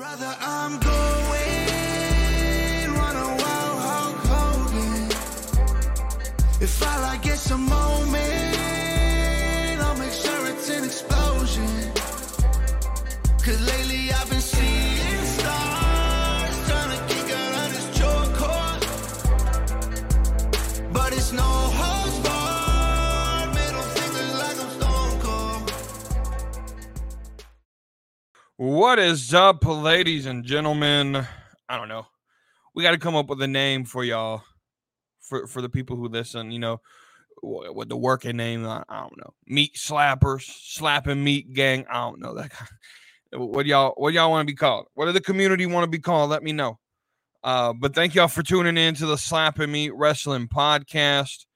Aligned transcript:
Brother, 0.00 0.34
I'm 0.40 0.78
going 0.78 0.88
run 2.96 3.16
a 3.16 3.28
wild 3.42 3.78
Hulk 3.84 4.16
Hogan. 4.32 5.10
If 6.62 6.82
I 6.82 7.00
like 7.02 7.20
get 7.20 7.36
some 7.36 7.66
moment, 7.66 8.22
I'll 9.82 9.98
make 9.98 10.12
sure 10.12 10.46
it's 10.46 10.70
an 10.70 10.84
explosion. 10.84 11.92
Cause 13.44 13.60
lately 13.60 14.09
What 28.60 28.98
is 28.98 29.32
up, 29.32 29.64
ladies 29.64 30.26
and 30.26 30.44
gentlemen? 30.44 31.26
I 31.66 31.78
don't 31.78 31.88
know. 31.88 32.06
We 32.74 32.82
got 32.82 32.90
to 32.90 32.98
come 32.98 33.16
up 33.16 33.30
with 33.30 33.40
a 33.40 33.48
name 33.48 33.86
for 33.86 34.04
y'all, 34.04 34.42
for 35.18 35.46
for 35.46 35.62
the 35.62 35.70
people 35.70 35.96
who 35.96 36.08
listen. 36.08 36.50
You 36.50 36.58
know, 36.58 36.80
what 37.40 37.88
the 37.88 37.96
working 37.96 38.36
name? 38.36 38.66
I, 38.66 38.84
I 38.86 39.00
don't 39.00 39.16
know. 39.16 39.32
Meat 39.46 39.76
slappers, 39.76 40.42
slapping 40.42 41.24
meat 41.24 41.54
gang. 41.54 41.86
I 41.90 42.00
don't 42.00 42.20
know 42.20 42.34
that. 42.34 42.52
What 43.32 43.64
y'all? 43.64 43.94
What 43.96 44.12
y'all 44.12 44.30
want 44.30 44.46
to 44.46 44.52
be 44.52 44.56
called? 44.56 44.88
What 44.92 45.06
do 45.06 45.12
the 45.12 45.22
community 45.22 45.64
want 45.64 45.84
to 45.84 45.90
be 45.90 45.98
called? 45.98 46.28
Let 46.28 46.42
me 46.42 46.52
know. 46.52 46.78
Uh, 47.42 47.72
but 47.72 47.94
thank 47.94 48.14
y'all 48.14 48.28
for 48.28 48.42
tuning 48.42 48.76
in 48.76 48.94
to 48.96 49.06
the 49.06 49.16
Slapping 49.16 49.72
Meat 49.72 49.94
Wrestling 49.94 50.48
Podcast. 50.48 51.46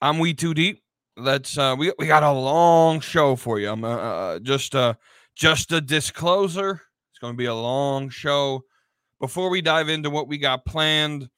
I'm 0.00 0.20
We 0.20 0.32
Too 0.32 0.54
Deep. 0.54 0.84
Let's 1.16 1.58
uh, 1.58 1.74
we 1.76 1.92
we 1.98 2.06
got 2.06 2.22
a 2.22 2.30
long 2.30 3.00
show 3.00 3.34
for 3.34 3.58
you. 3.58 3.70
I'm 3.70 3.82
uh, 3.82 3.96
uh, 3.96 4.38
just 4.38 4.76
uh 4.76 4.94
just 5.34 5.72
a 5.72 5.80
disclosure. 5.80 6.80
It's 7.10 7.18
going 7.20 7.34
to 7.34 7.38
be 7.38 7.46
a 7.46 7.54
long 7.54 8.08
show. 8.08 8.64
Before 9.20 9.48
we 9.48 9.62
dive 9.62 9.88
into 9.88 10.10
what 10.10 10.28
we 10.28 10.38
got 10.38 10.64
planned, 10.64 11.28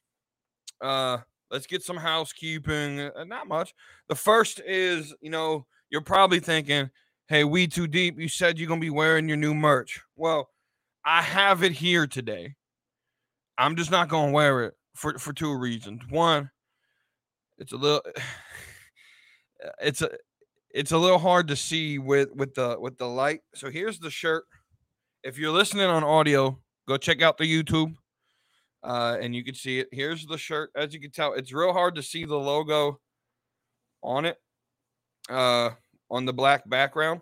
uh, 0.81 1.19
let's 1.51 1.67
get 1.67 1.83
some 1.83 1.97
housekeeping. 1.97 2.99
Uh, 2.99 3.23
not 3.23 3.47
much. 3.47 3.73
The 4.09 4.15
first 4.15 4.59
is, 4.65 5.13
you 5.21 5.29
know, 5.29 5.65
you're 5.89 6.01
probably 6.01 6.39
thinking, 6.39 6.89
"Hey, 7.27 7.43
we 7.43 7.67
too 7.67 7.87
deep. 7.87 8.19
You 8.19 8.27
said 8.27 8.57
you're 8.57 8.67
going 8.67 8.81
to 8.81 8.85
be 8.85 8.89
wearing 8.89 9.27
your 9.27 9.37
new 9.37 9.53
merch." 9.53 10.01
Well, 10.15 10.49
I 11.05 11.21
have 11.21 11.63
it 11.63 11.71
here 11.71 12.07
today. 12.07 12.55
I'm 13.57 13.75
just 13.75 13.91
not 13.91 14.09
going 14.09 14.27
to 14.27 14.33
wear 14.33 14.63
it 14.65 14.73
for 14.95 15.17
for 15.17 15.33
two 15.33 15.55
reasons. 15.55 16.01
One, 16.09 16.51
it's 17.57 17.71
a 17.71 17.77
little 17.77 18.01
it's 19.81 20.01
a 20.01 20.09
it's 20.77 20.91
a 20.91 20.97
little 20.97 21.17
hard 21.17 21.47
to 21.47 21.55
see 21.55 21.97
with 21.97 22.29
with 22.35 22.53
the 22.53 22.77
with 22.79 22.99
the 22.99 23.07
light. 23.07 23.41
So 23.55 23.71
here's 23.71 23.97
the 23.97 24.11
shirt. 24.11 24.45
If 25.23 25.39
you're 25.39 25.51
listening 25.51 25.87
on 25.87 26.03
audio, 26.03 26.59
go 26.87 26.97
check 26.97 27.23
out 27.23 27.39
the 27.39 27.45
YouTube, 27.45 27.95
uh, 28.83 29.17
and 29.19 29.35
you 29.35 29.43
can 29.43 29.55
see 29.55 29.79
it. 29.79 29.87
Here's 29.91 30.27
the 30.27 30.37
shirt. 30.37 30.69
As 30.75 30.93
you 30.93 30.99
can 30.99 31.09
tell, 31.09 31.33
it's 31.33 31.51
real 31.51 31.73
hard 31.73 31.95
to 31.95 32.03
see 32.03 32.25
the 32.25 32.35
logo 32.35 32.99
on 34.03 34.25
it, 34.25 34.37
uh, 35.31 35.71
on 36.11 36.25
the 36.25 36.33
black 36.33 36.69
background. 36.69 37.21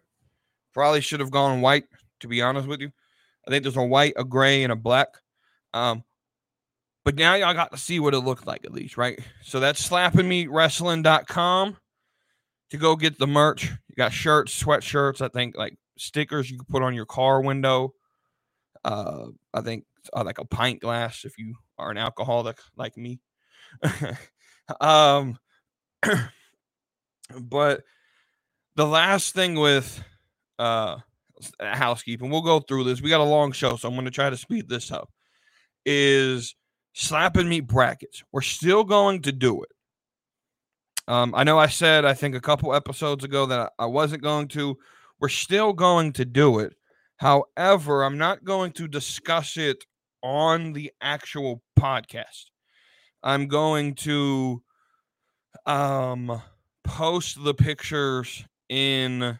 Probably 0.74 1.00
should 1.00 1.22
have 1.22 1.32
gone 1.32 1.62
white. 1.62 1.86
To 2.20 2.28
be 2.28 2.42
honest 2.42 2.68
with 2.68 2.82
you, 2.82 2.92
I 3.48 3.52
think 3.52 3.64
there's 3.64 3.78
a 3.78 3.84
white, 3.84 4.16
a 4.18 4.26
gray, 4.26 4.64
and 4.64 4.74
a 4.74 4.76
black. 4.76 5.08
Um, 5.74 6.04
but 7.06 7.16
now 7.16 7.36
y'all 7.36 7.54
got 7.54 7.72
to 7.72 7.78
see 7.78 8.02
what 8.02 8.14
it 8.14 8.20
looked 8.20 8.48
like 8.48 8.66
at 8.66 8.74
least, 8.74 8.98
right? 8.98 9.18
So 9.44 9.62
that's 9.62 9.88
slappingmeatwrestling.com 9.88 11.78
to 12.72 12.78
go 12.78 12.96
get 12.96 13.20
the 13.20 13.28
merch. 13.28 13.66
You 13.66 13.96
got 13.96 14.14
shirts, 14.14 14.62
sweatshirts, 14.62 15.22
I 15.22 15.28
think 15.30 15.58
like 15.58 15.78
stickers 15.98 16.50
you 16.50 16.58
can 16.58 16.66
put 16.70 16.84
on 16.84 16.94
your 16.94 17.06
car 17.06 17.42
window. 17.42 17.94
Uh, 18.84 19.28
I 19.54 19.62
think 19.62 19.86
uh, 20.14 20.24
like 20.24 20.40
a 20.40 20.46
pint 20.46 20.82
glass 20.82 21.26
if 21.26 21.38
you 21.38 21.56
are 21.78 21.92
an 21.92 21.98
alcoholic 21.98 22.58
like 22.76 22.98
me. 22.98 23.20
um, 24.82 25.38
but 27.40 27.84
the 28.76 28.86
last 28.86 29.34
thing 29.34 29.56
with 29.56 30.04
uh 30.60 30.98
housekeeping, 31.60 32.30
we'll 32.30 32.42
go 32.42 32.60
through 32.60 32.86
this. 32.86 33.02
We 33.02 33.10
got 33.10 33.22
a 33.22 33.24
long 33.24 33.52
show, 33.52 33.76
so 33.76 33.88
I'm 33.88 33.96
going 33.96 34.06
to 34.06 34.12
try 34.12 34.30
to 34.30 34.38
speed 34.38 34.70
this 34.70 34.92
up. 34.92 35.10
Is 35.86 36.56
slapping 36.94 37.50
meat 37.50 37.68
brackets. 37.68 38.24
We're 38.32 38.42
still 38.42 38.84
going 38.84 39.22
to 39.24 39.32
do 39.32 39.62
it. 39.64 39.70
Um, 41.08 41.34
I 41.36 41.44
know 41.44 41.60
I 41.60 41.68
said 41.68 42.06
I 42.06 42.14
think 42.14 42.36
a 42.36 42.42
couple 42.42 42.74
episodes 42.74 43.24
ago 43.24 43.46
that 43.46 43.74
I 43.78 43.86
wasn't 43.86 44.24
going 44.24 44.48
to. 44.50 44.78
We're 45.20 45.30
still 45.30 45.74
going 45.74 46.14
to 46.14 46.26
do 46.26 46.60
it. 46.60 46.74
However, 47.18 48.04
I'm 48.04 48.18
not 48.18 48.44
going 48.44 48.72
to 48.74 48.88
discuss 48.88 49.56
it 49.58 49.86
on 50.22 50.74
the 50.74 50.92
actual 51.02 51.62
podcast. 51.80 52.46
I'm 53.24 53.48
going 53.48 53.96
to 53.96 54.62
um 55.66 56.42
post 56.84 57.44
the 57.44 57.54
pictures 57.54 58.46
in 58.70 59.40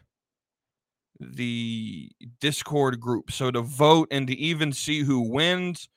the 1.20 2.10
Discord 2.40 3.00
group. 3.00 3.30
So 3.30 3.50
to 3.50 3.62
vote 3.62 4.08
and 4.10 4.26
to 4.26 4.34
even 4.34 4.72
see 4.72 5.00
who 5.00 5.20
wins, 5.20 5.88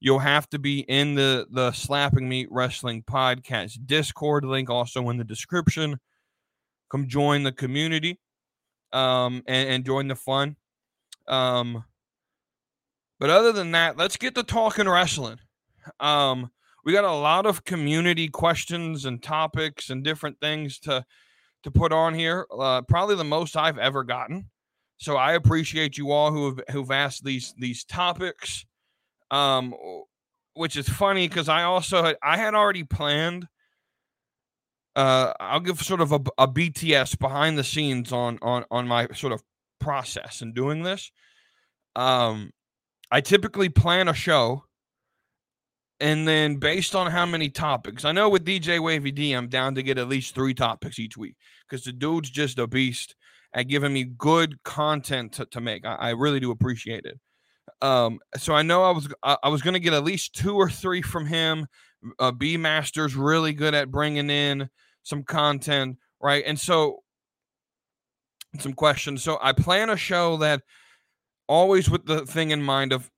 you'll 0.00 0.18
have 0.18 0.48
to 0.50 0.58
be 0.58 0.80
in 0.80 1.14
the 1.14 1.46
the 1.50 1.70
slapping 1.72 2.28
meat 2.28 2.48
wrestling 2.50 3.02
podcast 3.02 3.86
discord 3.86 4.44
link 4.44 4.68
also 4.68 5.08
in 5.10 5.18
the 5.18 5.24
description. 5.24 6.00
Come 6.90 7.06
join 7.06 7.44
the 7.44 7.52
community 7.52 8.18
um 8.92 9.42
and, 9.46 9.68
and 9.68 9.84
join 9.84 10.08
the 10.08 10.16
fun. 10.16 10.56
Um 11.28 11.84
but 13.20 13.30
other 13.30 13.52
than 13.52 13.72
that 13.72 13.96
let's 13.96 14.16
get 14.16 14.34
to 14.34 14.42
talking 14.42 14.88
wrestling. 14.88 15.38
Um 16.00 16.50
we 16.84 16.94
got 16.94 17.04
a 17.04 17.12
lot 17.12 17.44
of 17.44 17.64
community 17.64 18.26
questions 18.28 19.04
and 19.04 19.22
topics 19.22 19.90
and 19.90 20.02
different 20.02 20.40
things 20.40 20.78
to 20.80 21.04
to 21.62 21.70
put 21.70 21.92
on 21.92 22.14
here 22.14 22.46
uh, 22.58 22.80
probably 22.80 23.14
the 23.16 23.24
most 23.24 23.54
i've 23.54 23.78
ever 23.78 24.02
gotten. 24.02 24.48
So 24.96 25.16
i 25.16 25.34
appreciate 25.34 25.98
you 25.98 26.10
all 26.10 26.32
who 26.32 26.46
have 26.46 26.60
who've 26.70 26.90
asked 26.90 27.22
these 27.22 27.54
these 27.58 27.84
topics 27.84 28.64
um 29.30 29.74
which 30.54 30.76
is 30.76 30.88
funny 30.88 31.28
because 31.28 31.48
i 31.48 31.62
also 31.62 32.02
had 32.02 32.16
i 32.22 32.36
had 32.36 32.54
already 32.54 32.84
planned 32.84 33.46
uh 34.96 35.32
i'll 35.40 35.60
give 35.60 35.80
sort 35.80 36.00
of 36.00 36.12
a, 36.12 36.20
a 36.38 36.48
bts 36.48 37.18
behind 37.18 37.56
the 37.56 37.64
scenes 37.64 38.12
on 38.12 38.38
on 38.42 38.64
on 38.70 38.86
my 38.86 39.06
sort 39.14 39.32
of 39.32 39.42
process 39.78 40.42
in 40.42 40.52
doing 40.52 40.82
this. 40.82 41.10
Um 41.96 42.50
i 43.10 43.20
typically 43.20 43.68
plan 43.68 44.08
a 44.08 44.14
show 44.14 44.64
and 46.00 46.26
then 46.26 46.56
based 46.56 46.94
on 46.94 47.10
how 47.10 47.26
many 47.26 47.48
topics 47.48 48.04
i 48.04 48.12
know 48.12 48.28
with 48.28 48.44
dj 48.44 48.82
wavy 48.82 49.10
d 49.10 49.32
i'm 49.32 49.48
down 49.48 49.74
to 49.74 49.82
get 49.82 49.98
at 49.98 50.08
least 50.08 50.34
three 50.34 50.54
topics 50.54 50.98
each 50.98 51.16
week 51.16 51.36
because 51.68 51.84
the 51.84 51.92
dude's 51.92 52.30
just 52.30 52.58
a 52.58 52.66
beast 52.66 53.14
at 53.54 53.68
giving 53.68 53.92
me 53.92 54.04
good 54.04 54.62
content 54.62 55.32
to, 55.32 55.44
to 55.46 55.60
make 55.60 55.84
I, 55.84 55.94
I 55.94 56.10
really 56.10 56.40
do 56.40 56.50
appreciate 56.50 57.04
it 57.04 57.18
um, 57.80 58.20
so 58.36 58.54
I 58.54 58.62
know 58.62 58.84
I 58.84 58.90
was 58.90 59.08
I, 59.22 59.36
I 59.44 59.48
was 59.48 59.62
going 59.62 59.74
to 59.74 59.80
get 59.80 59.92
at 59.92 60.04
least 60.04 60.34
two 60.34 60.56
or 60.56 60.70
three 60.70 61.02
from 61.02 61.26
him. 61.26 61.66
Uh, 62.18 62.30
B 62.30 62.56
Master's 62.56 63.14
really 63.14 63.52
good 63.52 63.74
at 63.74 63.90
bringing 63.90 64.30
in 64.30 64.70
some 65.02 65.22
content, 65.22 65.98
right? 66.20 66.42
And 66.46 66.58
so 66.58 67.02
some 68.58 68.72
questions. 68.72 69.22
So 69.22 69.38
I 69.40 69.52
plan 69.52 69.90
a 69.90 69.96
show 69.96 70.36
that 70.38 70.62
always 71.46 71.90
with 71.90 72.06
the 72.06 72.24
thing 72.26 72.50
in 72.50 72.62
mind 72.62 72.92
of 72.92 73.10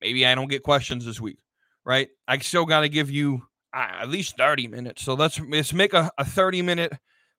maybe 0.00 0.26
I 0.26 0.34
don't 0.34 0.50
get 0.50 0.62
questions 0.62 1.04
this 1.04 1.20
week, 1.20 1.38
right? 1.84 2.08
I 2.28 2.38
still 2.38 2.66
got 2.66 2.80
to 2.80 2.88
give 2.88 3.10
you 3.10 3.42
uh, 3.72 3.88
at 4.00 4.08
least 4.08 4.36
30 4.36 4.68
minutes. 4.68 5.02
So 5.02 5.14
let's 5.14 5.40
let's 5.40 5.72
make 5.72 5.94
a, 5.94 6.10
a 6.18 6.24
30 6.24 6.62
minute, 6.62 6.92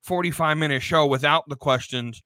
45 0.03 0.57
minute 0.57 0.81
show 0.81 1.05
without 1.05 1.47
the 1.49 1.55
questions 1.55 2.21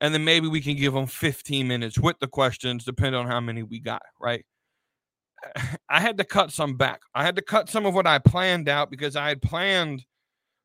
and 0.00 0.12
then 0.12 0.24
maybe 0.24 0.48
we 0.48 0.60
can 0.60 0.76
give 0.76 0.92
them 0.92 1.06
15 1.06 1.66
minutes 1.66 1.98
with 1.98 2.18
the 2.18 2.26
questions 2.26 2.84
depending 2.84 3.20
on 3.20 3.26
how 3.26 3.40
many 3.40 3.62
we 3.62 3.80
got 3.80 4.02
right? 4.20 4.44
I 5.88 6.00
had 6.00 6.18
to 6.18 6.24
cut 6.24 6.52
some 6.52 6.76
back. 6.76 7.00
I 7.14 7.24
had 7.24 7.36
to 7.36 7.42
cut 7.42 7.68
some 7.68 7.86
of 7.86 7.94
what 7.94 8.06
i 8.06 8.18
planned 8.18 8.68
out 8.68 8.90
because 8.90 9.16
i 9.16 9.28
had 9.28 9.42
planned 9.42 10.04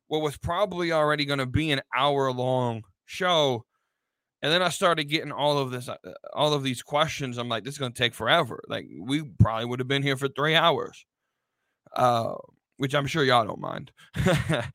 what 0.08 0.22
was 0.22 0.36
probably 0.36 0.92
already 0.92 1.24
going 1.24 1.38
to 1.38 1.46
be 1.46 1.70
an 1.70 1.80
hour 1.96 2.30
long 2.32 2.82
show 3.06 3.64
and 4.42 4.52
then 4.52 4.62
i 4.62 4.68
started 4.68 5.04
getting 5.04 5.32
all 5.32 5.58
of 5.58 5.70
this 5.70 5.88
uh, 5.88 5.96
all 6.34 6.52
of 6.54 6.62
these 6.62 6.82
questions. 6.82 7.38
I'm 7.38 7.48
like 7.48 7.64
this 7.64 7.74
is 7.74 7.78
going 7.78 7.92
to 7.92 7.98
take 7.98 8.14
forever. 8.14 8.62
Like 8.68 8.86
we 9.00 9.22
probably 9.38 9.66
would 9.66 9.78
have 9.80 9.88
been 9.88 10.02
here 10.02 10.16
for 10.16 10.28
three 10.28 10.54
hours 10.54 11.04
uh 11.96 12.34
which 12.78 12.94
i'm 12.94 13.06
sure 13.06 13.24
y'all 13.24 13.44
don't 13.44 13.60
mind 13.60 13.92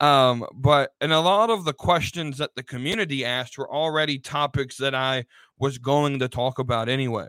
um 0.00 0.44
but 0.54 0.90
and 1.00 1.12
a 1.12 1.20
lot 1.20 1.48
of 1.48 1.64
the 1.64 1.72
questions 1.72 2.38
that 2.38 2.54
the 2.56 2.62
community 2.62 3.24
asked 3.24 3.56
were 3.56 3.72
already 3.72 4.18
topics 4.18 4.76
that 4.76 4.94
i 4.94 5.24
was 5.58 5.78
going 5.78 6.18
to 6.18 6.28
talk 6.28 6.58
about 6.58 6.88
anyway. 6.88 7.28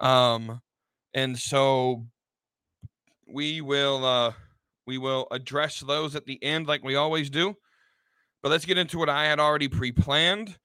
Um 0.00 0.60
and 1.14 1.38
so 1.38 2.06
we 3.26 3.60
will 3.60 4.04
uh 4.04 4.32
we 4.86 4.98
will 4.98 5.26
address 5.30 5.80
those 5.80 6.14
at 6.14 6.26
the 6.26 6.42
end 6.42 6.66
like 6.66 6.84
we 6.84 6.96
always 6.96 7.30
do. 7.30 7.56
But 8.42 8.50
let's 8.50 8.66
get 8.66 8.78
into 8.78 8.98
what 8.98 9.08
i 9.08 9.24
had 9.24 9.40
already 9.40 9.68
pre-planned. 9.68 10.56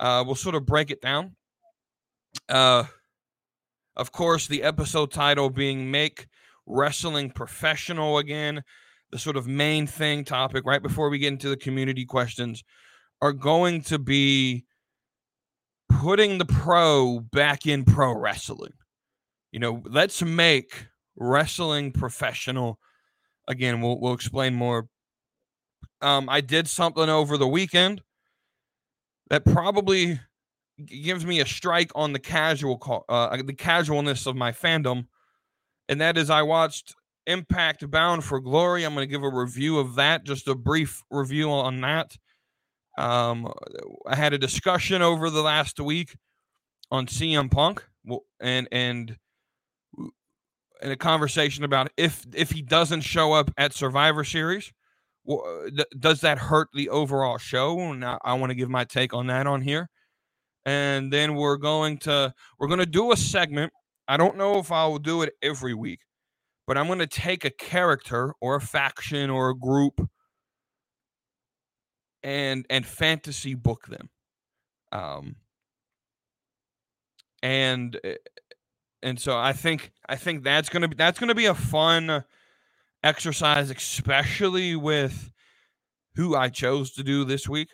Uh 0.00 0.24
we'll 0.26 0.34
sort 0.34 0.54
of 0.54 0.66
break 0.66 0.90
it 0.90 1.02
down. 1.02 1.36
Uh, 2.48 2.84
of 3.96 4.12
course, 4.12 4.46
the 4.46 4.62
episode 4.62 5.10
title 5.10 5.50
being 5.50 5.90
Make 5.90 6.28
Wrestling 6.66 7.30
Professional 7.30 8.18
again, 8.18 8.62
the 9.10 9.18
sort 9.18 9.36
of 9.36 9.46
main 9.46 9.86
thing 9.86 10.24
topic 10.24 10.64
right 10.66 10.82
before 10.82 11.08
we 11.08 11.18
get 11.18 11.32
into 11.32 11.48
the 11.48 11.56
community 11.56 12.04
questions 12.04 12.62
are 13.20 13.32
going 13.32 13.82
to 13.82 13.98
be 13.98 14.64
putting 15.88 16.38
the 16.38 16.44
pro 16.44 17.20
back 17.20 17.66
in 17.66 17.84
pro 17.84 18.12
wrestling. 18.12 18.72
You 19.52 19.60
know, 19.60 19.82
let's 19.86 20.22
make 20.22 20.86
wrestling 21.16 21.92
professional. 21.92 22.78
Again, 23.48 23.80
we'll 23.80 23.98
we'll 23.98 24.12
explain 24.12 24.54
more. 24.54 24.88
Um, 26.00 26.28
I 26.28 26.40
did 26.40 26.68
something 26.68 27.08
over 27.08 27.36
the 27.36 27.48
weekend 27.48 28.02
that 29.30 29.44
probably 29.44 30.20
gives 30.84 31.26
me 31.26 31.40
a 31.40 31.46
strike 31.46 31.90
on 31.94 32.12
the 32.12 32.18
casual 32.18 32.78
call, 32.78 33.04
uh, 33.08 33.36
the 33.42 33.54
casualness 33.54 34.26
of 34.26 34.36
my 34.36 34.52
fandom, 34.52 35.06
and 35.88 36.00
that 36.00 36.16
is 36.16 36.30
I 36.30 36.42
watched 36.42 36.94
Impact 37.28 37.88
Bound 37.90 38.24
for 38.24 38.40
Glory. 38.40 38.84
I'm 38.84 38.94
going 38.94 39.06
to 39.06 39.10
give 39.10 39.22
a 39.22 39.30
review 39.30 39.78
of 39.78 39.94
that, 39.96 40.24
just 40.24 40.48
a 40.48 40.54
brief 40.54 41.02
review 41.10 41.50
on 41.50 41.80
that. 41.82 42.16
Um, 42.98 43.52
I 44.06 44.16
had 44.16 44.32
a 44.32 44.38
discussion 44.38 45.02
over 45.02 45.30
the 45.30 45.42
last 45.42 45.78
week 45.78 46.16
on 46.90 47.06
CM 47.06 47.50
Punk, 47.50 47.84
and 48.40 48.66
and 48.72 49.16
and 50.82 50.92
a 50.92 50.96
conversation 50.96 51.64
about 51.64 51.90
if 51.96 52.26
if 52.34 52.50
he 52.50 52.62
doesn't 52.62 53.02
show 53.02 53.32
up 53.32 53.50
at 53.56 53.72
Survivor 53.72 54.24
Series, 54.24 54.72
does 55.98 56.20
that 56.22 56.38
hurt 56.38 56.68
the 56.72 56.88
overall 56.88 57.38
show? 57.38 57.78
And 57.78 58.04
I, 58.04 58.18
I 58.24 58.34
want 58.34 58.50
to 58.50 58.54
give 58.56 58.70
my 58.70 58.84
take 58.84 59.12
on 59.14 59.26
that 59.28 59.46
on 59.46 59.60
here. 59.60 59.88
And 60.64 61.12
then 61.12 61.34
we're 61.34 61.56
going 61.56 61.98
to 61.98 62.32
we're 62.58 62.68
going 62.68 62.80
to 62.80 62.86
do 62.86 63.12
a 63.12 63.16
segment. 63.16 63.72
I 64.06 64.16
don't 64.16 64.36
know 64.36 64.58
if 64.58 64.72
I 64.72 64.86
will 64.86 64.98
do 64.98 65.22
it 65.22 65.34
every 65.42 65.74
week, 65.74 66.00
but 66.68 66.76
I'm 66.76 66.86
going 66.86 66.98
to 66.98 67.06
take 67.06 67.46
a 67.46 67.50
character 67.50 68.34
or 68.42 68.56
a 68.56 68.60
faction 68.60 69.30
or 69.30 69.48
a 69.48 69.56
group 69.56 70.06
and 72.22 72.66
and 72.68 72.84
fantasy 72.84 73.54
book 73.54 73.86
them 73.86 74.10
um 74.90 75.36
and 77.44 77.98
eh, 78.02 78.16
and 79.04 79.20
so 79.20 79.38
i 79.38 79.52
think 79.52 79.92
i 80.08 80.16
think 80.16 80.42
that's 80.42 80.68
gonna 80.68 80.88
be 80.88 80.96
that's 80.96 81.20
gonna 81.20 81.34
be 81.34 81.46
a 81.46 81.54
fun 81.54 82.24
exercise 83.04 83.70
especially 83.70 84.74
with 84.74 85.30
who 86.16 86.34
i 86.34 86.48
chose 86.48 86.90
to 86.90 87.04
do 87.04 87.24
this 87.24 87.48
week 87.48 87.68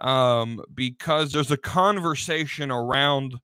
um 0.00 0.60
because 0.74 1.30
there's 1.30 1.52
a 1.52 1.56
conversation 1.56 2.72
around 2.72 3.36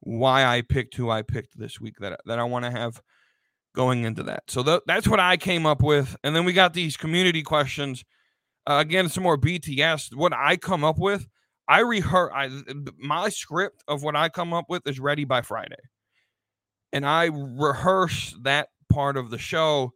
why 0.00 0.44
i 0.44 0.60
picked 0.60 0.96
who 0.96 1.08
i 1.08 1.22
picked 1.22 1.56
this 1.56 1.80
week 1.80 1.94
that 2.00 2.18
that 2.26 2.40
i 2.40 2.44
want 2.44 2.64
to 2.64 2.70
have 2.72 3.00
going 3.76 4.04
into 4.04 4.24
that 4.24 4.42
so 4.48 4.62
th- 4.62 4.80
that's 4.86 5.06
what 5.06 5.20
i 5.20 5.36
came 5.36 5.66
up 5.66 5.82
with 5.82 6.16
and 6.24 6.34
then 6.34 6.44
we 6.44 6.52
got 6.52 6.74
these 6.74 6.96
community 6.96 7.42
questions 7.42 8.04
uh, 8.66 8.78
again, 8.80 9.08
some 9.08 9.22
more 9.22 9.38
BTS. 9.38 10.14
What 10.14 10.32
I 10.32 10.56
come 10.56 10.84
up 10.84 10.98
with, 10.98 11.26
I 11.68 11.80
rehearse. 11.80 12.32
I 12.34 12.50
my 12.98 13.28
script 13.28 13.82
of 13.86 14.02
what 14.02 14.16
I 14.16 14.28
come 14.28 14.52
up 14.52 14.66
with 14.68 14.86
is 14.86 14.98
ready 14.98 15.24
by 15.24 15.42
Friday, 15.42 15.76
and 16.92 17.06
I 17.06 17.30
rehearse 17.32 18.34
that 18.42 18.68
part 18.92 19.16
of 19.16 19.30
the 19.30 19.38
show 19.38 19.92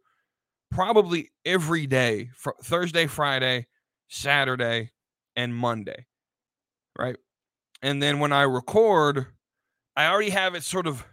probably 0.69 1.31
every 1.45 1.85
day, 1.85 2.29
for 2.33 2.55
Thursday, 2.63 3.07
Friday, 3.07 3.67
Saturday, 4.07 4.91
and 5.35 5.53
Monday, 5.53 6.05
right? 6.97 7.17
And 7.81 8.01
then 8.01 8.19
when 8.19 8.31
I 8.31 8.43
record, 8.43 9.27
I 9.97 10.07
already 10.07 10.29
have 10.29 10.55
it 10.55 10.63
sort 10.63 10.87
of 10.87 11.03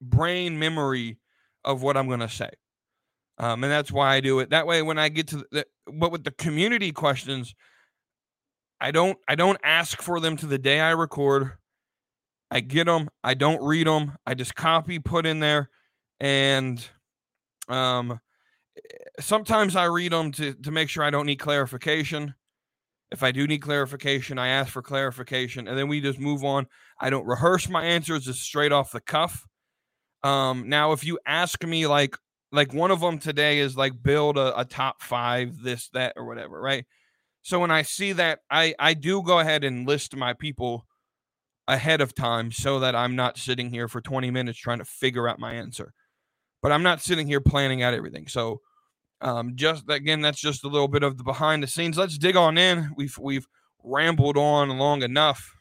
brain 0.00 0.60
memory 0.60 1.18
of 1.64 1.82
what 1.82 1.96
I'm 1.96 2.08
going 2.08 2.20
to 2.20 2.28
say. 2.28 2.50
Um, 3.38 3.64
and 3.64 3.72
that's 3.72 3.90
why 3.90 4.14
I 4.14 4.20
do 4.20 4.40
it 4.40 4.50
that 4.50 4.66
way. 4.66 4.82
When 4.82 4.98
I 4.98 5.08
get 5.08 5.28
to 5.28 5.44
the, 5.50 5.64
but 5.86 6.12
with 6.12 6.24
the 6.24 6.30
community 6.30 6.92
questions, 6.92 7.54
I 8.80 8.90
don't 8.90 9.18
I 9.28 9.34
don't 9.34 9.58
ask 9.64 10.02
for 10.02 10.20
them 10.20 10.36
to 10.38 10.46
the 10.46 10.58
day 10.58 10.80
I 10.80 10.90
record. 10.90 11.52
I 12.50 12.60
get 12.60 12.84
them. 12.84 13.08
I 13.24 13.34
don't 13.34 13.62
read 13.62 13.86
them. 13.86 14.16
I 14.26 14.34
just 14.34 14.54
copy, 14.54 14.98
put 14.98 15.24
in 15.24 15.40
there, 15.40 15.70
and 16.18 16.84
um, 17.68 18.20
sometimes 19.20 19.76
I 19.76 19.84
read 19.84 20.12
them 20.12 20.32
to 20.32 20.54
to 20.54 20.70
make 20.70 20.88
sure 20.88 21.02
I 21.02 21.10
don't 21.10 21.26
need 21.26 21.36
clarification. 21.36 22.34
If 23.10 23.22
I 23.22 23.32
do 23.32 23.46
need 23.46 23.58
clarification, 23.58 24.38
I 24.38 24.48
ask 24.48 24.70
for 24.70 24.82
clarification, 24.82 25.66
and 25.66 25.78
then 25.78 25.88
we 25.88 26.00
just 26.00 26.18
move 26.18 26.44
on. 26.44 26.66
I 27.00 27.08
don't 27.08 27.26
rehearse 27.26 27.68
my 27.68 27.84
answers; 27.84 28.24
just 28.24 28.42
straight 28.42 28.72
off 28.72 28.92
the 28.92 29.00
cuff. 29.00 29.46
Um, 30.22 30.68
now, 30.68 30.92
if 30.92 31.04
you 31.04 31.18
ask 31.26 31.64
me 31.64 31.86
like 31.86 32.16
like 32.52 32.74
one 32.74 32.90
of 32.90 33.00
them 33.00 33.18
today 33.18 33.60
is 33.60 33.76
like 33.76 34.02
build 34.02 34.36
a, 34.36 34.58
a 34.58 34.64
top 34.64 35.02
five, 35.02 35.62
this, 35.62 35.88
that, 35.90 36.14
or 36.16 36.24
whatever, 36.24 36.60
right? 36.60 36.84
So 37.42 37.60
when 37.60 37.70
I 37.70 37.82
see 37.82 38.12
that, 38.12 38.40
I 38.50 38.74
I 38.78 38.94
do 38.94 39.22
go 39.22 39.38
ahead 39.38 39.64
and 39.64 39.86
list 39.86 40.16
my 40.16 40.34
people 40.34 40.86
ahead 41.68 42.00
of 42.00 42.14
time 42.14 42.50
so 42.50 42.80
that 42.80 42.96
I'm 42.96 43.14
not 43.14 43.38
sitting 43.38 43.70
here 43.70 43.86
for 43.86 44.00
20 44.00 44.30
minutes 44.30 44.58
trying 44.58 44.78
to 44.78 44.84
figure 44.84 45.28
out 45.28 45.38
my 45.38 45.54
answer. 45.54 45.92
But 46.62 46.72
I'm 46.72 46.82
not 46.82 47.00
sitting 47.00 47.26
here 47.26 47.40
planning 47.40 47.82
out 47.82 47.94
everything. 47.94 48.26
So 48.26 48.60
um, 49.20 49.52
just 49.54 49.84
again, 49.88 50.20
that's 50.20 50.40
just 50.40 50.64
a 50.64 50.68
little 50.68 50.88
bit 50.88 51.02
of 51.02 51.16
the 51.16 51.24
behind 51.24 51.62
the 51.62 51.66
scenes. 51.66 51.96
Let's 51.96 52.18
dig 52.18 52.36
on 52.36 52.58
in. 52.58 52.90
We've 52.96 53.16
we've 53.18 53.46
rambled 53.82 54.36
on 54.36 54.68
long 54.78 55.02
enough. 55.02 55.54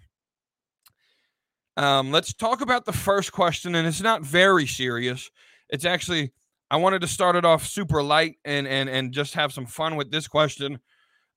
Um, 1.79 2.11
let's 2.11 2.33
talk 2.33 2.59
about 2.59 2.83
the 2.83 2.91
first 2.91 3.31
question, 3.31 3.73
and 3.73 3.87
it's 3.87 4.01
not 4.01 4.21
very 4.21 4.67
serious. 4.67 5.31
It's 5.69 5.85
actually 5.85 6.33
I 6.69 6.75
wanted 6.75 6.99
to 7.01 7.07
start 7.07 7.37
it 7.37 7.45
off 7.45 7.65
super 7.65 8.03
light 8.03 8.35
and 8.43 8.67
and 8.67 8.89
and 8.89 9.13
just 9.13 9.35
have 9.35 9.53
some 9.53 9.65
fun 9.65 9.95
with 9.95 10.11
this 10.11 10.27
question. 10.27 10.79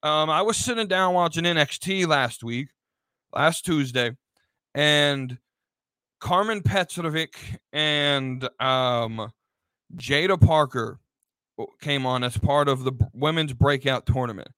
Um, 0.02 0.30
I 0.30 0.42
was 0.42 0.56
sitting 0.56 0.88
down 0.88 1.14
watching 1.14 1.44
NXT 1.44 2.08
last 2.08 2.42
week, 2.42 2.70
last 3.32 3.64
Tuesday, 3.64 4.16
and 4.74 5.38
Carmen 6.18 6.60
Petrovic 6.62 7.36
and 7.72 8.42
um, 8.58 9.30
Jaida 9.94 10.44
Parker 10.44 10.98
came 11.80 12.04
on 12.04 12.24
as 12.24 12.36
part 12.36 12.66
of 12.66 12.82
the 12.82 12.92
women's 13.14 13.52
breakout 13.52 14.06
tournament. 14.06 14.48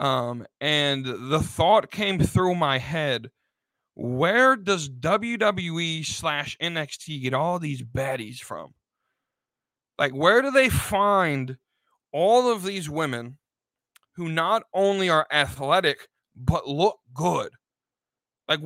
Um, 0.00 0.46
and 0.62 1.04
the 1.04 1.40
thought 1.40 1.90
came 1.90 2.18
through 2.20 2.54
my 2.54 2.78
head 2.78 3.28
where 3.94 4.56
does 4.56 4.88
WWE 4.88 6.04
slash 6.04 6.56
NXT 6.60 7.22
get 7.22 7.34
all 7.34 7.58
these 7.58 7.82
baddies 7.82 8.38
from? 8.38 8.74
Like, 9.98 10.12
where 10.12 10.42
do 10.42 10.50
they 10.50 10.68
find 10.68 11.56
all 12.12 12.50
of 12.50 12.64
these 12.64 12.90
women 12.90 13.38
who 14.16 14.28
not 14.28 14.64
only 14.72 15.08
are 15.08 15.26
athletic 15.30 16.08
but 16.36 16.68
look 16.68 16.98
good? 17.14 17.50
Like, 18.48 18.60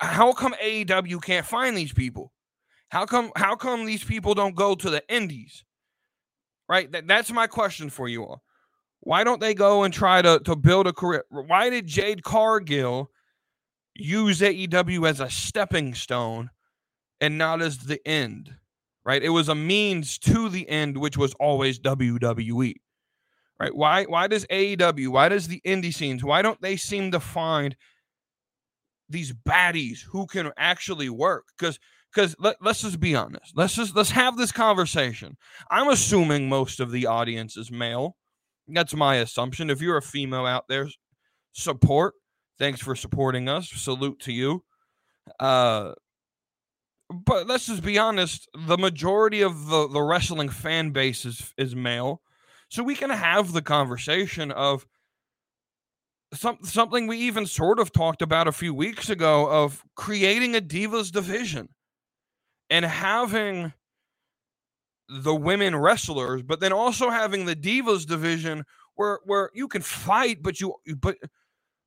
how 0.00 0.32
come 0.32 0.54
AEW 0.62 1.22
can't 1.22 1.46
find 1.46 1.76
these 1.76 1.92
people? 1.92 2.32
How 2.88 3.06
come? 3.06 3.30
How 3.36 3.56
come 3.56 3.86
these 3.86 4.04
people 4.04 4.34
don't 4.34 4.54
go 4.54 4.74
to 4.74 4.90
the 4.90 5.02
Indies? 5.08 5.64
Right. 6.68 6.90
That, 6.92 7.06
that's 7.06 7.32
my 7.32 7.46
question 7.46 7.90
for 7.90 8.08
you 8.08 8.24
all. 8.24 8.42
Why 9.00 9.24
don't 9.24 9.40
they 9.40 9.54
go 9.54 9.84
and 9.84 9.94
try 9.94 10.22
to 10.22 10.40
to 10.44 10.56
build 10.56 10.86
a 10.86 10.92
career? 10.92 11.24
Why 11.30 11.70
did 11.70 11.86
Jade 11.86 12.24
Cargill 12.24 13.10
use 13.94 14.40
AEW 14.40 15.08
as 15.08 15.20
a 15.20 15.30
stepping 15.30 15.94
stone 15.94 16.50
and 17.20 17.38
not 17.38 17.62
as 17.62 17.78
the 17.78 18.06
end? 18.06 18.54
right? 19.04 19.22
It 19.22 19.30
was 19.30 19.48
a 19.48 19.54
means 19.54 20.18
to 20.20 20.48
the 20.48 20.68
end, 20.68 20.96
which 20.96 21.16
was 21.16 21.34
always 21.34 21.78
WWE, 21.78 22.74
right? 23.60 23.74
Why 23.74 24.04
why 24.04 24.26
does 24.26 24.46
AEW, 24.46 25.08
why 25.08 25.28
does 25.28 25.48
the 25.48 25.60
indie 25.66 25.94
scenes, 25.94 26.24
why 26.24 26.42
don't 26.42 26.60
they 26.60 26.76
seem 26.76 27.10
to 27.12 27.20
find 27.20 27.76
these 29.08 29.32
baddies 29.32 30.00
who 30.10 30.26
can 30.26 30.50
actually 30.56 31.10
work? 31.10 31.44
Because 31.58 31.78
because 32.12 32.34
let, 32.38 32.56
let's 32.60 32.82
just 32.82 33.00
be 33.00 33.14
honest. 33.14 33.52
Let's 33.56 33.74
just 33.74 33.94
let's 33.94 34.10
have 34.10 34.36
this 34.36 34.52
conversation. 34.52 35.36
I'm 35.70 35.88
assuming 35.88 36.48
most 36.48 36.80
of 36.80 36.90
the 36.90 37.06
audience 37.06 37.56
is 37.56 37.70
male. 37.70 38.16
That's 38.66 38.94
my 38.94 39.16
assumption. 39.16 39.68
If 39.68 39.82
you're 39.82 39.98
a 39.98 40.02
female 40.02 40.46
out 40.46 40.64
there, 40.68 40.88
support. 41.52 42.14
Thanks 42.58 42.80
for 42.80 42.94
supporting 42.94 43.48
us. 43.48 43.68
Salute 43.68 44.20
to 44.20 44.32
you. 44.32 44.62
Uh, 45.40 45.92
but 47.10 47.46
let's 47.46 47.66
just 47.66 47.82
be 47.82 47.98
honest 47.98 48.48
the 48.66 48.78
majority 48.78 49.42
of 49.42 49.66
the, 49.66 49.88
the 49.88 50.02
wrestling 50.02 50.48
fan 50.48 50.90
base 50.90 51.24
is, 51.24 51.52
is 51.56 51.76
male 51.76 52.22
so 52.70 52.82
we 52.82 52.94
can 52.94 53.10
have 53.10 53.52
the 53.52 53.62
conversation 53.62 54.50
of 54.50 54.86
some, 56.32 56.58
something 56.62 57.06
we 57.06 57.18
even 57.18 57.46
sort 57.46 57.78
of 57.78 57.92
talked 57.92 58.22
about 58.22 58.48
a 58.48 58.52
few 58.52 58.74
weeks 58.74 59.08
ago 59.10 59.48
of 59.48 59.84
creating 59.94 60.56
a 60.56 60.60
divas 60.60 61.12
division 61.12 61.68
and 62.70 62.84
having 62.84 63.72
the 65.08 65.34
women 65.34 65.76
wrestlers 65.76 66.42
but 66.42 66.60
then 66.60 66.72
also 66.72 67.10
having 67.10 67.44
the 67.44 67.54
divas 67.54 68.06
division 68.06 68.64
where 68.94 69.20
where 69.24 69.50
you 69.54 69.68
can 69.68 69.82
fight 69.82 70.42
but 70.42 70.60
you 70.60 70.74
but 70.98 71.16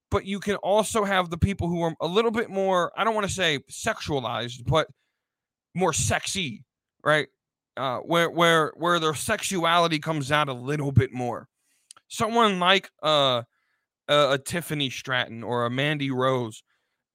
but 0.10 0.26
you 0.26 0.40
can 0.40 0.56
also 0.58 1.04
have 1.04 1.30
the 1.30 1.38
people 1.38 1.68
who 1.68 1.82
are 1.82 1.94
a 2.00 2.08
little 2.08 2.32
bit 2.32 2.50
more, 2.50 2.92
I 2.98 3.04
don't 3.04 3.16
want 3.16 3.28
to 3.28 3.34
say 3.34 3.60
sexualized, 3.70 4.66
but 4.66 4.88
more 5.76 5.94
sexy, 5.94 6.64
right? 7.04 7.28
Uh, 7.76 8.00
where 8.00 8.30
where 8.30 8.74
where 8.76 9.00
their 9.00 9.14
sexuality 9.14 10.00
comes 10.00 10.32
out 10.32 10.50
a 10.50 10.54
little 10.54 10.92
bit 10.92 11.14
more. 11.14 11.48
Someone 12.08 12.60
like 12.60 12.90
uh, 13.04 13.44
a, 14.08 14.32
a 14.32 14.38
Tiffany 14.38 14.90
Stratton 14.90 15.44
or 15.44 15.66
a 15.66 15.70
Mandy 15.70 16.10
Rose, 16.10 16.64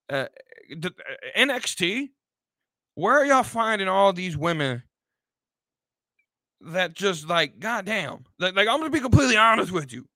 uh, 0.09 0.27
uh, 0.71 0.89
NXT. 1.37 2.11
Where 2.95 3.19
are 3.19 3.25
y'all 3.25 3.43
finding 3.43 3.89
all 3.89 4.13
these 4.13 4.37
women 4.37 4.83
that 6.61 6.95
just 6.95 7.29
like 7.29 7.59
goddamn? 7.59 8.25
Like, 8.39 8.55
like 8.55 8.69
I'm 8.69 8.79
gonna 8.79 8.91
be 8.91 9.01
completely 9.01 9.37
honest 9.37 9.73
with 9.73 9.93
you. 9.93 10.07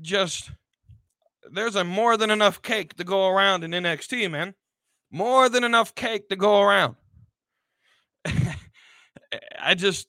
Just 0.00 0.50
there's 1.52 1.76
a 1.76 1.84
more 1.84 2.16
than 2.16 2.30
enough 2.30 2.62
cake 2.62 2.94
to 2.94 3.04
go 3.04 3.28
around 3.28 3.64
in 3.64 3.70
NXT, 3.70 4.30
man. 4.30 4.54
More 5.10 5.48
than 5.48 5.64
enough 5.64 5.94
cake 5.94 6.28
to 6.28 6.36
go 6.36 6.60
around. 6.60 6.96
I 9.60 9.74
just, 9.74 10.08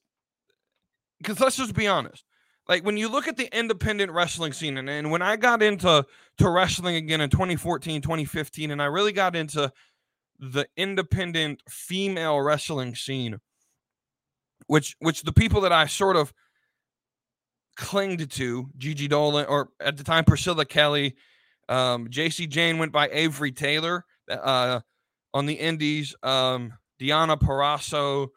because 1.19 1.39
let's 1.39 1.57
just 1.57 1.75
be 1.75 1.87
honest. 1.87 2.23
Like 2.67 2.85
when 2.85 2.97
you 2.97 3.09
look 3.09 3.27
at 3.27 3.37
the 3.37 3.49
independent 3.57 4.11
wrestling 4.11 4.53
scene, 4.53 4.77
and, 4.77 4.89
and 4.89 5.11
when 5.11 5.21
I 5.21 5.37
got 5.37 5.63
into 5.63 6.05
to 6.37 6.49
wrestling 6.49 6.95
again 6.95 7.21
in 7.21 7.29
2014, 7.29 8.01
2015, 8.01 8.71
and 8.71 8.81
I 8.81 8.85
really 8.85 9.13
got 9.13 9.35
into 9.35 9.71
the 10.39 10.67
independent 10.75 11.61
female 11.69 12.41
wrestling 12.41 12.95
scene, 12.95 13.39
which 14.67 14.95
which 14.99 15.23
the 15.23 15.31
people 15.31 15.61
that 15.61 15.71
I 15.71 15.87
sort 15.87 16.17
of 16.17 16.33
clinged 17.77 18.29
to, 18.31 18.69
Gigi 18.77 19.07
Dolan, 19.07 19.45
or 19.45 19.69
at 19.79 19.95
the 19.95 20.03
time 20.03 20.25
Priscilla 20.25 20.65
Kelly, 20.65 21.15
um, 21.69 22.09
Jacy 22.09 22.47
Jayne 22.47 22.77
went 22.77 22.91
by 22.91 23.09
Avery 23.11 23.51
Taylor 23.51 24.03
uh, 24.29 24.81
on 25.33 25.45
the 25.45 25.53
Indies, 25.53 26.15
um, 26.23 26.73
Deonna 26.99 27.39
Purrazzo, 27.39 28.29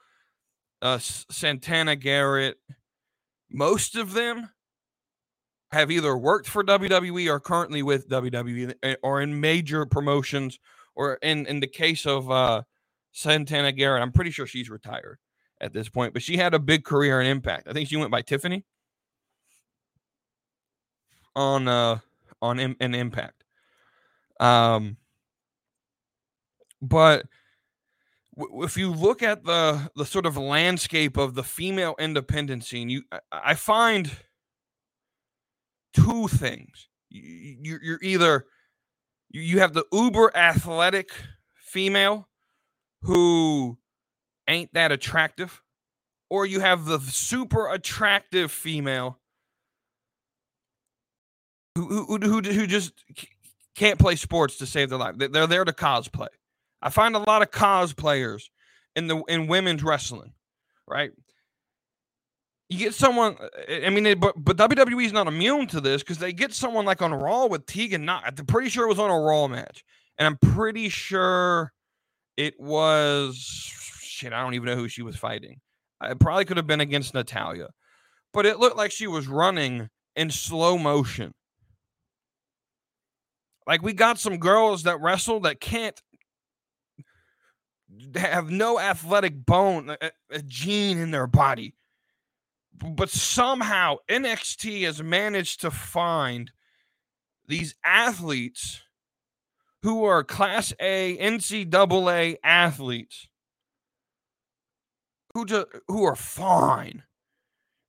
uh, 0.83 0.99
Santana 0.99 1.97
Garrett, 1.97 2.57
most 3.51 3.97
of 3.97 4.13
them 4.13 4.49
have 5.73 5.91
either 5.91 6.17
worked 6.17 6.49
for 6.49 6.65
WWE 6.65 7.29
or 7.29 7.41
currently 7.41 7.83
with 7.83 8.09
WWE 8.09 8.75
eh, 8.83 8.97
or 9.03 9.21
in 9.21 9.41
major 9.41 9.87
promotions 9.87 10.59
or 10.95 11.15
in 11.23 11.47
in 11.47 11.61
the 11.61 11.67
case 11.67 12.07
of 12.07 12.31
uh, 12.31 12.63
Santana 13.13 13.73
Garrett, 13.73 14.03
I'm 14.03 14.13
pretty 14.13 14.31
sure 14.31 14.47
she's 14.47 14.71
retired 14.71 15.19
at 15.61 15.73
this 15.73 15.89
point, 15.89 16.13
but 16.13 16.23
she 16.23 16.37
had 16.37 16.55
a 16.55 16.59
big 16.59 16.85
career 16.85 17.21
and 17.21 17.29
impact. 17.29 17.69
I 17.69 17.73
think 17.73 17.89
she 17.89 17.97
went 17.97 18.11
by 18.11 18.23
Tiffany 18.23 18.65
on 21.37 21.69
uh 21.69 21.99
on 22.43 22.59
an 22.59 22.95
impact. 22.95 23.45
Um 24.39 24.97
but 26.83 27.27
if 28.39 28.77
you 28.77 28.91
look 28.91 29.23
at 29.23 29.45
the 29.45 29.91
the 29.97 30.07
sort 30.07 30.27
of 30.27 30.37
landscape 30.37 31.17
of 31.17 31.35
the 31.35 31.43
female 31.43 31.95
independent 31.99 32.65
scene, 32.65 32.89
you 32.89 33.03
I 33.31 33.55
find 33.55 34.11
two 35.95 36.29
things. 36.29 36.89
You, 37.11 37.79
you're 37.83 37.99
either 38.03 38.47
you 39.31 39.61
have 39.61 39.75
the 39.75 39.85
uber 39.93 40.35
athletic 40.37 41.11
female 41.57 42.29
who 43.03 43.79
ain't 44.49 44.73
that 44.75 44.93
attractive, 44.93 45.63
or 46.29 46.47
you 46.47 46.61
have 46.61 46.85
the 46.87 47.01
super 47.01 47.71
attractive 47.71 48.53
female 48.53 49.20
who 51.75 52.05
who 52.05 52.19
who, 52.19 52.41
who 52.41 52.67
just 52.67 52.93
can't 53.75 53.99
play 53.99 54.17
sports 54.17 54.59
to 54.59 54.67
save 54.67 54.91
their 54.91 54.99
life. 54.99 55.15
They're 55.17 55.47
there 55.47 55.65
to 55.65 55.73
cosplay. 55.73 56.29
I 56.83 56.91
find 56.91 57.15
a 57.15 57.21
lot 57.21 57.43
of 57.43 57.51
cosplayers 57.51 58.45
in 58.97 59.07
the 59.07 59.23
in 59.29 59.47
women's 59.47 59.83
wrestling, 59.83 60.33
right? 60.87 61.13
You 62.69 62.79
get 62.79 62.95
someone. 62.95 63.37
Uh, 63.41 63.87
I 63.87 63.91
mean, 63.91 64.19
but 64.19 64.35
but 64.37 64.57
WWE 64.57 65.05
is 65.05 65.13
not 65.13 65.27
immune 65.27 65.67
to 65.69 65.81
this 65.81 66.03
because 66.03 66.19
they 66.19 66.33
get 66.33 66.53
someone 66.53 66.85
like 66.85 67.03
on 67.03 67.13
Raw 67.13 67.47
with 67.47 67.67
Tegan. 67.67 68.05
Not, 68.05 68.25
I'm 68.27 68.47
pretty 68.47 68.69
sure 68.69 68.85
it 68.85 68.89
was 68.89 68.99
on 68.99 69.11
a 69.11 69.19
Raw 69.19 69.49
match, 69.49 69.85
and 70.19 70.27
I'm 70.27 70.39
pretty 70.55 70.89
sure 70.89 71.73
it 72.37 72.59
was 72.59 73.37
shit. 74.01 74.33
I 74.33 74.43
don't 74.43 74.55
even 74.55 74.67
know 74.67 74.77
who 74.77 74.89
she 74.89 75.03
was 75.03 75.17
fighting. 75.17 75.61
It 76.03 76.19
probably 76.19 76.45
could 76.45 76.57
have 76.57 76.67
been 76.67 76.81
against 76.81 77.13
Natalya, 77.13 77.69
but 78.33 78.47
it 78.47 78.59
looked 78.59 78.77
like 78.77 78.93
she 78.93 79.07
was 79.07 79.29
running 79.29 79.89
in 80.17 80.31
slow 80.31 80.79
motion. 80.79 81.33
Like 83.67 83.83
we 83.83 83.93
got 83.93 84.19
some 84.19 84.39
girls 84.39 84.85
that 84.85 85.01
wrestle 85.01 85.41
that 85.41 85.61
can't 85.61 86.01
have 88.15 88.51
no 88.51 88.79
athletic 88.79 89.45
bone, 89.45 89.91
a, 90.01 90.11
a 90.31 90.43
gene 90.43 90.99
in 90.99 91.11
their 91.11 91.27
body. 91.27 91.75
But 92.73 93.11
somehow 93.11 93.97
NXT 94.09 94.85
has 94.85 95.03
managed 95.03 95.61
to 95.61 95.71
find 95.71 96.51
these 97.47 97.75
athletes 97.85 98.81
who 99.83 100.05
are 100.05 100.25
class 100.25 100.73
A 100.81 101.17
NCAA 101.19 102.37
athletes 102.45 103.29
who 105.35 105.45
just 105.45 105.67
who 105.89 106.05
are 106.05 106.17
fine 106.17 107.03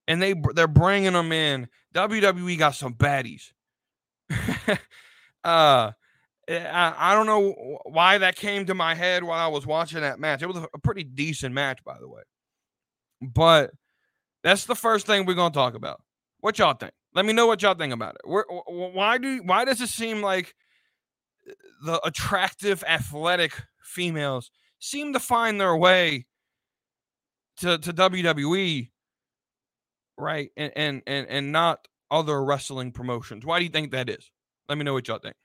and 0.07 0.21
they 0.21 0.33
they're 0.53 0.67
bringing 0.67 1.13
them 1.13 1.31
in 1.31 1.67
WWE 1.93 2.57
got 2.57 2.75
some 2.75 2.93
baddies 2.93 3.51
uh 5.43 5.91
Eh, 6.48 6.69
I, 6.69 7.12
I 7.12 7.15
don't 7.15 7.27
know 7.27 7.79
why 7.86 8.17
that 8.17 8.36
came 8.36 8.65
to 8.65 8.74
my 8.74 8.95
head 8.95 9.24
while 9.24 9.39
I 9.39 9.48
was 9.48 9.65
watching 9.65 10.01
that 10.01 10.19
match. 10.19 10.41
It 10.41 10.48
was 10.48 10.57
a 10.57 10.79
pretty 10.79 11.03
decent 11.03 11.53
match, 11.53 11.79
by 11.86 11.98
the 12.00 12.10
way. 12.10 12.24
But 13.21 13.71
that's 14.43 14.65
the 14.65 14.75
first 14.75 15.05
thing 15.05 15.25
we're 15.25 15.36
gonna 15.36 15.53
talk 15.53 15.75
about. 15.75 16.01
What 16.39 16.57
y'all 16.60 16.74
think? 16.74 16.93
Let 17.13 17.25
me 17.25 17.33
know 17.33 17.45
what 17.45 17.62
y'all 17.62 17.75
think 17.75 17.93
about 17.93 18.15
it. 18.15 18.21
Why 18.25 19.17
do 19.17 19.41
why 19.45 19.65
does 19.65 19.79
it 19.81 19.89
seem 19.89 20.21
like 20.21 20.53
eh, 21.48 21.53
the 21.86 22.01
attractive, 22.05 22.83
athletic 22.88 23.53
females 23.83 24.51
seem 24.79 25.13
to 25.13 25.19
find 25.19 25.62
their 25.62 25.77
way 25.77 26.25
to, 27.57 27.77
to 27.77 27.93
WWE, 27.93 28.89
right? 30.17 30.50
And, 30.57 30.74
and 30.75 31.01
and 31.05 31.27
and 31.27 31.51
not 31.51 31.88
other 32.10 32.43
wrestling 32.43 32.91
promotions. 32.91 33.45
Why 33.45 33.60
do 33.60 33.65
you 33.65 33.71
think 33.71 33.91
that 33.91 34.10
is? 34.10 34.31
Let 34.70 34.77
me 34.77 34.84
know 34.84 34.94
what 34.94 35.08
y'all 35.08 35.20
think. 35.20 35.36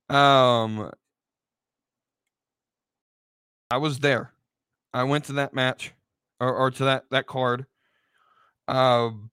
Um, 0.09 0.91
I 3.71 3.77
was 3.77 3.99
there. 3.99 4.33
I 4.93 5.03
went 5.03 5.25
to 5.25 5.33
that 5.33 5.53
match 5.53 5.93
or, 6.39 6.53
or 6.53 6.71
to 6.71 6.83
that 6.85 7.05
that 7.11 7.27
card. 7.27 7.65
Um, 8.67 9.31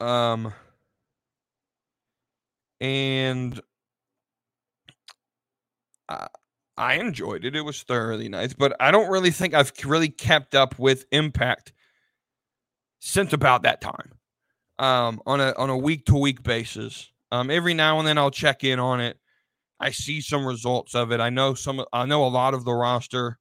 um, 0.00 0.52
and 2.80 3.60
I, 6.08 6.28
I 6.76 6.94
enjoyed 6.94 7.44
it. 7.44 7.56
It 7.56 7.62
was 7.62 7.82
thoroughly 7.82 8.28
nice, 8.28 8.52
but 8.52 8.76
I 8.80 8.90
don't 8.90 9.10
really 9.10 9.30
think 9.30 9.54
I've 9.54 9.72
really 9.84 10.10
kept 10.10 10.54
up 10.54 10.78
with 10.78 11.06
Impact 11.10 11.72
since 13.00 13.32
about 13.32 13.62
that 13.62 13.80
time. 13.80 14.12
Um, 14.78 15.22
on 15.24 15.40
a 15.40 15.54
on 15.56 15.70
a 15.70 15.76
week 15.76 16.04
to 16.06 16.16
week 16.16 16.42
basis. 16.42 17.10
Um, 17.32 17.50
every 17.50 17.72
now 17.72 17.98
and 17.98 18.06
then 18.06 18.18
I'll 18.18 18.30
check 18.30 18.62
in 18.62 18.78
on 18.78 19.00
it. 19.00 19.18
I 19.78 19.90
see 19.90 20.20
some 20.20 20.46
results 20.46 20.94
of 20.94 21.12
it. 21.12 21.20
I 21.20 21.30
know 21.30 21.54
some. 21.54 21.84
I 21.92 22.06
know 22.06 22.24
a 22.24 22.28
lot 22.28 22.54
of 22.54 22.64
the 22.64 22.74
roster. 22.74 23.38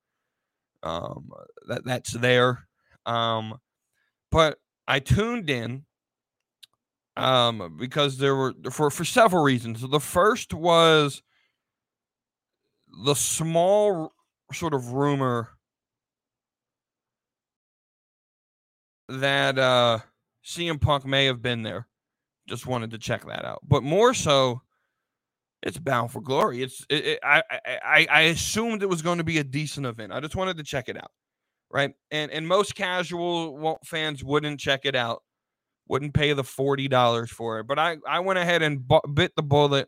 Um, 0.84 1.32
that 1.68 1.86
that's 1.86 2.12
there. 2.12 2.68
Um, 3.06 3.60
but 4.32 4.60
I 4.88 5.00
tuned 5.00 5.50
in 5.50 5.86
um, 7.18 7.77
because 7.80 8.18
there 8.18 8.36
were 8.36 8.54
for 8.72 8.89
for 8.89 9.06
several 9.06 9.44
reasons. 9.44 9.82
The 9.82 10.00
first 10.00 10.54
was 10.54 11.22
the 13.04 13.15
small 13.15 14.13
sort 14.54 14.74
of 14.74 14.92
rumor 14.92 15.50
that 19.08 19.58
uh, 19.58 20.00
CM 20.44 20.80
Punk 20.80 21.06
may 21.06 21.25
have 21.25 21.42
been 21.42 21.63
there. 21.63 21.88
Just 22.48 22.68
wanted 22.68 22.92
to 22.92 22.98
check 22.98 23.25
that 23.25 23.44
out, 23.44 23.62
but 23.68 23.82
more 23.82 24.13
so, 24.13 24.62
it's 25.66 25.78
Bound 25.78 26.12
for 26.12 26.22
Glory. 26.22 26.64
It's 26.64 26.86
it, 26.90 27.06
it, 27.06 27.20
I, 27.24 27.44
I 27.84 28.08
I 28.10 28.22
assumed 28.22 28.84
it 28.84 28.90
was 28.90 29.02
going 29.02 29.18
to 29.18 29.24
be 29.24 29.40
a 29.40 29.44
decent 29.44 29.86
event. 29.86 30.14
I 30.14 30.22
just 30.22 30.36
wanted 30.36 30.58
to 30.58 30.64
check 30.64 30.88
it 30.88 30.96
out, 30.96 31.12
right? 31.70 31.94
And 32.12 32.32
and 32.32 32.48
most 32.48 32.76
casual 32.76 33.80
fans 33.84 34.24
wouldn't 34.24 34.60
check 34.60 34.86
it 34.86 34.96
out 34.96 35.22
wouldn't 35.88 36.14
pay 36.14 36.34
the 36.34 36.44
$40 36.44 37.30
for 37.30 37.60
it. 37.60 37.68
But 37.68 37.80
I, 37.80 37.98
I 38.08 38.20
went 38.20 38.40
ahead 38.40 38.62
and 38.62 38.86
bu- 38.88 39.08
bit 39.14 39.34
the 39.36 39.44
bullet, 39.44 39.88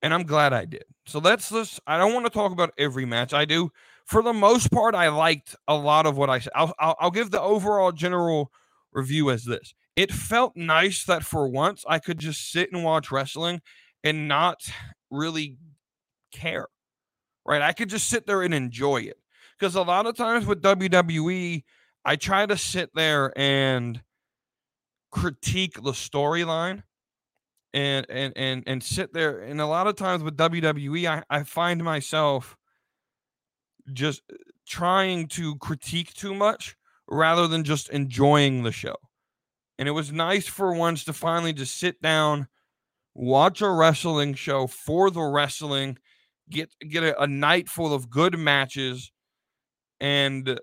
and 0.00 0.12
I'm 0.12 0.24
glad 0.24 0.52
I 0.52 0.64
did. 0.64 0.84
So 1.06 1.18
let's 1.18 1.52
I 1.86 1.98
don't 1.98 2.14
want 2.14 2.26
to 2.26 2.30
talk 2.30 2.52
about 2.52 2.72
every 2.78 3.04
match. 3.04 3.32
I 3.32 3.44
do. 3.44 3.70
For 4.06 4.22
the 4.22 4.32
most 4.32 4.72
part, 4.72 4.94
I 4.94 5.08
liked 5.08 5.54
a 5.68 5.74
lot 5.74 6.06
of 6.06 6.16
what 6.16 6.28
I 6.28 6.40
said. 6.40 6.52
I'll, 6.56 6.74
I'll, 6.78 6.96
I'll 6.98 7.10
give 7.10 7.30
the 7.30 7.40
overall 7.40 7.92
general 7.92 8.50
review 8.92 9.30
as 9.30 9.44
this. 9.44 9.74
It 9.94 10.10
felt 10.10 10.56
nice 10.56 11.04
that 11.04 11.22
for 11.22 11.48
once 11.48 11.84
I 11.86 11.98
could 11.98 12.18
just 12.18 12.50
sit 12.50 12.72
and 12.72 12.82
watch 12.82 13.10
wrestling 13.12 13.60
and 14.04 14.28
not 14.28 14.62
really 15.10 15.58
care, 16.32 16.68
right? 17.44 17.62
I 17.62 17.72
could 17.72 17.88
just 17.88 18.08
sit 18.08 18.26
there 18.26 18.42
and 18.42 18.54
enjoy 18.54 19.02
it. 19.02 19.18
Because 19.58 19.74
a 19.74 19.82
lot 19.82 20.06
of 20.06 20.16
times 20.16 20.46
with 20.46 20.62
WWE, 20.62 21.62
I 22.04 22.16
try 22.16 22.46
to 22.46 22.56
sit 22.56 22.90
there 22.94 23.32
and 23.36 24.02
critique 25.10 25.74
the 25.74 25.92
storyline 25.92 26.82
and 27.74 28.06
and 28.08 28.32
and 28.34 28.62
and 28.66 28.82
sit 28.82 29.12
there 29.12 29.40
and 29.40 29.60
a 29.60 29.66
lot 29.66 29.86
of 29.86 29.94
times 29.94 30.22
with 30.22 30.36
WWE 30.36 31.06
I, 31.06 31.22
I 31.28 31.42
find 31.42 31.84
myself 31.84 32.56
just 33.92 34.22
uh, 34.32 34.36
trying 34.66 35.28
to 35.28 35.56
critique 35.56 36.12
too 36.14 36.34
much 36.34 36.76
rather 37.08 37.46
than 37.46 37.64
just 37.64 37.88
enjoying 37.90 38.62
the 38.62 38.72
show. 38.72 38.96
And 39.78 39.88
it 39.88 39.92
was 39.92 40.12
nice 40.12 40.46
for 40.46 40.72
once 40.74 41.04
to 41.04 41.12
finally 41.12 41.52
just 41.52 41.76
sit 41.76 42.00
down, 42.00 42.48
watch 43.14 43.60
a 43.60 43.70
wrestling 43.70 44.34
show 44.34 44.66
for 44.66 45.10
the 45.10 45.22
wrestling, 45.22 45.98
get 46.50 46.74
get 46.80 47.02
a, 47.02 47.22
a 47.22 47.26
night 47.26 47.68
full 47.68 47.94
of 47.94 48.10
good 48.10 48.38
matches 48.38 49.12
and 50.00 50.58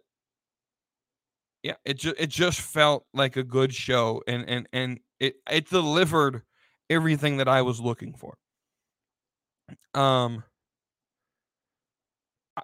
yeah, 1.63 1.75
it 1.85 1.97
just 1.97 2.15
it 2.17 2.29
just 2.29 2.61
felt 2.61 3.05
like 3.13 3.35
a 3.35 3.43
good 3.43 3.73
show, 3.73 4.21
and 4.27 4.47
and 4.47 4.67
and 4.71 4.99
it 5.19 5.35
it 5.49 5.69
delivered 5.69 6.43
everything 6.89 7.37
that 7.37 7.47
I 7.47 7.61
was 7.61 7.79
looking 7.79 8.13
for. 8.13 8.37
Um, 9.93 10.43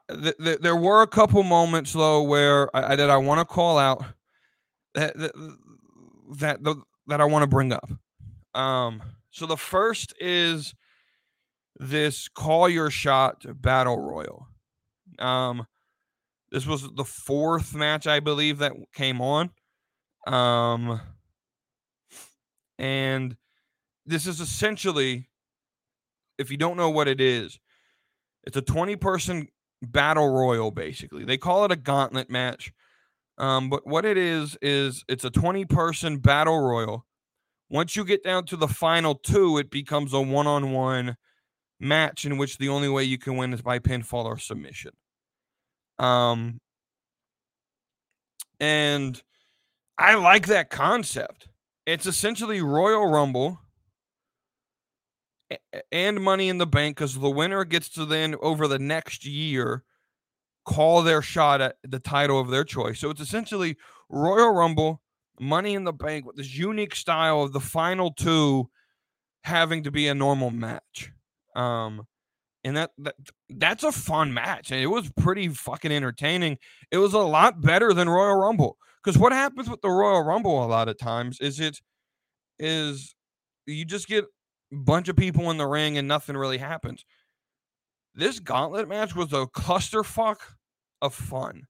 th- 0.10 0.38
th- 0.38 0.60
there 0.60 0.76
were 0.76 1.02
a 1.02 1.08
couple 1.08 1.43
moments 1.43 1.93
though 1.93 2.24
where 2.24 2.74
I, 2.76 2.93
I 2.93 2.95
that 2.95 3.10
I 3.10 3.17
want 3.17 3.39
to 3.39 3.45
call 3.45 3.78
out 3.78 4.04
that 4.93 5.17
that 5.17 5.34
that, 6.39 6.63
that, 6.63 6.76
that 7.08 7.21
I 7.21 7.26
want 7.26 7.43
to 7.43 7.48
bring 7.48 7.74
up. 7.74 7.89
Um, 8.54 9.02
so 9.36 9.45
the 9.45 9.58
first 9.58 10.13
is 10.17 10.74
this 11.78 12.30
call 12.30 12.69
your 12.69 12.89
shot 12.89 13.43
battle 13.62 14.00
royal. 14.00 14.48
Um, 15.19 15.67
this 16.52 16.65
was 16.65 16.89
the 16.95 17.04
fourth 17.04 17.76
match, 17.76 18.08
I 18.08 18.21
believe, 18.21 18.60
that 18.60 18.71
came 18.93 19.19
on. 19.19 19.50
Um, 20.26 21.02
and 22.80 23.36
this 24.06 24.26
is 24.26 24.39
essentially, 24.39 25.28
if 26.38 26.50
you 26.50 26.56
don't 26.56 26.78
know 26.78 26.89
what 26.89 27.10
it 27.10 27.19
is, 27.19 27.60
it's 28.45 28.56
a 28.56 28.62
20 28.62 28.95
person 28.95 29.50
battle 29.82 30.30
royal, 30.30 30.71
basically. 30.71 31.26
They 31.26 31.38
call 31.38 31.65
it 31.65 31.74
a 31.74 31.76
gauntlet 31.76 32.30
match. 32.30 32.71
Um, 33.38 33.69
but 33.69 33.86
what 33.86 34.06
it 34.06 34.17
is, 34.17 34.58
is 34.62 35.04
it's 35.10 35.26
a 35.26 35.30
20 35.30 35.65
person 35.65 36.19
battle 36.19 36.62
royal. 36.62 37.06
Once 37.76 37.98
you 37.98 38.06
get 38.06 38.24
down 38.24 38.46
to 38.46 38.56
the 38.56 38.70
final 38.70 39.16
two, 39.16 39.58
it 39.58 39.70
becomes 39.70 40.14
a 40.14 40.22
one 40.22 40.48
on 40.48 40.72
one 40.72 41.18
match 41.78 42.24
in 42.24 42.38
which 42.38 42.58
the 42.58 42.70
only 42.70 42.88
way 42.88 43.04
you 43.04 43.18
can 43.18 43.36
win 43.36 43.52
is 43.52 43.62
by 43.62 43.80
pinfall 43.80 44.24
or 44.24 44.38
submission. 44.38 44.92
Um, 46.00 46.62
and 48.62 49.22
I 49.98 50.16
like 50.16 50.48
that 50.48 50.70
concept. 50.70 51.50
It's 51.86 52.06
essentially 52.06 52.62
Royal 52.62 53.08
Rumble 53.08 53.60
and 55.92 56.22
Money 56.22 56.48
in 56.48 56.60
the 56.60 56.66
Bank 56.66 56.96
because 56.96 57.20
the 57.20 57.30
winner 57.30 57.66
gets 57.66 57.90
to 57.90 58.06
then 58.06 58.36
over 58.42 58.70
the 58.70 58.80
next 58.80 59.26
year 59.26 59.84
call 60.64 61.02
their 61.02 61.22
shot 61.22 61.60
at 61.60 61.76
the 61.84 62.00
title 62.00 62.40
of 62.40 62.48
their 62.48 62.64
choice. 62.64 63.02
So 63.02 63.10
it's 63.10 63.20
essentially 63.20 63.76
Royal 64.08 64.54
Rumble, 64.54 65.02
Money 65.39 65.74
in 65.74 65.84
the 65.84 65.93
Bank 65.93 66.26
with 66.26 66.36
this 66.36 66.56
unique 66.56 66.95
style 66.95 67.41
of 67.41 67.54
the 67.54 67.60
final 67.60 68.12
two 68.12 68.69
having 69.43 69.84
to 69.84 69.91
be 69.91 70.08
a 70.08 70.15
normal 70.15 70.50
match. 70.50 71.12
Um, 71.56 72.08
and 72.65 72.76
that, 72.76 72.91
that 72.98 73.15
that's 73.50 73.84
a 73.84 73.91
fun 73.91 74.34
match 74.34 74.71
and 74.71 74.82
it 74.82 74.88
was 74.88 75.10
pretty 75.15 75.48
fucking 75.48 75.91
entertaining 75.91 76.58
it 76.91 76.98
was 76.98 77.13
a 77.13 77.19
lot 77.19 77.62
better 77.62 77.93
than 77.93 78.10
royal 78.10 78.36
rumble 78.36 78.78
because 79.04 79.17
what 79.17 79.32
happens 79.32 79.69
with 79.69 79.80
the 79.82 79.89
royal 79.89 80.24
rumble 80.24 80.65
a 80.65 80.65
lot 80.65 80.89
of 80.89 80.98
times 80.98 81.39
is 81.39 81.60
it 81.60 81.80
is 82.58 83.15
you 83.67 83.86
just 83.86 84.08
get 84.08 84.26
a 84.74 84.76
bunch 84.76 85.08
of 85.08 85.15
people 85.15 85.52
in 85.52 85.58
the 85.58 85.67
ring 85.67 85.98
and 85.98 86.08
nothing 86.08 86.36
really 86.36 86.58
happens 86.58 87.06
this 88.15 88.39
gauntlet 88.39 88.89
match 88.89 89.15
was 89.15 89.32
a 89.32 89.45
clusterfuck 89.45 90.38
of 91.04 91.13
fun 91.13 91.67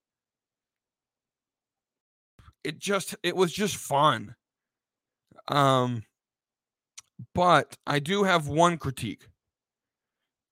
it 2.65 2.79
just 2.79 3.15
it 3.23 3.35
was 3.35 3.53
just 3.53 3.75
fun 3.77 4.35
um 5.47 6.03
but 7.33 7.77
i 7.85 7.99
do 7.99 8.23
have 8.23 8.47
one 8.47 8.77
critique 8.77 9.27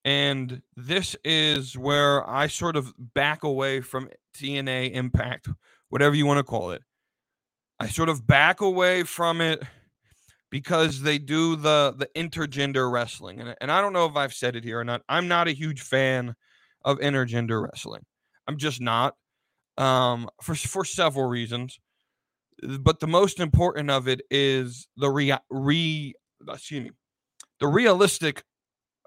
and 0.06 0.62
this 0.76 1.15
is 1.23 1.78
where 1.78 2.28
I 2.30 2.47
sort 2.47 2.76
of 2.76 2.93
back 2.97 3.43
away 3.43 3.82
from 3.82 4.10
TNA 4.36 4.91
Impact, 4.91 5.47
whatever 5.89 6.15
you 6.15 6.26
want 6.26 6.39
to 6.39 6.43
call 6.43 6.71
it. 6.71 6.82
I 7.80 7.88
sort 7.88 8.10
of 8.10 8.28
back 8.28 8.62
away 8.62 9.04
from 9.04 9.41
it 9.41 9.63
because 10.49 11.02
they 11.02 11.17
do 11.17 11.56
the 11.56 11.93
the 11.97 12.08
intergender 12.15 12.91
wrestling. 12.91 13.39
And, 13.39 13.56
and 13.62 13.71
I 13.71 13.82
don't 13.82 13.93
know 13.93 14.06
if 14.06 14.15
I've 14.15 14.34
said 14.34 14.56
it 14.56 14.63
here 14.63 14.80
or 14.80 14.84
not. 14.84 15.02
I'm 15.08 15.28
not 15.28 15.47
a 15.47 15.52
huge 15.52 15.82
fan 15.82 16.36
of 16.84 16.99
intergender 16.99 17.63
wrestling. 17.63 18.06
I'm 18.47 18.58
just 18.58 18.82
not. 18.82 19.15
Um 19.78 20.30
for 20.41 20.54
for 20.54 20.86
several 20.86 21.28
reasons. 21.28 21.80
But 22.80 22.99
the 22.99 23.08
most 23.08 23.39
important 23.39 23.89
of 23.89 24.08
it 24.08 24.21
is 24.30 24.88
the 24.97 25.10
re, 25.10 25.34
re 25.49 26.13
excuse 26.49 26.84
me, 26.84 26.91
the 27.60 27.67
realistic 27.67 28.43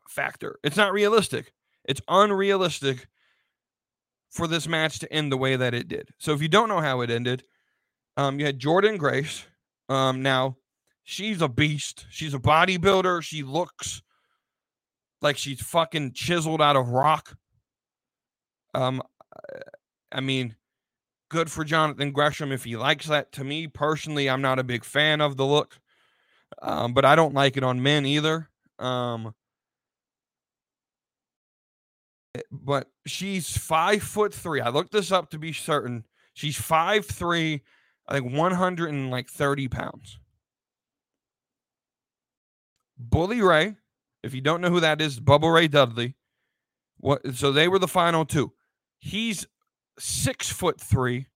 factor. 0.08 0.58
It's 0.62 0.76
not 0.76 0.92
realistic. 0.92 1.52
It's 1.84 2.00
unrealistic 2.08 3.06
for 4.30 4.46
this 4.46 4.68
match 4.68 4.98
to 5.00 5.12
end 5.12 5.32
the 5.32 5.36
way 5.36 5.56
that 5.56 5.74
it 5.74 5.88
did. 5.88 6.10
So 6.18 6.32
if 6.32 6.42
you 6.42 6.48
don't 6.48 6.68
know 6.68 6.80
how 6.80 7.00
it 7.00 7.10
ended, 7.10 7.44
um, 8.16 8.38
you 8.38 8.46
had 8.46 8.58
Jordynne 8.58 8.98
Grace. 8.98 9.44
Um, 9.88 10.22
now 10.22 10.56
she's 11.04 11.40
a 11.40 11.48
beast. 11.48 12.06
She's 12.10 12.34
a 12.34 12.38
bodybuilder. 12.38 13.22
She 13.22 13.42
looks 13.42 14.02
like 15.22 15.36
she's 15.36 15.62
fucking 15.62 16.12
chiseled 16.12 16.60
out 16.60 16.76
of 16.76 16.88
rock. 16.88 17.36
Um, 18.74 19.02
I 20.12 20.20
mean, 20.20 20.56
good 21.28 21.50
for 21.50 21.64
Jonathan 21.64 22.12
Gresham 22.12 22.52
if 22.52 22.64
he 22.64 22.76
likes 22.76 23.06
that. 23.06 23.32
To 23.32 23.44
me 23.44 23.66
personally, 23.66 24.28
I'm 24.28 24.42
not 24.42 24.58
a 24.58 24.64
big 24.64 24.84
fan 24.84 25.20
of 25.20 25.36
the 25.36 25.46
look, 25.46 25.78
um, 26.62 26.94
but 26.94 27.04
I 27.04 27.16
don't 27.16 27.34
like 27.34 27.56
it 27.56 27.64
on 27.64 27.82
men 27.82 28.06
either. 28.06 28.48
Um, 28.78 29.34
but 32.50 32.90
she's 33.06 33.56
five 33.56 34.02
foot 34.02 34.34
three. 34.34 34.60
I 34.60 34.68
looked 34.68 34.92
this 34.92 35.12
up 35.12 35.30
to 35.30 35.38
be 35.38 35.52
certain. 35.52 36.04
She's 36.34 36.56
five 36.56 37.06
three, 37.06 37.62
I 38.06 38.14
think 38.14 38.32
130 38.32 39.68
pounds. 39.68 40.18
Bully 42.98 43.42
Ray, 43.42 43.76
if 44.22 44.34
you 44.34 44.40
don't 44.40 44.60
know 44.60 44.70
who 44.70 44.80
that 44.80 45.00
is, 45.00 45.20
Bubba 45.20 45.52
Ray 45.52 45.68
Dudley. 45.68 46.14
What 46.98 47.34
so 47.34 47.52
they 47.52 47.68
were 47.68 47.78
the 47.78 47.88
final 47.88 48.24
two. 48.24 48.52
He's 48.98 49.46
six 49.98 50.48
foot 50.50 50.80
three, 50.80 51.26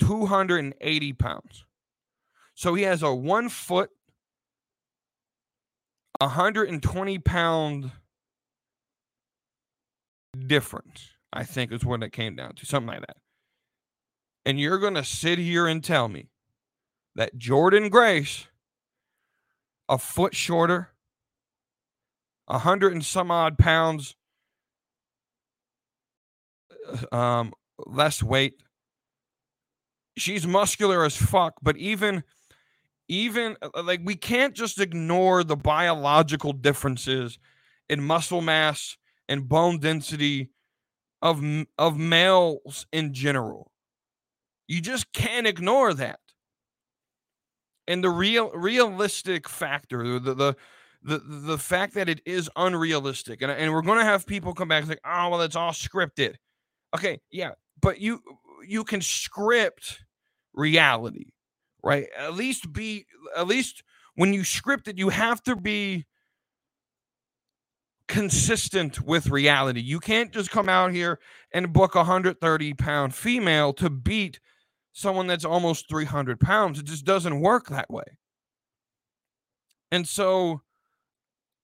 280 0.00 1.12
pounds. 1.14 1.64
So 2.54 2.74
he 2.74 2.82
has 2.82 3.02
a 3.02 3.14
one 3.14 3.48
foot, 3.48 3.90
120 6.20 7.18
pound 7.18 7.92
difference, 10.46 11.10
I 11.32 11.44
think 11.44 11.72
is 11.72 11.84
what 11.84 12.02
it 12.02 12.12
came 12.12 12.36
down 12.36 12.54
to, 12.56 12.66
something 12.66 12.88
like 12.88 13.00
that. 13.00 13.16
And 14.44 14.58
you're 14.58 14.78
going 14.78 14.94
to 14.94 15.04
sit 15.04 15.38
here 15.38 15.66
and 15.66 15.82
tell 15.82 16.08
me 16.08 16.28
that 17.14 17.38
Jordynne 17.38 17.90
Grace, 17.90 18.46
a 19.88 19.98
foot 19.98 20.34
shorter, 20.34 20.90
a 22.48 22.58
hundred 22.58 22.92
and 22.92 23.04
some 23.04 23.30
odd 23.30 23.58
pounds 23.58 24.16
uh, 27.12 27.16
um, 27.16 27.52
less 27.86 28.22
weight. 28.22 28.54
She's 30.16 30.46
muscular 30.46 31.04
as 31.04 31.16
fuck, 31.16 31.54
but 31.62 31.76
even 31.76 32.24
even 33.08 33.56
uh, 33.60 33.82
like 33.82 34.00
we 34.04 34.14
can't 34.14 34.54
just 34.54 34.80
ignore 34.80 35.42
the 35.42 35.56
biological 35.56 36.52
differences 36.52 37.38
in 37.88 38.02
muscle 38.02 38.40
mass 38.40 38.96
and 39.28 39.48
bone 39.48 39.78
density 39.78 40.50
of 41.22 41.42
of 41.78 41.98
males 41.98 42.86
in 42.92 43.12
general. 43.12 43.70
You 44.68 44.80
just 44.80 45.12
can't 45.12 45.46
ignore 45.46 45.92
that. 45.94 46.20
And 47.88 48.04
the 48.04 48.10
real 48.10 48.50
realistic 48.50 49.48
factor, 49.48 50.20
the 50.20 50.34
the 50.34 50.56
the 51.02 51.18
the 51.18 51.58
fact 51.58 51.94
that 51.94 52.08
it 52.08 52.20
is 52.24 52.48
unrealistic, 52.54 53.42
and, 53.42 53.50
and 53.50 53.72
we're 53.72 53.82
gonna 53.82 54.04
have 54.04 54.26
people 54.26 54.54
come 54.54 54.68
back 54.68 54.82
and 54.82 54.88
like, 54.88 55.00
oh 55.04 55.30
well, 55.30 55.40
it's 55.40 55.56
all 55.56 55.72
scripted. 55.72 56.36
Okay, 56.94 57.18
yeah, 57.30 57.52
but 57.80 58.00
you 58.00 58.22
you 58.66 58.84
can 58.84 59.00
script 59.00 60.00
reality, 60.52 61.32
right? 61.82 62.06
At 62.16 62.34
least 62.34 62.72
be 62.72 63.06
at 63.36 63.46
least 63.46 63.82
when 64.14 64.32
you 64.32 64.44
script 64.44 64.88
it, 64.88 64.98
you 64.98 65.08
have 65.08 65.42
to 65.44 65.56
be 65.56 66.06
consistent 68.08 69.00
with 69.02 69.28
reality. 69.28 69.80
You 69.80 70.00
can't 70.00 70.32
just 70.32 70.50
come 70.50 70.68
out 70.68 70.92
here 70.92 71.20
and 71.52 71.72
book 71.72 71.94
a 71.94 71.98
130 71.98 72.74
pound 72.74 73.14
female 73.14 73.72
to 73.74 73.88
beat 73.88 74.40
someone 74.92 75.28
that's 75.28 75.44
almost 75.44 75.88
300 75.88 76.40
pounds. 76.40 76.78
It 76.78 76.86
just 76.86 77.04
doesn't 77.04 77.40
work 77.40 77.68
that 77.68 77.90
way. 77.90 78.18
And 79.92 80.06
so 80.06 80.62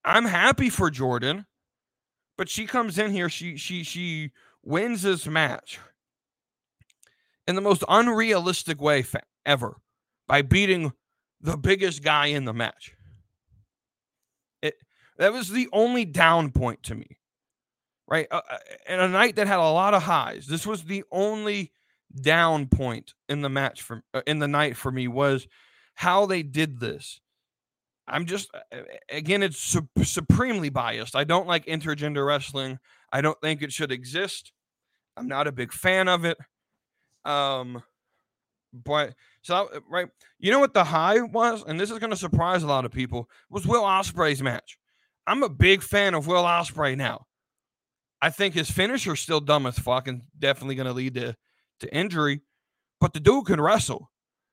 I'm 0.04 0.24
happy 0.24 0.70
for 0.70 0.90
Jordynne, 0.90 1.46
but 2.38 2.48
she 2.48 2.66
comes 2.66 2.98
in 2.98 3.10
here, 3.10 3.28
she 3.28 3.56
she 3.56 3.82
she 3.82 4.30
wins 4.62 5.02
this 5.02 5.26
match 5.26 5.80
in 7.46 7.54
the 7.54 7.60
most 7.60 7.84
unrealistic 7.88 8.80
way 8.80 9.04
ever 9.44 9.76
by 10.26 10.42
beating 10.42 10.92
the 11.40 11.56
biggest 11.56 12.02
guy 12.02 12.26
in 12.26 12.44
the 12.44 12.52
match. 12.52 12.94
It 14.62 14.74
that 15.18 15.32
was 15.32 15.50
the 15.50 15.68
only 15.72 16.04
down 16.04 16.50
point 16.50 16.82
to 16.84 16.94
me, 16.94 17.18
right? 18.08 18.26
Uh, 18.30 18.40
and 18.88 19.00
uh, 19.00 19.04
a 19.04 19.08
night 19.08 19.36
that 19.36 19.46
had 19.46 19.58
a 19.58 19.62
lot 19.62 19.94
of 19.94 20.02
highs. 20.02 20.46
This 20.46 20.66
was 20.66 20.84
the 20.84 21.04
only 21.10 21.72
down 22.20 22.66
point 22.66 23.14
in 23.28 23.42
the 23.42 23.48
match 23.48 23.82
for 23.82 24.02
uh, 24.14 24.22
in 24.26 24.38
the 24.38 24.48
night 24.48 24.76
for 24.76 24.90
me 24.90 25.08
was 25.08 25.46
how 25.94 26.26
they 26.26 26.42
did 26.42 26.80
this. 26.80 27.20
I'm 28.08 28.26
just 28.26 28.48
uh, 28.54 28.78
again, 29.10 29.42
it's 29.42 29.58
su- 29.58 29.88
supremely 30.02 30.68
biased. 30.70 31.16
I 31.16 31.24
don't 31.24 31.46
like 31.46 31.66
intergender 31.66 32.26
wrestling. 32.26 32.78
I 33.12 33.20
don't 33.20 33.40
think 33.40 33.62
it 33.62 33.72
should 33.72 33.92
exist. 33.92 34.52
I'm 35.16 35.28
not 35.28 35.46
a 35.46 35.52
big 35.52 35.72
fan 35.72 36.08
of 36.08 36.24
it. 36.24 36.36
Um, 37.26 37.82
but 38.72 39.14
so 39.42 39.68
right, 39.88 40.08
you 40.38 40.50
know 40.50 40.58
what 40.58 40.74
the 40.74 40.84
high 40.84 41.20
was, 41.20 41.64
and 41.66 41.78
this 41.78 41.90
is 41.90 41.98
going 41.98 42.10
to 42.10 42.16
surprise 42.16 42.62
a 42.62 42.66
lot 42.66 42.84
of 42.84 42.92
people. 42.92 43.28
Was 43.50 43.66
Will 43.66 43.82
Ospreay's 43.82 44.42
match? 44.42 44.78
I'm 45.26 45.42
a 45.42 45.48
big 45.48 45.82
fan 45.82 46.14
of 46.14 46.26
Will 46.26 46.44
Ospreay 46.44 46.96
now. 46.96 47.26
I 48.22 48.30
think 48.30 48.54
his 48.54 48.70
finisher's 48.70 49.20
still 49.20 49.40
dumb 49.40 49.66
as 49.66 49.78
fuck 49.78 50.08
and 50.08 50.22
definitely 50.38 50.76
going 50.76 50.86
to 50.86 50.92
lead 50.92 51.14
to 51.14 51.36
to 51.80 51.94
injury, 51.94 52.40
but 53.00 53.12
the 53.12 53.20
dude 53.20 53.46
can 53.46 53.60
wrestle. 53.60 54.10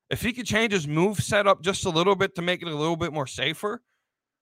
If 0.09 0.21
he 0.21 0.33
could 0.33 0.45
change 0.45 0.73
his 0.73 0.87
move 0.87 1.19
setup 1.19 1.63
just 1.63 1.85
a 1.85 1.89
little 1.89 2.15
bit 2.15 2.35
to 2.35 2.41
make 2.41 2.61
it 2.61 2.67
a 2.67 2.75
little 2.75 2.97
bit 2.97 3.13
more 3.13 3.27
safer, 3.27 3.81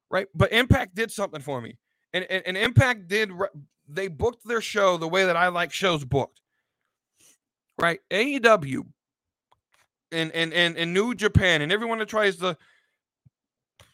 right? 0.10 0.28
But 0.34 0.52
Impact 0.52 0.96
did 0.96 1.12
something 1.12 1.42
for 1.42 1.62
me, 1.62 1.78
and 2.14 2.26
and, 2.26 2.44
and 2.46 2.58
Impact 2.58 3.08
did 3.08 3.32
they 3.88 4.08
booked 4.08 4.48
their 4.48 4.62
show 4.62 4.98
the 4.98 5.08
way 5.08 5.26
that 5.26 5.38
I 5.38 5.50
like 5.50 5.72
shows 5.72 6.04
booked. 6.04 6.41
Right? 7.82 8.00
AEW 8.12 8.86
and 10.12 10.32
and 10.32 10.54
and, 10.54 10.78
and 10.78 10.94
New 10.94 11.16
Japan 11.16 11.62
and 11.62 11.72
everyone 11.72 12.00
that 12.00 12.08
tries 12.08 12.38
to 12.38 12.58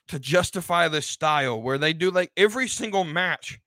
to 0.09 0.19
justify 0.19 0.87
this 0.87 1.05
style 1.05 1.61
where 1.61 1.77
they 1.77 1.93
do 1.93 2.11
like 2.11 2.31
every 2.37 2.67
single 2.67 3.03
match 3.03 3.59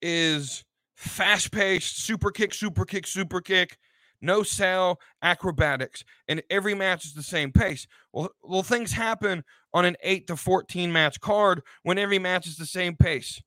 is 0.00 0.64
fast 0.96 1.52
paced, 1.52 1.98
super 1.98 2.30
kick, 2.30 2.54
super 2.54 2.84
kick, 2.84 3.06
super 3.06 3.40
kick, 3.40 3.78
no 4.20 4.42
sell, 4.42 5.00
acrobatics, 5.22 6.04
and 6.28 6.42
every 6.50 6.74
match 6.74 7.04
is 7.04 7.14
the 7.14 7.22
same 7.22 7.52
pace. 7.52 7.86
Well, 8.12 8.30
well, 8.42 8.62
things 8.62 8.92
happen 8.92 9.44
on 9.74 9.84
an 9.84 9.96
8 10.02 10.26
to 10.28 10.36
14 10.36 10.92
match 10.92 11.20
card 11.20 11.62
when 11.82 11.98
every 11.98 12.18
match 12.18 12.46
is 12.46 12.56
the 12.56 12.66
same 12.66 12.96
pace. 12.96 13.42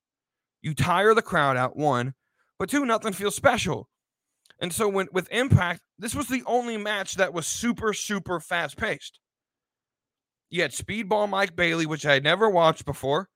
You 0.61 0.73
tire 0.73 1.13
the 1.13 1.21
crowd 1.21 1.57
out, 1.57 1.77
one, 1.77 2.13
but 2.57 2.69
two, 2.69 2.85
nothing 2.85 3.13
feels 3.13 3.35
special. 3.35 3.89
And 4.59 4.73
so 4.73 4.87
when 4.87 5.07
with 5.11 5.27
Impact, 5.31 5.81
this 5.99 6.15
was 6.15 6.27
the 6.27 6.43
only 6.45 6.77
match 6.77 7.15
that 7.15 7.33
was 7.33 7.47
super, 7.47 7.93
super 7.93 8.39
fast 8.39 8.77
paced. 8.77 9.19
You 10.49 10.61
had 10.61 10.71
Speedball 10.71 11.29
Mike 11.29 11.55
Bailey, 11.55 11.85
which 11.85 12.05
I 12.05 12.13
had 12.13 12.23
never 12.23 12.49
watched 12.49 12.85
before. 12.85 13.29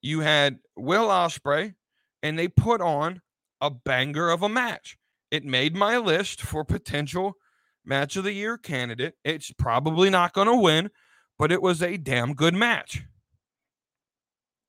You 0.00 0.20
had 0.20 0.58
Will 0.76 1.08
Ospreay, 1.08 1.74
and 2.22 2.38
they 2.38 2.48
put 2.48 2.80
on 2.80 3.20
a 3.60 3.70
banger 3.70 4.30
of 4.30 4.42
a 4.42 4.48
match. 4.48 4.96
It 5.30 5.44
made 5.44 5.74
my 5.74 5.98
list 5.98 6.40
for 6.40 6.64
potential 6.64 7.34
match 7.84 8.16
of 8.16 8.24
the 8.24 8.32
year 8.32 8.56
candidate. 8.56 9.14
It's 9.24 9.50
probably 9.52 10.08
not 10.10 10.32
going 10.32 10.46
to 10.46 10.56
win, 10.56 10.90
but 11.38 11.52
it 11.52 11.60
was 11.60 11.82
a 11.82 11.96
damn 11.96 12.34
good 12.34 12.54
match. 12.54 13.02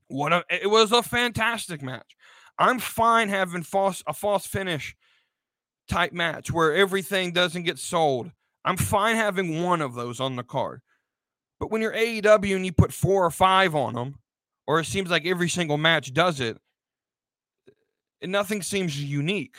What 0.07 0.33
a, 0.33 0.43
it 0.49 0.69
was 0.69 0.91
a 0.91 1.03
fantastic 1.03 1.81
match. 1.81 2.15
I'm 2.57 2.79
fine 2.79 3.29
having 3.29 3.63
false 3.63 4.03
a 4.07 4.13
false 4.13 4.45
finish 4.45 4.95
type 5.87 6.13
match 6.13 6.51
where 6.51 6.73
everything 6.73 7.31
doesn't 7.31 7.63
get 7.63 7.79
sold. 7.79 8.31
I'm 8.63 8.77
fine 8.77 9.15
having 9.15 9.63
one 9.63 9.81
of 9.81 9.93
those 9.93 10.19
on 10.19 10.35
the 10.35 10.43
card. 10.43 10.81
But 11.59 11.71
when 11.71 11.81
you're 11.81 11.93
AEW 11.93 12.55
and 12.55 12.65
you 12.65 12.71
put 12.71 12.91
four 12.91 13.25
or 13.25 13.31
five 13.31 13.75
on 13.75 13.93
them, 13.93 14.19
or 14.67 14.79
it 14.79 14.85
seems 14.85 15.09
like 15.09 15.25
every 15.25 15.49
single 15.49 15.77
match 15.77 16.13
does 16.13 16.39
it, 16.39 16.57
nothing 18.23 18.61
seems 18.61 19.01
unique. 19.01 19.57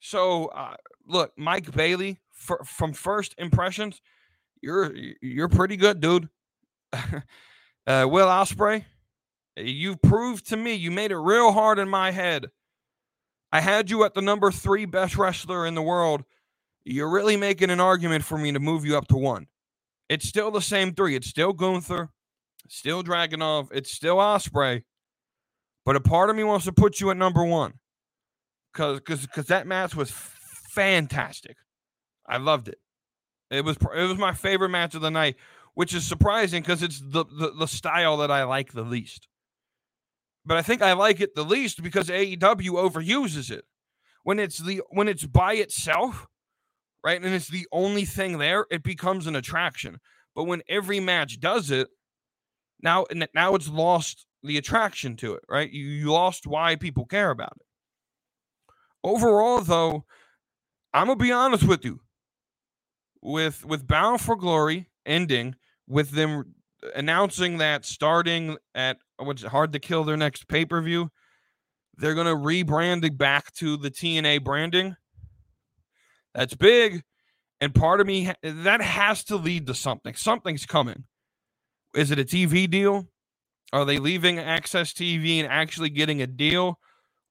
So, 0.00 0.46
uh, 0.46 0.76
look, 1.06 1.32
Mike 1.36 1.70
Bailey, 1.70 2.18
for, 2.32 2.62
from 2.64 2.92
first 2.92 3.34
impressions, 3.38 4.00
you're 4.60 4.94
you're 5.22 5.48
pretty 5.48 5.76
good, 5.76 6.00
dude. 6.00 6.28
uh, 6.92 8.06
Will 8.08 8.26
Ospreay, 8.26 8.84
You've 9.56 10.02
proved 10.02 10.48
to 10.48 10.56
me, 10.56 10.74
you 10.74 10.90
made 10.90 11.12
it 11.12 11.16
real 11.16 11.50
hard 11.50 11.78
in 11.78 11.88
my 11.88 12.10
head. 12.10 12.46
I 13.52 13.60
had 13.60 13.90
you 13.90 14.04
at 14.04 14.14
the 14.14 14.22
number 14.22 14.50
three 14.50 14.84
best 14.84 15.16
wrestler 15.16 15.66
in 15.66 15.74
the 15.74 15.82
world. 15.82 16.24
You're 16.84 17.10
really 17.10 17.36
making 17.36 17.70
an 17.70 17.80
argument 17.80 18.24
for 18.24 18.38
me 18.38 18.52
to 18.52 18.60
move 18.60 18.84
you 18.84 18.96
up 18.96 19.08
to 19.08 19.16
one. 19.16 19.46
It's 20.08 20.28
still 20.28 20.50
the 20.50 20.60
same 20.60 20.94
three. 20.94 21.16
It's 21.16 21.28
still 21.28 21.52
Gunther, 21.52 22.10
still 22.68 23.02
Dragunov, 23.02 23.68
it's 23.72 23.90
still 23.90 24.16
Ospreay. 24.16 24.82
But 25.84 25.96
a 25.96 26.00
part 26.00 26.30
of 26.30 26.36
me 26.36 26.44
wants 26.44 26.64
to 26.66 26.72
put 26.72 27.00
you 27.00 27.10
at 27.10 27.16
number 27.16 27.44
one. 27.44 27.74
Cause 28.74 29.00
cause 29.00 29.26
cause 29.26 29.46
that 29.46 29.66
match 29.66 29.94
was 29.94 30.10
fantastic. 30.10 31.56
I 32.28 32.36
loved 32.36 32.68
it. 32.68 32.78
It 33.50 33.64
was 33.64 33.76
it 33.76 34.02
was 34.02 34.18
my 34.18 34.34
favorite 34.34 34.68
match 34.68 34.94
of 34.94 35.00
the 35.00 35.10
night, 35.10 35.36
which 35.74 35.94
is 35.94 36.04
surprising 36.04 36.62
because 36.62 36.82
it's 36.82 37.00
the, 37.00 37.24
the 37.24 37.52
the 37.58 37.66
style 37.66 38.18
that 38.18 38.30
I 38.30 38.44
like 38.44 38.72
the 38.72 38.82
least 38.82 39.28
but 40.46 40.56
I 40.56 40.62
think 40.62 40.80
I 40.80 40.92
like 40.92 41.20
it 41.20 41.34
the 41.34 41.44
least 41.44 41.82
because 41.82 42.08
AEW 42.08 42.38
overuses 42.70 43.50
it. 43.50 43.64
When 44.22 44.38
it's 44.38 44.58
the 44.58 44.80
when 44.90 45.08
it's 45.08 45.26
by 45.26 45.54
itself, 45.54 46.26
right, 47.04 47.22
and 47.22 47.34
it's 47.34 47.48
the 47.48 47.66
only 47.72 48.04
thing 48.04 48.38
there, 48.38 48.66
it 48.70 48.82
becomes 48.82 49.26
an 49.26 49.36
attraction. 49.36 49.98
But 50.34 50.44
when 50.44 50.62
every 50.68 51.00
match 51.00 51.40
does 51.40 51.70
it, 51.70 51.88
now 52.80 53.06
now 53.34 53.54
it's 53.54 53.68
lost 53.68 54.26
the 54.42 54.56
attraction 54.56 55.16
to 55.16 55.34
it, 55.34 55.42
right? 55.48 55.70
You, 55.70 55.84
you 55.84 56.12
lost 56.12 56.46
why 56.46 56.76
people 56.76 57.06
care 57.06 57.30
about 57.30 57.56
it. 57.56 57.66
Overall, 59.02 59.60
though, 59.60 60.04
I'm 60.94 61.06
gonna 61.06 61.16
be 61.16 61.32
honest 61.32 61.64
with 61.64 61.84
you. 61.84 62.00
With 63.20 63.64
with 63.64 63.86
Bound 63.86 64.20
for 64.20 64.36
Glory 64.36 64.88
ending, 65.04 65.56
with 65.88 66.10
them 66.10 66.54
announcing 66.94 67.58
that 67.58 67.84
starting 67.84 68.56
at 68.74 68.98
what's 69.18 69.42
hard 69.42 69.72
to 69.72 69.78
kill 69.78 70.04
their 70.04 70.16
next 70.16 70.48
pay 70.48 70.64
per 70.64 70.80
view, 70.80 71.10
they're 71.96 72.14
gonna 72.14 72.36
rebrand 72.36 73.04
it 73.04 73.16
back 73.16 73.52
to 73.54 73.76
the 73.76 73.90
TNA 73.90 74.44
branding. 74.44 74.96
That's 76.34 76.54
big, 76.54 77.02
and 77.60 77.74
part 77.74 78.00
of 78.00 78.06
me 78.06 78.32
that 78.42 78.82
has 78.82 79.24
to 79.24 79.36
lead 79.36 79.66
to 79.66 79.74
something. 79.74 80.14
Something's 80.14 80.66
coming. 80.66 81.04
Is 81.94 82.10
it 82.10 82.18
a 82.18 82.24
TV 82.24 82.70
deal? 82.70 83.08
Are 83.72 83.84
they 83.84 83.98
leaving 83.98 84.36
AXS 84.36 84.92
TV 84.92 85.40
and 85.40 85.50
actually 85.50 85.90
getting 85.90 86.22
a 86.22 86.26
deal 86.26 86.78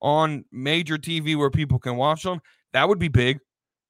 on 0.02 0.44
major 0.52 0.98
TV 0.98 1.36
where 1.38 1.52
people 1.52 1.80
can 1.80 1.96
watch 1.96 2.24
them? 2.24 2.42
That 2.74 2.90
would 2.90 3.00
be 3.00 3.08
big. 3.08 3.40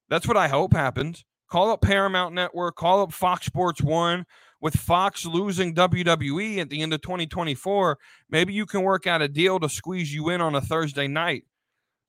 That's 0.09 0.27
what 0.27 0.37
I 0.37 0.47
hope 0.47 0.73
happens. 0.73 1.23
Call 1.49 1.71
up 1.71 1.81
Paramount 1.81 2.35
Network, 2.35 2.75
call 2.75 3.01
up 3.01 3.13
Fox 3.13 3.45
Sports 3.45 3.81
One. 3.81 4.25
With 4.61 4.75
Fox 4.75 5.25
losing 5.25 5.75
WWE 5.75 6.59
at 6.59 6.69
the 6.69 6.81
end 6.81 6.93
of 6.93 7.01
2024, 7.01 7.97
maybe 8.29 8.53
you 8.53 8.65
can 8.65 8.81
work 8.81 9.05
out 9.05 9.21
a 9.21 9.27
deal 9.27 9.59
to 9.59 9.69
squeeze 9.69 10.13
you 10.13 10.29
in 10.29 10.41
on 10.41 10.55
a 10.55 10.61
Thursday 10.61 11.07
night 11.07 11.43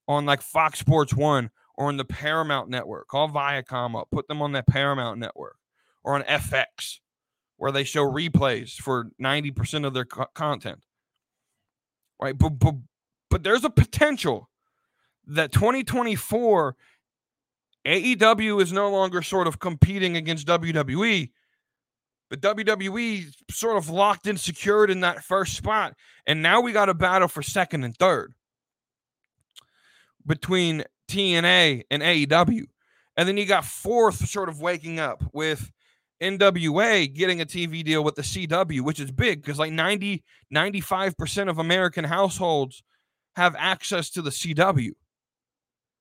on 0.08 0.24
like 0.24 0.42
Fox 0.42 0.78
Sports 0.78 1.12
One 1.12 1.50
or 1.76 1.88
on 1.88 1.96
the 1.96 2.04
Paramount 2.04 2.70
Network. 2.70 3.08
Call 3.08 3.28
Viacom 3.28 4.00
up, 4.00 4.08
put 4.10 4.28
them 4.28 4.40
on 4.40 4.52
that 4.52 4.66
Paramount 4.66 5.18
Network 5.18 5.56
or 6.04 6.14
on 6.14 6.22
FX 6.22 7.00
where 7.56 7.72
they 7.72 7.84
show 7.84 8.04
replays 8.04 8.74
for 8.74 9.10
90% 9.20 9.86
of 9.86 9.94
their 9.94 10.04
co- 10.04 10.26
content. 10.34 10.80
Right? 12.20 12.36
But, 12.36 12.58
but, 12.58 12.74
but 13.30 13.42
there's 13.42 13.64
a 13.64 13.70
potential 13.70 14.48
that 15.26 15.52
2024 15.52 16.76
AEW 17.86 18.60
is 18.60 18.72
no 18.72 18.90
longer 18.90 19.22
sort 19.22 19.46
of 19.46 19.58
competing 19.58 20.16
against 20.16 20.46
WWE, 20.46 21.30
but 22.28 22.40
WWE 22.40 23.32
sort 23.50 23.76
of 23.76 23.88
locked 23.88 24.26
and 24.26 24.38
secured 24.38 24.90
in 24.90 25.00
that 25.00 25.24
first 25.24 25.56
spot. 25.56 25.94
And 26.26 26.42
now 26.42 26.60
we 26.60 26.72
got 26.72 26.88
a 26.88 26.94
battle 26.94 27.28
for 27.28 27.42
second 27.42 27.84
and 27.84 27.96
third 27.96 28.34
between 30.26 30.84
TNA 31.08 31.84
and 31.90 32.02
AEW. 32.02 32.64
And 33.16 33.28
then 33.28 33.36
you 33.36 33.46
got 33.46 33.64
fourth 33.64 34.28
sort 34.28 34.48
of 34.48 34.60
waking 34.60 34.98
up 34.98 35.22
with 35.32 35.70
NWA 36.22 37.12
getting 37.12 37.40
a 37.40 37.46
TV 37.46 37.84
deal 37.84 38.02
with 38.02 38.14
the 38.14 38.22
CW, 38.22 38.80
which 38.80 39.00
is 39.00 39.10
big 39.10 39.42
because 39.42 39.58
like 39.58 39.72
90, 39.72 40.24
95% 40.54 41.48
of 41.48 41.58
American 41.58 42.04
households 42.04 42.82
have 43.36 43.54
access 43.58 44.10
to 44.10 44.22
the 44.22 44.30
CW, 44.30 44.92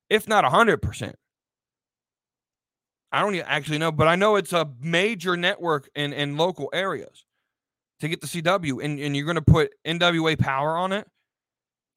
if 0.10 0.28
not 0.28 0.46
100%. 0.46 1.14
I 3.12 3.22
don't 3.22 3.36
actually 3.36 3.78
know, 3.78 3.92
but 3.92 4.08
I 4.08 4.16
know 4.16 4.36
it's 4.36 4.54
a 4.54 4.70
major 4.82 5.38
network 5.38 5.90
in, 5.96 6.12
in 6.12 6.38
local 6.38 6.70
areas 6.74 7.26
to 8.02 8.10
get 8.10 8.22
the 8.22 8.28
CW, 8.28 8.84
and, 8.84 9.00
and 9.00 9.16
you're 9.16 9.26
going 9.26 9.36
to 9.36 9.42
put 9.42 9.72
NWA 9.86 10.38
Power 10.38 10.76
on 10.76 10.92
it. 10.92 11.08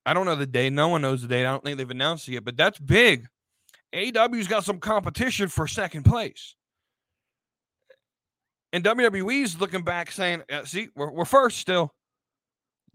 I 0.07 0.15
don't 0.15 0.27
know 0.27 0.37
the 0.37 0.47
date. 0.47 0.73
No 0.73 0.89
one 0.89 1.03
knows 1.03 1.23
the 1.23 1.29
date. 1.29 1.45
I 1.45 1.51
don't 1.51 1.63
think 1.63 1.77
they've 1.77 1.91
announced 1.91 2.29
it 2.29 2.33
yet, 2.33 2.45
but 2.45 2.57
that's 2.57 2.79
big. 2.79 3.27
AW's 3.93 4.49
got 4.49 4.65
some 4.65 4.79
competition 4.79 5.49
for 5.49 5.67
second 5.67 6.05
place. 6.05 6.55
And 8.73 8.85
WWE's 8.85 9.61
looking 9.61 9.83
back 9.83 10.11
saying, 10.11 10.43
see, 10.65 10.89
we're, 10.95 11.11
we're 11.11 11.25
first 11.25 11.59
still. 11.59 11.95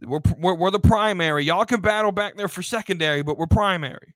We're, 0.02 0.22
we're, 0.38 0.54
we're 0.56 0.72
the 0.72 0.80
primary. 0.80 1.46
Y'all 1.46 1.66
can 1.66 1.82
battle 1.82 2.12
back 2.12 2.36
there 2.36 2.48
for 2.48 2.62
secondary, 2.62 3.24
but 3.24 3.38
we're 3.38 3.48
primary. 3.48 4.14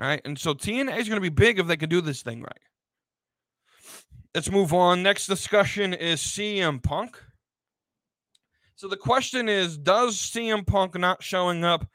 All 0.00 0.06
right. 0.06 0.20
And 0.24 0.38
so 0.38 0.54
TNA 0.54 0.98
is 0.98 1.08
going 1.08 1.16
to 1.16 1.20
be 1.20 1.28
big 1.28 1.58
if 1.58 1.66
they 1.66 1.76
can 1.76 1.88
do 1.88 2.00
this 2.00 2.22
thing 2.22 2.42
right. 2.42 2.52
Let's 4.34 4.50
move 4.50 4.74
on. 4.74 5.02
Next 5.02 5.26
discussion 5.26 5.94
is 5.94 6.20
CM 6.20 6.82
Punk. 6.82 7.22
So 8.74 8.88
the 8.88 8.96
question 8.96 9.48
is 9.48 9.78
Does 9.78 10.16
CM 10.16 10.66
Punk 10.66 10.98
not 10.98 11.22
showing 11.22 11.64
up 11.64 11.86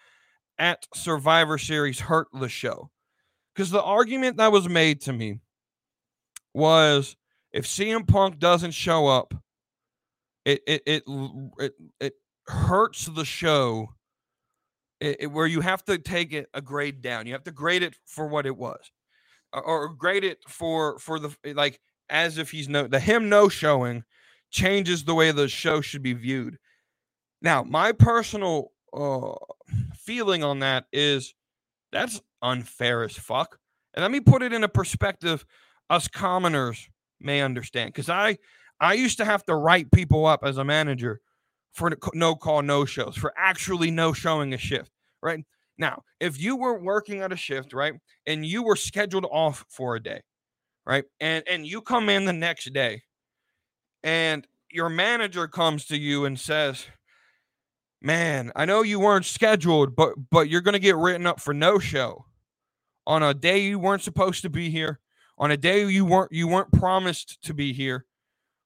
at 0.57 0.87
Survivor 0.93 1.57
Series 1.57 1.99
hurt 1.99 2.27
the 2.33 2.47
show? 2.47 2.89
Because 3.53 3.71
the 3.71 3.83
argument 3.83 4.37
that 4.37 4.53
was 4.53 4.69
made 4.69 5.01
to 5.01 5.13
me 5.13 5.39
was 6.53 7.17
if 7.51 7.65
CM 7.65 8.07
Punk 8.07 8.39
doesn't 8.39 8.71
show 8.71 9.07
up, 9.07 9.33
it 10.45 10.61
it 10.65 10.83
it 10.85 11.03
it, 11.57 11.73
it 11.99 12.13
hurts 12.47 13.05
the 13.05 13.25
show 13.25 13.89
it, 14.99 15.17
it, 15.21 15.27
where 15.27 15.47
you 15.47 15.61
have 15.61 15.83
to 15.85 15.97
take 15.97 16.33
it 16.33 16.47
a 16.53 16.61
grade 16.61 17.01
down. 17.01 17.25
You 17.25 17.33
have 17.33 17.43
to 17.43 17.51
grade 17.51 17.83
it 17.83 17.95
for 18.05 18.27
what 18.27 18.45
it 18.45 18.55
was, 18.55 18.91
or, 19.53 19.61
or 19.61 19.89
grade 19.89 20.23
it 20.23 20.39
for 20.47 20.99
for 20.99 21.19
the 21.19 21.35
like 21.53 21.79
as 22.09 22.37
if 22.37 22.51
he's 22.51 22.67
no 22.69 22.87
the 22.87 22.99
him 22.99 23.29
no 23.29 23.49
showing 23.49 24.03
changes 24.51 25.03
the 25.03 25.15
way 25.15 25.31
the 25.31 25.47
show 25.47 25.81
should 25.81 26.03
be 26.03 26.13
viewed. 26.13 26.57
Now, 27.41 27.63
my 27.63 27.91
personal 27.91 28.71
uh, 28.93 29.35
feeling 29.95 30.43
on 30.43 30.59
that 30.59 30.85
is 30.91 31.33
that's 31.91 32.21
unfair 32.41 33.03
as 33.03 33.15
fuck. 33.15 33.57
And 33.93 34.03
let 34.03 34.11
me 34.11 34.19
put 34.19 34.43
it 34.43 34.53
in 34.53 34.63
a 34.63 34.69
perspective 34.69 35.45
us 35.89 36.07
commoners 36.07 36.89
may 37.19 37.41
understand 37.41 37.93
because 37.93 38.09
I 38.09 38.37
I 38.79 38.93
used 38.93 39.17
to 39.17 39.25
have 39.25 39.45
to 39.45 39.55
write 39.55 39.91
people 39.91 40.25
up 40.25 40.43
as 40.43 40.57
a 40.57 40.63
manager 40.63 41.21
for 41.73 41.91
no 42.13 42.35
call, 42.35 42.61
no 42.61 42.85
shows, 42.85 43.15
for 43.15 43.33
actually 43.37 43.91
no 43.91 44.13
showing 44.13 44.53
a 44.53 44.57
shift, 44.57 44.91
right? 45.21 45.43
Now, 45.77 46.03
if 46.19 46.39
you 46.41 46.55
were 46.57 46.79
working 46.79 47.21
at 47.21 47.31
a 47.33 47.37
shift, 47.37 47.73
right, 47.73 47.93
and 48.27 48.45
you 48.45 48.63
were 48.63 48.75
scheduled 48.75 49.25
off 49.31 49.65
for 49.69 49.95
a 49.95 50.03
day, 50.03 50.21
right, 50.85 51.05
and 51.19 51.43
and 51.47 51.65
you 51.67 51.81
come 51.81 52.09
in 52.09 52.25
the 52.25 52.33
next 52.33 52.73
day, 52.73 53.03
and 54.03 54.47
your 54.71 54.89
manager 54.89 55.47
comes 55.47 55.85
to 55.87 55.97
you 55.97 56.25
and 56.25 56.39
says, 56.39 56.85
"Man, 58.01 58.51
I 58.55 58.65
know 58.65 58.81
you 58.81 58.99
weren't 58.99 59.25
scheduled, 59.25 59.95
but 59.95 60.13
but 60.29 60.49
you're 60.49 60.61
gonna 60.61 60.79
get 60.79 60.95
written 60.95 61.25
up 61.25 61.39
for 61.39 61.53
no 61.53 61.79
show 61.79 62.25
on 63.07 63.23
a 63.23 63.33
day 63.33 63.59
you 63.59 63.79
weren't 63.79 64.03
supposed 64.03 64.41
to 64.43 64.49
be 64.49 64.69
here, 64.71 64.99
on 65.37 65.51
a 65.51 65.57
day 65.57 65.87
you 65.89 66.05
weren't 66.05 66.31
you 66.33 66.47
weren't 66.47 66.73
promised 66.73 67.41
to 67.43 67.53
be 67.53 67.73
here." 67.73 68.05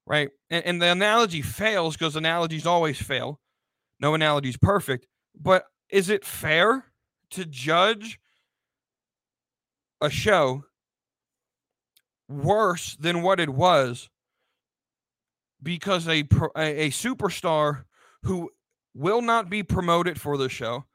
Right? 0.05 0.29
And, 0.49 0.65
and 0.65 0.81
the 0.81 0.91
analogy 0.91 1.41
fails 1.41 1.95
because 1.95 2.15
analogies 2.15 2.65
always 2.65 3.01
fail. 3.01 3.39
No 3.99 4.13
analogy 4.13 4.49
is 4.49 4.57
perfect. 4.57 5.07
But 5.39 5.65
is 5.89 6.09
it 6.09 6.25
fair 6.25 6.85
to 7.31 7.45
judge 7.45 8.19
a 10.01 10.09
show 10.09 10.65
worse 12.27 12.95
than 12.99 13.21
what 13.21 13.39
it 13.39 13.49
was 13.49 14.09
because 15.61 16.07
a, 16.07 16.27
a, 16.55 16.85
a 16.85 16.89
superstar 16.89 17.85
who 18.23 18.49
will 18.93 19.21
not 19.21 19.49
be 19.49 19.63
promoted 19.63 20.19
for 20.19 20.37
the 20.37 20.49
show 20.49 20.85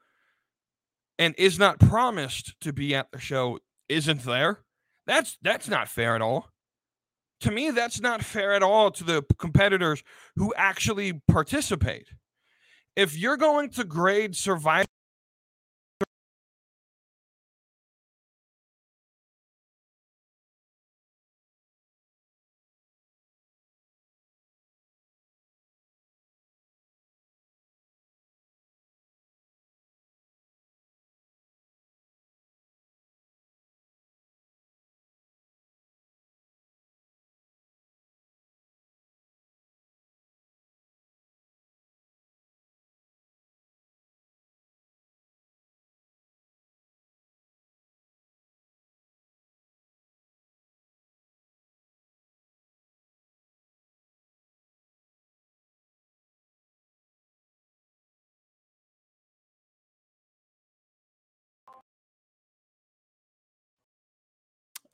and 1.17 1.35
is 1.37 1.57
not 1.57 1.79
promised 1.79 2.55
to 2.61 2.71
be 2.71 2.95
at 2.95 3.11
the 3.11 3.19
show 3.19 3.59
isn't 3.89 4.23
there? 4.23 4.59
That's 5.07 5.37
that's 5.41 5.67
not 5.67 5.89
fair 5.89 6.15
at 6.15 6.21
all 6.21 6.51
to 7.41 7.51
me, 7.51 7.71
that's 7.71 8.01
not 8.01 8.23
fair 8.23 8.53
at 8.53 8.63
all 8.63 8.91
to 8.91 9.03
the 9.03 9.23
competitors 9.37 10.03
who 10.35 10.53
actually 10.55 11.21
participate. 11.27 12.09
If 12.95 13.17
you're 13.17 13.37
going 13.37 13.69
to 13.71 13.83
grade 13.83 14.35
survival 14.35 14.91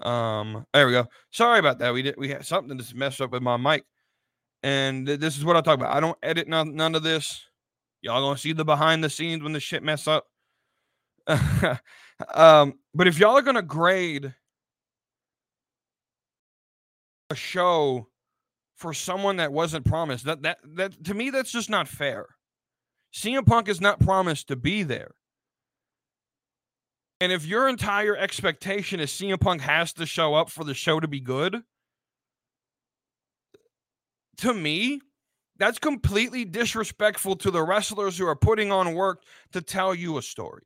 Um, 0.06 0.68
there 0.72 0.86
we 0.86 0.94
go. 0.94 1.08
Sorry 1.32 1.58
about 1.58 1.80
that. 1.80 1.94
We 1.94 2.04
did 2.04 2.16
we 2.18 2.30
had 2.30 2.46
something 2.46 2.78
to 2.78 2.96
mess 2.96 3.20
up 3.20 3.32
with 3.32 3.42
my 3.42 3.58
mic, 3.58 3.86
and 4.62 5.08
th- 5.08 5.20
this 5.20 5.36
is 5.36 5.44
what 5.44 5.58
I 5.58 5.62
talk 5.62 5.80
about. 5.80 5.96
I 5.96 6.00
don't 6.00 6.18
edit 6.22 6.48
none, 6.48 6.76
none 6.76 6.94
of 6.94 7.02
this. 7.02 7.44
Y'all 8.02 8.22
gonna 8.22 8.38
see 8.38 8.54
the 8.54 8.64
behind 8.64 9.04
the 9.04 9.10
scenes 9.10 9.42
when 9.42 9.54
the 9.54 9.60
shit 9.60 9.82
mess 9.82 10.08
up. 10.08 10.28
um, 12.36 12.76
but 12.94 13.08
if 13.08 13.18
y'all 13.18 13.36
are 13.36 13.42
gonna 13.42 13.64
grade 13.64 14.36
a 17.32 17.36
show 17.36 18.08
for 18.76 18.94
someone 18.94 19.38
that 19.38 19.52
wasn't 19.52 19.86
promised, 19.86 20.26
that 20.26 20.44
that 20.44 20.60
that 20.76 21.04
to 21.06 21.16
me 21.16 21.32
that's 21.32 21.52
just 21.52 21.72
not 21.72 21.88
fair. 21.88 22.28
CM 23.12 23.44
Punk 23.44 23.70
is 23.70 23.82
not 23.82 24.00
promised 24.00 24.50
to 24.50 24.56
be 24.56 24.84
there. 24.84 25.16
And 27.26 27.34
if 27.34 27.44
your 27.44 27.68
entire 27.68 28.16
expectation 28.16 29.00
is 29.00 29.10
CM 29.10 29.40
Punk 29.40 29.60
has 29.62 29.94
to 29.94 30.06
show 30.06 30.36
up 30.36 30.52
for 30.52 30.64
the 30.64 30.76
show 30.76 31.00
to 31.00 31.08
be 31.08 31.20
good, 31.20 31.64
to 34.38 34.54
me, 34.54 35.02
that's 35.58 35.80
completely 35.80 36.46
disrespectful 36.46 37.36
to 37.38 37.50
the 37.50 37.64
wrestlers 37.64 38.16
who 38.16 38.28
are 38.28 38.36
putting 38.36 38.72
on 38.72 38.94
work 38.94 39.24
to 39.54 39.64
tell 39.64 39.96
you 39.96 40.20
a 40.20 40.22
story. 40.22 40.62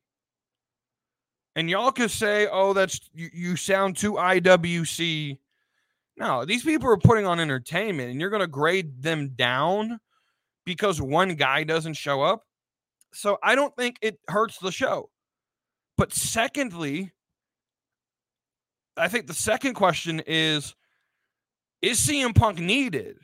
And 1.56 1.70
y'all 1.70 1.94
could 1.94 2.12
say, 2.12 2.50
oh, 2.52 2.74
that's 2.74 3.00
you, 3.14 3.30
you 3.34 3.56
sound 3.56 3.96
too 3.96 4.16
IWC. 4.16 5.38
No, 6.18 6.44
these 6.44 6.64
people 6.64 6.90
are 6.90 6.98
putting 6.98 7.26
on 7.26 7.40
entertainment 7.40 8.12
and 8.12 8.20
you're 8.20 8.30
going 8.30 8.42
to 8.42 8.48
grade 8.48 9.02
them 9.02 9.30
down 9.30 10.02
because 10.66 11.02
one 11.02 11.36
guy 11.36 11.64
doesn't 11.64 11.94
show 11.94 12.22
up. 12.22 12.44
So 13.14 13.38
I 13.42 13.56
don't 13.56 13.74
think 13.78 13.96
it 14.02 14.20
hurts 14.28 14.58
the 14.58 14.74
show. 14.74 15.10
But 16.00 16.14
secondly, 16.14 17.12
I 18.96 19.10
think 19.10 19.28
the 19.28 19.34
second 19.34 19.74
question 19.74 20.22
is 20.26 20.74
Is 21.82 22.00
CM 22.00 22.34
Punk 22.34 22.58
needed 22.58 23.18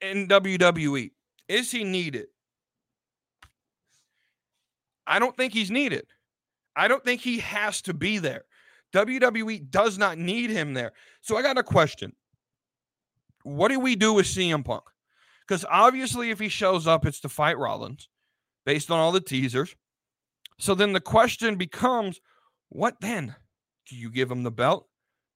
in, 0.00 0.20
in 0.20 0.28
WWE? 0.28 1.10
Is 1.48 1.72
he 1.72 1.82
needed? 1.82 2.26
I 5.08 5.18
don't 5.18 5.36
think 5.36 5.52
he's 5.52 5.72
needed. 5.72 6.06
I 6.76 6.86
don't 6.86 7.04
think 7.04 7.20
he 7.20 7.40
has 7.40 7.82
to 7.82 7.94
be 7.94 8.18
there. 8.18 8.44
WWE 8.94 9.68
does 9.70 9.98
not 9.98 10.18
need 10.18 10.50
him 10.50 10.72
there. 10.72 10.92
So 11.22 11.36
I 11.36 11.42
got 11.42 11.58
a 11.58 11.64
question. 11.64 12.12
What 13.42 13.72
do 13.72 13.80
we 13.80 13.96
do 13.96 14.12
with 14.12 14.26
CM 14.26 14.64
Punk? 14.64 14.84
Because 15.48 15.64
obviously, 15.68 16.30
if 16.30 16.38
he 16.38 16.48
shows 16.48 16.86
up, 16.86 17.04
it's 17.04 17.18
to 17.20 17.28
fight 17.28 17.58
Rollins 17.58 18.08
based 18.66 18.90
on 18.90 18.98
all 18.98 19.12
the 19.12 19.20
teasers. 19.20 19.74
So 20.58 20.74
then 20.74 20.92
the 20.92 21.00
question 21.00 21.56
becomes 21.56 22.20
what 22.68 23.00
then? 23.00 23.34
Do 23.88 23.96
you 23.96 24.10
give 24.10 24.30
him 24.30 24.42
the 24.42 24.50
belt? 24.50 24.88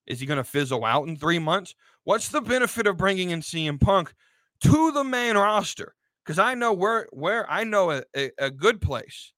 Is 0.06 0.18
he 0.18 0.26
going 0.26 0.38
to 0.38 0.44
fizzle 0.44 0.84
out 0.84 1.06
in 1.06 1.16
three 1.16 1.38
months? 1.38 1.74
What's 2.04 2.28
the 2.28 2.40
benefit 2.40 2.86
of 2.86 2.96
bringing 2.96 3.30
in 3.30 3.40
CM 3.40 3.80
Punk 3.80 4.12
to 4.62 4.90
the 4.90 5.04
main 5.04 5.36
roster? 5.36 5.94
Because 6.24 6.38
I 6.38 6.54
know 6.54 6.72
where 6.72 7.06
where 7.12 7.48
I 7.48 7.64
know 7.64 7.92
a, 7.92 8.02
a, 8.16 8.30
a 8.38 8.50
good 8.50 8.80
place. 8.80 9.32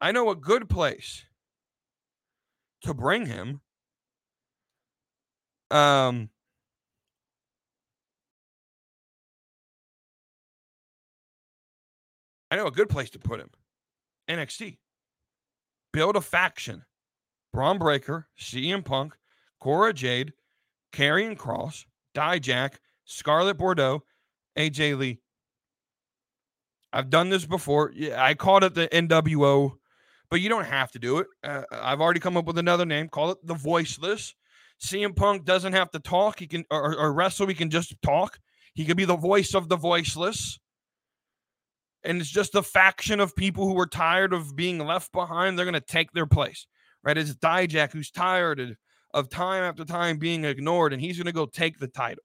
I 0.00 0.12
know 0.12 0.28
a 0.30 0.36
good 0.36 0.68
place 0.68 1.24
to 2.82 2.92
bring 2.92 3.26
him. 3.26 3.60
Um, 5.70 6.28
I 12.50 12.56
know 12.56 12.66
a 12.66 12.72
good 12.72 12.88
place 12.88 13.10
to 13.10 13.18
put 13.18 13.40
him. 13.40 13.50
NXT. 14.28 14.78
Build 15.92 16.16
a 16.16 16.20
faction. 16.20 16.84
Bron 17.52 17.78
Breakker, 17.78 18.28
CM 18.38 18.84
Punk, 18.84 19.14
Cora 19.60 19.92
Jade, 19.92 20.32
Karrion 20.92 21.36
Kross, 21.36 21.86
Dijak, 22.14 22.74
Scarlett 23.04 23.56
Bordeaux, 23.56 24.02
AJ 24.58 24.98
Lee. 24.98 25.20
I've 26.92 27.10
done 27.10 27.30
this 27.30 27.46
before. 27.46 27.92
Yeah, 27.94 28.22
I 28.22 28.34
called 28.34 28.64
it 28.64 28.74
the 28.74 28.88
NWO, 28.88 29.72
but 30.30 30.40
you 30.40 30.48
don't 30.48 30.66
have 30.66 30.90
to 30.92 30.98
do 30.98 31.18
it. 31.18 31.26
Uh, 31.42 31.62
I've 31.70 32.00
already 32.00 32.20
come 32.20 32.36
up 32.36 32.46
with 32.46 32.58
another 32.58 32.84
name. 32.84 33.08
Call 33.08 33.30
it 33.30 33.38
the 33.44 33.54
Voiceless. 33.54 34.34
CM 34.82 35.16
Punk 35.16 35.44
doesn't 35.44 35.72
have 35.72 35.90
to 35.92 35.98
talk. 35.98 36.38
He 36.38 36.46
can 36.46 36.64
or, 36.70 36.96
or 36.96 37.12
wrestle. 37.12 37.46
He 37.46 37.54
can 37.54 37.70
just 37.70 37.94
talk. 38.02 38.38
He 38.74 38.84
could 38.84 38.96
be 38.96 39.06
the 39.06 39.16
voice 39.16 39.54
of 39.54 39.68
the 39.68 39.76
voiceless 39.76 40.58
and 42.04 42.20
it's 42.20 42.30
just 42.30 42.54
a 42.54 42.62
faction 42.62 43.20
of 43.20 43.36
people 43.36 43.66
who 43.66 43.78
are 43.78 43.86
tired 43.86 44.32
of 44.32 44.54
being 44.54 44.78
left 44.78 45.12
behind. 45.12 45.58
They're 45.58 45.64
going 45.64 45.74
to 45.74 45.80
take 45.80 46.12
their 46.12 46.26
place, 46.26 46.66
right? 47.02 47.18
It's 47.18 47.34
Dijak 47.34 47.92
who's 47.92 48.10
tired 48.10 48.60
of, 48.60 48.76
of 49.12 49.28
time 49.28 49.62
after 49.62 49.84
time 49.84 50.18
being 50.18 50.44
ignored, 50.44 50.92
and 50.92 51.02
he's 51.02 51.16
going 51.16 51.26
to 51.26 51.32
go 51.32 51.46
take 51.46 51.78
the 51.78 51.88
title. 51.88 52.22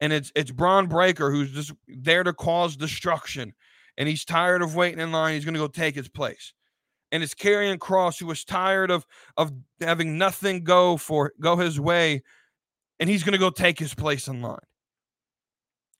And 0.00 0.12
it's 0.12 0.32
it's 0.34 0.50
Bron 0.50 0.86
Breakker 0.86 1.30
who's 1.30 1.52
just 1.52 1.72
there 1.86 2.24
to 2.24 2.32
cause 2.32 2.76
destruction, 2.76 3.52
and 3.98 4.08
he's 4.08 4.24
tired 4.24 4.62
of 4.62 4.74
waiting 4.74 5.00
in 5.00 5.12
line. 5.12 5.34
He's 5.34 5.44
going 5.44 5.54
to 5.54 5.60
go 5.60 5.68
take 5.68 5.94
his 5.94 6.08
place. 6.08 6.54
And 7.12 7.22
it's 7.22 7.34
Karrion 7.34 7.76
Kross 7.78 8.18
who 8.18 8.26
was 8.26 8.44
tired 8.44 8.90
of 8.90 9.04
of 9.36 9.52
having 9.80 10.16
nothing 10.16 10.64
go 10.64 10.96
for 10.96 11.32
go 11.38 11.56
his 11.56 11.78
way, 11.78 12.22
and 12.98 13.10
he's 13.10 13.22
going 13.22 13.32
to 13.32 13.38
go 13.38 13.50
take 13.50 13.78
his 13.78 13.94
place 13.94 14.26
in 14.26 14.40
line. 14.40 14.58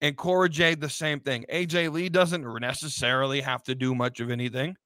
And 0.03 0.17
Cora 0.17 0.49
Jade, 0.49 0.81
the 0.81 0.89
same 0.89 1.21
thing. 1.21 1.45
AJ 1.53 1.93
Lee 1.93 2.09
doesn't 2.09 2.47
necessarily 2.61 3.41
have 3.43 3.63
to 3.65 3.75
do 3.75 3.95
much 3.95 4.21
of 4.21 4.31
anything. 4.31 4.77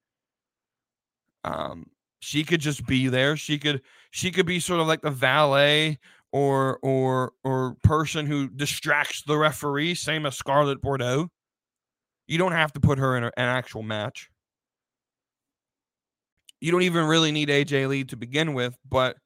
Um, 1.45 1.87
she 2.21 2.43
could 2.43 2.61
just 2.61 2.87
be 2.87 3.09
there. 3.09 3.37
She 3.37 3.59
could 3.59 3.83
she 4.11 4.31
could 4.31 4.47
be 4.47 4.59
sort 4.59 4.81
of 4.81 4.87
like 4.87 5.03
the 5.03 5.11
valet 5.11 5.99
or 6.33 6.79
or 6.83 7.33
or 7.45 7.77
person 7.83 8.27
who 8.27 8.49
distracts 8.49 9.23
the 9.23 9.37
referee, 9.37 9.95
same 9.95 10.27
as 10.27 10.37
Scarlett 10.37 10.81
Bordeaux. 10.81 11.29
You 12.27 12.39
don't 12.39 12.53
have 12.53 12.73
to 12.73 12.81
put 12.81 12.99
her 12.99 13.17
in 13.17 13.25
an 13.25 13.33
actual 13.37 13.83
match. 13.83 14.31
You 16.61 16.73
don't 16.73 16.83
even 16.83 17.05
really 17.05 17.31
need 17.31 17.51
AJ 17.51 17.89
Lee 17.89 18.05
to 18.05 18.17
begin 18.17 18.55
with, 18.55 18.75
but 18.89 19.17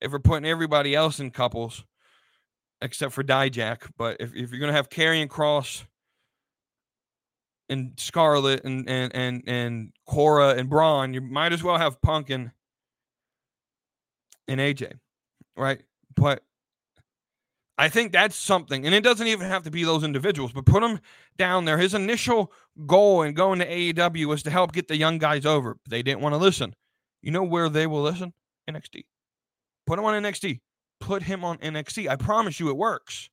if 0.00 0.10
we're 0.10 0.18
putting 0.18 0.48
everybody 0.48 0.94
else 0.94 1.20
in 1.20 1.30
couples, 1.30 1.84
except 2.80 3.12
for 3.12 3.24
Dijak. 3.24 3.90
But 3.96 4.18
if, 4.20 4.34
if 4.34 4.50
you're 4.50 4.60
gonna 4.60 4.72
have 4.72 4.88
Karrion 4.88 5.28
Kross 5.28 5.84
and 7.68 7.92
Scarlett 7.96 8.64
and 8.64 8.88
and 8.88 9.14
and 9.14 9.42
and 9.46 9.92
Cora 10.06 10.50
and 10.50 10.68
Bron, 10.68 11.14
you 11.14 11.20
might 11.20 11.52
as 11.52 11.62
well 11.62 11.78
have 11.78 12.00
Punk 12.00 12.30
and 12.30 12.50
and 14.46 14.60
AJ, 14.60 14.94
right? 15.56 15.82
But 16.16 16.42
I 17.76 17.88
think 17.88 18.12
that's 18.12 18.34
something, 18.34 18.86
and 18.86 18.94
it 18.94 19.04
doesn't 19.04 19.26
even 19.26 19.46
have 19.46 19.62
to 19.62 19.70
be 19.70 19.84
those 19.84 20.02
individuals, 20.02 20.52
but 20.52 20.66
put 20.66 20.80
them 20.80 20.98
down 21.36 21.64
there. 21.64 21.78
His 21.78 21.94
initial 21.94 22.52
goal 22.86 23.22
in 23.22 23.34
going 23.34 23.60
to 23.60 23.68
AEW 23.68 24.26
was 24.26 24.42
to 24.44 24.50
help 24.50 24.72
get 24.72 24.88
the 24.88 24.96
young 24.96 25.18
guys 25.18 25.46
over. 25.46 25.76
They 25.88 26.02
didn't 26.02 26.20
want 26.20 26.32
to 26.32 26.38
listen. 26.38 26.74
You 27.22 27.30
know 27.30 27.44
where 27.44 27.68
they 27.68 27.86
will 27.86 28.02
listen? 28.02 28.32
NXT. 28.68 29.04
Put 29.86 29.96
them 29.96 30.04
on 30.04 30.20
NXT 30.20 30.60
put 31.00 31.22
him 31.22 31.44
on 31.44 31.58
NXT. 31.58 32.08
I 32.08 32.16
promise 32.16 32.58
you 32.60 32.68
it 32.68 32.76
works. 32.76 33.30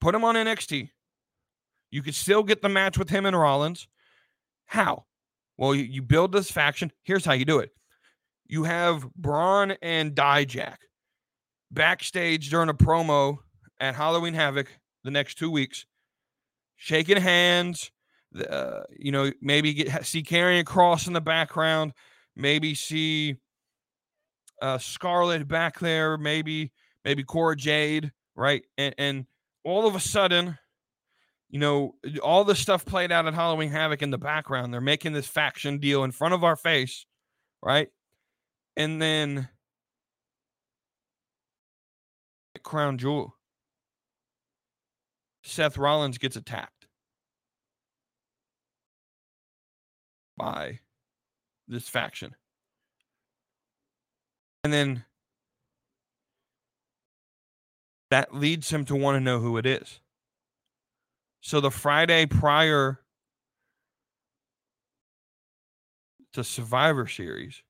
Put 0.00 0.14
him 0.14 0.24
on 0.24 0.34
NXT. 0.34 0.90
You 1.90 2.02
could 2.02 2.14
still 2.14 2.42
get 2.42 2.62
the 2.62 2.68
match 2.68 2.96
with 2.98 3.10
him 3.10 3.26
and 3.26 3.38
Rollins. 3.38 3.88
How? 4.66 5.04
Well, 5.58 5.74
you, 5.74 6.00
build 6.00 6.32
this 6.32 6.50
faction. 6.50 6.90
Here's 7.02 7.24
how 7.24 7.32
you 7.32 7.44
do 7.44 7.58
it. 7.58 7.70
You 8.46 8.64
have 8.64 9.12
Bron 9.14 9.72
and 9.82 10.14
Dijak 10.14 10.76
backstage 11.70 12.50
during 12.50 12.68
a 12.68 12.74
promo 12.74 13.38
at 13.78 13.94
Halloween 13.94 14.34
Havoc 14.34 14.68
the 15.04 15.10
next 15.10 15.36
two 15.36 15.50
weeks, 15.50 15.84
shaking 16.76 17.18
hands. 17.18 17.90
Uh, 18.48 18.82
you 18.96 19.12
know, 19.12 19.32
maybe 19.42 19.74
get 19.74 20.06
see 20.06 20.22
Karrion 20.22 20.64
Kross 20.64 21.06
in 21.06 21.12
the 21.12 21.20
background. 21.20 21.92
Maybe 22.36 22.74
see 22.74 23.36
uh, 24.60 24.78
Scarlett 24.78 25.48
back 25.48 25.78
there, 25.78 26.16
maybe 26.16 26.72
maybe 27.04 27.24
Cora 27.24 27.56
Jade, 27.56 28.12
right? 28.34 28.62
And, 28.76 28.94
and 28.98 29.26
all 29.64 29.86
of 29.86 29.94
a 29.94 30.00
sudden, 30.00 30.58
you 31.48 31.58
know, 31.58 31.94
all 32.22 32.44
the 32.44 32.54
stuff 32.54 32.84
played 32.84 33.10
out 33.10 33.26
at 33.26 33.34
Halloween 33.34 33.70
Havoc 33.70 34.02
in 34.02 34.10
the 34.10 34.18
background. 34.18 34.72
They're 34.72 34.80
making 34.80 35.12
this 35.12 35.26
faction 35.26 35.78
deal 35.78 36.04
in 36.04 36.12
front 36.12 36.34
of 36.34 36.44
our 36.44 36.56
face, 36.56 37.06
right? 37.62 37.88
And 38.76 39.00
then 39.00 39.48
Crown 42.62 42.98
Jewel. 42.98 43.34
Seth 45.42 45.78
Rollins 45.78 46.18
gets 46.18 46.36
attacked 46.36 46.86
by 50.36 50.80
this 51.66 51.88
faction. 51.88 52.34
And 54.64 54.72
then 54.72 55.04
that 58.10 58.34
leads 58.34 58.70
him 58.70 58.84
to 58.86 58.96
want 58.96 59.16
to 59.16 59.20
know 59.20 59.38
who 59.38 59.56
it 59.56 59.66
is. 59.66 60.00
So 61.40 61.60
the 61.60 61.70
Friday 61.70 62.26
prior 62.26 63.00
to 66.34 66.44
Survivor 66.44 67.06
Series, 67.06 67.62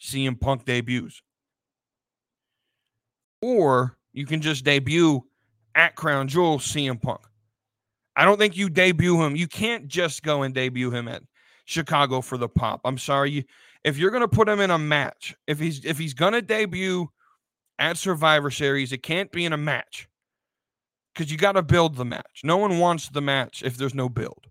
CM 0.00 0.38
Punk 0.40 0.64
debuts. 0.64 1.22
Or 3.40 3.96
you 4.12 4.26
can 4.26 4.40
just 4.40 4.64
debut 4.64 5.24
at 5.74 5.96
Crown 5.96 6.28
Jewel 6.28 6.58
CM 6.58 7.00
Punk. 7.00 7.20
I 8.14 8.24
don't 8.24 8.38
think 8.38 8.56
you 8.56 8.68
debut 8.68 9.20
him. 9.22 9.34
You 9.34 9.48
can't 9.48 9.88
just 9.88 10.22
go 10.22 10.42
and 10.42 10.54
debut 10.54 10.90
him 10.90 11.08
at 11.08 11.22
Chicago 11.64 12.20
for 12.20 12.36
the 12.36 12.48
pop. 12.48 12.82
I'm 12.84 12.98
sorry. 12.98 13.46
If 13.84 13.98
you're 13.98 14.10
going 14.10 14.22
to 14.22 14.28
put 14.28 14.48
him 14.48 14.60
in 14.60 14.70
a 14.70 14.78
match, 14.78 15.34
if 15.46 15.58
he's 15.58 15.84
if 15.84 15.98
he's 15.98 16.14
going 16.14 16.34
to 16.34 16.42
debut 16.42 17.08
at 17.78 17.96
Survivor 17.96 18.50
Series, 18.50 18.92
it 18.92 19.02
can't 19.02 19.32
be 19.32 19.44
in 19.44 19.52
a 19.52 19.56
match. 19.56 20.08
Cuz 21.14 21.30
you 21.30 21.36
got 21.36 21.52
to 21.52 21.62
build 21.62 21.96
the 21.96 22.04
match. 22.04 22.42
No 22.44 22.56
one 22.56 22.78
wants 22.78 23.08
the 23.08 23.20
match 23.20 23.62
if 23.62 23.76
there's 23.76 23.94
no 23.94 24.08
build. 24.08 24.46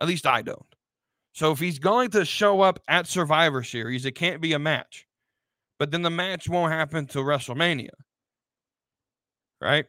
At 0.00 0.08
least 0.08 0.26
I 0.26 0.42
don't. 0.42 0.74
So 1.32 1.52
if 1.52 1.58
he's 1.58 1.78
going 1.78 2.10
to 2.10 2.24
show 2.24 2.60
up 2.60 2.80
at 2.88 3.06
Survivor 3.06 3.62
Series, 3.62 4.04
it 4.04 4.12
can't 4.12 4.40
be 4.40 4.52
a 4.52 4.58
match. 4.58 5.06
But 5.78 5.90
then 5.92 6.02
the 6.02 6.10
match 6.10 6.48
won't 6.48 6.72
happen 6.72 7.06
till 7.06 7.22
WrestleMania. 7.22 7.90
Right? 9.60 9.86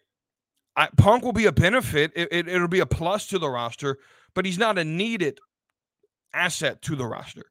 I, 0.75 0.89
Punk 0.97 1.23
will 1.23 1.33
be 1.33 1.47
a 1.47 1.51
benefit. 1.51 2.11
It, 2.15 2.29
it, 2.31 2.47
it'll 2.47 2.67
be 2.67 2.79
a 2.79 2.85
plus 2.85 3.27
to 3.27 3.39
the 3.39 3.49
roster, 3.49 3.97
but 4.33 4.45
he's 4.45 4.57
not 4.57 4.77
a 4.77 4.83
needed 4.83 5.39
asset 6.33 6.81
to 6.83 6.95
the 6.95 7.05
roster. 7.05 7.45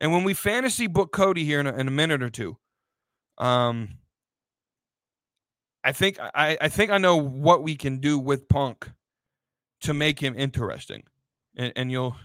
And 0.00 0.12
when 0.12 0.24
we 0.24 0.34
fantasy 0.34 0.86
book 0.86 1.12
Cody 1.12 1.44
here 1.44 1.60
in 1.60 1.66
a, 1.66 1.74
in 1.74 1.88
a 1.88 1.90
minute 1.90 2.22
or 2.22 2.30
two, 2.30 2.56
um, 3.38 3.98
I 5.84 5.92
think 5.92 6.18
I, 6.20 6.56
I 6.60 6.68
think 6.68 6.90
I 6.90 6.98
know 6.98 7.16
what 7.16 7.62
we 7.62 7.76
can 7.76 7.98
do 7.98 8.18
with 8.18 8.48
Punk 8.48 8.90
to 9.82 9.94
make 9.94 10.20
him 10.20 10.34
interesting, 10.36 11.04
and, 11.56 11.72
and 11.76 11.90
you'll 11.90 12.16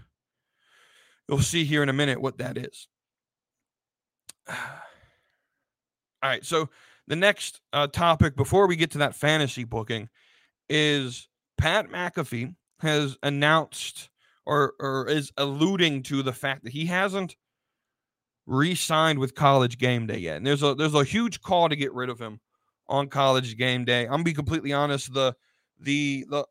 you'll 1.27 1.39
see 1.39 1.63
here 1.63 1.83
in 1.83 1.89
a 1.89 1.93
minute 1.93 2.21
what 2.21 2.37
that 2.39 2.57
is. 2.57 2.87
All 4.49 6.29
right, 6.29 6.45
so 6.45 6.69
the 7.07 7.15
next 7.15 7.61
uh, 7.73 7.87
topic 7.87 8.35
before 8.35 8.67
we 8.67 8.75
get 8.75 8.91
to 8.91 8.97
that 8.99 9.15
fantasy 9.15 9.63
booking 9.63 10.09
is 10.69 11.27
Pat 11.57 11.89
McAfee 11.89 12.55
has 12.79 13.17
announced 13.23 14.09
or 14.45 14.73
or 14.79 15.07
is 15.07 15.31
alluding 15.37 16.03
to 16.03 16.23
the 16.23 16.33
fact 16.33 16.63
that 16.63 16.73
he 16.73 16.85
hasn't 16.85 17.35
re-signed 18.45 19.19
with 19.19 19.35
College 19.35 19.77
Game 19.77 20.07
Day 20.07 20.19
yet. 20.19 20.37
And 20.37 20.47
there's 20.47 20.63
a 20.63 20.75
there's 20.75 20.93
a 20.93 21.03
huge 21.03 21.41
call 21.41 21.69
to 21.69 21.75
get 21.75 21.93
rid 21.93 22.09
of 22.09 22.19
him 22.19 22.39
on 22.87 23.07
College 23.07 23.57
Game 23.57 23.85
Day. 23.85 24.03
I'm 24.03 24.11
gonna 24.11 24.23
be 24.23 24.33
completely 24.33 24.73
honest. 24.73 25.13
The 25.13 25.35
the 25.79 26.25
the 26.29 26.45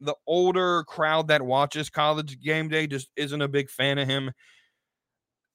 the 0.00 0.14
older 0.26 0.84
crowd 0.84 1.28
that 1.28 1.42
watches 1.42 1.90
College 1.90 2.40
Game 2.40 2.68
Day 2.68 2.86
just 2.86 3.10
isn't 3.16 3.42
a 3.42 3.48
big 3.48 3.70
fan 3.70 3.98
of 3.98 4.08
him. 4.08 4.32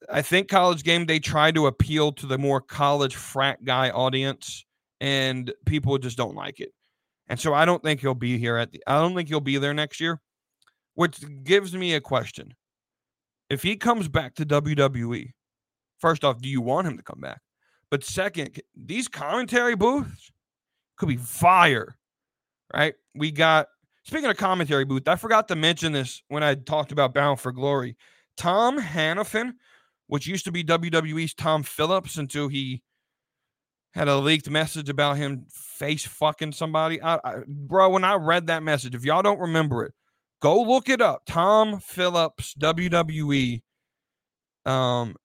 I 0.09 0.21
think 0.21 0.49
College 0.49 0.84
Game 0.84 1.05
Day 1.05 1.19
tried 1.19 1.55
to 1.55 1.67
appeal 1.67 2.11
to 2.13 2.28
the 2.28 2.38
more 2.38 2.61
college 2.61 3.15
frat 3.15 3.63
guy 3.63 3.89
audience, 3.89 4.65
and 5.01 5.51
people 5.65 5.97
just 5.97 6.17
don't 6.17 6.36
like 6.36 6.59
it. 6.59 6.71
And 7.28 7.39
so 7.39 7.53
I 7.53 7.65
don't 7.65 7.82
think 7.82 8.01
he'll 8.01 8.13
be 8.13 8.38
here 8.38 8.57
at 8.57 8.71
the 8.71 8.84
I 8.88 9.01
don't 9.01 9.15
think 9.15 9.30
he'll 9.30 9.39
be 9.39 9.57
there 9.57 9.73
next 9.73 9.99
year, 9.99 10.21
which 10.93 11.17
gives 11.43 11.73
me 11.73 11.95
a 11.95 12.01
question. 12.01 12.53
If 13.49 13.63
he 13.63 13.76
comes 13.76 14.07
back 14.07 14.36
to 14.36 14.45
WWE, 14.45 15.32
first 16.06 16.24
off, 16.24 16.39
do 16.39 16.47
you 16.47 16.62
want 16.62 16.86
him 16.86 16.97
to 16.97 17.03
come 17.03 17.20
back? 17.20 17.41
But 17.89 18.03
second, 18.03 18.62
these 18.76 19.08
commentary 19.08 19.76
booths 19.76 20.32
could 20.97 21.10
be 21.10 21.18
fire, 21.18 21.95
right? 22.72 22.93
We 23.16 23.32
got 23.32 23.70
speaking 24.03 24.30
of 24.30 24.38
commentary 24.38 24.86
booth, 24.86 25.08
I 25.08 25.16
forgot 25.16 25.47
to 25.47 25.56
mention 25.56 25.93
this 25.93 26.22
when 26.28 26.43
I 26.43 26.53
talked 26.53 26.91
about 26.91 27.16
Bound 27.16 27.39
for 27.39 27.51
Glory. 27.51 27.97
Tom 28.38 28.80
Hannifan, 28.80 29.53
which 30.06 30.28
used 30.28 30.45
to 30.45 30.51
be 30.51 30.64
WWE's 30.64 31.34
Tom 31.34 31.64
Phillips 31.64 32.18
until 32.18 32.49
he 32.49 32.84
had 33.95 34.08
a 34.08 34.18
leaked 34.18 34.47
message 34.47 34.89
about 34.89 35.18
him 35.18 35.47
face 35.49 36.06
fucking 36.06 36.51
somebody. 36.51 37.01
I, 37.01 37.16
I, 37.16 37.36
bro, 37.47 37.89
when 37.89 38.03
I 38.03 38.14
read 38.14 38.45
that 38.45 38.62
message, 38.62 38.93
if 38.93 39.06
y'all 39.06 39.24
don't 39.24 39.39
remember 39.39 39.84
it, 39.86 39.93
go 40.39 40.62
look 40.62 40.88
it 40.88 41.01
up. 41.01 41.24
Tom 41.26 41.80
Phillips, 41.80 42.53
WWE. 42.60 43.64
Um, 44.68 45.16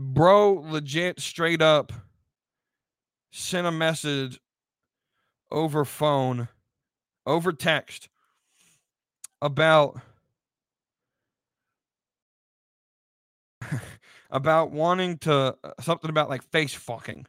bro, 0.00 0.64
legit, 0.66 1.20
straight 1.20 1.60
up, 1.60 1.92
sent 3.30 3.66
a 3.66 3.70
message 3.70 4.40
over 5.50 5.84
phone, 5.84 6.48
over 7.26 7.52
text 7.52 8.08
about 9.42 10.00
about 14.30 14.70
wanting 14.70 15.18
to 15.18 15.56
uh, 15.62 15.72
something 15.80 16.08
about 16.10 16.30
like 16.30 16.42
face 16.50 16.74
fucking. 16.74 17.26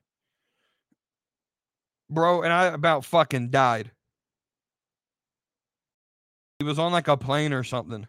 Bro, 2.10 2.44
and 2.44 2.52
I 2.54 2.66
about 2.66 3.06
fucking 3.06 3.50
died. 3.50 3.92
He 6.60 6.66
was 6.66 6.80
on 6.80 6.92
like 6.92 7.08
a 7.08 7.18
plane 7.18 7.54
or 7.54 7.64
something. 7.64 8.08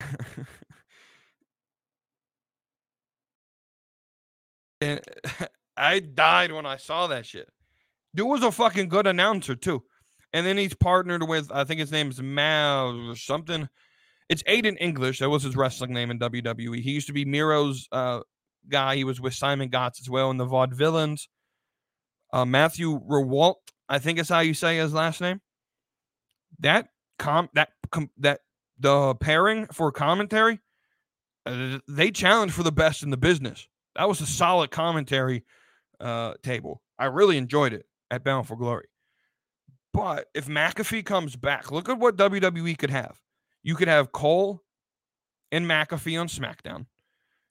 and 4.80 5.00
I 5.76 6.00
died 6.00 6.52
when 6.52 6.66
I 6.66 6.76
saw 6.76 7.06
that 7.08 7.26
shit. 7.26 7.48
Dude 8.14 8.26
was 8.26 8.42
a 8.42 8.50
fucking 8.50 8.88
good 8.88 9.06
announcer 9.06 9.54
too. 9.54 9.82
And 10.32 10.46
then 10.46 10.56
he's 10.56 10.74
partnered 10.74 11.28
with 11.28 11.50
I 11.52 11.64
think 11.64 11.80
his 11.80 11.92
name's 11.92 12.20
Mal 12.20 13.10
or 13.10 13.16
something. 13.16 13.68
It's 14.28 14.42
Aiden 14.44 14.76
English. 14.80 15.18
That 15.18 15.30
was 15.30 15.42
his 15.42 15.56
wrestling 15.56 15.92
name 15.92 16.10
in 16.10 16.18
WWE. 16.18 16.80
He 16.80 16.92
used 16.92 17.08
to 17.08 17.12
be 17.12 17.24
Miro's 17.24 17.88
uh, 17.90 18.20
guy. 18.68 18.96
He 18.96 19.04
was 19.04 19.20
with 19.20 19.34
Simon 19.34 19.68
Gotch 19.68 20.00
as 20.00 20.08
well 20.08 20.30
in 20.30 20.36
the 20.36 20.46
Vaudevillains. 20.46 21.26
Uh, 22.32 22.44
Matthew 22.44 23.00
Rehwoldt, 23.00 23.56
I 23.88 23.98
think 23.98 24.20
is 24.20 24.28
how 24.28 24.38
you 24.38 24.54
say 24.54 24.76
his 24.76 24.92
last 24.92 25.20
name. 25.20 25.40
That 26.60 26.88
com 27.18 27.48
that 27.54 27.70
com- 27.90 28.10
that 28.18 28.40
the 28.78 29.16
pairing 29.16 29.66
for 29.66 29.90
commentary, 29.90 30.60
uh, 31.44 31.78
they 31.88 32.12
challenge 32.12 32.52
for 32.52 32.62
the 32.62 32.72
best 32.72 33.02
in 33.02 33.10
the 33.10 33.16
business. 33.16 33.66
That 33.96 34.08
was 34.08 34.20
a 34.20 34.26
solid 34.26 34.70
commentary 34.70 35.44
uh, 36.00 36.34
table. 36.42 36.82
I 36.98 37.06
really 37.06 37.36
enjoyed 37.36 37.72
it 37.72 37.86
at 38.10 38.24
Bound 38.24 38.46
for 38.46 38.56
Glory. 38.56 38.86
But 39.92 40.26
if 40.34 40.46
McAfee 40.46 41.04
comes 41.04 41.34
back, 41.36 41.72
look 41.72 41.88
at 41.88 41.98
what 41.98 42.16
WWE 42.16 42.78
could 42.78 42.90
have. 42.90 43.18
You 43.62 43.74
could 43.74 43.88
have 43.88 44.12
Cole 44.12 44.62
and 45.50 45.66
McAfee 45.66 46.20
on 46.20 46.28
SmackDown. 46.28 46.86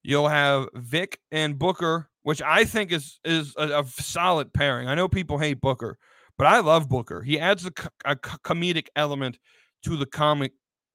You'll 0.04 0.30
have 0.30 0.70
Vic 0.74 1.20
and 1.32 1.60
Booker, 1.60 2.10
which 2.24 2.42
I 2.42 2.64
think 2.64 2.92
is 2.92 3.20
is 3.26 3.54
a, 3.58 3.82
a 3.82 3.86
solid 3.86 4.54
pairing. 4.54 4.88
I 4.88 4.96
know 4.96 5.10
people 5.10 5.38
hate 5.38 5.60
Booker, 5.60 5.98
but 6.38 6.48
I 6.48 6.60
love 6.60 6.88
Booker. 6.88 7.22
He 7.22 7.38
adds 7.38 7.66
a, 7.66 7.72
a 8.06 8.16
comedic 8.16 8.88
element 8.96 9.38
to 9.84 9.98
the 9.98 10.06
comic 10.06 10.54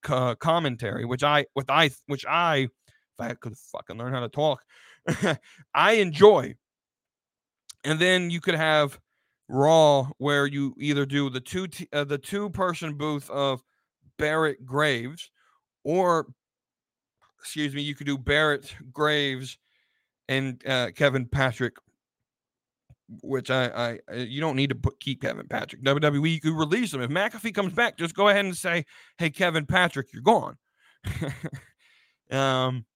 uh, 0.09 0.35
commentary, 0.37 1.05
which 1.05 1.23
I 1.23 1.45
with 1.55 1.71
I 1.71 1.91
which 2.07 2.25
I 2.27 2.57
if 2.57 2.71
I 3.21 3.35
could 3.35 3.57
fucking 3.57 3.99
learn 3.99 4.13
how 4.13 4.21
to 4.21 4.29
talk, 4.29 4.63
I 5.75 5.93
enjoy. 5.93 6.55
And 7.85 7.99
then 7.99 8.31
you 8.31 8.41
could 8.41 8.55
have 8.55 8.99
Raw, 9.49 10.09
where 10.19 10.47
you 10.47 10.75
either 10.79 11.05
do 11.05 11.29
the 11.29 11.41
two 11.41 11.67
t- 11.69 11.89
uh, 11.93 12.05
the 12.05 12.19
two 12.19 12.49
person 12.51 12.95
booth 12.95 13.29
of 13.29 13.63
Barrett 14.19 14.65
Graves, 14.65 15.31
or 15.83 16.29
excuse 17.39 17.75
me, 17.75 17.83
you 17.83 17.95
could 17.95 18.07
do 18.07 18.17
Barrett 18.17 18.75
Graves 18.91 19.59
and 20.29 20.67
uh, 20.67 20.93
Kevin 20.95 21.27
Patrick, 21.27 21.75
which 23.23 23.51
I, 23.51 23.67
I, 23.67 23.99
uh, 24.11 24.17
you 24.17 24.41
don't 24.41 24.57
need 24.57 24.71
to 24.71 24.75
put 24.75 24.99
keep 24.99 25.21
Kevin 25.21 25.47
Patrick. 25.47 25.83
WWE, 25.83 26.33
you 26.33 26.41
could 26.41 26.55
release 26.55 26.95
him. 26.95 27.03
If 27.03 27.11
McAfee 27.11 27.55
comes 27.55 27.75
back, 27.75 27.99
just 27.99 28.15
go 28.15 28.29
ahead 28.29 28.47
and 28.47 28.57
say, 28.57 28.87
"Hey, 29.19 29.29
Kevin 29.29 29.67
Patrick, 29.67 30.09
you're 30.13 30.23
gone." 30.23 30.57
um, 32.31 32.87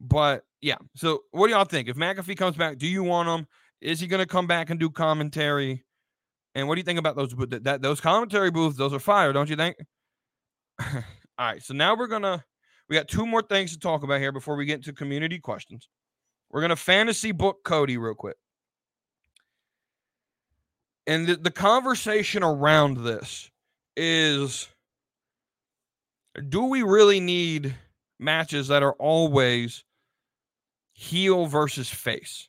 but 0.00 0.44
yeah. 0.60 0.76
So, 0.94 1.22
what 1.30 1.46
do 1.46 1.52
y'all 1.52 1.64
think? 1.64 1.88
If 1.88 1.96
McAfee 1.96 2.36
comes 2.36 2.56
back, 2.56 2.78
do 2.78 2.86
you 2.86 3.02
want 3.02 3.28
him? 3.28 3.46
Is 3.80 4.00
he 4.00 4.06
going 4.06 4.20
to 4.20 4.26
come 4.26 4.46
back 4.46 4.70
and 4.70 4.80
do 4.80 4.90
commentary? 4.90 5.84
And 6.54 6.66
what 6.66 6.74
do 6.74 6.80
you 6.80 6.84
think 6.84 6.98
about 6.98 7.16
those 7.16 7.34
that, 7.62 7.82
those 7.82 8.00
commentary 8.00 8.50
booths? 8.50 8.78
Those 8.78 8.94
are 8.94 8.98
fire, 8.98 9.32
don't 9.32 9.50
you 9.50 9.56
think? 9.56 9.76
All 10.80 11.02
right, 11.38 11.62
so 11.62 11.74
now 11.74 11.94
we're 11.94 12.06
gonna 12.06 12.42
we 12.88 12.96
got 12.96 13.08
two 13.08 13.26
more 13.26 13.42
things 13.42 13.72
to 13.72 13.78
talk 13.78 14.02
about 14.02 14.20
here 14.20 14.32
before 14.32 14.56
we 14.56 14.64
get 14.64 14.76
into 14.76 14.92
community 14.94 15.38
questions. 15.38 15.88
We're 16.50 16.62
gonna 16.62 16.76
fantasy 16.76 17.32
book 17.32 17.58
Cody 17.64 17.98
real 17.98 18.14
quick. 18.14 18.36
And 21.06 21.26
the, 21.26 21.36
the 21.36 21.50
conversation 21.50 22.42
around 22.42 23.04
this 23.04 23.50
is 23.96 24.68
do 26.48 26.64
we 26.64 26.82
really 26.82 27.20
need 27.20 27.74
matches 28.18 28.68
that 28.68 28.82
are 28.82 28.94
always 28.94 29.84
heel 30.96 31.46
versus 31.46 31.88
face? 31.88 32.48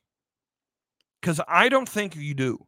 Because 1.22 1.42
I 1.48 1.70
don't 1.70 1.90
think 1.90 2.16
you 2.16 2.34
do 2.34 2.66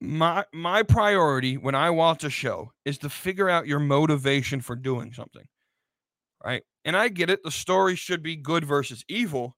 my 0.00 0.44
my 0.52 0.82
priority 0.82 1.56
when 1.56 1.74
I 1.74 1.90
watch 1.90 2.24
a 2.24 2.30
show 2.30 2.72
is 2.84 2.98
to 2.98 3.08
figure 3.08 3.48
out 3.48 3.66
your 3.66 3.80
motivation 3.80 4.60
for 4.60 4.76
doing 4.76 5.12
something. 5.12 5.46
Right? 6.44 6.62
And 6.84 6.96
I 6.96 7.08
get 7.08 7.30
it, 7.30 7.42
the 7.42 7.50
story 7.50 7.96
should 7.96 8.22
be 8.22 8.36
good 8.36 8.64
versus 8.64 9.04
evil. 9.08 9.56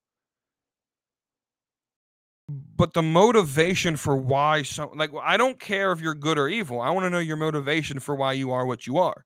but 2.48 2.94
the 2.94 3.02
motivation 3.02 3.96
for 3.96 4.16
why 4.16 4.62
some 4.62 4.90
like 4.94 5.10
I 5.22 5.36
don't 5.36 5.60
care 5.60 5.92
if 5.92 6.00
you're 6.00 6.14
good 6.14 6.38
or 6.38 6.48
evil. 6.48 6.80
I 6.80 6.90
want 6.90 7.04
to 7.04 7.10
know 7.10 7.18
your 7.18 7.36
motivation 7.36 8.00
for 8.00 8.14
why 8.14 8.32
you 8.32 8.52
are 8.52 8.66
what 8.66 8.86
you 8.86 8.98
are. 8.98 9.24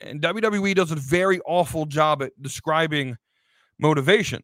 And 0.00 0.22
WWE 0.22 0.74
does 0.74 0.92
a 0.92 0.96
very 0.96 1.40
awful 1.46 1.86
job 1.86 2.22
at 2.22 2.32
describing 2.40 3.16
motivation. 3.78 4.42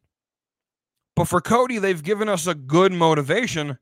But 1.21 1.27
for 1.27 1.39
Cody, 1.39 1.77
they've 1.77 2.01
given 2.01 2.27
us 2.27 2.47
a 2.47 2.55
good 2.55 2.91
motivation 2.91 3.77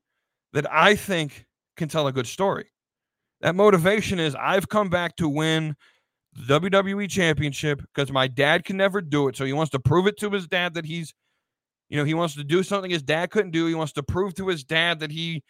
that 0.51 0.69
I 0.69 0.97
think 0.97 1.45
can 1.77 1.87
tell 1.87 2.05
a 2.05 2.11
good 2.11 2.27
story. 2.27 2.65
That 3.39 3.55
motivation 3.55 4.19
is 4.19 4.35
I've 4.35 4.67
come 4.67 4.89
back 4.89 5.15
to 5.15 5.29
win 5.29 5.77
the 6.33 6.59
WWE 6.59 7.09
championship 7.09 7.79
because 7.79 8.11
my 8.11 8.27
dad 8.27 8.65
can 8.65 8.75
never 8.75 8.99
do 8.99 9.29
it. 9.29 9.37
So 9.37 9.45
he 9.45 9.53
wants 9.53 9.71
to 9.71 9.79
prove 9.79 10.05
it 10.05 10.17
to 10.17 10.29
his 10.29 10.47
dad 10.47 10.73
that 10.73 10.83
he's, 10.83 11.13
you 11.87 11.95
know, 11.95 12.03
he 12.03 12.13
wants 12.13 12.35
to 12.35 12.43
do 12.43 12.61
something 12.61 12.91
his 12.91 13.03
dad 13.03 13.31
couldn't 13.31 13.51
do. 13.51 13.67
He 13.67 13.73
wants 13.73 13.93
to 13.93 14.03
prove 14.03 14.33
to 14.33 14.49
his 14.49 14.65
dad 14.65 14.99
that 14.99 15.09
he 15.09 15.41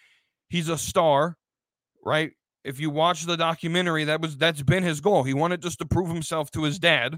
he's 0.51 0.69
a 0.69 0.77
star, 0.77 1.37
right? 2.05 2.33
If 2.63 2.79
you 2.79 2.91
watch 2.91 3.23
the 3.23 3.35
documentary, 3.35 4.03
that 4.03 4.21
was 4.21 4.37
that's 4.37 4.61
been 4.61 4.83
his 4.83 5.01
goal. 5.01 5.23
He 5.23 5.33
wanted 5.33 5.63
just 5.63 5.79
to 5.79 5.87
prove 5.87 6.09
himself 6.09 6.51
to 6.51 6.65
his 6.65 6.77
dad, 6.77 7.17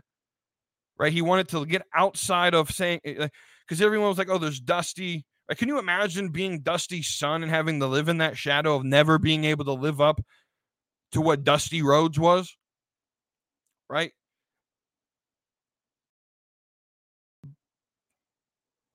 right? 0.97 1.11
He 1.11 1.22
wanted 1.22 1.49
to 1.49 1.65
get 1.65 1.82
outside 1.93 2.53
of 2.53 2.72
saying 2.72 3.01
eh, 3.03 3.28
because 3.62 3.82
everyone 3.82 4.09
was 4.09 4.18
like, 4.18 4.30
"Oh, 4.30 4.38
there's 4.38 4.59
Dusty." 4.59 5.26
Like, 5.49 5.57
can 5.57 5.68
you 5.68 5.80
imagine 5.80 6.30
being 6.30 6.62
Dusty's 6.62 7.09
son 7.09 7.43
and 7.43 7.51
having 7.51 7.80
to 7.82 7.88
live 7.88 8.07
in 8.09 8.20
that 8.20 8.38
shadow 8.38 8.76
of 8.76 8.86
never 8.86 9.18
being 9.18 9.43
able 9.43 9.66
to 9.66 9.74
live 9.74 9.99
up 9.99 10.22
to 11.12 11.22
what 11.22 11.43
Dusty 11.43 11.82
Rhodes 11.82 12.18
was, 12.18 12.55
right? 13.89 14.12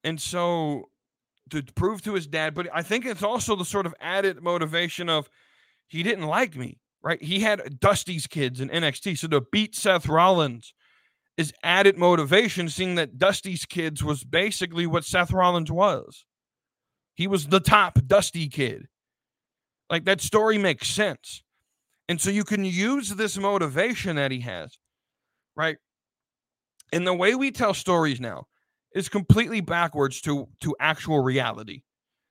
And 0.03 0.21
so 0.21 0.89
to 1.51 1.63
prove 1.63 2.03
to 2.03 2.15
his 2.15 2.27
dad, 2.27 2.55
but 2.55 2.69
I 2.73 2.83
think 2.83 3.05
it's 3.05 3.23
also 3.23 3.57
the 3.57 3.65
sort 3.65 3.87
of 3.87 3.95
added 4.01 4.43
motivation 4.43 5.09
of 5.09 5.29
he 5.89 6.03
didn't 6.03 6.27
like 6.27 6.57
me, 6.57 6.79
right? 7.03 7.23
He 7.23 7.41
had 7.41 7.81
Dusty's 7.81 8.27
kids 8.27 8.61
in 8.61 8.69
NXT. 8.69 9.19
So 9.19 9.29
to 9.29 9.41
beat 9.41 9.75
Seth 9.75 10.09
Rollins 10.09 10.75
is 11.37 11.53
added 11.63 11.99
motivation, 11.99 12.69
seeing 12.69 12.95
that 12.95 13.19
Dusty's 13.19 13.65
kids 13.65 14.03
was 14.03 14.25
basically 14.25 14.87
what 14.87 15.05
Seth 15.05 15.33
Rollins 15.33 15.71
was. 15.71 16.25
He 17.15 17.27
was 17.27 17.47
the 17.47 17.61
top 17.61 17.99
Dusty 18.07 18.49
kid. 18.49 18.89
Like 19.91 20.05
that 20.05 20.21
story 20.21 20.59
makes 20.59 20.89
sense. 20.89 21.43
And 22.09 22.21
so 22.21 22.31
you 22.31 22.45
can 22.45 22.65
use 22.65 23.11
this 23.11 23.37
motivation 23.37 24.17
that 24.17 24.31
he 24.31 24.41
has, 24.41 24.79
right? 25.57 25.77
And 26.93 27.07
the 27.07 27.15
way 27.15 27.35
we 27.35 27.51
tell 27.51 27.75
stories 27.75 28.21
now 28.21 28.47
is 28.95 29.09
completely 29.09 29.61
backwards 29.61 30.21
to, 30.23 30.49
to 30.61 30.77
actual 30.81 31.23
reality. 31.23 31.83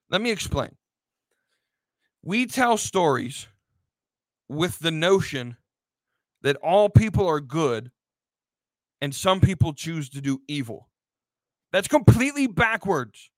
Let 0.10 0.22
me 0.22 0.32
explain. 0.32 0.76
We 2.24 2.46
tell 2.46 2.78
stories 2.78 3.48
with 4.48 4.80
the 4.80 4.92
notion 4.92 5.58
that 6.42 6.56
all 6.58 6.90
people 6.90 7.28
are 7.28 7.40
good 7.40 7.92
and 9.06 9.14
some 9.14 9.40
people 9.40 9.72
choose 9.72 10.10
to 10.10 10.20
do 10.20 10.42
evil. 10.48 10.90
That's 11.72 11.88
completely 11.88 12.48
backwards 12.48 13.30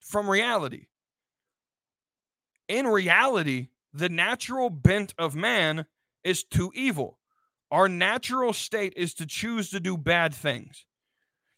from 0.00 0.26
reality. 0.26 0.86
In 2.66 2.86
reality, 2.86 3.68
the 3.92 4.08
natural 4.08 4.70
bent 4.70 5.12
of 5.18 5.34
man 5.34 5.84
is 6.24 6.44
to 6.44 6.72
evil. 6.74 7.18
Our 7.70 7.90
natural 7.90 8.54
state 8.54 8.94
is 8.96 9.12
to 9.16 9.26
choose 9.26 9.68
to 9.68 9.80
do 9.80 9.98
bad 9.98 10.34
things. 10.34 10.86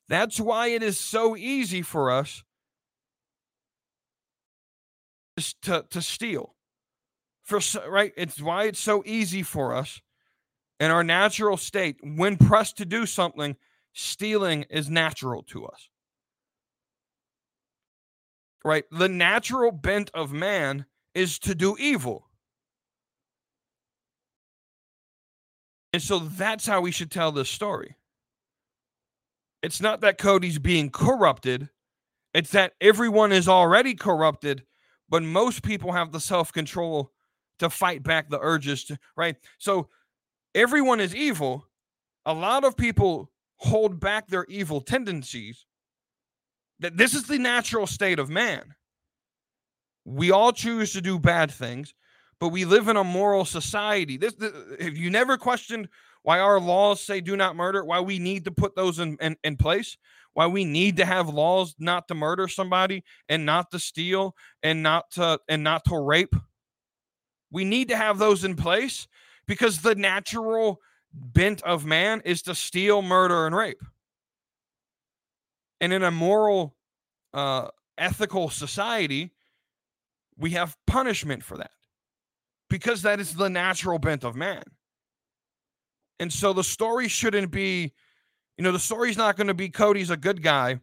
That's 0.09 0.40
why 0.40 0.70
it 0.70 0.82
is 0.82 0.98
so 0.98 1.36
easy 1.36 1.82
for 1.82 2.11
us 2.11 2.42
to, 5.62 5.84
to 5.90 6.02
steal. 6.02 6.57
For 7.44 7.61
right, 7.88 8.12
it's 8.16 8.42
why 8.42 8.64
it's 8.64 8.80
so 8.80 9.05
easy 9.07 9.44
for 9.44 9.76
us 9.76 10.00
in 10.81 10.91
our 10.91 11.05
natural 11.05 11.57
state 11.57 11.97
when 12.03 12.37
pressed 12.37 12.79
to 12.79 12.85
do 12.85 13.07
something, 13.07 13.57
stealing 13.93 14.64
is 14.70 14.91
natural 14.91 15.43
to 15.45 15.66
us. 15.66 15.89
Right? 18.64 18.85
The 18.91 19.09
natural 19.09 19.70
bent 19.70 20.11
of 20.14 20.33
man 20.33 20.87
is 21.14 21.39
to 21.41 21.55
do 21.55 21.77
evil. 21.79 22.27
And 25.93 26.03
so 26.03 26.18
that's 26.18 26.66
how 26.66 26.81
we 26.81 26.91
should 26.91 27.11
tell 27.11 27.31
this 27.31 27.49
story. 27.49 27.97
It's 29.62 29.81
not 29.81 30.01
that 30.01 30.18
Cody's 30.18 30.59
being 30.59 30.91
corrupted, 30.91 31.68
it's 32.35 32.51
that 32.51 32.72
everyone 32.81 33.31
is 33.31 33.49
already 33.49 33.95
corrupted, 33.95 34.64
but 35.09 35.22
most 35.22 35.62
people 35.62 35.93
have 35.93 36.11
the 36.11 36.20
self 36.20 36.53
control 36.53 37.12
to 37.61 37.70
fight 37.70 38.03
back 38.03 38.29
the 38.29 38.41
urges, 38.41 38.85
to, 38.87 38.99
right? 39.16 39.37
So 39.59 39.89
everyone 40.55 41.00
is 41.00 41.14
evil. 41.14 41.66
A 42.26 42.32
lot 42.32 42.64
of 42.64 42.76
people 42.76 43.30
hold 43.57 44.00
back 44.00 44.28
their 44.28 44.44
evil 44.48 44.80
tendencies. 44.80 45.66
That 46.80 46.96
this 46.96 47.14
is 47.14 47.24
the 47.24 47.38
natural 47.38 47.86
state 47.86 48.18
of 48.18 48.28
man. 48.28 48.74
We 50.05 50.30
all 50.30 50.52
choose 50.52 50.92
to 50.92 51.00
do 51.00 51.18
bad 51.18 51.50
things, 51.50 51.94
but 52.40 52.48
we 52.48 52.64
live 52.64 52.88
in 52.88 52.96
a 52.96 53.05
moral 53.05 53.44
society. 53.44 54.16
This, 54.16 54.34
this 54.34 54.52
have 54.80 54.96
you 54.96 55.09
never 55.11 55.36
questioned 55.38 55.88
why 56.22 56.40
our 56.40 56.59
laws 56.59 57.00
say 57.00 57.20
do 57.20 57.36
not 57.36 57.57
murder? 57.57 57.84
Why 57.84 58.00
we 58.00 58.18
need 58.18 58.44
to 58.46 58.50
put 58.50 58.74
those 58.74 58.98
in, 58.98 59.16
in, 59.20 59.36
in 59.44 59.57
place? 59.57 59.96
Why 60.32 60.46
we 60.46 60.64
need 60.64 60.96
to 60.96 61.05
have 61.05 61.28
laws 61.28 61.74
not 61.78 62.09
to 62.09 62.14
murder 62.14 62.48
somebody 62.48 63.05
and 63.28 63.46
not 63.46 63.70
to 63.70 63.78
steal 63.78 64.34
and 64.62 64.82
not 64.82 65.11
to 65.12 65.38
and 65.48 65.62
not 65.62 65.84
to 65.86 65.98
rape? 65.98 66.34
We 67.50 67.64
need 67.64 67.88
to 67.90 67.96
have 67.96 68.18
those 68.18 68.42
in 68.42 68.57
place 68.57 69.07
because 69.47 69.78
the 69.78 69.95
natural 69.95 70.80
bent 71.12 71.62
of 71.62 71.84
man 71.84 72.22
is 72.24 72.42
to 72.42 72.55
steal, 72.55 73.03
murder, 73.03 73.47
and 73.47 73.55
rape. 73.55 73.82
And 75.80 75.92
in 75.92 76.03
a 76.03 76.11
moral, 76.11 76.76
uh, 77.32 77.68
ethical 77.99 78.51
society, 78.51 79.32
we 80.36 80.51
have 80.51 80.76
punishment 80.86 81.42
for 81.42 81.57
that 81.59 81.70
because 82.68 83.03
that 83.03 83.20
is 83.20 83.34
the 83.34 83.49
natural 83.49 83.99
bent 83.99 84.24
of 84.24 84.34
man. 84.34 84.62
And 86.20 86.32
so 86.32 86.53
the 86.53 86.64
story 86.64 87.09
shouldn't 87.09 87.51
be, 87.51 87.92
you 88.57 88.64
know, 88.64 88.72
the 88.72 88.78
story's 88.78 89.16
not 89.16 89.36
going 89.36 89.49
to 89.49 89.55
be 89.55 89.68
Cody's 89.68 90.11
a 90.11 90.16
good 90.16 90.42
guy 90.42 90.80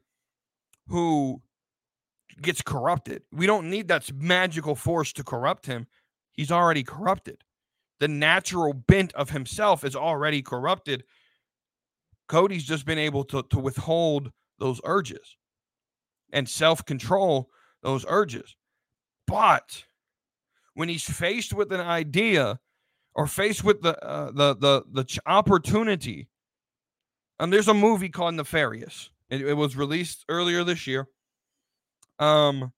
who 0.87 1.41
gets 2.41 2.61
corrupted. 2.61 3.23
We 3.31 3.45
don't 3.45 3.69
need 3.69 3.87
that 3.87 4.11
magical 4.13 4.75
force 4.75 5.13
to 5.13 5.23
corrupt 5.23 5.65
him. 5.65 5.87
He's 6.33 6.51
already 6.51 6.83
corrupted. 6.83 7.43
The 8.01 8.07
natural 8.07 8.73
bent 8.73 9.13
of 9.13 9.29
himself 9.29 9.85
is 9.85 9.95
already 9.95 10.41
corrupted. 10.41 11.03
Cody's 12.27 12.63
just 12.63 12.83
been 12.83 12.97
able 12.97 13.23
to, 13.25 13.43
to 13.51 13.59
withhold 13.59 14.31
those 14.57 14.81
urges 14.83 15.37
and 16.33 16.49
self 16.49 16.83
control 16.83 17.51
those 17.83 18.03
urges. 18.09 18.55
But 19.27 19.85
when 20.73 20.89
he's 20.89 21.03
faced 21.03 21.53
with 21.53 21.71
an 21.71 21.79
idea 21.79 22.59
or 23.13 23.27
faced 23.27 23.63
with 23.63 23.83
the 23.83 24.03
uh, 24.03 24.31
the 24.31 24.55
the 24.55 24.83
the 24.91 25.19
opportunity, 25.27 26.27
and 27.39 27.53
there's 27.53 27.67
a 27.67 27.73
movie 27.73 28.09
called 28.09 28.33
Nefarious. 28.33 29.11
It, 29.29 29.41
it, 29.41 29.53
was 29.53 29.77
released 29.77 30.25
earlier 30.27 30.63
this 30.63 30.87
year. 30.87 31.07
Um, 32.17 32.73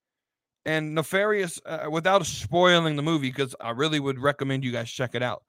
and 0.66 0.96
Nefarious, 0.96 1.60
uh, 1.66 1.88
without 1.92 2.26
spoiling 2.26 2.96
the 2.96 3.02
movie, 3.02 3.30
because 3.30 3.56
I 3.60 3.72
really 3.72 4.00
would 4.00 4.20
recommend 4.20 4.64
you 4.64 4.72
guys 4.72 4.90
check 4.90 5.16
it 5.16 5.24
out. 5.24 5.44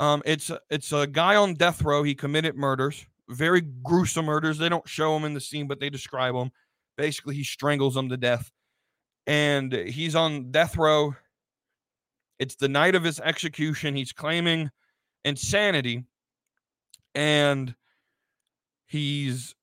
Um, 0.00 0.22
it's 0.26 0.50
it's 0.70 0.92
a 0.92 1.06
guy 1.06 1.36
on 1.36 1.54
death 1.54 1.82
row. 1.82 2.02
He 2.02 2.14
committed 2.14 2.56
murders, 2.56 3.06
very 3.28 3.60
gruesome 3.60 4.26
murders. 4.26 4.58
They 4.58 4.68
don't 4.68 4.88
show 4.88 5.16
him 5.16 5.24
in 5.24 5.34
the 5.34 5.40
scene, 5.40 5.66
but 5.66 5.80
they 5.80 5.90
describe 5.90 6.34
him. 6.34 6.50
Basically, 6.96 7.34
he 7.34 7.44
strangles 7.44 7.94
them 7.94 8.08
to 8.08 8.16
death 8.16 8.50
and 9.26 9.72
he's 9.72 10.14
on 10.14 10.50
death 10.50 10.76
row. 10.76 11.14
It's 12.38 12.56
the 12.56 12.68
night 12.68 12.94
of 12.94 13.04
his 13.04 13.20
execution. 13.20 13.94
He's 13.94 14.12
claiming 14.12 14.70
insanity, 15.24 16.04
and 17.14 17.74
he's 18.86 19.54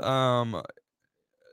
um 0.00 0.62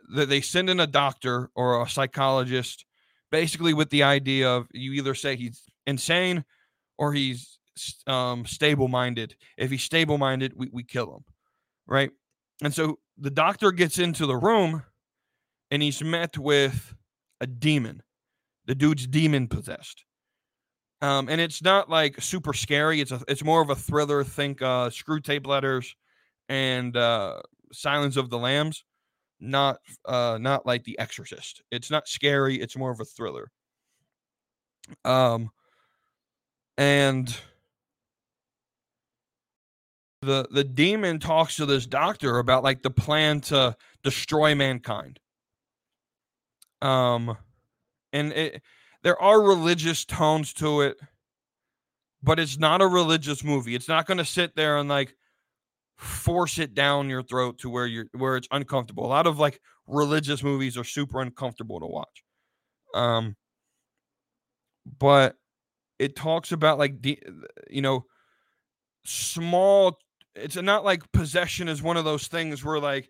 that 0.10 0.30
they 0.30 0.42
send 0.42 0.70
in 0.70 0.80
a 0.80 0.88
doctor 0.88 1.50
or 1.56 1.82
a 1.82 1.90
psychologist 1.90 2.86
basically 3.32 3.74
with 3.74 3.90
the 3.90 4.04
idea 4.04 4.50
of 4.50 4.68
you 4.74 4.94
either 4.94 5.14
say 5.14 5.36
he's 5.36 5.64
insane 5.86 6.44
or 6.98 7.14
he's 7.14 7.60
um 8.08 8.46
stable 8.46 8.88
minded 8.88 9.36
if 9.58 9.72
he's 9.72 9.84
stable 9.84 10.18
minded 10.18 10.52
we, 10.56 10.70
we 10.74 10.84
kill 10.84 11.16
him 11.16 11.24
right 11.88 12.12
and 12.62 12.74
so 12.74 13.00
the 13.18 13.30
doctor 13.30 13.72
gets 13.72 14.00
into 14.00 14.26
the 14.26 14.36
room 14.36 14.84
and 15.72 15.82
he's 15.82 16.02
met 16.04 16.38
with 16.38 16.94
a 17.42 17.48
demon. 17.48 18.02
The 18.66 18.76
dude's 18.76 19.08
demon 19.08 19.48
possessed. 19.48 20.04
Um, 21.02 21.30
and 21.30 21.40
it's 21.40 21.62
not 21.62 21.90
like 21.90 22.22
super 22.22 22.54
scary. 22.54 23.00
It's 23.00 23.12
a 23.12 23.22
it's 23.28 23.44
more 23.44 23.62
of 23.62 23.70
a 23.70 23.76
thriller. 23.76 24.24
Think 24.24 24.62
uh, 24.62 24.90
Screwtape 24.90 25.48
Letters 25.48 25.96
and 26.50 26.96
uh, 26.96 27.42
Silence 27.72 28.18
of 28.18 28.30
the 28.30 28.38
Lambs. 28.38 28.84
Not 29.40 29.80
uh 30.06 30.38
not 30.40 30.66
like 30.66 30.84
The 30.84 30.98
Exorcist. 31.00 31.62
It's 31.72 31.92
not 31.92 32.08
scary, 32.08 32.60
it's 32.60 32.78
more 32.78 32.92
of 32.92 33.00
a 33.00 33.06
thriller. 33.06 33.52
Um 35.06 35.52
and 36.78 37.38
the 40.22 40.48
the 40.52 40.64
demon 40.64 41.20
talks 41.20 41.56
to 41.56 41.66
this 41.66 41.86
doctor 41.86 42.40
about 42.40 42.64
like 42.64 42.82
the 42.82 42.90
plan 42.90 43.42
to 43.42 43.76
destroy 44.04 44.56
mankind. 44.56 45.20
Um 46.82 47.38
and 48.14 48.34
it 48.34 48.62
there 49.04 49.22
are 49.22 49.42
religious 49.42 50.04
tones 50.04 50.54
to 50.54 50.82
it, 50.82 50.98
but 52.22 52.40
it's 52.40 52.58
not 52.58 52.82
a 52.82 52.88
religious 52.88 53.44
movie. 53.44 53.76
It's 53.76 53.88
not 53.88 54.06
going 54.06 54.18
to 54.18 54.26
sit 54.26 54.56
there 54.56 54.78
and 54.78 54.90
like 54.90 55.16
force 56.00 56.60
it 56.60 56.74
down 56.74 57.10
your 57.10 57.22
throat 57.22 57.58
to 57.60 57.70
where 57.70 57.86
you're 57.86 58.06
where 58.14 58.38
it's 58.38 58.48
uncomfortable. 58.52 59.06
A 59.06 59.08
lot 59.08 59.28
of 59.28 59.38
like 59.38 59.60
religious 59.86 60.42
movies 60.42 60.78
are 60.78 60.84
super 60.86 61.20
uncomfortable 61.22 61.80
to 61.80 61.86
watch. 61.86 62.24
Um 62.94 63.36
but 64.98 65.36
it 66.00 66.16
talks 66.16 66.54
about 66.54 66.80
like 66.80 67.02
the 67.02 67.20
you 67.70 67.82
know 67.82 68.06
small 69.06 69.98
it's 70.36 70.56
not 70.56 70.86
like 70.86 71.12
possession 71.12 71.68
is 71.68 71.82
one 71.82 71.98
of 71.98 72.06
those 72.06 72.28
things 72.28 72.64
where 72.64 72.80
like 72.80 73.10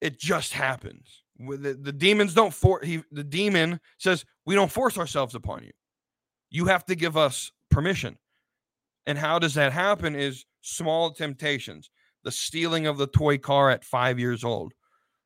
it 0.00 0.20
just 0.20 0.52
happens 0.52 1.24
the, 1.38 1.76
the 1.80 1.92
demons 1.92 2.32
don't 2.34 2.54
for 2.54 2.80
he 2.82 3.02
the 3.10 3.24
demon 3.24 3.80
says 3.98 4.24
we 4.46 4.54
don't 4.54 4.70
force 4.70 4.96
ourselves 4.96 5.34
upon 5.34 5.64
you 5.64 5.72
you 6.50 6.66
have 6.66 6.84
to 6.84 6.94
give 6.94 7.16
us 7.16 7.50
permission 7.70 8.16
and 9.06 9.18
how 9.18 9.38
does 9.38 9.54
that 9.54 9.72
happen 9.72 10.14
is 10.14 10.44
small 10.62 11.10
temptations 11.12 11.90
the 12.24 12.32
stealing 12.32 12.86
of 12.86 12.98
the 12.98 13.06
toy 13.06 13.36
car 13.36 13.70
at 13.70 13.84
five 13.84 14.18
years 14.18 14.44
old 14.44 14.72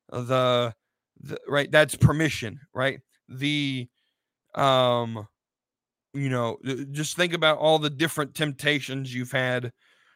the, 0.09 0.73
the 1.19 1.37
right 1.47 1.71
that's 1.71 1.95
permission 1.95 2.59
right? 2.73 2.99
The 3.29 3.87
um 4.55 5.27
you 6.13 6.29
know 6.29 6.57
just 6.91 7.15
think 7.15 7.33
about 7.33 7.57
all 7.57 7.79
the 7.79 7.89
different 7.89 8.33
temptations 8.33 9.13
you've 9.13 9.31
had 9.31 9.71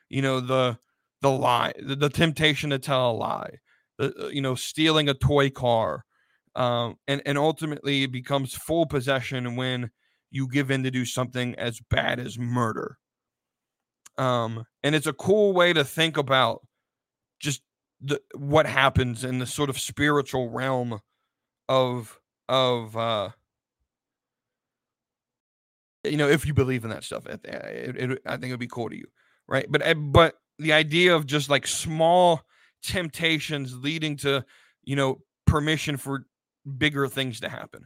you 0.10 0.22
know 0.22 0.40
the 0.40 0.78
the 1.22 1.30
lie 1.30 1.74
the, 1.80 1.96
the 1.96 2.10
temptation 2.10 2.70
to 2.72 2.80
tell 2.80 3.12
a 3.12 3.14
lie 3.14 3.52
the, 3.98 4.26
uh, 4.26 4.28
you 4.30 4.42
know 4.42 4.56
stealing 4.56 5.10
a 5.10 5.14
toy 5.14 5.50
car 5.50 6.06
um, 6.56 6.96
and 7.08 7.22
and 7.26 7.38
ultimately 7.38 8.04
it 8.04 8.12
becomes 8.12 8.54
full 8.54 8.86
possession 8.86 9.56
when 9.56 9.92
you 10.32 10.48
give 10.48 10.72
in 10.72 10.84
to 10.84 10.92
do 10.92 11.06
something 11.06 11.54
as 11.56 11.80
bad 11.90 12.20
as 12.20 12.40
murder 12.40 12.98
um, 14.18 14.66
and 14.84 14.96
it's 14.96 15.08
a 15.08 15.14
cool 15.14 15.54
way 15.54 15.74
to 15.74 15.84
think 15.84 16.18
about 16.18 16.62
just 17.40 17.62
the, 18.02 18.22
what 18.36 18.66
happens 18.66 19.24
in 19.24 19.40
the 19.40 19.46
sort 19.46 19.70
of 19.70 19.80
spiritual 19.80 20.50
realm 20.50 21.00
of 21.70 22.20
of 22.50 22.98
uh 22.98 23.30
you 26.04 26.18
know, 26.18 26.28
if 26.28 26.46
you 26.46 26.54
believe 26.54 26.84
in 26.84 26.90
that 26.90 27.04
stuff, 27.04 27.26
it, 27.28 27.42
it, 27.44 28.12
it, 28.12 28.22
I 28.26 28.32
think 28.32 28.46
it 28.46 28.52
would 28.52 28.60
be 28.60 28.68
cool 28.68 28.90
to 28.90 28.98
you, 28.98 29.06
right? 29.48 29.66
But 29.70 29.86
eh, 29.86 29.94
but 29.94 30.36
the 30.58 30.74
idea 30.74 31.16
of 31.16 31.26
just 31.26 31.50
like 31.50 31.68
small 31.68 32.42
temptations 32.84 33.76
leading 33.78 34.18
to, 34.18 34.44
you 34.84 34.96
know, 34.96 35.22
permission 35.46 35.98
for 35.98 36.26
bigger 36.78 37.08
things 37.08 37.40
to 37.42 37.50
happen. 37.50 37.86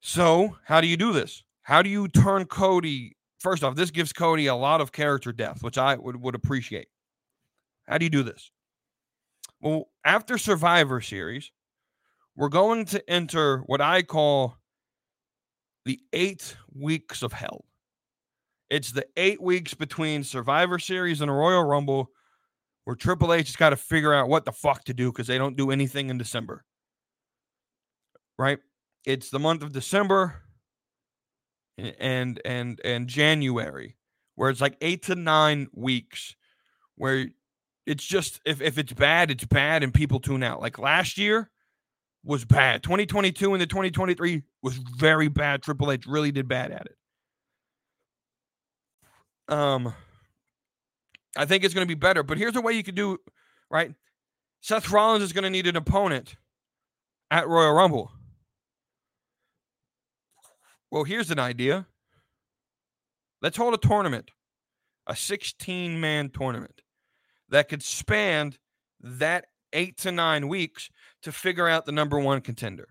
So, 0.00 0.56
how 0.64 0.80
do 0.80 0.86
you 0.86 0.96
do 0.96 1.12
this? 1.12 1.42
How 1.62 1.82
do 1.82 1.90
you 1.90 2.08
turn 2.08 2.46
Cody? 2.46 3.16
First 3.38 3.62
off, 3.62 3.76
this 3.76 3.90
gives 3.90 4.12
Cody 4.12 4.46
a 4.46 4.54
lot 4.54 4.80
of 4.80 4.92
character 4.92 5.32
depth, 5.32 5.62
which 5.62 5.78
I 5.78 5.96
would, 5.96 6.16
would 6.16 6.34
appreciate. 6.34 6.88
How 7.86 7.98
do 7.98 8.04
you 8.04 8.10
do 8.10 8.22
this? 8.22 8.50
Well, 9.60 9.88
after 10.04 10.38
Survivor 10.38 11.00
Series, 11.00 11.50
we're 12.36 12.48
going 12.48 12.84
to 12.86 13.10
enter 13.10 13.58
what 13.66 13.80
I 13.80 14.02
call 14.02 14.56
the 15.84 16.00
eight 16.12 16.56
weeks 16.72 17.22
of 17.22 17.32
hell. 17.32 17.64
It's 18.70 18.92
the 18.92 19.06
eight 19.16 19.40
weeks 19.40 19.72
between 19.74 20.22
Survivor 20.22 20.78
Series 20.78 21.20
and 21.20 21.30
a 21.30 21.34
Royal 21.34 21.64
Rumble 21.64 22.10
where 22.84 22.96
Triple 22.96 23.32
H 23.32 23.48
has 23.48 23.56
got 23.56 23.70
to 23.70 23.76
figure 23.76 24.14
out 24.14 24.28
what 24.28 24.44
the 24.44 24.52
fuck 24.52 24.84
to 24.84 24.94
do 24.94 25.10
because 25.10 25.26
they 25.26 25.38
don't 25.38 25.56
do 25.56 25.70
anything 25.70 26.10
in 26.10 26.18
December. 26.18 26.64
Right? 28.38 28.58
It's 29.04 29.30
the 29.30 29.38
month 29.38 29.62
of 29.62 29.72
December 29.72 30.42
and 31.78 32.40
and 32.44 32.80
and 32.84 33.08
January 33.08 33.96
where 34.34 34.50
it's 34.50 34.60
like 34.60 34.76
eight 34.80 35.02
to 35.04 35.14
nine 35.14 35.68
weeks 35.72 36.36
where 36.96 37.28
it's 37.86 38.04
just 38.04 38.40
if, 38.44 38.60
if 38.60 38.78
it's 38.78 38.92
bad, 38.92 39.30
it's 39.30 39.44
bad 39.44 39.82
and 39.82 39.94
people 39.94 40.20
tune 40.20 40.42
out. 40.42 40.60
Like 40.60 40.78
last 40.78 41.18
year, 41.18 41.50
was 42.24 42.44
bad. 42.44 42.82
2022 42.82 43.54
and 43.54 43.60
the 43.60 43.66
2023 43.66 44.42
was 44.62 44.74
very 44.74 45.28
bad. 45.28 45.62
Triple 45.62 45.90
H 45.90 46.06
really 46.06 46.30
did 46.30 46.48
bad 46.48 46.70
at 46.72 46.86
it. 46.86 46.96
Um, 49.48 49.94
I 51.36 51.46
think 51.46 51.64
it's 51.64 51.74
going 51.74 51.86
to 51.86 51.88
be 51.88 51.98
better. 51.98 52.22
But 52.22 52.38
here's 52.38 52.56
a 52.56 52.60
way 52.60 52.74
you 52.74 52.82
could 52.82 52.94
do 52.94 53.18
right. 53.70 53.94
Seth 54.60 54.90
Rollins 54.90 55.22
is 55.22 55.32
going 55.32 55.44
to 55.44 55.50
need 55.50 55.66
an 55.66 55.76
opponent 55.76 56.36
at 57.30 57.48
Royal 57.48 57.72
Rumble. 57.72 58.12
Well, 60.90 61.04
here's 61.04 61.30
an 61.30 61.38
idea. 61.38 61.86
Let's 63.42 63.56
hold 63.56 63.74
a 63.74 63.78
tournament, 63.78 64.30
a 65.06 65.14
16 65.14 66.00
man 66.00 66.30
tournament 66.30 66.82
that 67.48 67.68
could 67.68 67.82
span 67.82 68.54
that 69.00 69.46
eight 69.72 69.98
to 69.98 70.12
nine 70.12 70.48
weeks 70.48 70.90
to 71.22 71.32
figure 71.32 71.68
out 71.68 71.86
the 71.86 71.92
number 71.92 72.18
one 72.18 72.40
contender. 72.40 72.88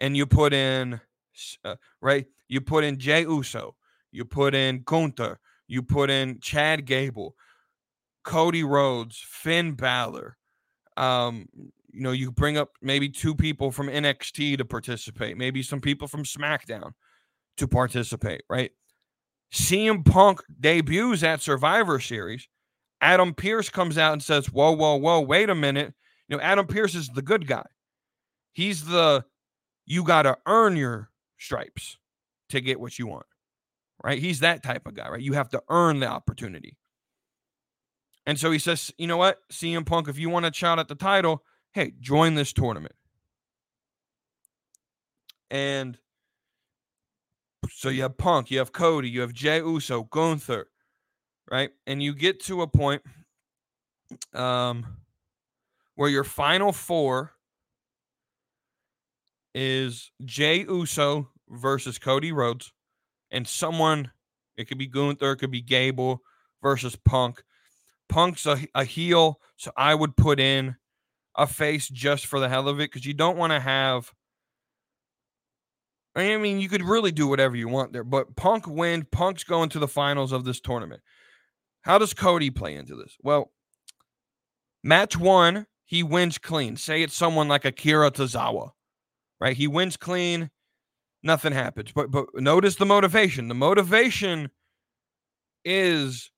And 0.00 0.16
you 0.16 0.26
put 0.26 0.52
in, 0.52 1.00
uh, 1.64 1.76
right? 2.00 2.26
You 2.48 2.60
put 2.60 2.84
in 2.84 2.98
Jey 2.98 3.22
Uso, 3.22 3.76
you 4.12 4.24
put 4.24 4.54
in 4.54 4.82
Gunther, 4.84 5.38
you 5.66 5.82
put 5.82 6.08
in 6.08 6.40
Chad 6.40 6.86
Gable, 6.86 7.34
Cody 8.24 8.64
Rhodes, 8.64 9.22
Finn 9.26 9.72
Balor. 9.72 10.36
Um, 10.96 11.48
you 11.92 12.02
know, 12.02 12.12
you 12.12 12.30
bring 12.30 12.56
up 12.56 12.70
maybe 12.82 13.08
two 13.08 13.34
people 13.34 13.70
from 13.70 13.88
NXT 13.88 14.58
to 14.58 14.64
participate, 14.64 15.36
maybe 15.36 15.62
some 15.62 15.80
people 15.80 16.08
from 16.08 16.24
SmackDown 16.24 16.92
to 17.56 17.68
participate, 17.68 18.42
right? 18.48 18.70
CM 19.52 20.04
Punk 20.04 20.42
debuts 20.58 21.22
at 21.22 21.40
Survivor 21.40 22.00
Series. 22.00 22.48
Adam 23.00 23.34
Pearce 23.34 23.68
comes 23.68 23.98
out 23.98 24.12
and 24.12 24.22
says, 24.22 24.46
Whoa, 24.52 24.72
whoa, 24.72 24.96
whoa, 24.96 25.20
wait 25.20 25.50
a 25.50 25.54
minute. 25.54 25.94
You 26.28 26.36
know, 26.36 26.42
Adam 26.42 26.66
Pearce 26.66 26.94
is 26.94 27.08
the 27.08 27.22
good 27.22 27.46
guy. 27.46 27.66
He's 28.52 28.84
the 28.84 29.24
you 29.86 30.04
got 30.04 30.22
to 30.22 30.38
earn 30.46 30.76
your 30.76 31.10
stripes 31.38 31.98
to 32.50 32.60
get 32.60 32.78
what 32.78 32.98
you 32.98 33.06
want. 33.06 33.26
Right? 34.02 34.18
He's 34.18 34.40
that 34.40 34.62
type 34.62 34.86
of 34.86 34.94
guy, 34.94 35.08
right? 35.08 35.20
You 35.20 35.32
have 35.34 35.50
to 35.50 35.62
earn 35.68 36.00
the 36.00 36.06
opportunity. 36.06 36.76
And 38.26 38.38
so 38.38 38.50
he 38.50 38.58
says, 38.58 38.92
you 38.98 39.06
know 39.06 39.16
what, 39.16 39.38
CM 39.52 39.84
Punk, 39.84 40.08
if 40.08 40.18
you 40.18 40.30
want 40.30 40.46
to 40.46 40.52
shout 40.52 40.78
at 40.78 40.88
the 40.88 40.94
title, 40.94 41.42
hey, 41.72 41.92
join 42.00 42.34
this 42.34 42.52
tournament. 42.52 42.94
And 45.50 45.98
so 47.70 47.88
you 47.88 48.02
have 48.02 48.16
Punk, 48.16 48.50
you 48.50 48.58
have 48.58 48.72
Cody, 48.72 49.08
you 49.08 49.20
have 49.20 49.32
Jey 49.32 49.58
Uso, 49.58 50.04
Gunther, 50.04 50.68
right? 51.50 51.70
And 51.86 52.02
you 52.02 52.14
get 52.14 52.40
to 52.44 52.62
a 52.62 52.66
point 52.66 53.02
um, 54.34 54.86
where 55.94 56.08
your 56.08 56.24
final 56.24 56.72
four 56.72 57.32
is 59.54 60.12
Jey 60.24 60.60
Uso 60.60 61.28
versus 61.48 61.98
Cody 61.98 62.32
Rhodes, 62.32 62.72
and 63.30 63.46
someone, 63.46 64.10
it 64.56 64.66
could 64.68 64.78
be 64.78 64.86
Gunther, 64.86 65.32
it 65.32 65.36
could 65.36 65.50
be 65.50 65.62
Gable 65.62 66.22
versus 66.62 66.96
Punk. 66.96 67.42
Punk's 68.08 68.46
a, 68.46 68.58
a 68.74 68.84
heel, 68.84 69.40
so 69.56 69.72
I 69.76 69.94
would 69.94 70.16
put 70.16 70.38
in 70.38 70.76
a 71.40 71.46
face 71.46 71.88
just 71.88 72.26
for 72.26 72.38
the 72.38 72.50
hell 72.50 72.68
of 72.68 72.78
it 72.80 72.90
because 72.90 73.06
you 73.06 73.14
don't 73.14 73.38
want 73.38 73.50
to 73.52 73.60
have. 73.60 74.12
I 76.14 76.36
mean, 76.36 76.60
you 76.60 76.68
could 76.68 76.82
really 76.82 77.12
do 77.12 77.26
whatever 77.26 77.56
you 77.56 77.66
want 77.66 77.94
there, 77.94 78.04
but 78.04 78.36
Punk 78.36 78.66
wins. 78.66 79.06
Punk's 79.10 79.42
going 79.42 79.70
to 79.70 79.78
the 79.78 79.88
finals 79.88 80.32
of 80.32 80.44
this 80.44 80.60
tournament. 80.60 81.00
How 81.80 81.96
does 81.96 82.12
Cody 82.12 82.50
play 82.50 82.74
into 82.74 82.94
this? 82.94 83.16
Well, 83.22 83.52
match 84.84 85.16
one, 85.16 85.66
he 85.86 86.02
wins 86.02 86.36
clean. 86.36 86.76
Say 86.76 87.02
it's 87.02 87.16
someone 87.16 87.48
like 87.48 87.64
Akira 87.64 88.10
Tozawa, 88.10 88.72
right? 89.40 89.56
He 89.56 89.66
wins 89.66 89.96
clean, 89.96 90.50
nothing 91.22 91.54
happens. 91.54 91.90
But 91.92 92.10
but 92.10 92.26
notice 92.34 92.74
the 92.74 92.84
motivation. 92.84 93.48
The 93.48 93.54
motivation 93.54 94.50
is 95.64 96.30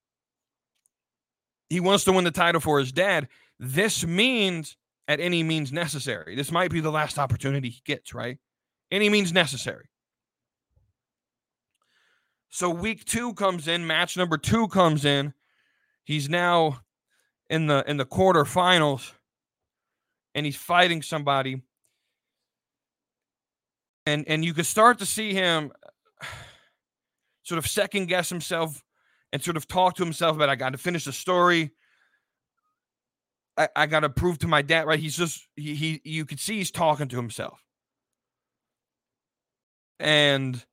he 1.69 1.81
wants 1.81 2.05
to 2.05 2.13
win 2.13 2.23
the 2.23 2.31
title 2.31 2.61
for 2.61 2.79
his 2.79 2.93
dad. 2.93 3.27
This 3.59 4.07
means 4.07 4.77
at 5.09 5.21
any 5.21 5.43
means 5.43 5.73
necessary. 5.73 6.35
This 6.37 6.53
might 6.53 6.71
be 6.71 6.81
the 6.81 6.91
last 6.91 7.19
opportunity 7.19 7.69
he 7.71 7.83
gets, 7.85 8.15
right? 8.15 8.39
Any 8.91 9.09
means 9.09 9.33
necessary. 9.33 9.87
So 12.51 12.71
week 12.71 13.05
two 13.05 13.35
comes 13.35 13.67
in, 13.67 13.87
match 13.87 14.17
number 14.17 14.37
two 14.37 14.69
comes 14.69 15.05
in. 15.05 15.33
He's 16.05 16.29
now 16.29 16.81
in 17.49 17.67
the 17.67 17.85
in 17.87 17.97
the 17.97 18.05
quarterfinals 18.05 19.13
and 20.35 20.47
he's 20.47 20.57
fighting 20.57 21.03
somebody 21.03 21.63
and 24.07 24.25
and 24.27 24.45
you 24.45 24.55
could 24.55 24.67
start 24.67 24.99
to 24.99 25.07
see 25.07 25.33
him 25.33 25.73
sort 27.43 27.59
of 27.59 27.67
second 27.67 28.07
guess 28.07 28.29
himself 28.29 28.83
and 29.33 29.43
sort 29.43 29.57
of 29.57 29.67
talk 29.67 29.97
to 29.97 30.05
himself 30.05 30.37
about 30.37 30.49
I 30.49 30.57
got 30.57 30.71
to 30.71 30.79
finish 30.79 31.05
the 31.05 31.13
story. 31.13 31.73
I, 33.57 33.69
I 33.77 33.87
got 33.87 34.01
to 34.01 34.09
prove 34.09 34.39
to 34.39 34.49
my 34.49 34.63
dad, 34.63 34.87
right? 34.87 34.99
He's 34.99 35.17
just 35.17 35.47
he, 35.57 35.75
he 35.75 36.01
you 36.05 36.25
could 36.25 36.41
see 36.41 36.59
he's 36.59 36.71
talking 36.71 37.09
to 37.09 37.17
himself. 37.17 37.63
And 40.01 40.65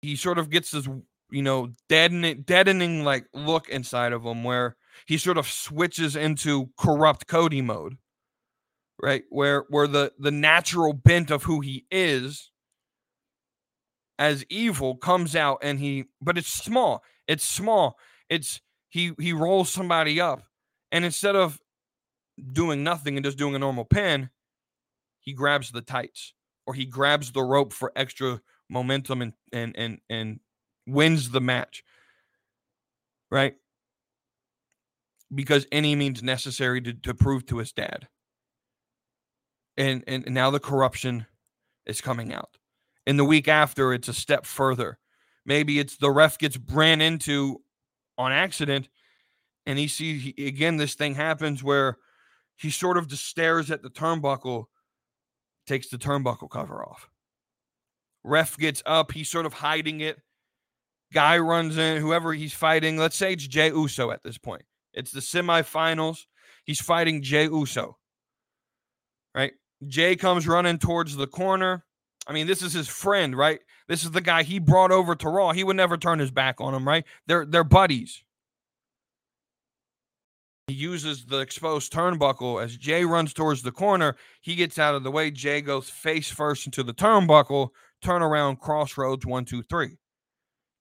he 0.00 0.16
sort 0.16 0.38
of 0.38 0.50
gets 0.50 0.70
this, 0.70 0.88
you 1.30 1.42
know, 1.42 1.72
deadening 1.88 2.42
deadening 2.42 3.04
like 3.04 3.26
look 3.34 3.68
inside 3.68 4.12
of 4.12 4.22
him 4.24 4.44
where 4.44 4.76
he 5.06 5.18
sort 5.18 5.38
of 5.38 5.48
switches 5.48 6.16
into 6.16 6.70
corrupt 6.78 7.26
Cody 7.26 7.62
mode. 7.62 7.96
Right? 9.00 9.24
Where 9.30 9.64
where 9.68 9.86
the 9.86 10.12
the 10.18 10.30
natural 10.30 10.92
bent 10.92 11.30
of 11.30 11.44
who 11.44 11.60
he 11.60 11.86
is 11.90 12.50
as 14.18 14.44
evil 14.48 14.96
comes 14.96 15.36
out 15.36 15.58
and 15.62 15.78
he 15.78 16.04
but 16.20 16.36
it's 16.36 16.48
small 16.48 17.04
it's 17.28 17.44
small 17.44 17.96
it's 18.28 18.60
he 18.88 19.12
he 19.18 19.32
rolls 19.32 19.70
somebody 19.70 20.20
up 20.20 20.42
and 20.92 21.04
instead 21.04 21.36
of 21.36 21.60
doing 22.52 22.84
nothing 22.84 23.16
and 23.16 23.24
just 23.24 23.38
doing 23.38 23.54
a 23.54 23.58
normal 23.58 23.84
pin 23.84 24.30
he 25.20 25.32
grabs 25.32 25.70
the 25.70 25.82
tights 25.82 26.34
or 26.66 26.74
he 26.74 26.84
grabs 26.84 27.32
the 27.32 27.42
rope 27.42 27.72
for 27.72 27.92
extra 27.96 28.40
momentum 28.68 29.22
and 29.22 29.32
and 29.52 29.76
and 29.76 29.98
and 30.08 30.40
wins 30.86 31.30
the 31.30 31.40
match 31.40 31.82
right? 33.30 33.54
Because 35.34 35.66
any 35.70 35.94
means 35.94 36.22
necessary 36.22 36.80
to, 36.82 36.92
to 36.94 37.14
prove 37.14 37.46
to 37.46 37.58
his 37.58 37.72
dad. 37.72 38.08
And 39.76 40.02
and 40.06 40.26
now 40.30 40.50
the 40.50 40.60
corruption 40.60 41.26
is 41.86 42.00
coming 42.00 42.32
out. 42.32 42.56
And 43.06 43.18
the 43.18 43.24
week 43.24 43.48
after 43.48 43.92
it's 43.92 44.08
a 44.08 44.14
step 44.14 44.44
further. 44.44 44.98
Maybe 45.46 45.78
it's 45.78 45.96
the 45.96 46.10
ref 46.10 46.38
gets 46.38 46.58
ran 46.72 47.00
into 47.00 47.62
on 48.16 48.32
accident 48.32 48.88
and 49.68 49.78
he 49.78 49.86
sees 49.86 50.22
he, 50.22 50.46
again 50.46 50.78
this 50.78 50.94
thing 50.94 51.14
happens 51.14 51.62
where 51.62 51.98
he 52.56 52.70
sort 52.70 52.96
of 52.96 53.06
just 53.06 53.26
stares 53.26 53.70
at 53.70 53.82
the 53.82 53.90
turnbuckle, 53.90 54.64
takes 55.66 55.88
the 55.88 55.98
turnbuckle 55.98 56.50
cover 56.50 56.82
off. 56.82 57.08
Ref 58.24 58.56
gets 58.56 58.82
up, 58.86 59.12
he's 59.12 59.30
sort 59.30 59.46
of 59.46 59.52
hiding 59.52 60.00
it. 60.00 60.20
Guy 61.12 61.38
runs 61.38 61.78
in, 61.78 62.00
whoever 62.00 62.32
he's 62.32 62.52
fighting. 62.52 62.96
Let's 62.96 63.16
say 63.16 63.34
it's 63.34 63.46
Jey 63.46 63.68
Uso 63.68 64.10
at 64.10 64.22
this 64.22 64.38
point. 64.38 64.62
It's 64.92 65.12
the 65.12 65.20
semifinals. 65.20 66.24
He's 66.64 66.80
fighting 66.80 67.22
Jey 67.22 67.44
Uso. 67.44 67.96
Right? 69.34 69.52
Jey 69.86 70.16
comes 70.16 70.48
running 70.48 70.78
towards 70.78 71.14
the 71.14 71.26
corner. 71.26 71.84
I 72.26 72.32
mean, 72.32 72.46
this 72.46 72.62
is 72.62 72.72
his 72.72 72.88
friend, 72.88 73.36
right? 73.36 73.60
This 73.86 74.04
is 74.04 74.10
the 74.10 74.20
guy 74.20 74.42
he 74.42 74.58
brought 74.58 74.92
over 74.92 75.14
to 75.14 75.28
Raw. 75.28 75.52
He 75.52 75.64
would 75.64 75.76
never 75.76 75.96
turn 75.96 76.18
his 76.18 76.30
back 76.30 76.56
on 76.58 76.74
him, 76.74 76.86
right? 76.86 77.04
They're 77.26 77.46
they're 77.46 77.64
buddies. 77.64 78.22
He 80.68 80.74
uses 80.74 81.24
the 81.26 81.38
exposed 81.38 81.92
turnbuckle 81.92 82.62
as 82.62 82.76
Jey 82.76 83.04
runs 83.04 83.32
towards 83.32 83.62
the 83.62 83.72
corner. 83.72 84.16
He 84.40 84.54
gets 84.54 84.78
out 84.78 84.94
of 84.94 85.02
the 85.02 85.10
way. 85.10 85.30
Jey 85.30 85.60
goes 85.60 85.90
face 85.90 86.30
first 86.30 86.66
into 86.66 86.82
the 86.82 86.94
turnbuckle, 86.94 87.70
turn 88.02 88.22
around, 88.22 88.60
crossroads, 88.60 89.26
one, 89.26 89.44
two, 89.44 89.62
three. 89.62 89.96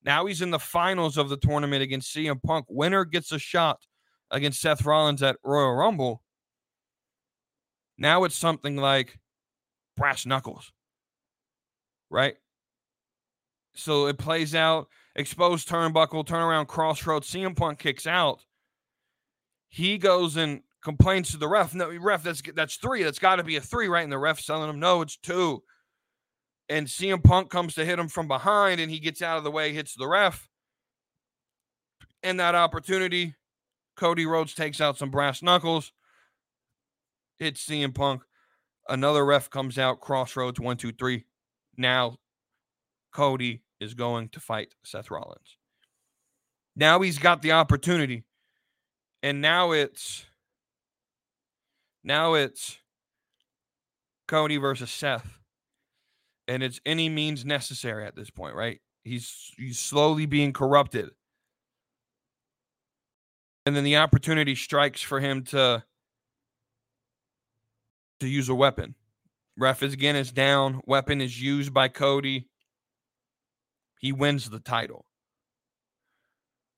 Now 0.04 0.26
he's 0.26 0.42
in 0.42 0.52
the 0.52 0.60
finals 0.60 1.18
of 1.18 1.30
the 1.30 1.38
tournament 1.38 1.82
against 1.82 2.16
CM 2.16 2.42
Punk. 2.44 2.66
Winner 2.70 3.06
gets 3.06 3.32
a 3.32 3.40
shot 3.40 3.80
against 4.30 4.62
Seth 4.62 4.86
Rollins 4.86 5.24
at 5.24 5.38
Royal 5.44 5.74
Rumble. 5.74 6.22
Now 7.98 8.26
it's 8.26 8.36
something 8.36 8.76
like 8.76 9.18
brass 9.96 10.26
knuckles 10.26 10.72
right? 12.10 12.36
So 13.76 14.08
it 14.08 14.18
plays 14.18 14.56
out, 14.56 14.88
exposed 15.16 15.68
turnbuckle, 15.68 16.26
turnaround 16.26 16.68
crossroads. 16.68 17.30
CM 17.30 17.56
Punk 17.56 17.80
kicks 17.80 18.08
out. 18.08 18.44
He 19.70 19.98
goes 19.98 20.38
and 20.38 20.62
complains 20.84 21.32
to 21.32 21.38
the 21.38 21.48
ref. 21.48 21.74
No, 21.74 21.92
ref, 22.00 22.24
that's 22.24 22.42
that's 22.56 22.76
three. 22.76 23.04
That's 23.04 23.20
got 23.20 23.38
to 23.38 23.44
be 23.44 23.58
a 23.58 23.62
three, 23.62 23.88
right? 23.88 24.04
And 24.04 24.12
the 24.12 24.18
ref 24.18 24.46
telling 24.46 24.70
him, 24.70 24.80
no, 24.80 25.02
it's 25.02 25.18
two. 25.18 25.64
And 26.70 26.88
CM 26.88 27.24
Punk 27.24 27.50
comes 27.50 27.76
to 27.76 27.86
hit 27.86 28.00
him 28.00 28.10
from 28.10 28.28
behind, 28.28 28.82
and 28.82 28.92
he 28.92 29.00
gets 29.00 29.22
out 29.22 29.38
of 29.38 29.44
the 29.44 29.52
way, 29.52 29.74
hits 29.74 29.96
the 29.96 30.08
ref. 30.08 30.50
And 32.24 32.40
that 32.40 32.56
opportunity, 32.56 33.36
Cody 33.96 34.26
Rhodes 34.26 34.54
takes 34.54 34.82
out 34.82 34.98
some 34.98 35.12
brass 35.12 35.42
knuckles, 35.42 35.94
hits 37.38 37.66
CM 37.66 37.96
Punk. 37.96 38.24
Another 38.90 39.26
ref 39.26 39.50
comes 39.50 39.78
out, 39.78 40.02
crossroads, 40.02 40.60
one, 40.60 40.78
two, 40.78 40.92
three 40.92 41.26
now 41.78 42.18
Cody 43.14 43.62
is 43.80 43.94
going 43.94 44.30
to 44.30 44.40
fight 44.40 44.74
Seth 44.84 45.12
Rollins. 45.12 45.58
Now 46.76 47.02
he's 47.02 47.20
got 47.20 47.42
the 47.42 47.54
opportunity. 47.54 48.24
And 49.24 49.42
now 49.42 49.72
it's 49.72 50.26
now 52.04 52.36
it's 52.36 52.78
Cody 54.28 54.58
versus 54.58 54.92
Seth. 54.92 55.38
And 56.48 56.64
it's 56.64 56.80
any 56.86 57.10
means 57.10 57.44
necessary 57.44 58.06
at 58.06 58.16
this 58.16 58.30
point, 58.30 58.56
right? 58.56 58.80
He's 59.04 59.52
he's 59.58 59.80
slowly 59.80 60.26
being 60.26 60.54
corrupted. 60.54 61.10
And 63.66 63.76
then 63.76 63.84
the 63.84 63.98
opportunity 63.98 64.56
strikes 64.56 65.02
for 65.02 65.20
him 65.20 65.44
to 65.46 65.84
to 68.22 68.28
use 68.28 68.50
a 68.50 68.56
weapon. 68.56 68.96
Ref 69.58 69.84
is 69.84 69.94
again 69.94 70.16
is 70.16 70.32
down. 70.32 70.82
Weapon 70.86 71.20
is 71.20 71.42
used 71.42 71.74
by 71.74 71.88
Cody. 71.90 72.48
He 74.00 74.12
wins 74.12 74.50
the 74.50 74.60
title. 74.60 75.06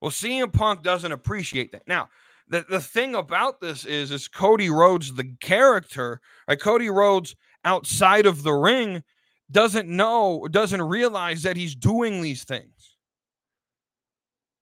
Well, 0.02 0.12
CM 0.12 0.52
Punk 0.54 0.82
doesn't 0.82 1.12
appreciate 1.12 1.74
that. 1.74 1.84
Now, 1.86 2.10
the, 2.50 2.66
the 2.68 2.80
thing 2.80 3.16
about 3.16 3.62
this 3.62 3.86
is, 3.86 4.12
is 4.12 4.28
Cody 4.28 4.70
Rhodes, 4.70 5.14
the 5.14 5.36
character, 5.40 6.20
like 6.48 6.60
Cody 6.60 6.90
Rhodes 6.90 7.36
outside 7.64 8.26
of 8.26 8.44
the 8.44 8.54
ring, 8.54 9.04
doesn't 9.52 9.88
know, 9.88 10.48
doesn't 10.50 10.82
realize 10.82 11.44
that 11.44 11.58
he's 11.58 11.76
doing 11.76 12.22
these 12.22 12.44
things. 12.44 12.98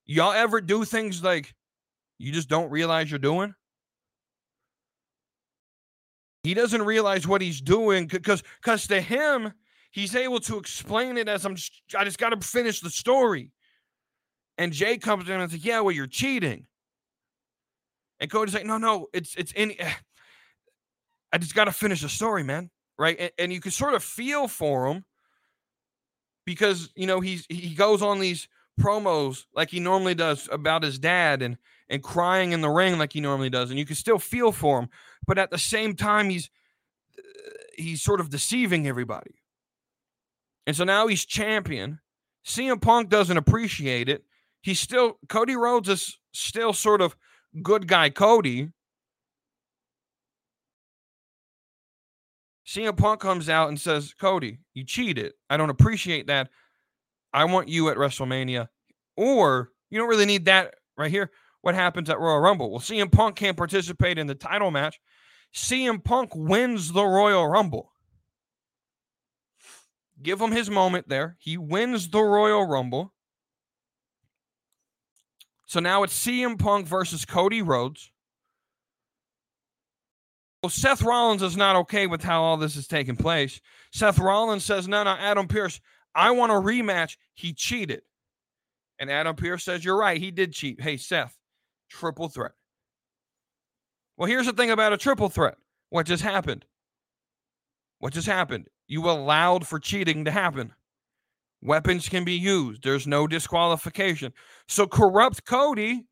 Y'all 0.06 0.34
ever 0.34 0.62
do 0.62 0.86
things 0.86 1.24
like 1.24 1.54
you 2.18 2.32
just 2.32 2.50
don't 2.50 2.70
realize 2.70 3.10
you're 3.10 3.20
doing? 3.20 3.54
He 6.44 6.54
doesn't 6.54 6.82
realize 6.82 7.28
what 7.28 7.42
he's 7.42 7.60
doing 7.60 8.08
because 8.08 8.42
because 8.62 8.88
to 8.88 9.02
him, 9.02 9.52
he's 9.92 10.16
able 10.16 10.40
to 10.42 10.58
explain 10.58 11.18
it 11.18 11.28
as 11.28 11.46
I'm 11.46 11.56
just, 11.56 11.74
I 11.98 12.06
just 12.06 12.18
got 12.18 12.30
to 12.30 12.48
finish 12.48 12.80
the 12.80 12.90
story. 12.90 13.52
And 14.58 14.72
Jey 14.72 14.98
comes 14.98 15.28
in 15.28 15.42
and 15.42 15.52
says, 15.52 15.66
"Yeah, 15.66 15.82
well, 15.82 15.92
you're 15.92 16.08
cheating." 16.08 16.66
And 18.20 18.30
Cody's 18.30 18.54
like, 18.54 18.66
"No, 18.66 18.78
no, 18.78 19.08
it's 19.14 19.36
it's 19.36 19.52
in. 19.54 19.74
Eh. 19.80 19.94
I 21.32 21.38
just 21.38 21.56
got 21.56 21.66
to 21.66 21.72
finish 21.72 22.02
the 22.02 22.10
story, 22.10 22.44
man. 22.44 22.70
Right?" 22.98 23.18
And, 23.20 23.32
and 23.38 23.54
you 23.54 23.60
can 23.60 23.72
sort 23.72 23.94
of 23.94 24.04
feel 24.04 24.48
for 24.48 24.88
him 24.88 25.06
because 26.48 26.90
you 26.96 27.06
know 27.06 27.20
he's 27.20 27.46
he 27.50 27.76
goes 27.76 28.02
on 28.02 28.20
these 28.20 28.48
promos 28.80 29.46
like 29.54 29.70
he 29.70 29.80
normally 29.80 30.16
does 30.16 30.48
about 30.52 30.82
his 30.82 30.98
dad 30.98 31.42
and 31.42 31.58
and 31.90 32.02
crying 32.02 32.54
in 32.54 32.62
the 32.62 32.70
ring 32.70 32.98
like 32.98 33.14
he 33.14 33.20
normally 33.20 33.50
does 33.50 33.70
and 33.70 33.78
you 33.78 33.86
can 33.86 33.96
still 33.96 34.18
feel 34.18 34.52
for 34.52 34.80
him 34.80 34.90
but 35.28 35.38
at 35.38 35.52
the 35.52 35.58
same 35.58 35.96
time 35.96 36.30
he's 36.30 36.50
he's 37.76 38.02
sort 38.02 38.20
of 38.20 38.30
deceiving 38.30 38.88
everybody 38.88 39.36
and 40.66 40.76
so 40.76 40.84
now 40.84 41.08
he's 41.08 41.26
champion 41.26 42.00
CM 42.46 42.82
Punk 42.82 43.10
doesn't 43.10 43.38
appreciate 43.38 44.08
it 44.08 44.24
he's 44.62 44.80
still 44.80 45.18
Cody 45.28 45.56
Rhodes 45.56 45.90
is 45.90 46.18
still 46.32 46.72
sort 46.72 47.02
of 47.02 47.16
good 47.64 47.88
guy 47.88 48.10
Cody 48.10 48.70
CM 52.66 52.98
Punk 52.98 53.20
comes 53.20 53.50
out 53.50 53.70
and 53.70 53.80
says 53.80 54.14
Cody 54.20 54.60
you 54.74 54.84
cheated 54.84 55.34
I 55.50 55.58
don't 55.58 55.70
appreciate 55.70 56.28
that 56.28 56.50
I 57.34 57.46
want 57.46 57.70
you 57.70 57.90
at 57.90 57.98
WrestleMania 57.98 58.68
or 59.16 59.72
you 59.90 60.00
don't 60.00 60.10
really 60.10 60.26
need 60.26 60.46
that 60.46 60.76
right 60.98 61.12
here 61.12 61.32
what 61.62 61.76
happens 61.76 62.10
at 62.10 62.20
Royal 62.20 62.40
Rumble. 62.40 62.72
Well, 62.72 62.80
CM 62.80 63.12
Punk 63.12 63.36
can't 63.36 63.58
participate 63.58 64.18
in 64.18 64.28
the 64.28 64.36
title 64.36 64.72
match. 64.72 65.02
CM 65.54 66.02
Punk 66.02 66.32
wins 66.34 66.94
the 66.94 67.04
Royal 67.04 67.46
Rumble. 67.46 67.92
Give 70.22 70.40
him 70.40 70.52
his 70.54 70.70
moment 70.70 71.10
there. 71.10 71.36
He 71.40 71.58
wins 71.58 72.08
the 72.08 72.22
Royal 72.22 72.66
Rumble. 72.66 73.14
So 75.68 75.82
now 75.82 76.04
it's 76.04 76.18
CM 76.18 76.58
Punk 76.58 76.88
versus 76.88 77.26
Cody 77.26 77.62
Rhodes. 77.62 78.10
Well, 80.64 80.70
Seth 80.70 81.04
Rollins 81.04 81.44
is 81.44 81.56
not 81.56 81.76
okay 81.76 82.08
with 82.08 82.24
how 82.24 82.42
all 82.42 82.58
this 82.58 82.76
is 82.76 82.88
taking 82.88 83.16
place. 83.16 83.62
Seth 83.92 84.18
Rollins 84.18 84.66
says, 84.66 84.88
No, 84.88 85.04
no, 85.04 85.12
Adam 85.12 85.48
Pearce, 85.48 85.80
I 86.16 86.32
want 86.32 86.52
a 86.52 86.56
rematch. 86.56 87.18
He 87.36 87.54
cheated. 87.54 88.02
And 89.00 89.12
Adam 89.12 89.36
Pearce 89.36 89.64
says, 89.64 89.86
You're 89.86 89.98
right. 89.98 90.20
He 90.20 90.32
did 90.32 90.54
cheat. 90.54 90.82
Hey, 90.82 90.98
Seth, 90.98 91.38
triple 91.90 92.30
threat. 92.30 92.54
Well, 94.16 94.28
here's 94.28 94.48
the 94.48 94.54
thing 94.54 94.72
about 94.72 94.94
a 94.94 94.98
triple 94.98 95.30
threat. 95.30 95.58
What 95.90 96.08
just 96.08 96.24
happened? 96.24 96.66
What 98.00 98.14
just 98.14 98.28
happened? 98.28 98.68
You 98.88 99.10
allowed 99.10 99.68
for 99.68 99.80
cheating 99.80 100.26
to 100.26 100.32
happen. 100.32 100.74
Weapons 101.62 102.08
can 102.08 102.24
be 102.24 102.34
used. 102.34 102.84
There's 102.84 103.08
no 103.08 103.28
disqualification. 103.28 104.34
So 104.68 104.88
corrupt 104.88 105.46
Cody 105.46 106.06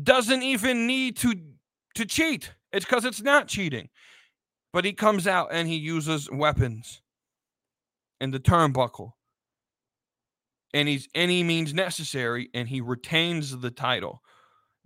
doesn't 0.00 0.42
even 0.42 0.86
need 0.86 1.16
to 1.18 1.34
to 1.94 2.04
cheat. 2.04 2.52
It's 2.72 2.84
because 2.84 3.04
it's 3.04 3.22
not 3.22 3.48
cheating. 3.48 3.88
But 4.72 4.84
he 4.84 4.92
comes 4.92 5.26
out 5.26 5.48
and 5.52 5.68
he 5.68 5.76
uses 5.76 6.28
weapons 6.30 7.00
and 8.20 8.34
the 8.34 8.40
turnbuckle. 8.40 9.12
And 10.72 10.88
he's 10.88 11.08
any 11.14 11.44
means 11.44 11.72
necessary 11.72 12.50
and 12.52 12.68
he 12.68 12.80
retains 12.80 13.56
the 13.56 13.70
title. 13.70 14.20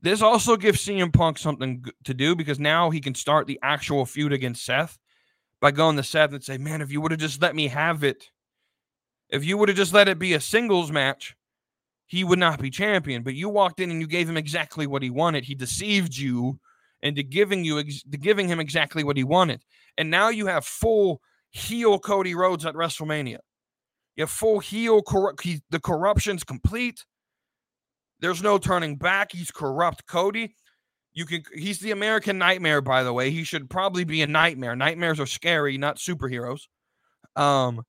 This 0.01 0.21
also 0.21 0.57
gives 0.57 0.85
CM 0.85 1.13
Punk 1.13 1.39
something 1.39 1.85
to 2.05 2.15
do 2.15 2.37
because 2.37 2.61
now 2.61 2.91
he 2.91 3.01
can 3.01 3.15
start 3.15 3.47
the 3.47 3.59
actual 3.63 4.05
feud 4.05 4.33
against 4.33 4.65
Seth 4.65 4.99
by 5.61 5.71
going 5.71 5.97
to 5.97 6.03
Seth 6.03 6.33
and 6.33 6.45
say, 6.45 6.59
Man, 6.59 6.83
if 6.83 6.93
you 6.93 7.01
would 7.01 7.11
have 7.11 7.21
just 7.21 7.41
let 7.41 7.57
me 7.57 7.69
have 7.69 8.05
it, 8.05 8.31
if 9.31 9.45
you 9.45 9.57
would 9.59 9.69
have 9.69 9.77
just 9.77 9.93
let 9.93 10.09
it 10.09 10.19
be 10.19 10.35
a 10.35 10.41
singles 10.41 10.91
match, 10.91 11.37
he 12.07 12.25
would 12.25 12.39
not 12.39 12.61
be 12.61 12.71
champion. 12.71 13.23
But 13.23 13.35
you 13.35 13.49
walked 13.49 13.81
in 13.81 13.91
and 13.91 14.01
you 14.01 14.07
gave 14.07 14.29
him 14.29 14.37
exactly 14.37 14.87
what 14.87 15.03
he 15.03 15.11
wanted. 15.11 15.45
He 15.45 15.55
deceived 15.55 16.17
you 16.17 16.59
into 17.03 17.23
giving 17.23 17.65
you 17.65 17.83
to 17.83 18.19
giving 18.19 18.49
him 18.49 18.61
exactly 18.61 19.05
what 19.05 19.17
he 19.17 19.25
wanted. 19.25 19.63
And 19.97 20.11
now 20.11 20.31
you 20.31 20.47
have 20.47 20.65
full 20.65 21.21
heel 21.51 21.99
Cody 21.99 22.35
Rhodes 22.35 22.65
at 22.67 22.75
WrestleMania. 22.75 23.39
You 24.17 24.23
have 24.23 24.31
full 24.31 24.59
heel 24.59 25.03
corrupt. 25.03 25.47
The 25.71 25.81
corruption's 25.81 26.45
complete. 26.45 27.05
There's 28.21 28.43
no 28.43 28.59
turning 28.59 28.97
back. 28.97 29.31
He's 29.33 29.51
corrupt 29.51 30.07
Cody. 30.07 30.57
You 31.13 31.25
can 31.25 31.43
he's 31.55 31.79
the 31.81 31.91
American 31.91 32.39
nightmare, 32.39 32.81
by 32.81 33.03
the 33.03 33.13
way. 33.13 33.31
He 33.31 33.45
should 33.45 33.69
probably 33.69 34.05
be 34.05 34.23
a 34.23 34.27
nightmare. 34.27 34.75
Nightmares 34.75 35.21
are 35.21 35.27
scary, 35.27 35.79
not 35.79 35.99
superheroes. 35.99 36.63
Um, 37.37 37.83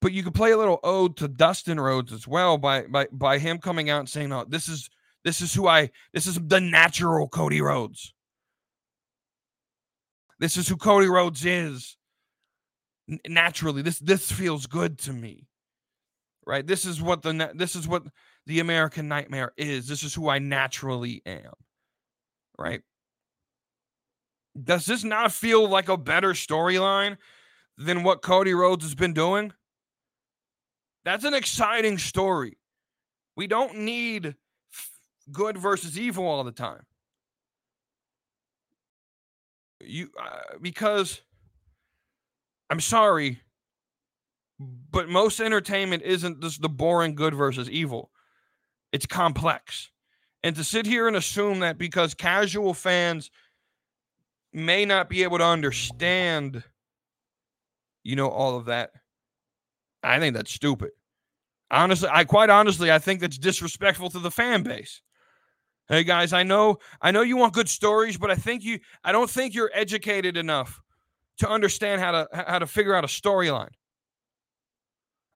but 0.00 0.12
you 0.12 0.22
could 0.22 0.34
play 0.34 0.52
a 0.52 0.56
little 0.56 0.80
ode 0.84 1.16
to 1.16 1.28
Dustin 1.28 1.80
Rhodes 1.80 2.12
as 2.12 2.26
well 2.26 2.58
by 2.58 2.82
by 2.82 3.06
by 3.12 3.38
him 3.38 3.58
coming 3.58 3.90
out 3.90 4.00
and 4.00 4.08
saying, 4.08 4.28
"No, 4.28 4.44
this 4.44 4.68
is 4.68 4.90
this 5.24 5.40
is 5.40 5.54
who 5.54 5.66
I 5.66 5.90
this 6.12 6.26
is 6.26 6.38
the 6.40 6.60
natural 6.60 7.28
Cody 7.28 7.60
Rhodes. 7.60 8.14
This 10.38 10.56
is 10.56 10.68
who 10.68 10.76
Cody 10.76 11.08
Rhodes 11.08 11.44
is. 11.44 11.96
N- 13.10 13.20
naturally, 13.26 13.82
this 13.82 13.98
this 13.98 14.30
feels 14.30 14.66
good 14.66 14.98
to 15.00 15.12
me. 15.12 15.48
Right? 16.46 16.66
This 16.66 16.84
is 16.84 17.02
what 17.02 17.22
the 17.22 17.50
this 17.54 17.76
is 17.76 17.88
what 17.88 18.04
the 18.46 18.60
American 18.60 19.08
nightmare 19.08 19.52
is. 19.56 19.88
This 19.88 20.02
is 20.02 20.14
who 20.14 20.28
I 20.28 20.38
naturally 20.38 21.22
am. 21.26 21.52
Right? 22.56 22.82
Does 24.60 24.86
this 24.86 25.04
not 25.04 25.32
feel 25.32 25.68
like 25.68 25.88
a 25.88 25.96
better 25.96 26.32
storyline 26.32 27.16
than 27.76 28.02
what 28.02 28.22
Cody 28.22 28.54
Rhodes 28.54 28.84
has 28.84 28.94
been 28.94 29.12
doing? 29.12 29.52
That's 31.08 31.24
an 31.24 31.32
exciting 31.32 31.96
story. 31.96 32.58
We 33.34 33.46
don't 33.46 33.78
need 33.78 34.34
good 35.32 35.56
versus 35.56 35.98
evil 35.98 36.26
all 36.26 36.44
the 36.44 36.52
time. 36.52 36.82
You 39.80 40.10
uh, 40.22 40.58
because 40.60 41.22
I'm 42.68 42.80
sorry, 42.80 43.40
but 44.60 45.08
most 45.08 45.40
entertainment 45.40 46.02
isn't 46.02 46.42
just 46.42 46.60
the 46.60 46.68
boring 46.68 47.14
good 47.14 47.34
versus 47.34 47.70
evil. 47.70 48.10
It's 48.92 49.06
complex. 49.06 49.90
And 50.42 50.54
to 50.56 50.62
sit 50.62 50.84
here 50.84 51.08
and 51.08 51.16
assume 51.16 51.60
that 51.60 51.78
because 51.78 52.12
casual 52.12 52.74
fans 52.74 53.30
may 54.52 54.84
not 54.84 55.08
be 55.08 55.22
able 55.22 55.38
to 55.38 55.46
understand, 55.46 56.62
you 58.04 58.14
know, 58.14 58.28
all 58.28 58.58
of 58.58 58.66
that, 58.66 58.90
I 60.02 60.18
think 60.18 60.34
that's 60.34 60.52
stupid. 60.52 60.90
Honestly, 61.70 62.08
I 62.10 62.24
quite 62.24 62.50
honestly, 62.50 62.90
I 62.90 62.98
think 62.98 63.20
that's 63.20 63.38
disrespectful 63.38 64.10
to 64.10 64.18
the 64.18 64.30
fan 64.30 64.62
base. 64.62 65.02
Hey 65.88 66.04
guys, 66.04 66.32
I 66.32 66.42
know 66.42 66.78
I 67.00 67.10
know 67.10 67.22
you 67.22 67.36
want 67.36 67.54
good 67.54 67.68
stories, 67.68 68.16
but 68.16 68.30
I 68.30 68.34
think 68.34 68.62
you 68.62 68.78
I 69.04 69.12
don't 69.12 69.30
think 69.30 69.54
you're 69.54 69.70
educated 69.72 70.36
enough 70.36 70.80
to 71.38 71.48
understand 71.48 72.00
how 72.00 72.10
to 72.12 72.28
how 72.32 72.58
to 72.58 72.66
figure 72.66 72.94
out 72.94 73.04
a 73.04 73.08
storyline. 73.08 73.70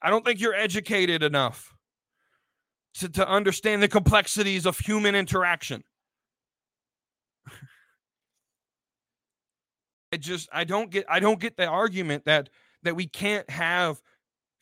I 0.01 0.11
don't 0.11 0.25
think 0.25 0.41
you're 0.41 0.55
educated 0.55 1.23
enough 1.23 1.73
to, 2.95 3.09
to 3.09 3.29
understand 3.29 3.83
the 3.83 3.89
complexities 3.89 4.67
of 4.67 4.79
human 4.79 5.15
interaction. 5.15 5.85
I 10.13 10.19
just 10.19 10.49
I 10.53 10.65
don't 10.65 10.91
get 10.91 11.07
I 11.09 11.21
don't 11.21 11.41
get 11.41 11.57
the 11.57 11.67
argument 11.67 12.27
that 12.27 12.51
that 12.83 12.97
we 12.97 13.07
can't 13.07 13.49
have 13.49 14.01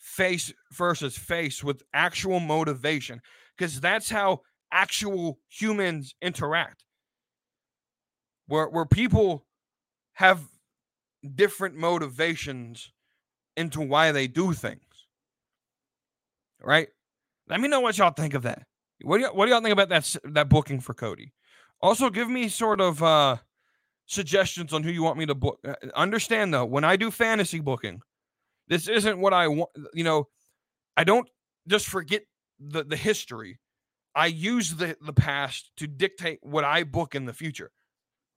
face 0.01 0.53
versus 0.72 1.16
face 1.16 1.62
with 1.62 1.82
actual 1.92 2.40
motivation 2.40 3.20
because 3.57 3.80
that's 3.80 4.11
how 4.11 4.40
actual 4.72 5.38
humans 5.48 6.14
interact 6.22 6.84
where 8.46 8.68
where 8.68 8.86
people 8.86 9.44
have 10.14 10.40
different 11.34 11.76
motivations 11.76 12.92
into 13.57 13.80
why 13.80 14.11
they 14.11 14.26
do 14.26 14.53
things 14.53 14.80
right 16.62 16.88
let 17.51 17.61
me 17.61 17.68
know 17.68 17.80
what 17.80 17.98
y'all 17.98 18.12
think 18.12 18.34
of 18.34 18.42
that. 18.42 18.62
What 19.03 19.18
do 19.18 19.24
y'all, 19.24 19.34
what 19.34 19.46
do 19.46 19.53
y'all 19.53 19.61
think 19.61 19.72
about 19.72 19.88
that 19.88 20.16
that 20.24 20.48
booking 20.48 20.80
for 20.80 20.94
Cody? 20.94 21.32
Also, 21.82 22.09
give 22.09 22.30
me 22.30 22.48
sort 22.48 22.80
of 22.80 23.03
uh, 23.03 23.36
suggestions 24.07 24.72
on 24.72 24.84
who 24.84 24.90
you 24.90 25.03
want 25.03 25.18
me 25.18 25.26
to 25.26 25.34
book. 25.34 25.59
Uh, 25.66 25.74
understand 25.96 26.55
though, 26.55 26.64
when 26.64 26.84
I 26.84 26.96
do 26.96 27.11
fantasy 27.11 27.59
booking, 27.59 28.03
this 28.71 28.89
isn't 28.89 29.18
what 29.18 29.35
I 29.35 29.49
want. 29.49 29.68
You 29.93 30.05
know, 30.05 30.29
I 30.97 31.05
don't 31.05 31.29
just 31.68 31.87
forget 31.87 32.23
the 32.59 32.83
the 32.83 32.97
history. 32.97 33.61
I 34.14 34.27
use 34.27 34.75
the 34.75 34.97
the 35.03 35.12
past 35.12 35.71
to 35.77 35.87
dictate 35.87 36.39
what 36.41 36.64
I 36.64 36.85
book 36.85 37.14
in 37.14 37.27
the 37.27 37.35
future, 37.35 37.71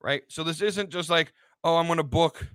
right? 0.02 0.22
So 0.28 0.44
this 0.44 0.60
isn't 0.60 0.90
just 0.90 1.08
like, 1.08 1.32
oh, 1.64 1.76
I'm 1.76 1.86
going 1.86 1.96
to 1.96 2.02
book, 2.02 2.46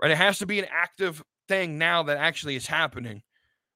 right? 0.00 0.10
It 0.10 0.18
has 0.18 0.40
to 0.40 0.46
be 0.46 0.58
an 0.58 0.66
active 0.68 1.22
thing 1.46 1.78
now 1.78 2.02
that 2.02 2.18
actually 2.18 2.56
is 2.56 2.66
happening 2.66 3.22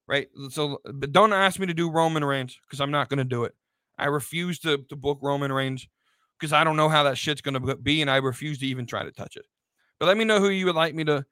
right? 0.07 0.27
So, 0.49 0.79
uh, 0.85 0.91
but 0.93 1.11
don't 1.11 1.33
ask 1.33 1.59
me 1.59 1.67
to 1.67 1.73
do 1.73 1.91
Roman 1.91 2.23
Reigns 2.23 2.57
because 2.63 2.81
I'm 2.81 2.91
not 2.91 3.09
going 3.09 3.17
to 3.19 3.23
do 3.23 3.43
it. 3.43 3.53
I 3.97 4.05
refuse 4.05 4.59
to, 4.59 4.77
to 4.89 4.95
book 4.95 5.19
Roman 5.21 5.51
Reigns 5.51 5.87
because 6.39 6.53
I 6.53 6.63
don't 6.63 6.77
know 6.77 6.89
how 6.89 7.03
that 7.03 7.17
shit's 7.17 7.41
going 7.41 7.61
to 7.61 7.75
be, 7.75 8.01
and 8.01 8.09
I 8.09 8.17
refuse 8.17 8.59
to 8.59 8.67
even 8.67 8.85
try 8.85 9.03
to 9.03 9.11
touch 9.11 9.35
it. 9.35 9.45
But 9.99 10.05
let 10.05 10.17
me 10.17 10.23
know 10.23 10.39
who 10.39 10.49
you 10.49 10.65
would 10.67 10.75
like 10.75 10.95
me 10.95 11.03
to 11.05 11.25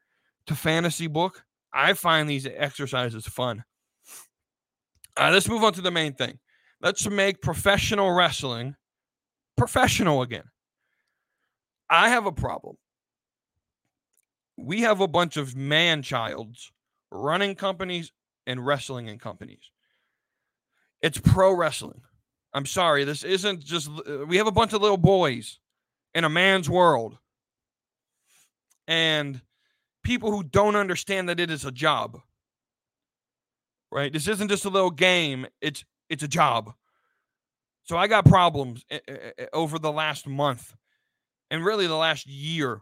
to 0.47 0.55
fantasy 0.55 1.07
book. 1.07 1.43
I 1.75 1.93
find 1.93 2.27
these 2.29 2.47
exercises 2.47 3.27
fun. 3.27 3.63
Uh, 5.17 5.29
let's 5.31 5.49
move 5.49 5.63
on 5.63 5.73
to 5.73 5.81
the 5.81 5.91
main 5.91 6.13
thing. 6.13 6.39
Let's 6.81 7.07
make 7.09 7.41
professional 7.41 8.11
wrestling 8.11 8.75
professional 9.57 10.21
again. 10.21 10.43
I 11.89 12.09
have 12.09 12.25
a 12.25 12.31
problem. 12.31 12.77
We 14.57 14.81
have 14.81 15.01
a 15.01 15.07
bunch 15.07 15.37
of 15.37 15.55
man 15.55 16.01
childs 16.01 16.71
running 17.11 17.55
companies 17.55 18.11
and 18.47 18.65
wrestling 18.65 19.09
and 19.09 19.19
companies. 19.19 19.71
It's 21.01 21.17
pro 21.17 21.53
wrestling. 21.53 22.01
I'm 22.53 22.65
sorry, 22.65 23.03
this 23.03 23.23
isn't 23.23 23.63
just 23.65 23.89
uh, 23.89 24.25
we 24.25 24.37
have 24.37 24.47
a 24.47 24.51
bunch 24.51 24.73
of 24.73 24.81
little 24.81 24.97
boys 24.97 25.59
in 26.13 26.23
a 26.23 26.29
man's 26.29 26.69
world. 26.69 27.17
And 28.87 29.41
people 30.05 30.31
who 30.31 30.43
don't 30.43 30.77
understand 30.77 31.27
that 31.27 31.39
it 31.41 31.51
is 31.51 31.65
a 31.65 31.71
job. 31.71 32.21
Right? 33.91 34.13
This 34.13 34.27
isn't 34.27 34.49
just 34.49 34.65
a 34.65 34.69
little 34.69 34.91
game, 34.91 35.47
it's 35.61 35.83
it's 36.09 36.23
a 36.23 36.27
job. 36.27 36.73
So 37.83 37.97
I 37.97 38.07
got 38.07 38.25
problems 38.25 38.83
eh, 38.89 38.99
eh, 39.07 39.17
eh, 39.37 39.45
over 39.53 39.77
the 39.77 39.91
last 39.91 40.27
month 40.27 40.73
and 41.51 41.63
really 41.63 41.87
the 41.87 41.95
last 41.95 42.25
year. 42.25 42.81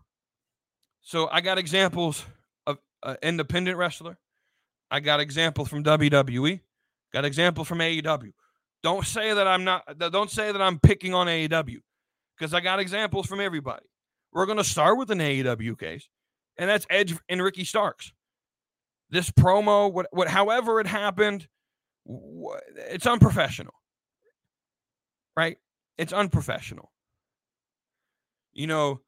So 1.01 1.28
I 1.30 1.41
got 1.41 1.57
examples 1.57 2.26
of 2.65 2.78
independent 3.21 3.78
wrestler. 3.78 4.17
I 4.89 5.01
got 5.01 5.19
examples 5.19 5.67
from 5.67 5.84
WWE, 5.84 6.61
got 7.11 7.26
examples 7.26 7.67
from 7.67 7.80
AEW. 7.80 8.32
Don't 8.82 9.05
say 9.05 9.34
that 9.34 9.47
I'm 9.47 9.63
not. 9.63 9.97
Don't 9.97 10.30
say 10.30 10.51
that 10.51 10.61
I'm 10.61 10.80
picking 10.80 11.13
on 11.13 11.28
AEW 11.28 11.80
because 12.38 12.53
I 12.53 12.59
got 12.59 12.80
examples 12.80 13.26
from 13.26 13.39
everybody. 13.39 13.86
We're 14.32 14.45
going 14.45 14.57
to 14.57 14.63
start 14.63 14.97
with 14.97 15.11
an 15.11 15.19
AEW 15.19 15.80
case, 15.80 16.07
and 16.57 16.69
that's 16.69 16.85
Edge 16.89 17.15
and 17.29 17.41
Ricky 17.41 17.63
Starks. 17.63 18.11
This 19.09 19.29
promo, 19.29 19.91
what, 19.91 20.07
what, 20.11 20.27
however 20.27 20.79
it 20.79 20.87
happened, 20.87 21.47
it's 22.75 23.05
unprofessional, 23.05 23.73
right? 25.37 25.57
It's 25.97 26.13
unprofessional. 26.13 26.91
You 28.53 28.67
know, 28.67 29.01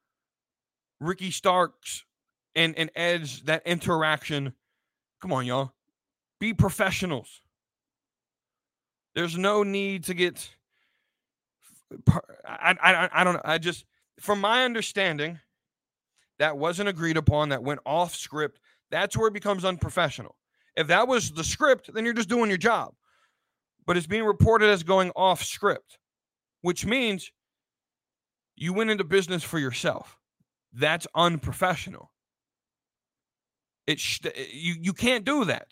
Ricky 1.00 1.30
Starks 1.30 2.04
and 2.54 2.76
and 2.78 2.90
Edge 2.96 3.44
that 3.44 3.66
interaction. 3.66 4.52
Come 5.20 5.32
on, 5.32 5.46
y'all. 5.46 5.72
Be 6.40 6.54
professionals. 6.54 7.42
There's 9.14 9.36
no 9.36 9.62
need 9.62 10.04
to 10.04 10.14
get 10.14 10.50
I, 12.44 12.76
I, 12.80 13.08
I 13.12 13.24
don't 13.24 13.34
know. 13.34 13.42
I 13.44 13.58
just, 13.58 13.84
from 14.20 14.40
my 14.40 14.64
understanding, 14.64 15.38
that 16.38 16.58
wasn't 16.58 16.88
agreed 16.88 17.16
upon, 17.16 17.50
that 17.50 17.62
went 17.62 17.80
off 17.86 18.14
script. 18.14 18.60
That's 18.90 19.16
where 19.16 19.28
it 19.28 19.34
becomes 19.34 19.64
unprofessional. 19.64 20.36
If 20.76 20.88
that 20.88 21.08
was 21.08 21.30
the 21.32 21.44
script, 21.44 21.90
then 21.92 22.04
you're 22.04 22.14
just 22.14 22.28
doing 22.28 22.50
your 22.50 22.58
job. 22.58 22.92
But 23.86 23.96
it's 23.96 24.06
being 24.06 24.24
reported 24.24 24.68
as 24.68 24.82
going 24.82 25.10
off 25.16 25.42
script, 25.42 25.98
which 26.62 26.84
means 26.84 27.30
you 28.56 28.72
went 28.72 28.90
into 28.90 29.04
business 29.04 29.42
for 29.42 29.58
yourself. 29.58 30.18
That's 30.72 31.06
unprofessional. 31.14 32.10
It 33.86 34.00
sh- 34.00 34.20
you 34.52 34.74
you 34.80 34.92
can't 34.92 35.24
do 35.24 35.44
that. 35.44 35.68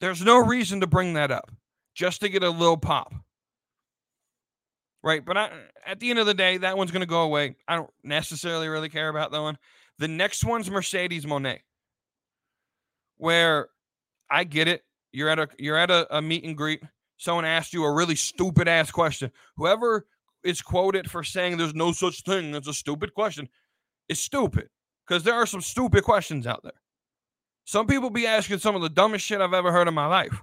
There's 0.00 0.22
no 0.22 0.38
reason 0.38 0.80
to 0.80 0.86
bring 0.86 1.14
that 1.14 1.30
up 1.30 1.50
just 1.94 2.20
to 2.20 2.28
get 2.28 2.42
a 2.42 2.50
little 2.50 2.76
pop. 2.76 3.12
Right, 5.06 5.24
but 5.24 5.36
I, 5.36 5.50
at 5.86 6.00
the 6.00 6.10
end 6.10 6.18
of 6.18 6.26
the 6.26 6.34
day, 6.34 6.56
that 6.56 6.76
one's 6.76 6.90
going 6.90 6.98
to 6.98 7.06
go 7.06 7.22
away. 7.22 7.54
I 7.68 7.76
don't 7.76 7.90
necessarily 8.02 8.66
really 8.66 8.88
care 8.88 9.08
about 9.08 9.30
that 9.30 9.40
one. 9.40 9.56
The 10.00 10.08
next 10.08 10.42
one's 10.44 10.68
Mercedes 10.68 11.24
Moné, 11.24 11.60
where 13.16 13.68
I 14.28 14.42
get 14.42 14.66
it. 14.66 14.82
You're 15.12 15.28
at 15.28 15.38
a 15.38 15.46
you're 15.60 15.76
at 15.76 15.92
a, 15.92 16.16
a 16.16 16.20
meet 16.20 16.42
and 16.42 16.56
greet. 16.56 16.82
Someone 17.18 17.44
asked 17.44 17.72
you 17.72 17.84
a 17.84 17.94
really 17.94 18.16
stupid 18.16 18.66
ass 18.66 18.90
question. 18.90 19.30
Whoever 19.56 20.08
is 20.42 20.60
quoted 20.60 21.08
for 21.08 21.22
saying 21.22 21.56
there's 21.56 21.72
no 21.72 21.92
such 21.92 22.24
thing 22.24 22.52
as 22.56 22.66
a 22.66 22.74
stupid 22.74 23.14
question 23.14 23.48
is 24.08 24.18
stupid 24.18 24.68
because 25.06 25.22
there 25.22 25.34
are 25.34 25.46
some 25.46 25.60
stupid 25.60 26.02
questions 26.02 26.48
out 26.48 26.64
there. 26.64 26.82
Some 27.64 27.86
people 27.86 28.10
be 28.10 28.26
asking 28.26 28.58
some 28.58 28.74
of 28.74 28.82
the 28.82 28.90
dumbest 28.90 29.24
shit 29.24 29.40
I've 29.40 29.54
ever 29.54 29.70
heard 29.70 29.86
in 29.86 29.94
my 29.94 30.06
life. 30.06 30.42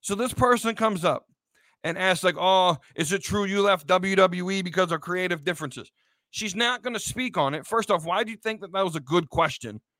So 0.00 0.14
this 0.14 0.32
person 0.32 0.76
comes 0.76 1.04
up 1.04 1.26
and 1.84 1.96
asks, 1.96 2.24
like, 2.24 2.36
oh, 2.38 2.76
is 2.94 3.12
it 3.12 3.22
true 3.22 3.44
you 3.44 3.62
left 3.62 3.86
WWE 3.86 4.62
because 4.62 4.92
of 4.92 5.00
creative 5.00 5.44
differences? 5.44 5.90
She's 6.30 6.54
not 6.54 6.82
going 6.82 6.94
to 6.94 7.00
speak 7.00 7.36
on 7.36 7.54
it. 7.54 7.66
First 7.66 7.90
off, 7.90 8.04
why 8.04 8.22
do 8.22 8.30
you 8.30 8.36
think 8.36 8.60
that 8.60 8.72
that 8.72 8.84
was 8.84 8.96
a 8.96 9.00
good 9.00 9.28
question? 9.30 9.80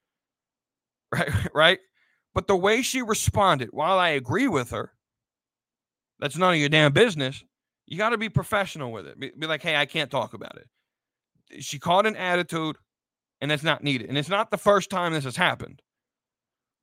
Right, 1.12 1.48
right. 1.52 1.78
But 2.34 2.46
the 2.46 2.54
way 2.54 2.82
she 2.82 3.02
responded, 3.02 3.70
while 3.72 3.98
I 3.98 4.10
agree 4.10 4.46
with 4.46 4.70
her, 4.70 4.92
that's 6.20 6.36
none 6.36 6.54
of 6.54 6.60
your 6.60 6.68
damn 6.68 6.92
business. 6.92 7.42
You 7.86 7.98
got 7.98 8.10
to 8.10 8.18
be 8.18 8.28
professional 8.28 8.92
with 8.92 9.08
it. 9.08 9.18
Be, 9.18 9.32
be, 9.36 9.48
like, 9.48 9.60
hey, 9.60 9.74
I 9.74 9.86
can't 9.86 10.08
talk 10.08 10.34
about 10.34 10.56
it. 10.56 11.64
She 11.64 11.80
caught 11.80 12.06
an 12.06 12.14
attitude, 12.14 12.76
and 13.40 13.50
that's 13.50 13.64
not 13.64 13.82
needed. 13.82 14.08
And 14.08 14.16
it's 14.16 14.28
not 14.28 14.52
the 14.52 14.56
first 14.56 14.88
time 14.88 15.12
this 15.12 15.24
has 15.24 15.34
happened. 15.34 15.82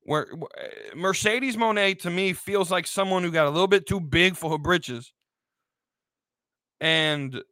Where, 0.07 0.25
Mercedes 0.95 1.57
Moné 1.57 1.99
to 1.99 2.09
me 2.09 2.31
feels 2.31 2.71
like 2.71 2.87
someone 2.87 3.23
who 3.23 3.31
got 3.31 3.45
a 3.45 3.49
little 3.49 3.67
bit 3.67 3.85
too 3.85 3.99
big 3.99 4.37
for 4.37 4.49
her 4.51 4.57
britches, 4.57 5.11
and 6.79 7.43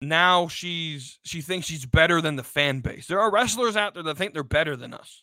now 0.00 0.48
she's 0.48 1.18
she 1.22 1.42
thinks 1.42 1.66
she's 1.66 1.84
better 1.84 2.22
than 2.22 2.36
the 2.36 2.42
fan 2.42 2.80
base. 2.80 3.08
There 3.08 3.20
are 3.20 3.30
wrestlers 3.30 3.76
out 3.76 3.92
there 3.92 4.02
that 4.04 4.16
think 4.16 4.32
they're 4.32 4.42
better 4.42 4.74
than 4.74 4.94
us. 4.94 5.22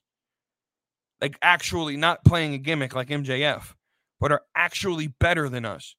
Like 1.20 1.40
actually 1.42 1.98
not 1.98 2.24
playing 2.24 2.54
a 2.54 2.60
gimmick 2.60 2.94
like 2.94 3.08
MJF, 3.08 3.74
but 4.20 4.32
are 4.32 4.44
actually 4.54 5.08
better 5.08 5.50
than 5.50 5.66
us. 5.66 5.96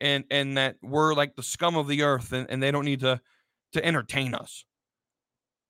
And 0.00 0.22
and 0.30 0.56
that 0.56 0.76
we're 0.82 1.14
like 1.14 1.34
the 1.34 1.42
scum 1.42 1.76
of 1.76 1.88
the 1.88 2.02
earth 2.02 2.32
and, 2.32 2.48
and 2.48 2.62
they 2.62 2.70
don't 2.70 2.84
need 2.84 3.00
to 3.00 3.20
to 3.72 3.84
entertain 3.84 4.34
us. 4.36 4.64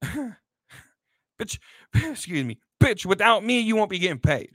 bitch, 1.43 1.59
excuse 1.95 2.45
me. 2.45 2.59
Bitch, 2.83 3.07
without 3.07 3.45
me, 3.45 3.61
you 3.61 3.77
won't 3.77 3.91
be 3.91 3.99
getting 3.99 4.19
paid. 4.19 4.51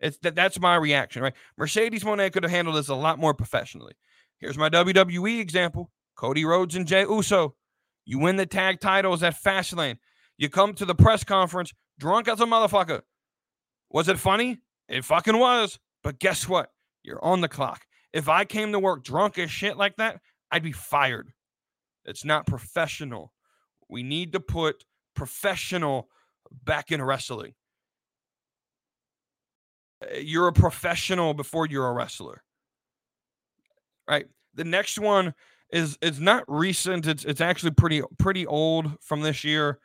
It's 0.00 0.18
that 0.18 0.34
that's 0.34 0.60
my 0.60 0.76
reaction, 0.76 1.22
right? 1.22 1.34
Mercedes 1.56 2.04
Moné 2.04 2.32
could 2.32 2.42
have 2.42 2.50
handled 2.50 2.76
this 2.76 2.88
a 2.88 2.94
lot 2.94 3.18
more 3.18 3.34
professionally. 3.34 3.94
Here's 4.38 4.58
my 4.58 4.68
WWE 4.68 5.40
example. 5.40 5.90
Cody 6.16 6.44
Rhodes 6.44 6.74
and 6.74 6.86
Jey 6.86 7.02
Uso. 7.02 7.54
You 8.04 8.18
win 8.18 8.36
the 8.36 8.46
tag 8.46 8.80
titles 8.80 9.22
at 9.22 9.40
Fastlane. 9.40 9.98
You 10.36 10.48
come 10.48 10.74
to 10.74 10.84
the 10.84 10.94
press 10.94 11.24
conference 11.24 11.72
drunk 11.98 12.28
as 12.28 12.40
a 12.40 12.44
motherfucker. 12.44 13.02
Was 13.90 14.08
it 14.08 14.18
funny? 14.18 14.58
It 14.88 15.04
fucking 15.04 15.38
was. 15.38 15.78
But 16.02 16.18
guess 16.18 16.48
what? 16.48 16.70
You're 17.02 17.24
on 17.24 17.40
the 17.40 17.48
clock. 17.48 17.86
If 18.12 18.28
I 18.28 18.44
came 18.44 18.72
to 18.72 18.78
work 18.78 19.04
drunk 19.04 19.38
as 19.38 19.50
shit 19.50 19.76
like 19.76 19.96
that, 19.96 20.20
I'd 20.50 20.62
be 20.62 20.72
fired. 20.72 21.32
It's 22.04 22.24
not 22.24 22.46
professional. 22.46 23.32
We 23.88 24.02
need 24.02 24.32
to 24.32 24.40
put 24.40 24.84
professional 25.14 26.08
back 26.50 26.92
in 26.92 27.02
wrestling. 27.02 27.54
Uh, 30.02 30.16
you're 30.18 30.48
a 30.48 30.52
professional 30.52 31.34
before 31.34 31.66
you're 31.66 31.88
a 31.88 31.92
wrestler. 31.92 32.42
Right? 34.08 34.26
The 34.54 34.64
next 34.64 34.98
one 34.98 35.34
is 35.70 35.98
it's 36.00 36.20
not 36.20 36.44
recent. 36.48 37.06
It's 37.06 37.24
it's 37.24 37.40
actually 37.40 37.72
pretty 37.72 38.02
pretty 38.18 38.46
old 38.46 39.00
from 39.00 39.22
this 39.22 39.44
year. 39.44 39.78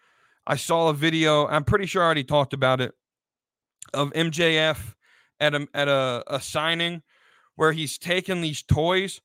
I 0.45 0.55
saw 0.55 0.89
a 0.89 0.93
video. 0.93 1.47
I'm 1.47 1.63
pretty 1.63 1.85
sure 1.85 2.01
I 2.01 2.05
already 2.05 2.23
talked 2.23 2.53
about 2.53 2.81
it 2.81 2.93
of 3.93 4.11
MJF 4.13 4.93
at 5.39 5.55
a 5.55 5.67
at 5.73 5.87
a, 5.87 6.23
a 6.27 6.39
signing 6.39 7.01
where 7.55 7.71
he's 7.71 7.97
taking 7.97 8.41
these 8.41 8.61
toys 8.61 9.21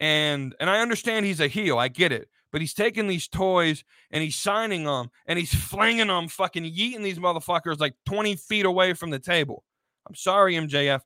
and 0.00 0.54
and 0.60 0.70
I 0.70 0.80
understand 0.80 1.26
he's 1.26 1.40
a 1.40 1.48
heel. 1.48 1.78
I 1.78 1.88
get 1.88 2.12
it. 2.12 2.28
But 2.54 2.60
he's 2.60 2.72
taking 2.72 3.08
these 3.08 3.26
toys 3.26 3.82
and 4.12 4.22
he's 4.22 4.36
signing 4.36 4.84
them 4.84 5.10
and 5.26 5.40
he's 5.40 5.52
flinging 5.70 6.06
them, 6.06 6.28
fucking 6.28 6.62
yeeting 6.62 7.02
these 7.02 7.18
motherfuckers 7.18 7.80
like 7.80 7.96
20 8.06 8.36
feet 8.36 8.64
away 8.64 8.92
from 8.92 9.10
the 9.10 9.18
table. 9.18 9.64
I'm 10.08 10.14
sorry, 10.14 10.54
MJF. 10.54 11.00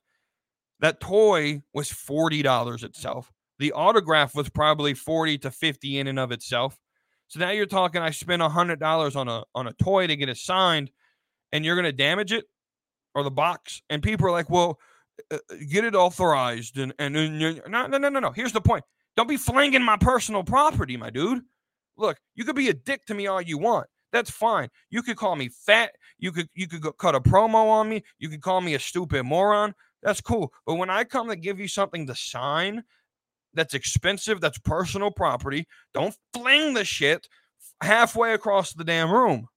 That 0.79 0.99
toy 0.99 1.63
was 1.73 1.89
$40 1.89 2.83
itself. 2.83 3.31
The 3.57 3.71
autograph 3.71 4.35
was 4.35 4.47
probably 4.47 4.93
40 4.93 5.39
to 5.39 5.49
50 5.49 5.97
in 5.97 6.05
and 6.05 6.19
of 6.19 6.31
itself. 6.31 6.77
So 7.29 7.39
now 7.39 7.49
you're 7.49 7.65
talking 7.65 7.99
I 7.99 8.11
spent 8.11 8.43
$100 8.43 9.15
on 9.15 9.27
a 9.27 9.43
on 9.55 9.65
a 9.65 9.73
toy 9.73 10.05
to 10.05 10.15
get 10.15 10.29
it 10.29 10.37
signed 10.37 10.91
and 11.51 11.65
you're 11.65 11.75
going 11.75 11.85
to 11.85 11.91
damage 11.91 12.31
it 12.31 12.45
or 13.15 13.23
the 13.23 13.31
box 13.31 13.81
and 13.89 14.03
people 14.03 14.27
are 14.27 14.31
like, 14.31 14.51
"Well, 14.51 14.77
uh, 15.31 15.39
uh 15.49 15.55
get 15.67 15.83
it 15.83 15.95
authorized 15.95 16.77
and 16.77 16.93
and, 16.99 17.17
and 17.17 17.39
no 17.67 17.87
no 17.87 17.97
no 17.97 18.09
no 18.09 18.19
no. 18.19 18.31
Here's 18.33 18.53
the 18.53 18.61
point. 18.61 18.83
Don't 19.19 19.27
be 19.27 19.35
flinging 19.35 19.83
my 19.83 19.97
personal 19.97 20.45
property, 20.45 20.95
my 20.95 21.09
dude. 21.09 21.41
Look, 21.97 22.17
you 22.35 22.45
could 22.45 22.55
be 22.55 22.69
a 22.69 22.73
dick 22.73 23.05
to 23.07 23.13
me 23.13 23.27
all 23.27 23.41
you 23.41 23.57
want. 23.57 23.87
That's 24.13 24.31
fine. 24.31 24.69
You 24.91 25.03
could 25.03 25.17
call 25.17 25.35
me 25.35 25.49
fat. 25.49 25.91
You 26.19 26.31
could 26.31 26.47
you 26.53 26.69
could 26.69 26.85
cut 26.97 27.15
a 27.15 27.19
promo 27.19 27.67
on 27.67 27.89
me. 27.89 28.01
You 28.17 28.29
could 28.29 28.41
call 28.41 28.61
me 28.61 28.75
a 28.75 28.79
stupid 28.79 29.25
moron. 29.25 29.75
That's 30.01 30.21
cool. 30.21 30.53
But 30.65 30.75
when 30.75 30.89
I 30.89 31.03
come 31.03 31.27
to 31.27 31.35
give 31.35 31.59
you 31.59 31.67
something 31.67 32.07
to 32.07 32.15
sign 32.15 32.81
that's 33.53 33.73
expensive, 33.73 34.39
that's 34.39 34.57
personal 34.59 35.11
property. 35.11 35.67
Don't 35.93 36.15
fling 36.33 36.73
the 36.73 36.85
shit 36.85 37.27
halfway 37.83 38.31
across 38.31 38.71
the 38.71 38.85
damn 38.85 39.11
room. 39.11 39.49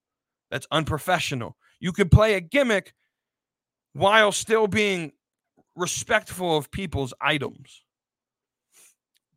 That's 0.51 0.67
unprofessional. 0.71 1.55
You 1.79 1.93
could 1.93 2.11
play 2.11 2.33
a 2.33 2.41
gimmick 2.41 2.93
while 3.93 4.33
still 4.33 4.67
being 4.67 5.13
respectful 5.77 6.57
of 6.57 6.69
people's 6.69 7.13
items. 7.21 7.82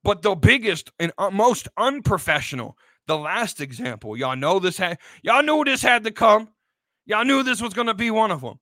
But 0.06 0.22
the 0.22 0.36
biggest 0.36 0.92
and 1.00 1.12
uh, 1.18 1.30
most 1.30 1.66
unprofessional, 1.76 2.78
the 3.08 3.18
last 3.18 3.60
example, 3.60 4.16
y'all 4.16 4.36
know 4.36 4.60
this 4.60 4.78
had, 4.78 4.98
y'all 5.22 5.42
knew 5.42 5.64
this 5.64 5.82
had 5.82 6.04
to 6.04 6.12
come. 6.12 6.48
Y'all 7.06 7.24
knew 7.24 7.42
this 7.42 7.60
was 7.60 7.74
going 7.74 7.88
to 7.88 7.94
be 7.94 8.12
one 8.12 8.30
of 8.30 8.40
them. 8.40 8.60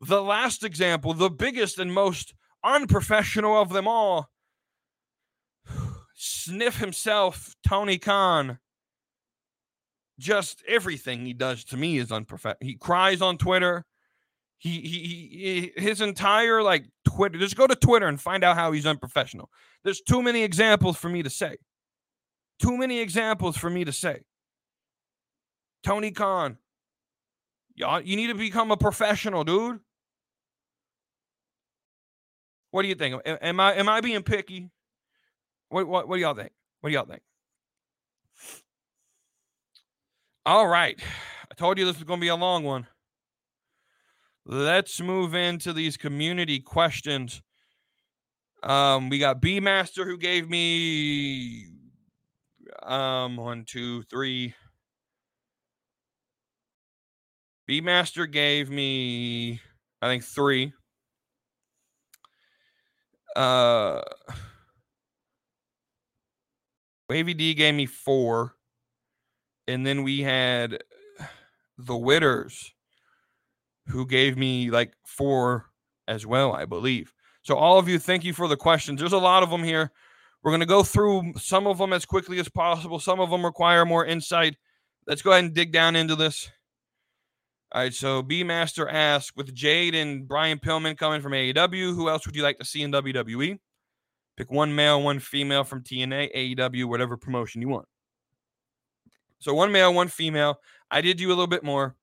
The 0.00 0.22
last 0.22 0.64
example, 0.64 1.12
the 1.12 1.28
biggest 1.28 1.78
and 1.78 1.92
most 1.92 2.32
unprofessional 2.64 3.60
of 3.60 3.68
them 3.68 3.86
all 3.86 4.30
Sniff 6.14 6.78
himself, 6.78 7.54
Tony 7.66 7.98
Khan. 7.98 8.58
Just 10.18 10.62
everything 10.66 11.26
he 11.26 11.34
does 11.34 11.64
to 11.64 11.76
me 11.76 11.98
is 11.98 12.10
unprofessional. 12.10 12.66
He 12.66 12.76
cries 12.76 13.20
on 13.20 13.36
Twitter. 13.36 13.84
He, 14.56 14.80
he, 14.80 15.72
he 15.76 15.82
his 15.82 16.00
entire 16.00 16.62
like 16.62 16.84
Twitter. 17.04 17.38
Just 17.38 17.56
go 17.56 17.66
to 17.66 17.74
Twitter 17.74 18.06
and 18.06 18.20
find 18.20 18.44
out 18.44 18.56
how 18.56 18.72
he's 18.72 18.86
unprofessional. 18.86 19.50
There's 19.84 20.00
too 20.00 20.22
many 20.22 20.42
examples 20.42 20.96
for 20.96 21.08
me 21.08 21.22
to 21.22 21.30
say. 21.30 21.56
Too 22.60 22.76
many 22.76 23.00
examples 23.00 23.56
for 23.56 23.68
me 23.68 23.84
to 23.84 23.92
say. 23.92 24.22
Tony 25.82 26.12
Khan, 26.12 26.58
y'all, 27.74 27.96
uh, 27.96 28.00
you 28.00 28.14
need 28.16 28.28
to 28.28 28.34
become 28.34 28.70
a 28.70 28.76
professional, 28.76 29.42
dude. 29.42 29.80
What 32.70 32.82
do 32.82 32.88
you 32.88 32.94
think? 32.94 33.20
Am 33.26 33.60
I 33.60 33.74
am 33.74 33.88
I 33.88 34.00
being 34.00 34.22
picky? 34.22 34.70
What, 35.68 35.86
what, 35.88 36.08
what 36.08 36.16
do 36.16 36.22
y'all 36.22 36.34
think? 36.34 36.52
What 36.80 36.90
do 36.90 36.94
y'all 36.94 37.06
think? 37.06 37.22
All 40.44 40.66
right. 40.66 41.00
I 41.50 41.54
told 41.54 41.78
you 41.78 41.84
this 41.84 41.96
was 41.96 42.04
going 42.04 42.18
to 42.18 42.24
be 42.24 42.28
a 42.28 42.36
long 42.36 42.64
one. 42.64 42.86
Let's 44.44 45.00
move 45.00 45.34
into 45.34 45.72
these 45.72 45.96
community 45.96 46.60
questions. 46.60 47.42
Um, 48.62 49.08
we 49.08 49.18
got 49.18 49.40
B 49.40 49.58
Master 49.60 50.04
who 50.04 50.16
gave 50.16 50.48
me 50.48 51.66
um 52.82 53.36
one, 53.36 53.64
two, 53.64 54.02
three. 54.04 54.54
B 57.66 57.80
Master 57.80 58.26
gave 58.26 58.70
me, 58.70 59.60
I 60.00 60.06
think, 60.08 60.22
three. 60.24 60.72
Uh 63.34 64.02
Wavy 67.08 67.34
D 67.34 67.54
gave 67.54 67.74
me 67.74 67.86
four. 67.86 68.56
And 69.68 69.86
then 69.86 70.02
we 70.02 70.20
had 70.20 70.82
the 71.78 71.94
Witters, 71.94 72.72
who 73.88 74.06
gave 74.06 74.36
me 74.36 74.70
like 74.70 74.94
four 75.06 75.70
as 76.08 76.26
well, 76.26 76.52
I 76.52 76.64
believe. 76.64 77.12
So, 77.42 77.56
all 77.56 77.78
of 77.78 77.88
you, 77.88 77.98
thank 77.98 78.24
you 78.24 78.32
for 78.32 78.48
the 78.48 78.56
questions. 78.56 79.00
There's 79.00 79.12
a 79.12 79.18
lot 79.18 79.42
of 79.42 79.50
them 79.50 79.64
here. 79.64 79.90
We're 80.42 80.50
going 80.50 80.60
to 80.60 80.66
go 80.66 80.82
through 80.82 81.34
some 81.36 81.66
of 81.66 81.78
them 81.78 81.92
as 81.92 82.04
quickly 82.04 82.38
as 82.38 82.48
possible. 82.48 82.98
Some 82.98 83.20
of 83.20 83.30
them 83.30 83.44
require 83.44 83.84
more 83.84 84.04
insight. 84.04 84.56
Let's 85.06 85.22
go 85.22 85.32
ahead 85.32 85.44
and 85.44 85.54
dig 85.54 85.72
down 85.72 85.96
into 85.96 86.16
this. 86.16 86.50
All 87.72 87.80
right, 87.80 87.94
so 87.94 88.22
B 88.22 88.44
Master 88.44 88.88
asks 88.88 89.34
with 89.34 89.54
Jade 89.54 89.94
and 89.94 90.28
Brian 90.28 90.58
Pillman 90.58 90.96
coming 90.96 91.22
from 91.22 91.32
AEW, 91.32 91.94
who 91.94 92.08
else 92.08 92.26
would 92.26 92.36
you 92.36 92.42
like 92.42 92.58
to 92.58 92.66
see 92.66 92.82
in 92.82 92.92
WWE? 92.92 93.58
Pick 94.36 94.50
one 94.50 94.74
male, 94.74 95.02
one 95.02 95.18
female 95.18 95.64
from 95.64 95.82
TNA, 95.82 96.56
AEW, 96.56 96.84
whatever 96.84 97.16
promotion 97.16 97.62
you 97.62 97.68
want. 97.68 97.86
So 99.38 99.54
one 99.54 99.72
male, 99.72 99.94
one 99.94 100.08
female. 100.08 100.60
I 100.90 101.00
did 101.00 101.16
do 101.16 101.28
a 101.28 101.30
little 101.30 101.46
bit 101.46 101.64
more 101.64 101.96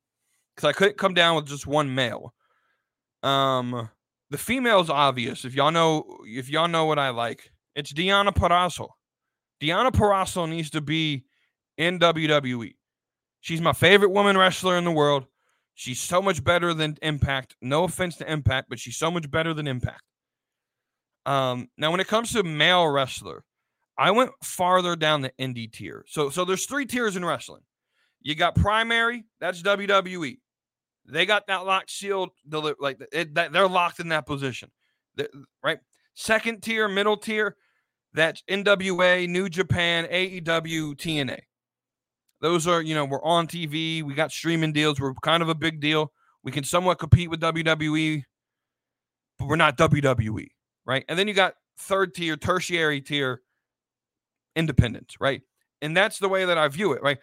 because 0.55 0.67
I 0.67 0.73
couldn't 0.73 0.97
come 0.97 1.13
down 1.13 1.35
with 1.35 1.47
just 1.47 1.67
one 1.67 1.93
male. 1.93 2.33
Um, 3.21 3.89
the 4.29 4.37
female's 4.37 4.89
obvious. 4.89 5.45
If 5.45 5.55
y'all 5.55 5.71
know, 5.71 6.19
if 6.23 6.49
y'all 6.49 6.67
know 6.67 6.85
what 6.85 6.99
I 6.99 7.09
like, 7.09 7.51
it's 7.75 7.93
Deonna 7.93 8.33
Purrazzo. 8.33 8.89
Deonna 9.61 9.91
Purrazzo 9.91 10.47
needs 10.47 10.69
to 10.71 10.81
be 10.81 11.25
in 11.77 11.99
WWE. 11.99 12.75
She's 13.41 13.61
my 13.61 13.73
favorite 13.73 14.11
woman 14.11 14.37
wrestler 14.37 14.77
in 14.77 14.83
the 14.83 14.91
world. 14.91 15.25
She's 15.75 15.99
so 16.01 16.21
much 16.21 16.43
better 16.43 16.73
than 16.73 16.97
Impact. 17.01 17.55
No 17.61 17.85
offense 17.85 18.17
to 18.17 18.29
Impact, 18.29 18.69
but 18.69 18.79
she's 18.79 18.97
so 18.97 19.09
much 19.09 19.31
better 19.31 19.53
than 19.53 19.65
Impact. 19.67 20.03
Um, 21.25 21.69
now, 21.77 21.91
when 21.91 21.99
it 21.99 22.07
comes 22.07 22.33
to 22.33 22.43
male 22.43 22.87
wrestler, 22.87 23.43
I 23.97 24.11
went 24.11 24.31
farther 24.43 24.95
down 24.95 25.21
the 25.21 25.31
indie 25.39 25.71
tier. 25.71 26.03
So, 26.07 26.29
so 26.29 26.43
there's 26.43 26.65
three 26.65 26.85
tiers 26.85 27.15
in 27.15 27.23
wrestling. 27.23 27.61
You 28.21 28.35
got 28.35 28.55
primary, 28.55 29.25
that's 29.39 29.61
WWE. 29.61 30.37
They 31.11 31.25
got 31.25 31.47
that 31.47 31.65
locked 31.65 31.89
shield, 31.89 32.29
like 32.79 33.01
it, 33.11 33.33
they're 33.33 33.67
locked 33.67 33.99
in 33.99 34.09
that 34.09 34.25
position, 34.25 34.69
right? 35.63 35.79
Second 36.13 36.61
tier, 36.61 36.87
middle 36.87 37.17
tier, 37.17 37.55
that's 38.13 38.43
NWA, 38.49 39.27
New 39.27 39.49
Japan, 39.49 40.05
AEW, 40.05 40.95
TNA. 40.95 41.39
Those 42.41 42.67
are, 42.67 42.81
you 42.81 42.95
know, 42.95 43.05
we're 43.05 43.23
on 43.23 43.47
TV. 43.47 44.01
We 44.03 44.13
got 44.13 44.31
streaming 44.31 44.71
deals. 44.71 44.99
We're 44.99 45.13
kind 45.15 45.43
of 45.43 45.49
a 45.49 45.55
big 45.55 45.79
deal. 45.79 46.11
We 46.43 46.51
can 46.51 46.63
somewhat 46.63 46.99
compete 46.99 47.29
with 47.29 47.41
WWE, 47.41 48.23
but 49.37 49.47
we're 49.47 49.57
not 49.57 49.77
WWE, 49.77 50.47
right? 50.85 51.03
And 51.09 51.19
then 51.19 51.27
you 51.27 51.33
got 51.33 51.55
third 51.77 52.13
tier, 52.13 52.37
tertiary 52.37 53.01
tier, 53.01 53.41
independents, 54.55 55.15
right? 55.19 55.41
And 55.81 55.95
that's 55.95 56.19
the 56.19 56.29
way 56.29 56.45
that 56.45 56.57
I 56.57 56.67
view 56.69 56.93
it, 56.93 57.01
right? 57.01 57.17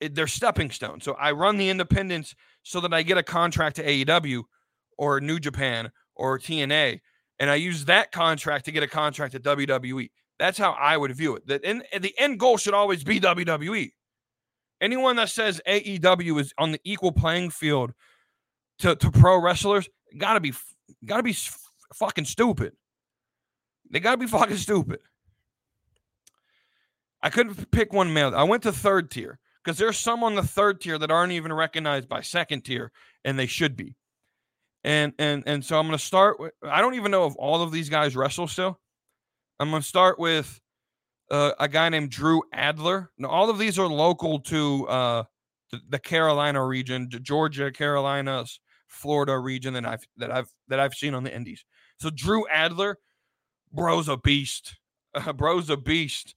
It, 0.00 0.14
they're 0.14 0.26
stepping 0.26 0.70
stones. 0.70 1.04
So 1.04 1.12
I 1.12 1.32
run 1.32 1.58
the 1.58 1.68
independents 1.68 2.34
so 2.62 2.80
that 2.80 2.94
I 2.94 3.02
get 3.02 3.18
a 3.18 3.22
contract 3.22 3.76
to 3.76 3.84
AEW 3.84 4.42
or 4.98 5.20
New 5.20 5.38
Japan 5.38 5.90
or 6.14 6.38
TNA, 6.38 7.00
and 7.38 7.50
I 7.50 7.54
use 7.54 7.84
that 7.86 8.12
contract 8.12 8.66
to 8.66 8.72
get 8.72 8.82
a 8.82 8.88
contract 8.88 9.34
at 9.34 9.42
WWE. 9.42 10.10
That's 10.38 10.58
how 10.58 10.72
I 10.72 10.96
would 10.96 11.14
view 11.14 11.36
it. 11.36 11.46
That 11.46 11.64
in, 11.64 11.82
the 11.98 12.14
end 12.18 12.38
goal 12.38 12.56
should 12.56 12.74
always 12.74 13.04
be 13.04 13.20
WWE. 13.20 13.92
Anyone 14.80 15.16
that 15.16 15.28
says 15.28 15.60
AEW 15.66 16.40
is 16.40 16.54
on 16.56 16.72
the 16.72 16.80
equal 16.84 17.12
playing 17.12 17.50
field 17.50 17.92
to, 18.78 18.96
to 18.96 19.10
pro 19.10 19.38
wrestlers 19.38 19.88
gotta 20.18 20.40
be 20.40 20.52
gotta 21.04 21.22
be 21.22 21.36
fucking 21.94 22.24
stupid. 22.24 22.72
They 23.90 24.00
gotta 24.00 24.16
be 24.16 24.26
fucking 24.26 24.56
stupid. 24.56 25.00
I 27.22 27.28
couldn't 27.28 27.70
pick 27.70 27.92
one 27.92 28.12
male. 28.12 28.34
I 28.34 28.44
went 28.44 28.62
to 28.62 28.72
third 28.72 29.10
tier 29.10 29.38
because 29.64 29.78
there's 29.78 29.98
some 29.98 30.22
on 30.24 30.34
the 30.34 30.42
third 30.42 30.80
tier 30.80 30.98
that 30.98 31.10
aren't 31.10 31.32
even 31.32 31.52
recognized 31.52 32.08
by 32.08 32.20
second 32.20 32.62
tier, 32.62 32.92
and 33.24 33.38
they 33.38 33.46
should 33.46 33.76
be. 33.76 33.94
And 34.82 35.12
and 35.18 35.42
and 35.46 35.64
so 35.64 35.78
I'm 35.78 35.86
gonna 35.86 35.98
start 35.98 36.40
with. 36.40 36.52
I 36.62 36.80
don't 36.80 36.94
even 36.94 37.10
know 37.10 37.26
if 37.26 37.34
all 37.36 37.62
of 37.62 37.72
these 37.72 37.88
guys 37.88 38.16
wrestle 38.16 38.48
still. 38.48 38.80
I'm 39.58 39.70
gonna 39.70 39.82
start 39.82 40.18
with 40.18 40.60
uh, 41.30 41.52
a 41.58 41.68
guy 41.68 41.88
named 41.88 42.10
Drew 42.10 42.42
Adler. 42.52 43.10
Now, 43.18 43.28
all 43.28 43.50
of 43.50 43.58
these 43.58 43.78
are 43.78 43.86
local 43.86 44.40
to 44.40 44.88
uh, 44.88 45.24
the, 45.70 45.80
the, 45.88 45.98
Carolina 45.98 46.64
region, 46.66 47.08
Georgia, 47.22 47.70
Carolinas, 47.70 48.58
Florida 48.88 49.38
region 49.38 49.74
that 49.74 49.86
I've 49.86 50.04
that 50.16 50.30
I've 50.30 50.48
that 50.68 50.80
I've 50.80 50.94
seen 50.94 51.14
on 51.14 51.22
the 51.22 51.34
Indies. 51.34 51.64
So 51.98 52.10
Drew 52.10 52.48
Adler, 52.48 52.98
bro's 53.72 54.08
a 54.08 54.16
beast. 54.16 54.76
Uh, 55.14 55.32
bro's 55.34 55.70
a 55.70 55.76
beast. 55.76 56.34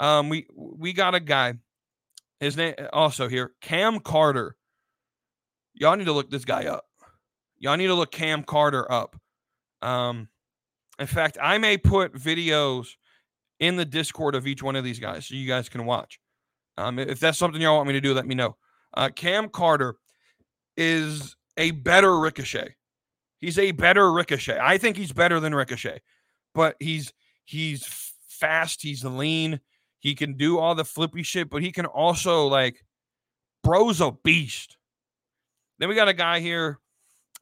Um, 0.00 0.28
we 0.28 0.46
we 0.54 0.92
got 0.92 1.14
a 1.14 1.20
guy. 1.20 1.54
His 2.42 2.56
name 2.56 2.74
also 2.92 3.28
here, 3.28 3.52
Cam 3.60 4.00
Carter. 4.00 4.56
Y'all 5.74 5.94
need 5.94 6.06
to 6.06 6.12
look 6.12 6.28
this 6.28 6.44
guy 6.44 6.64
up. 6.64 6.84
Y'all 7.60 7.76
need 7.76 7.86
to 7.86 7.94
look 7.94 8.10
Cam 8.10 8.42
Carter 8.42 8.90
up. 8.90 9.14
Um, 9.80 10.28
in 10.98 11.06
fact, 11.06 11.38
I 11.40 11.58
may 11.58 11.78
put 11.78 12.14
videos 12.14 12.88
in 13.60 13.76
the 13.76 13.84
Discord 13.84 14.34
of 14.34 14.48
each 14.48 14.60
one 14.60 14.74
of 14.74 14.82
these 14.82 14.98
guys 14.98 15.24
so 15.24 15.36
you 15.36 15.46
guys 15.46 15.68
can 15.68 15.86
watch. 15.86 16.18
Um, 16.76 16.98
if 16.98 17.20
that's 17.20 17.38
something 17.38 17.62
y'all 17.62 17.76
want 17.76 17.86
me 17.86 17.92
to 17.92 18.00
do, 18.00 18.12
let 18.12 18.26
me 18.26 18.34
know. 18.34 18.56
Uh, 18.92 19.08
Cam 19.14 19.48
Carter 19.48 19.94
is 20.76 21.36
a 21.56 21.70
better 21.70 22.18
Ricochet. 22.18 22.74
He's 23.38 23.58
a 23.58 23.70
better 23.70 24.12
Ricochet. 24.12 24.58
I 24.60 24.78
think 24.78 24.96
he's 24.96 25.12
better 25.12 25.38
than 25.38 25.54
Ricochet, 25.54 26.00
but 26.54 26.74
he's 26.80 27.12
he's 27.44 27.86
fast. 28.26 28.82
He's 28.82 29.04
lean. 29.04 29.60
He 30.02 30.16
can 30.16 30.36
do 30.36 30.58
all 30.58 30.74
the 30.74 30.84
flippy 30.84 31.22
shit, 31.22 31.48
but 31.48 31.62
he 31.62 31.70
can 31.70 31.86
also 31.86 32.48
like, 32.48 32.84
bro's 33.62 34.00
a 34.00 34.10
beast. 34.10 34.76
Then 35.78 35.88
we 35.88 35.94
got 35.94 36.08
a 36.08 36.12
guy 36.12 36.40
here 36.40 36.80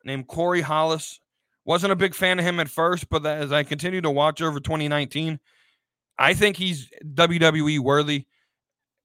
named 0.04 0.26
Corey 0.26 0.61
Hollis. 0.61 1.20
Wasn't 1.64 1.90
a 1.90 1.96
big 1.96 2.14
fan 2.14 2.38
of 2.38 2.44
him 2.44 2.61
at 2.61 2.68
first, 2.68 3.08
but 3.08 3.24
as 3.24 3.50
I 3.50 3.62
continue 3.62 4.02
to 4.02 4.11
watch 4.11 4.42
over 4.42 4.61
2019, 4.61 5.40
I 6.18 6.34
think 6.34 6.58
he's 6.58 6.90
WWE 7.02 7.78
worthy. 7.78 8.26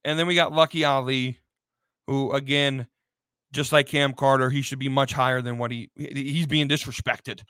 And 0.04 0.18
then 0.18 0.26
we 0.26 0.34
got 0.34 0.52
Lucky 0.52 0.84
Ali, 0.84 1.40
who 2.06 2.32
again, 2.32 2.86
just 3.52 3.72
like 3.72 3.86
Cam 3.86 4.12
Carter, 4.12 4.50
he 4.50 4.60
should 4.60 4.78
be 4.78 4.90
much 4.90 5.14
higher 5.14 5.40
than 5.40 5.56
what 5.56 5.70
he 5.70 5.88
he's 5.96 6.46
being 6.46 6.68
disrespected 6.68 7.40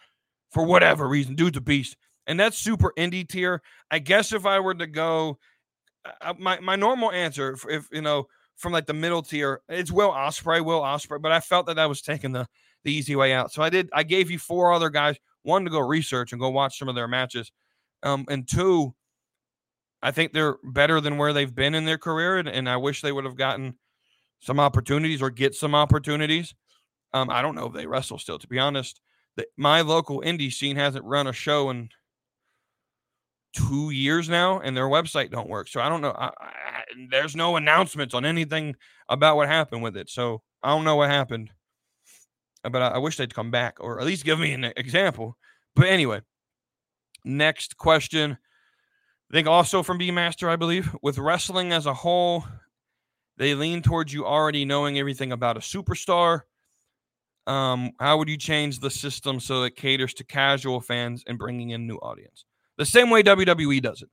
for 0.51 0.65
whatever 0.65 1.09
reason. 1.09 1.35
Dude's 1.35 1.57
a 1.57 1.61
beast. 1.61 1.97
And 2.29 2.39
that's 2.39 2.59
super 2.59 2.93
indie 2.97 3.29
tier. 3.29 3.61
I 3.91 3.99
guess 3.99 4.33
if 4.33 4.47
I 4.47 4.61
were 4.61 4.75
to 4.75 4.87
go, 4.87 5.39
my 6.39 6.61
my 6.61 6.77
normal 6.77 7.13
answer, 7.13 7.57
if, 7.69 7.89
you 7.93 8.03
know, 8.03 8.27
from 8.57 8.73
like 8.73 8.87
the 8.87 8.95
middle 8.95 9.23
tier, 9.23 9.61
it's 9.69 9.91
Will 9.91 10.11
Ospreay, 10.11 10.65
Will 10.65 10.81
Ospreay. 10.81 11.21
But 11.21 11.33
I 11.33 11.41
felt 11.41 11.67
that 11.67 11.77
that 11.77 11.89
was 11.89 12.03
taking 12.03 12.33
the 12.33 12.47
the 12.85 12.93
easy 12.93 13.17
way 13.17 13.33
out. 13.33 13.53
So 13.53 13.63
I 13.63 13.71
did. 13.71 13.89
I 13.93 14.03
gave 14.03 14.31
you 14.31 14.39
four 14.39 14.73
other 14.73 14.91
guys. 14.91 15.17
One 15.43 15.65
to 15.65 15.71
go 15.71 15.81
research 15.81 16.33
and 16.33 16.41
go 16.41 16.51
watch 16.51 16.79
some 16.79 16.89
of 16.89 16.95
their 16.95 17.09
matches, 17.09 17.53
um, 18.03 18.25
and 18.29 18.49
two 18.49 18.95
I 20.03 20.11
think 20.11 20.33
they're 20.33 20.57
better 20.63 21.01
than 21.01 21.19
where 21.19 21.33
they've 21.33 21.53
been 21.53 21.75
in 21.75 21.85
their 21.85 21.99
career, 21.99 22.39
and, 22.39 22.49
and 22.49 22.69
I 22.69 22.77
wish 22.77 23.03
they 23.03 23.13
would 23.13 23.25
have 23.25 23.37
gotten 23.37 23.75
some 24.41 24.61
opportunities 24.61 25.23
or 25.23 25.31
get 25.31 25.55
some 25.55 25.75
opportunities. 25.75 26.55
Um, 27.13 27.31
I 27.31 27.43
don't 27.43 27.55
know 27.55 27.67
if 27.67 27.73
they 27.73 27.87
wrestle 27.87 28.19
still, 28.19 28.39
to 28.39 28.47
be 28.47 28.59
honest. 28.59 29.01
The, 29.37 29.47
my 29.57 29.81
local 29.81 30.21
indie 30.21 30.53
scene 30.53 30.77
hasn't 30.77 31.05
run 31.05 31.27
a 31.27 31.33
show 31.33 31.71
in 31.71 31.89
two 33.57 33.91
years 33.91 34.29
now, 34.29 34.61
and 34.61 34.77
their 34.77 34.89
website 34.89 35.31
don't 35.31 35.49
work. 35.49 35.69
So 35.69 35.81
I 35.81 35.89
don't 35.89 36.01
know. 36.01 36.13
I, 36.13 36.27
I, 36.27 36.83
there's 37.11 37.35
no 37.35 37.57
announcements 37.57 38.15
on 38.15 38.25
anything 38.25 38.75
about 39.09 39.37
what 39.37 39.49
happened 39.49 39.83
with 39.83 39.97
it. 39.97 40.11
So 40.11 40.43
I 40.63 40.71
don't 40.71 40.85
know 40.85 40.97
what 40.97 41.11
happened, 41.11 41.51
but 42.63 42.83
I, 42.83 42.89
I 42.89 42.99
wish 42.99 43.17
they'd 43.17 43.35
come 43.35 43.51
back 43.51 43.79
or 43.81 44.01
at 44.01 44.07
least 44.07 44.25
give 44.25 44.39
me 44.39 44.53
an 44.53 44.65
example. 44.77 45.37
But 45.75 45.89
anyway, 45.89 46.21
next 47.25 47.77
question. 47.77 48.39
I 49.31 49.35
think 49.35 49.49
also 49.49 49.83
from 49.83 49.99
B 49.99 50.11
Master, 50.11 50.49
I 50.49 50.57
believe, 50.57 50.95
with 51.03 51.19
wrestling 51.19 51.73
as 51.73 51.87
a 51.87 51.95
whole, 51.95 52.45
they 53.37 53.55
lean 53.55 53.83
towards 53.83 54.13
you 54.13 54.25
already 54.25 54.65
knowing 54.65 54.99
everything 54.99 55.33
about 55.33 55.57
a 55.57 55.61
superstar. 55.61 56.43
Um, 57.47 57.93
how 58.01 58.19
would 58.19 58.29
you 58.29 58.37
change 58.37 58.81
the 58.81 58.91
system 58.91 59.41
so 59.41 59.63
it 59.65 59.77
caters 59.77 60.15
to 60.15 60.25
casual 60.25 60.81
fans 60.81 61.25
and 61.27 61.39
bringing 61.39 61.71
in 61.71 61.87
new 61.87 61.97
audience? 61.97 62.45
The 62.79 62.87
same 62.87 63.11
way 63.11 63.23
WWE 63.23 63.81
does 63.83 64.03
it, 64.03 64.11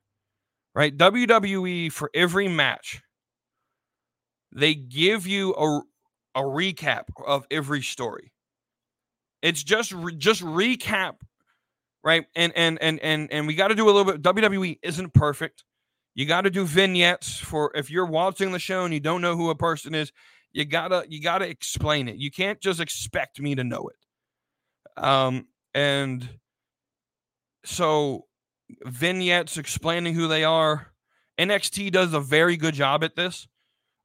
right? 0.73 0.95
WWE 0.95 1.91
for 1.91 2.09
every 2.13 2.47
match, 2.47 3.01
they 4.51 4.75
give 4.75 5.27
you 5.27 5.53
a 5.55 5.81
a 6.35 6.41
recap 6.41 7.03
of 7.25 7.45
every 7.51 7.81
story. 7.81 8.31
It's 9.41 9.63
just 9.63 9.91
re- 9.91 10.15
just 10.15 10.41
recap 10.41 11.15
right? 12.03 12.25
And 12.35 12.53
and 12.55 12.81
and 12.81 12.99
and 12.99 13.31
and 13.31 13.47
we 13.47 13.55
got 13.55 13.69
to 13.69 13.75
do 13.75 13.85
a 13.85 13.91
little 13.91 14.11
bit. 14.11 14.21
WWE 14.21 14.79
isn't 14.83 15.13
perfect. 15.13 15.63
You 16.15 16.25
got 16.25 16.41
to 16.41 16.51
do 16.51 16.65
vignettes 16.65 17.37
for 17.37 17.71
if 17.75 17.89
you're 17.89 18.05
watching 18.05 18.51
the 18.51 18.59
show 18.59 18.85
and 18.85 18.93
you 18.93 18.99
don't 18.99 19.21
know 19.21 19.35
who 19.35 19.49
a 19.49 19.55
person 19.55 19.95
is. 19.95 20.11
You 20.51 20.65
gotta 20.65 21.05
you 21.09 21.19
gotta 21.21 21.49
explain 21.49 22.07
it. 22.07 22.17
You 22.17 22.29
can't 22.29 22.59
just 22.61 22.79
expect 22.79 23.39
me 23.41 23.55
to 23.55 23.63
know 23.63 23.89
it. 23.89 25.03
Um, 25.03 25.47
and 25.73 26.29
so 27.65 28.25
vignettes 28.85 29.57
explaining 29.57 30.13
who 30.13 30.27
they 30.27 30.43
are 30.43 30.93
NXT 31.39 31.91
does 31.91 32.13
a 32.13 32.19
very 32.19 32.57
good 32.57 32.73
job 32.73 33.03
at 33.03 33.15
this. 33.15 33.47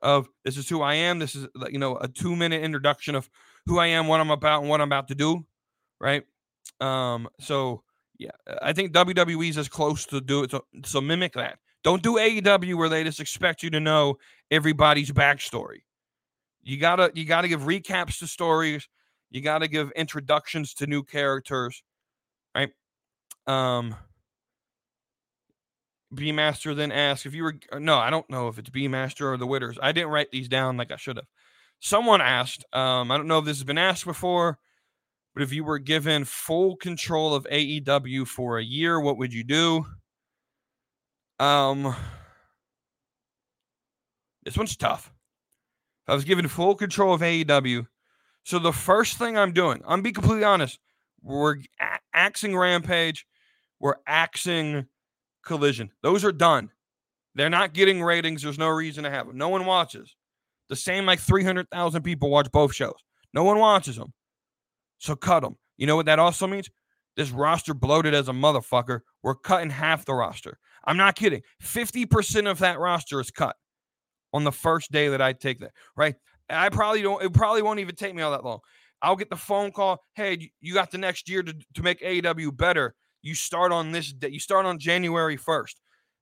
Of 0.00 0.28
this 0.44 0.56
is 0.56 0.68
who 0.68 0.80
I 0.80 0.94
am. 0.94 1.18
This 1.18 1.34
is 1.34 1.48
you 1.70 1.78
know 1.78 1.96
a 1.96 2.06
two 2.06 2.36
minute 2.36 2.62
introduction 2.62 3.16
of 3.16 3.28
who 3.66 3.78
I 3.78 3.88
am, 3.88 4.06
what 4.06 4.20
I'm 4.20 4.30
about, 4.30 4.60
and 4.60 4.70
what 4.70 4.80
I'm 4.80 4.88
about 4.88 5.08
to 5.08 5.14
do. 5.14 5.44
Right. 6.00 6.22
Um. 6.80 7.28
So 7.40 7.82
yeah, 8.16 8.30
I 8.62 8.72
think 8.72 8.92
WWE's 8.92 9.58
as 9.58 9.68
close 9.68 10.06
to 10.06 10.20
do 10.20 10.44
it. 10.44 10.52
So, 10.52 10.64
so 10.84 11.00
mimic 11.00 11.32
that. 11.32 11.58
Don't 11.82 12.02
do 12.02 12.14
AEW 12.14 12.76
where 12.76 12.88
they 12.88 13.02
just 13.02 13.20
expect 13.20 13.62
you 13.62 13.70
to 13.70 13.80
know 13.80 14.18
everybody's 14.50 15.10
backstory. 15.10 15.82
You 16.62 16.76
gotta 16.76 17.10
you 17.14 17.24
gotta 17.24 17.48
give 17.48 17.62
recaps 17.62 18.20
to 18.20 18.28
stories. 18.28 18.88
You 19.30 19.40
gotta 19.40 19.66
give 19.66 19.90
introductions 19.96 20.74
to 20.74 20.86
new 20.86 21.02
characters, 21.02 21.82
right? 22.54 22.70
Um, 23.48 23.96
B 26.14 26.32
Master 26.32 26.74
then 26.74 26.90
asked 26.90 27.26
if 27.26 27.34
you 27.34 27.44
were 27.44 27.54
no, 27.78 27.98
I 27.98 28.10
don't 28.10 28.28
know 28.30 28.48
if 28.48 28.58
it's 28.58 28.70
B 28.70 28.88
Master 28.88 29.32
or 29.32 29.36
the 29.36 29.46
Witters. 29.46 29.76
I 29.82 29.92
didn't 29.92 30.10
write 30.10 30.30
these 30.30 30.48
down 30.48 30.76
like 30.76 30.90
I 30.90 30.96
should 30.96 31.16
have. 31.16 31.26
Someone 31.80 32.20
asked, 32.20 32.64
um, 32.72 33.10
I 33.10 33.16
don't 33.16 33.28
know 33.28 33.38
if 33.38 33.44
this 33.44 33.58
has 33.58 33.64
been 33.64 33.78
asked 33.78 34.04
before, 34.04 34.58
but 35.34 35.42
if 35.42 35.52
you 35.52 35.62
were 35.64 35.78
given 35.78 36.24
full 36.24 36.76
control 36.76 37.34
of 37.34 37.46
AEW 37.52 38.26
for 38.26 38.58
a 38.58 38.64
year, 38.64 38.98
what 38.98 39.18
would 39.18 39.32
you 39.32 39.44
do? 39.44 39.86
Um, 41.38 41.94
this 44.44 44.56
one's 44.56 44.76
tough. 44.76 45.12
I 46.08 46.14
was 46.14 46.24
given 46.24 46.48
full 46.48 46.74
control 46.74 47.14
of 47.14 47.20
AEW. 47.20 47.86
So 48.44 48.58
the 48.58 48.72
first 48.72 49.18
thing 49.18 49.36
I'm 49.36 49.52
doing, 49.52 49.82
I'm 49.86 50.02
be 50.02 50.10
completely 50.10 50.44
honest, 50.44 50.78
we're 51.22 51.56
a- 51.80 52.00
axing 52.14 52.56
Rampage, 52.56 53.26
we're 53.78 53.96
axing 54.06 54.86
Collision. 55.48 55.90
Those 56.02 56.24
are 56.24 56.32
done. 56.32 56.70
They're 57.34 57.50
not 57.50 57.72
getting 57.72 58.02
ratings. 58.02 58.42
There's 58.42 58.58
no 58.58 58.68
reason 58.68 59.04
to 59.04 59.10
have 59.10 59.26
them. 59.26 59.36
No 59.36 59.48
one 59.48 59.66
watches. 59.66 60.14
The 60.68 60.76
same 60.76 61.06
like 61.06 61.18
300,000 61.18 62.02
people 62.02 62.30
watch 62.30 62.50
both 62.52 62.74
shows. 62.74 62.94
No 63.34 63.44
one 63.44 63.58
watches 63.58 63.96
them. 63.96 64.12
So 64.98 65.16
cut 65.16 65.40
them. 65.40 65.56
You 65.76 65.86
know 65.86 65.96
what 65.96 66.06
that 66.06 66.18
also 66.18 66.46
means? 66.46 66.68
This 67.16 67.30
roster 67.30 67.74
bloated 67.74 68.14
as 68.14 68.28
a 68.28 68.32
motherfucker. 68.32 69.00
We're 69.22 69.34
cutting 69.34 69.70
half 69.70 70.04
the 70.04 70.14
roster. 70.14 70.58
I'm 70.84 70.96
not 70.96 71.16
kidding. 71.16 71.42
50% 71.62 72.50
of 72.50 72.58
that 72.60 72.78
roster 72.78 73.20
is 73.20 73.30
cut 73.30 73.56
on 74.32 74.44
the 74.44 74.52
first 74.52 74.92
day 74.92 75.08
that 75.08 75.22
I 75.22 75.32
take 75.32 75.60
that, 75.60 75.72
right? 75.96 76.14
I 76.50 76.68
probably 76.68 77.02
don't, 77.02 77.22
it 77.22 77.32
probably 77.32 77.62
won't 77.62 77.80
even 77.80 77.94
take 77.94 78.14
me 78.14 78.22
all 78.22 78.30
that 78.30 78.44
long. 78.44 78.60
I'll 79.02 79.16
get 79.16 79.30
the 79.30 79.36
phone 79.36 79.70
call. 79.70 80.02
Hey, 80.14 80.50
you 80.60 80.74
got 80.74 80.90
the 80.90 80.98
next 80.98 81.28
year 81.28 81.42
to, 81.42 81.54
to 81.74 81.82
make 81.82 82.00
AEW 82.00 82.56
better. 82.56 82.94
You 83.22 83.34
start 83.34 83.72
on 83.72 83.92
this 83.92 84.12
day, 84.12 84.28
you 84.28 84.40
start 84.40 84.66
on 84.66 84.78
January 84.78 85.36
1st. 85.36 85.74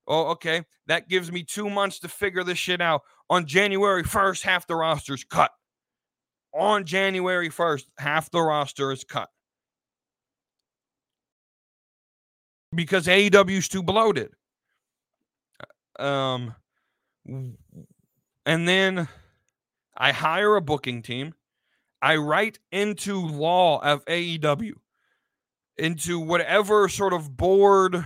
Oh, 0.09 0.29
okay. 0.29 0.63
That 0.87 1.09
gives 1.09 1.33
me 1.33 1.43
two 1.43 1.69
months 1.69 1.99
to 2.01 2.09
figure 2.09 2.45
this 2.45 2.59
shit 2.59 2.81
out. 2.81 3.03
On 3.29 3.45
January 3.45 4.05
1st, 4.05 4.43
half 4.43 4.67
the 4.67 4.77
roster's 4.77 5.25
cut. 5.25 5.51
On 6.55 6.85
January 6.85 7.51
1st, 7.51 7.85
half 7.99 8.31
the 8.31 8.41
roster 8.41 8.93
is 8.93 9.05
cut. 9.05 9.29
Because 12.75 13.07
AEW 13.07 13.59
is 13.59 13.69
too 13.69 13.83
bloated. 13.83 14.31
Um, 15.99 16.55
and 17.27 18.69
then 18.69 19.09
I 19.97 20.13
hire 20.13 20.57
a 20.57 20.61
booking 20.61 21.03
team. 21.03 21.35
I 22.03 22.17
write 22.17 22.59
into 22.71 23.27
law 23.27 23.83
of 23.83 24.05
AEW, 24.05 24.73
into 25.79 26.19
whatever 26.19 26.89
sort 26.89 27.13
of 27.13 27.37
board, 27.37 28.05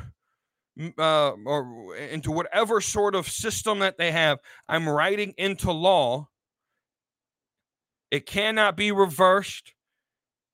uh, 0.99 1.33
or 1.45 1.97
into 1.97 2.31
whatever 2.31 2.81
sort 2.81 3.15
of 3.15 3.29
system 3.29 3.81
that 3.81 3.99
they 3.99 4.13
have. 4.13 4.39
I'm 4.69 4.89
writing 4.89 5.35
into 5.37 5.73
law. 5.73 6.29
It 8.11 8.27
cannot 8.27 8.77
be 8.77 8.93
reversed. 8.93 9.75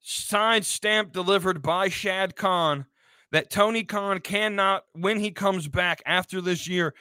Signed, 0.01 0.67
stamped, 0.67 1.13
delivered 1.13 1.63
by 1.63 1.89
Shad 1.89 2.37
Khan. 2.37 2.87
That 3.33 3.51
Tony 3.51 3.83
Khan 3.83 4.21
cannot, 4.21 4.85
when 4.93 5.19
he 5.19 5.31
comes 5.31 5.69
back 5.69 6.01
after 6.07 6.41
this 6.41 6.69
year, 6.69 6.95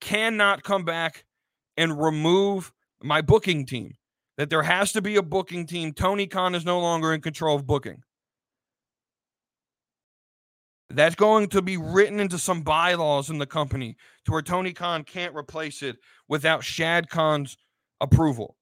cannot 0.00 0.62
come 0.62 0.84
back 0.84 1.24
and 1.76 2.00
remove 2.00 2.72
my 3.02 3.20
booking 3.20 3.66
team. 3.66 3.94
That 4.38 4.48
there 4.48 4.62
has 4.62 4.92
to 4.92 5.02
be 5.02 5.16
a 5.16 5.22
booking 5.22 5.66
team. 5.66 5.92
Tony 5.92 6.26
Khan 6.26 6.54
is 6.54 6.64
no 6.64 6.80
longer 6.80 7.12
in 7.12 7.20
control 7.20 7.56
of 7.56 7.66
booking. 7.66 8.02
That's 10.94 11.14
going 11.14 11.48
to 11.48 11.62
be 11.62 11.76
written 11.76 12.20
into 12.20 12.38
some 12.38 12.62
bylaws 12.62 13.30
in 13.30 13.38
the 13.38 13.46
company 13.46 13.96
to 14.24 14.32
where 14.32 14.42
Tony 14.42 14.72
Khan 14.72 15.04
can't 15.04 15.34
replace 15.34 15.82
it 15.82 15.96
without 16.28 16.64
Shad 16.64 17.08
Khan's 17.08 17.56
approval. 18.00 18.56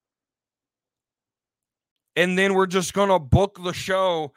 And 2.16 2.38
then 2.38 2.54
we're 2.54 2.66
just 2.66 2.92
going 2.92 3.08
to 3.08 3.18
book 3.18 3.58
the 3.62 3.72
show 3.72 4.32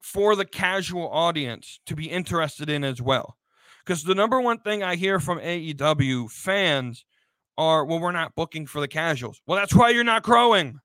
for 0.00 0.34
the 0.34 0.44
casual 0.44 1.08
audience 1.10 1.80
to 1.86 1.94
be 1.94 2.10
interested 2.10 2.70
in 2.70 2.84
as 2.84 3.02
well. 3.02 3.36
Because 3.84 4.04
the 4.04 4.14
number 4.14 4.40
one 4.40 4.58
thing 4.58 4.82
I 4.82 4.96
hear 4.96 5.20
from 5.20 5.40
AEW 5.40 6.30
fans 6.30 7.04
are, 7.58 7.84
well, 7.84 8.00
we're 8.00 8.12
not 8.12 8.34
booking 8.34 8.66
for 8.66 8.80
the 8.80 8.88
casuals. 8.88 9.40
Well, 9.46 9.58
that's 9.58 9.74
why 9.74 9.90
you're 9.90 10.04
not 10.04 10.22
growing. 10.22 10.78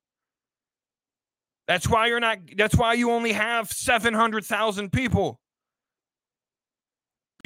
That's 1.67 1.87
why 1.87 2.07
you're 2.07 2.19
not, 2.19 2.39
that's 2.57 2.75
why 2.75 2.93
you 2.93 3.11
only 3.11 3.31
have 3.33 3.71
700,000 3.71 4.91
people. 4.91 5.39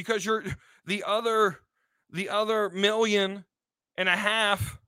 Because 0.00 0.24
you're 0.24 0.42
the 0.86 1.04
other, 1.06 1.58
the 2.10 2.30
other 2.30 2.70
million 2.70 3.44
and 3.98 4.08
a 4.08 4.16
half, 4.16 4.78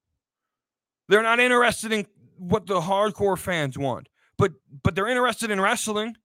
they're 1.07 1.23
not 1.23 1.39
interested 1.39 1.93
in 1.93 2.07
what 2.39 2.67
the 2.67 2.81
hardcore 2.81 3.39
fans 3.39 3.77
want. 3.77 4.09
But 4.39 4.53
but 4.83 4.95
they're 4.95 5.09
interested 5.09 5.51
in 5.51 5.61
wrestling. 5.61 6.17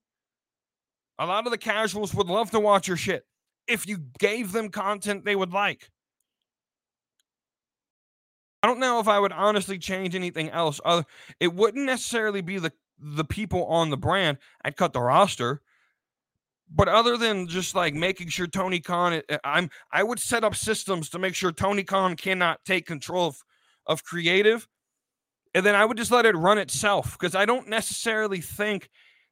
A 1.18 1.26
lot 1.26 1.44
of 1.46 1.52
the 1.52 1.58
casuals 1.58 2.14
would 2.14 2.28
love 2.28 2.50
to 2.52 2.60
watch 2.60 2.88
your 2.88 2.96
shit 2.96 3.26
if 3.66 3.86
you 3.86 3.98
gave 4.18 4.52
them 4.52 4.70
content 4.70 5.26
they 5.26 5.36
would 5.36 5.52
like. 5.52 5.90
I 8.62 8.68
don't 8.68 8.80
know 8.80 9.00
if 9.00 9.06
I 9.06 9.18
would 9.18 9.32
honestly 9.32 9.78
change 9.78 10.14
anything 10.14 10.48
else. 10.48 10.80
Other, 10.82 11.04
it 11.38 11.52
wouldn't 11.52 11.84
necessarily 11.84 12.40
be 12.40 12.58
the 12.58 12.72
the 12.98 13.24
people 13.24 13.66
on 13.66 13.90
the 13.90 13.98
brand. 13.98 14.38
I'd 14.64 14.76
cut 14.76 14.94
the 14.94 15.02
roster, 15.02 15.60
but 16.74 16.88
other 16.88 17.16
than 17.16 17.46
just 17.46 17.74
like 17.74 17.94
making 17.94 18.28
sure 18.28 18.46
Tony 18.46 18.80
Khan, 18.80 19.22
eh, 19.28 19.38
I'm 19.44 19.70
I 19.92 20.02
would 20.02 20.18
set 20.18 20.44
up 20.44 20.54
systems 20.54 21.08
to 21.10 21.18
make 21.18 21.34
sure 21.34 21.52
Tony 21.52 21.84
Khan 21.84 22.16
cannot 22.16 22.64
take 22.64 22.86
control 22.86 23.28
of 23.28 23.42
of 23.86 24.04
creative, 24.04 24.68
and 25.54 25.64
then 25.64 25.74
I 25.74 25.84
would 25.84 25.96
just 25.96 26.10
let 26.10 26.26
it 26.26 26.36
run 26.36 26.58
itself 26.58 27.16
because 27.18 27.34
I 27.34 27.46
don't 27.46 27.68
necessarily 27.68 28.40
think 28.40 28.90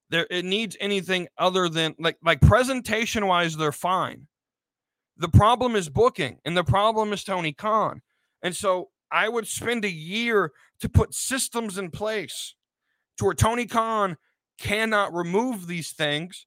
there 0.08 0.26
it 0.30 0.44
needs 0.44 0.76
anything 0.80 1.28
other 1.36 1.68
than 1.68 1.94
like 1.98 2.16
like 2.22 2.40
presentation 2.40 3.26
wise 3.26 3.56
they're 3.56 3.72
fine. 3.72 4.26
The 5.18 5.28
problem 5.28 5.76
is 5.76 5.88
booking, 5.88 6.38
and 6.44 6.56
the 6.56 6.64
problem 6.64 7.12
is 7.12 7.24
Tony 7.24 7.52
Khan, 7.52 8.02
and 8.42 8.56
so 8.56 8.90
I 9.10 9.28
would 9.28 9.46
spend 9.46 9.84
a 9.84 9.90
year 9.90 10.52
to 10.80 10.88
put 10.88 11.14
systems 11.14 11.78
in 11.78 11.90
place 11.90 12.54
to 13.18 13.24
where 13.24 13.34
Tony 13.34 13.66
Khan 13.66 14.16
cannot 14.58 15.14
remove 15.14 15.66
these 15.66 15.92
things 15.92 16.46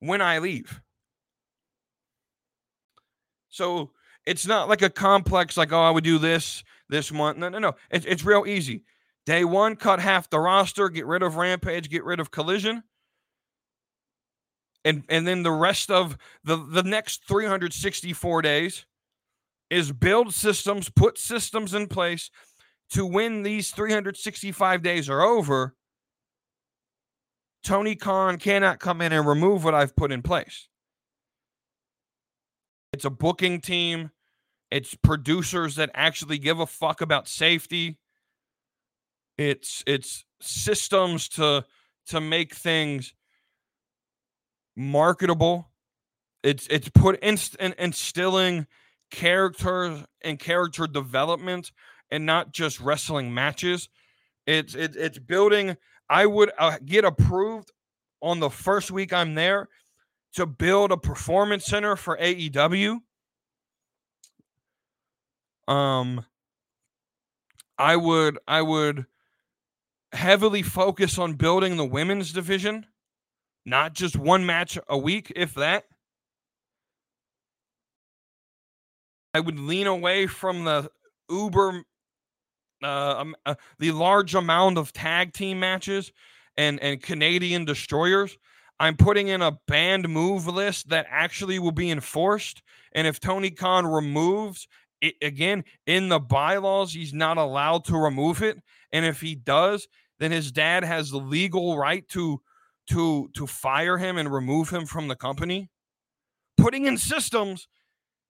when 0.00 0.20
I 0.20 0.38
leave. 0.38 0.80
So 3.48 3.90
it's 4.26 4.46
not 4.46 4.68
like 4.68 4.82
a 4.82 4.90
complex, 4.90 5.56
like, 5.56 5.72
oh, 5.72 5.82
I 5.82 5.90
would 5.90 6.04
do 6.04 6.18
this 6.18 6.62
this 6.88 7.12
month. 7.12 7.38
No, 7.38 7.48
no, 7.48 7.58
no. 7.58 7.74
It's, 7.90 8.06
it's 8.06 8.24
real 8.24 8.44
easy. 8.46 8.84
Day 9.24 9.44
one, 9.44 9.76
cut 9.76 9.98
half 9.98 10.30
the 10.30 10.38
roster, 10.38 10.88
get 10.88 11.06
rid 11.06 11.22
of 11.22 11.36
Rampage, 11.36 11.88
get 11.88 12.04
rid 12.04 12.20
of 12.20 12.30
Collision. 12.30 12.82
And, 14.84 15.02
and 15.08 15.26
then 15.26 15.42
the 15.42 15.50
rest 15.50 15.90
of 15.90 16.16
the, 16.44 16.56
the 16.56 16.84
next 16.84 17.26
364 17.26 18.42
days, 18.42 18.86
is 19.70 19.92
build 19.92 20.32
systems, 20.32 20.88
put 20.88 21.18
systems 21.18 21.74
in 21.74 21.86
place 21.88 22.30
to 22.90 23.04
when 23.04 23.42
these 23.42 23.70
365 23.70 24.82
days 24.82 25.10
are 25.10 25.22
over, 25.22 25.74
Tony 27.62 27.96
Khan 27.96 28.38
cannot 28.38 28.78
come 28.78 29.00
in 29.00 29.12
and 29.12 29.26
remove 29.26 29.64
what 29.64 29.74
I've 29.74 29.96
put 29.96 30.12
in 30.12 30.22
place. 30.22 30.68
It's 32.92 33.04
a 33.04 33.10
booking 33.10 33.60
team, 33.60 34.10
it's 34.70 34.94
producers 34.94 35.76
that 35.76 35.90
actually 35.94 36.38
give 36.38 36.60
a 36.60 36.66
fuck 36.66 37.00
about 37.00 37.28
safety. 37.28 37.98
It's 39.38 39.84
it's 39.86 40.24
systems 40.40 41.28
to 41.30 41.64
to 42.06 42.20
make 42.20 42.54
things 42.54 43.14
marketable. 44.76 45.70
It's 46.42 46.66
it's 46.68 46.88
put 46.88 47.18
inst- 47.22 47.56
instilling 47.56 48.66
character 49.10 50.04
and 50.22 50.38
character 50.38 50.86
development 50.86 51.72
and 52.10 52.26
not 52.26 52.52
just 52.52 52.80
wrestling 52.80 53.32
matches. 53.32 53.88
It's 54.46 54.74
it, 54.74 54.96
it's 54.96 55.18
building. 55.18 55.76
I 56.08 56.26
would 56.26 56.52
uh, 56.58 56.78
get 56.84 57.04
approved 57.04 57.72
on 58.22 58.40
the 58.40 58.50
first 58.50 58.90
week 58.90 59.12
I'm 59.12 59.34
there 59.34 59.68
to 60.34 60.46
build 60.46 60.92
a 60.92 60.96
performance 60.96 61.64
center 61.64 61.96
for 61.96 62.16
AEW. 62.16 63.00
Um, 65.68 66.24
I 67.78 67.96
would 67.96 68.38
I 68.46 68.62
would 68.62 69.06
heavily 70.12 70.62
focus 70.62 71.18
on 71.18 71.34
building 71.34 71.76
the 71.76 71.84
women's 71.84 72.32
division, 72.32 72.86
not 73.64 73.92
just 73.92 74.16
one 74.16 74.46
match 74.46 74.78
a 74.88 74.96
week, 74.96 75.32
if 75.34 75.54
that. 75.54 75.84
I 79.34 79.40
would 79.40 79.58
lean 79.58 79.86
away 79.86 80.26
from 80.26 80.64
the 80.64 80.90
uber, 81.28 81.82
uh, 82.82 83.16
um, 83.18 83.36
uh, 83.44 83.54
the 83.78 83.92
large 83.92 84.34
amount 84.34 84.78
of 84.78 84.92
tag 84.92 85.32
team 85.32 85.60
matches 85.60 86.12
and 86.56 86.80
and 86.80 87.02
Canadian 87.02 87.64
destroyers. 87.64 88.36
I'm 88.78 88.96
putting 88.96 89.28
in 89.28 89.40
a 89.40 89.58
banned 89.66 90.08
move 90.08 90.46
list 90.46 90.90
that 90.90 91.06
actually 91.08 91.58
will 91.58 91.72
be 91.72 91.90
enforced. 91.90 92.62
And 92.92 93.06
if 93.06 93.20
Tony 93.20 93.50
Khan 93.50 93.86
removes 93.86 94.68
it 95.00 95.14
again 95.22 95.64
in 95.86 96.08
the 96.08 96.20
bylaws, 96.20 96.92
he's 96.92 97.14
not 97.14 97.38
allowed 97.38 97.84
to 97.86 97.96
remove 97.96 98.42
it. 98.42 98.58
And 98.92 99.04
if 99.04 99.20
he 99.20 99.34
does, 99.34 99.88
then 100.18 100.30
his 100.30 100.52
dad 100.52 100.84
has 100.84 101.10
the 101.10 101.18
legal 101.18 101.78
right 101.78 102.06
to 102.08 102.40
to 102.88 103.28
to 103.34 103.46
fire 103.46 103.98
him 103.98 104.16
and 104.16 104.32
remove 104.32 104.70
him 104.70 104.86
from 104.86 105.08
the 105.08 105.16
company. 105.16 105.68
Putting 106.56 106.86
in 106.86 106.96
systems 106.96 107.68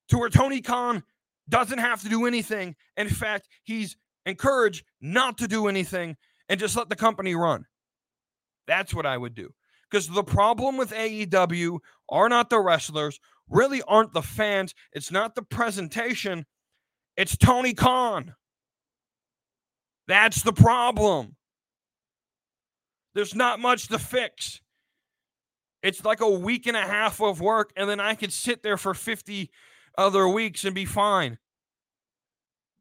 to 0.08 0.18
where 0.18 0.30
Tony 0.30 0.60
Khan 0.60 1.02
doesn't 1.48 1.78
have 1.78 2.02
to 2.02 2.08
do 2.08 2.26
anything. 2.26 2.74
In 2.96 3.08
fact, 3.08 3.48
he's 3.62 3.96
encouraged 4.26 4.84
not 5.00 5.38
to 5.38 5.48
do 5.48 5.68
anything 5.68 6.16
and 6.48 6.60
just 6.60 6.76
let 6.76 6.90
the 6.90 6.96
company 6.96 7.34
run. 7.34 7.64
That's 8.66 8.92
what 8.92 9.06
I 9.06 9.16
would 9.16 9.34
do. 9.34 9.54
Because 9.90 10.08
the 10.08 10.24
problem 10.24 10.76
with 10.76 10.90
AEW 10.90 11.78
are 12.10 12.28
not 12.28 12.50
the 12.50 12.60
wrestlers, 12.60 13.20
really 13.48 13.82
aren't 13.82 14.12
the 14.12 14.22
fans, 14.22 14.74
it's 14.92 15.12
not 15.12 15.36
the 15.36 15.42
presentation, 15.42 16.44
it's 17.16 17.36
Tony 17.36 17.72
Khan. 17.72 18.34
That's 20.08 20.42
the 20.42 20.52
problem. 20.52 21.36
There's 23.14 23.34
not 23.34 23.60
much 23.60 23.88
to 23.88 23.98
fix. 23.98 24.60
It's 25.82 26.04
like 26.04 26.20
a 26.20 26.28
week 26.28 26.66
and 26.66 26.76
a 26.76 26.82
half 26.82 27.20
of 27.20 27.40
work, 27.40 27.72
and 27.76 27.88
then 27.88 28.00
I 28.00 28.14
could 28.14 28.32
sit 28.32 28.62
there 28.62 28.76
for 28.76 28.92
50 28.92 29.50
other 29.96 30.28
weeks 30.28 30.64
and 30.64 30.74
be 30.74 30.84
fine. 30.84 31.38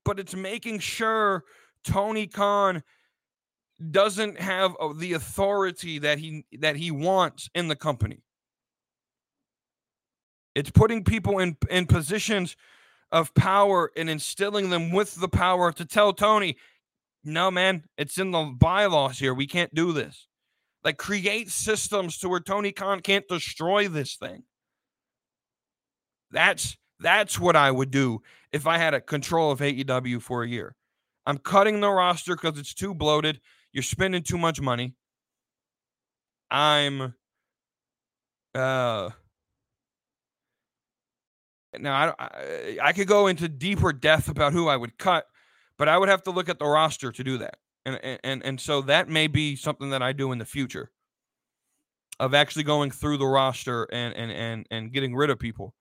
But 0.06 0.20
it's 0.20 0.36
making 0.36 0.80
sure 0.80 1.44
Tony 1.84 2.28
Khan 2.28 2.84
doesn't 3.92 4.40
have 4.40 4.76
uh, 4.80 4.94
the 4.96 5.14
authority 5.14 6.00
that 6.00 6.20
he 6.20 6.46
that 6.60 6.78
he 6.78 6.92
wants 6.92 7.50
in 7.54 7.68
the 7.68 7.76
company. 7.76 8.22
It's 10.54 10.72
putting 10.72 11.04
people 11.04 11.40
in 11.40 11.58
in 11.70 11.88
positions 11.88 12.56
of 13.12 13.34
power 13.34 13.92
and 13.98 14.10
instilling 14.10 14.70
them 14.70 14.92
with 14.92 15.16
the 15.16 15.28
power 15.28 15.72
to 15.72 15.86
tell 15.86 16.14
Tony, 16.14 16.58
no, 17.24 17.52
man, 17.52 17.84
it's 17.98 18.18
in 18.18 18.32
the 18.32 18.54
bylaws 18.58 19.20
here. 19.20 19.34
We 19.34 19.48
can't 19.48 19.74
do 19.74 19.94
this. 19.94 20.28
Like, 20.84 20.98
create 20.98 21.50
systems 21.50 22.18
to 22.20 22.30
where 22.30 22.40
Tony 22.40 22.72
Khan 22.72 23.00
can't 23.00 23.28
destroy 23.28 23.88
this 23.88 24.16
thing. 24.16 24.44
That's 26.32 26.78
that's 27.00 27.40
what 27.40 27.56
I 27.56 27.72
would 27.72 27.92
do 27.92 28.22
if 28.56 28.66
I 28.66 28.78
had 28.78 28.94
a 28.94 29.02
control 29.02 29.52
of 29.52 29.60
AEW 29.60 30.22
for 30.22 30.42
a 30.42 30.48
year. 30.48 30.78
I'm 31.26 31.38
cutting 31.38 31.82
the 31.82 31.90
roster 31.90 32.38
because 32.38 32.58
it's 32.58 32.74
too 32.74 32.96
bloated. 32.96 33.42
You're 33.74 33.84
spending 33.84 34.24
too 34.24 34.38
much 34.38 34.62
money. 34.62 34.96
I'm 36.50 37.14
uh 38.54 39.10
now 41.78 42.14
I, 42.18 42.24
I, 42.24 42.78
I 42.82 42.94
could 42.94 43.10
go 43.10 43.28
into 43.28 43.50
deeper 43.50 43.92
depth 43.92 44.30
about 44.30 44.54
who 44.54 44.70
I 44.70 44.78
would 44.78 44.98
cut, 44.98 45.26
but 45.78 45.90
I 45.90 45.98
would 45.98 46.08
have 46.08 46.24
to 46.24 46.32
look 46.32 46.48
at 46.48 46.58
the 46.58 46.66
roster 46.66 47.12
to 47.12 47.24
do 47.26 47.38
that. 47.40 47.58
And 47.86 48.20
and 48.24 48.46
and 48.46 48.62
so 48.62 48.82
that 48.84 49.10
may 49.10 49.28
be 49.28 49.58
something 49.58 49.90
that 49.90 50.02
I 50.02 50.14
do 50.14 50.32
in 50.32 50.38
the 50.38 50.46
future 50.46 50.92
of 52.22 52.34
actually 52.34 52.64
going 52.64 52.92
through 52.92 53.18
the 53.18 53.28
roster 53.28 53.86
and 53.92 54.16
and 54.16 54.32
and 54.32 54.66
and 54.72 54.94
getting 54.94 55.14
rid 55.14 55.30
of 55.30 55.40
people. 55.40 55.76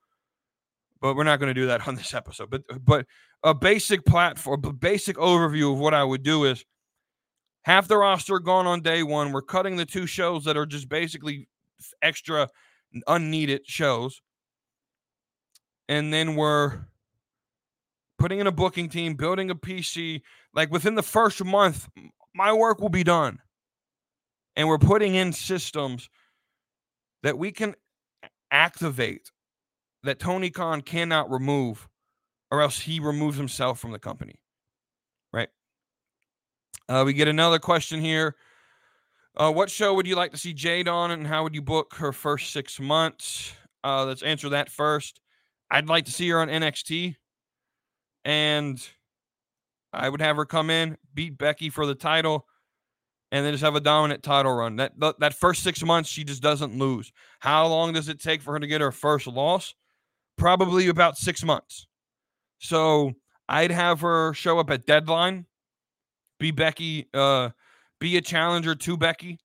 But 1.00 1.16
we're 1.16 1.24
not 1.24 1.38
going 1.38 1.54
to 1.54 1.60
do 1.60 1.66
that 1.66 1.86
on 1.88 1.94
this 1.94 2.14
episode. 2.14 2.50
But 2.50 2.62
but 2.84 3.06
a 3.42 3.54
basic 3.54 4.04
platform, 4.04 4.62
a 4.64 4.72
basic 4.72 5.16
overview 5.16 5.72
of 5.72 5.78
what 5.78 5.94
I 5.94 6.04
would 6.04 6.22
do 6.22 6.44
is 6.44 6.64
half 7.62 7.88
the 7.88 7.98
roster 7.98 8.38
gone 8.38 8.66
on 8.66 8.80
day 8.80 9.02
one. 9.02 9.32
We're 9.32 9.42
cutting 9.42 9.76
the 9.76 9.86
two 9.86 10.06
shows 10.06 10.44
that 10.44 10.56
are 10.56 10.66
just 10.66 10.88
basically 10.88 11.48
extra 12.02 12.48
unneeded 13.06 13.62
shows. 13.66 14.22
And 15.88 16.12
then 16.12 16.36
we're 16.36 16.86
putting 18.18 18.38
in 18.38 18.46
a 18.46 18.52
booking 18.52 18.88
team, 18.88 19.14
building 19.14 19.50
a 19.50 19.54
PC. 19.54 20.22
Like 20.54 20.70
within 20.70 20.94
the 20.94 21.02
first 21.02 21.44
month, 21.44 21.88
my 22.34 22.52
work 22.52 22.80
will 22.80 22.88
be 22.88 23.04
done. 23.04 23.38
And 24.56 24.68
we're 24.68 24.78
putting 24.78 25.14
in 25.14 25.32
systems 25.32 26.08
that 27.22 27.36
we 27.36 27.50
can 27.50 27.74
activate 28.50 29.30
that 30.04 30.18
Tony 30.18 30.50
Khan 30.50 30.80
cannot 30.80 31.30
remove, 31.30 31.88
or 32.50 32.62
else 32.62 32.80
he 32.80 33.00
removes 33.00 33.36
himself 33.36 33.80
from 33.80 33.92
the 33.92 33.98
company. 33.98 34.36
Right. 35.32 35.48
Uh, 36.88 37.02
we 37.04 37.12
get 37.12 37.28
another 37.28 37.58
question 37.58 38.00
here. 38.00 38.36
Uh, 39.36 39.50
what 39.50 39.70
show 39.70 39.94
would 39.94 40.06
you 40.06 40.14
like 40.14 40.30
to 40.30 40.38
see 40.38 40.52
Jade 40.52 40.86
on, 40.86 41.10
and 41.10 41.26
how 41.26 41.42
would 41.42 41.54
you 41.54 41.62
book 41.62 41.94
her 41.96 42.12
first 42.12 42.52
six 42.52 42.78
months? 42.78 43.52
Uh, 43.82 44.04
let's 44.04 44.22
answer 44.22 44.48
that 44.50 44.70
first. 44.70 45.20
I'd 45.70 45.88
like 45.88 46.04
to 46.04 46.12
see 46.12 46.28
her 46.28 46.40
on 46.40 46.48
NXT 46.48 47.16
and 48.24 48.86
I 49.92 50.08
would 50.08 50.20
have 50.20 50.36
her 50.36 50.44
come 50.44 50.70
in, 50.70 50.96
beat 51.14 51.38
Becky 51.38 51.70
for 51.70 51.86
the 51.86 51.94
title, 51.94 52.46
and 53.30 53.44
then 53.44 53.52
just 53.52 53.64
have 53.64 53.76
a 53.76 53.80
dominant 53.80 54.22
title 54.22 54.54
run. 54.54 54.76
That 54.76 54.92
that 55.20 55.34
first 55.34 55.62
six 55.62 55.82
months, 55.82 56.08
she 56.08 56.24
just 56.24 56.42
doesn't 56.42 56.76
lose. 56.76 57.12
How 57.40 57.66
long 57.66 57.92
does 57.92 58.08
it 58.08 58.20
take 58.20 58.42
for 58.42 58.52
her 58.52 58.60
to 58.60 58.66
get 58.66 58.80
her 58.80 58.92
first 58.92 59.26
loss? 59.26 59.74
Probably 60.36 60.88
about 60.88 61.16
six 61.16 61.44
months. 61.44 61.86
So 62.58 63.12
I'd 63.48 63.70
have 63.70 64.00
her 64.00 64.32
show 64.34 64.58
up 64.58 64.70
at 64.70 64.86
deadline, 64.86 65.46
be 66.38 66.50
Becky, 66.50 67.08
uh, 67.14 67.50
be 68.00 68.16
a 68.16 68.20
challenger 68.20 68.74
to 68.74 68.96
Becky 68.96 69.38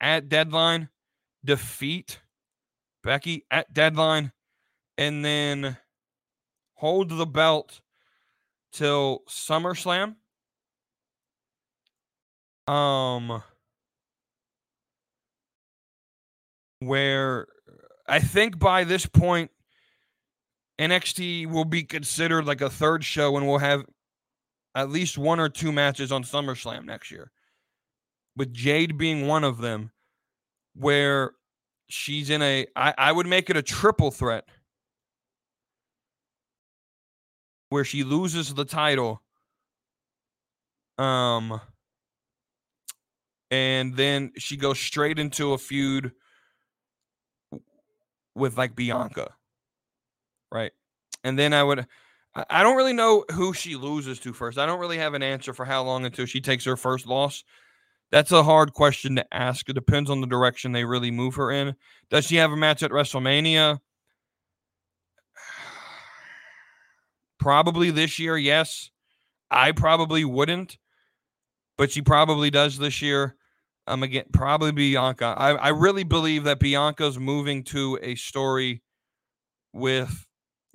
at 0.00 0.28
deadline, 0.28 0.88
defeat 1.44 2.20
Becky 3.02 3.44
at 3.50 3.72
deadline, 3.72 4.32
and 4.98 5.24
then 5.24 5.76
hold 6.74 7.10
the 7.10 7.26
belt 7.26 7.80
till 8.72 9.22
SummerSlam. 9.28 10.16
Um, 12.68 13.42
where 16.80 17.46
I 18.08 18.18
think 18.18 18.58
by 18.58 18.84
this 18.84 19.06
point, 19.06 19.50
NXT 20.78 21.46
will 21.50 21.64
be 21.64 21.82
considered 21.82 22.44
like 22.44 22.60
a 22.60 22.70
third 22.70 23.04
show, 23.04 23.36
and 23.36 23.46
we'll 23.46 23.58
have 23.58 23.84
at 24.74 24.90
least 24.90 25.16
one 25.16 25.40
or 25.40 25.48
two 25.48 25.72
matches 25.72 26.12
on 26.12 26.22
SummerSlam 26.22 26.84
next 26.84 27.10
year, 27.10 27.30
with 28.36 28.52
Jade 28.52 28.98
being 28.98 29.26
one 29.26 29.44
of 29.44 29.58
them, 29.58 29.90
where 30.74 31.32
she's 31.88 32.30
in 32.30 32.42
a. 32.42 32.66
I, 32.76 32.94
I 32.98 33.12
would 33.12 33.26
make 33.26 33.48
it 33.48 33.56
a 33.56 33.62
triple 33.62 34.10
threat 34.10 34.44
where 37.70 37.84
she 37.84 38.04
loses 38.04 38.54
the 38.54 38.64
title. 38.64 39.22
Um 40.98 41.60
and 43.50 43.96
then 43.96 44.32
she 44.38 44.56
goes 44.56 44.78
straight 44.78 45.18
into 45.18 45.52
a 45.52 45.58
feud 45.58 46.12
with 48.34 48.58
like 48.58 48.74
Bianca. 48.74 49.34
Right? 50.52 50.72
And 51.24 51.38
then 51.38 51.52
I 51.52 51.62
would 51.62 51.86
I 52.50 52.62
don't 52.62 52.76
really 52.76 52.92
know 52.92 53.24
who 53.32 53.54
she 53.54 53.76
loses 53.76 54.18
to 54.20 54.32
first. 54.32 54.58
I 54.58 54.66
don't 54.66 54.80
really 54.80 54.98
have 54.98 55.14
an 55.14 55.22
answer 55.22 55.54
for 55.54 55.64
how 55.64 55.82
long 55.82 56.04
until 56.04 56.26
she 56.26 56.40
takes 56.40 56.66
her 56.66 56.76
first 56.76 57.06
loss. 57.06 57.44
That's 58.10 58.30
a 58.30 58.42
hard 58.42 58.74
question 58.74 59.16
to 59.16 59.34
ask. 59.34 59.68
It 59.68 59.72
depends 59.72 60.10
on 60.10 60.20
the 60.20 60.26
direction 60.26 60.72
they 60.72 60.84
really 60.84 61.10
move 61.10 61.36
her 61.36 61.50
in. 61.50 61.74
Does 62.10 62.26
she 62.26 62.36
have 62.36 62.52
a 62.52 62.56
match 62.56 62.82
at 62.82 62.90
WrestleMania? 62.90 63.80
Probably 67.38 67.90
this 67.90 68.18
year, 68.18 68.36
yes. 68.36 68.90
I 69.50 69.72
probably 69.72 70.24
wouldn't, 70.24 70.76
but 71.78 71.92
she 71.92 72.02
probably 72.02 72.50
does 72.50 72.78
this 72.78 73.00
year. 73.00 73.36
I'm 73.86 74.02
again 74.02 74.24
probably 74.32 74.72
Bianca. 74.72 75.34
I, 75.38 75.52
I 75.52 75.68
really 75.68 76.02
believe 76.02 76.42
that 76.44 76.58
Bianca's 76.58 77.20
moving 77.20 77.62
to 77.64 77.98
a 78.02 78.16
story 78.16 78.82
with 79.72 80.25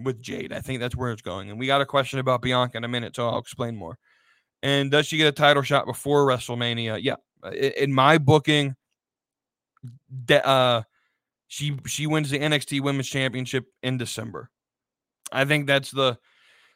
with 0.03 0.21
Jade. 0.21 0.53
I 0.53 0.59
think 0.59 0.79
that's 0.79 0.95
where 0.95 1.11
it's 1.11 1.21
going. 1.21 1.49
And 1.49 1.59
we 1.59 1.67
got 1.67 1.81
a 1.81 1.85
question 1.85 2.19
about 2.19 2.41
Bianca 2.41 2.77
in 2.77 2.83
a 2.83 2.87
minute, 2.87 3.15
so 3.15 3.27
I'll 3.27 3.39
explain 3.39 3.75
more. 3.75 3.97
And 4.63 4.91
does 4.91 5.07
she 5.07 5.17
get 5.17 5.27
a 5.27 5.31
title 5.31 5.63
shot 5.63 5.85
before 5.85 6.25
WrestleMania? 6.25 6.99
Yeah. 7.01 7.15
In, 7.45 7.71
in 7.77 7.93
my 7.93 8.17
booking, 8.17 8.75
uh, 10.29 10.83
she 11.47 11.77
she 11.85 12.07
wins 12.07 12.29
the 12.29 12.39
NXT 12.39 12.81
Women's 12.81 13.09
Championship 13.09 13.65
in 13.83 13.97
December. 13.97 14.49
I 15.31 15.45
think 15.45 15.67
that's 15.67 15.91
the 15.91 16.17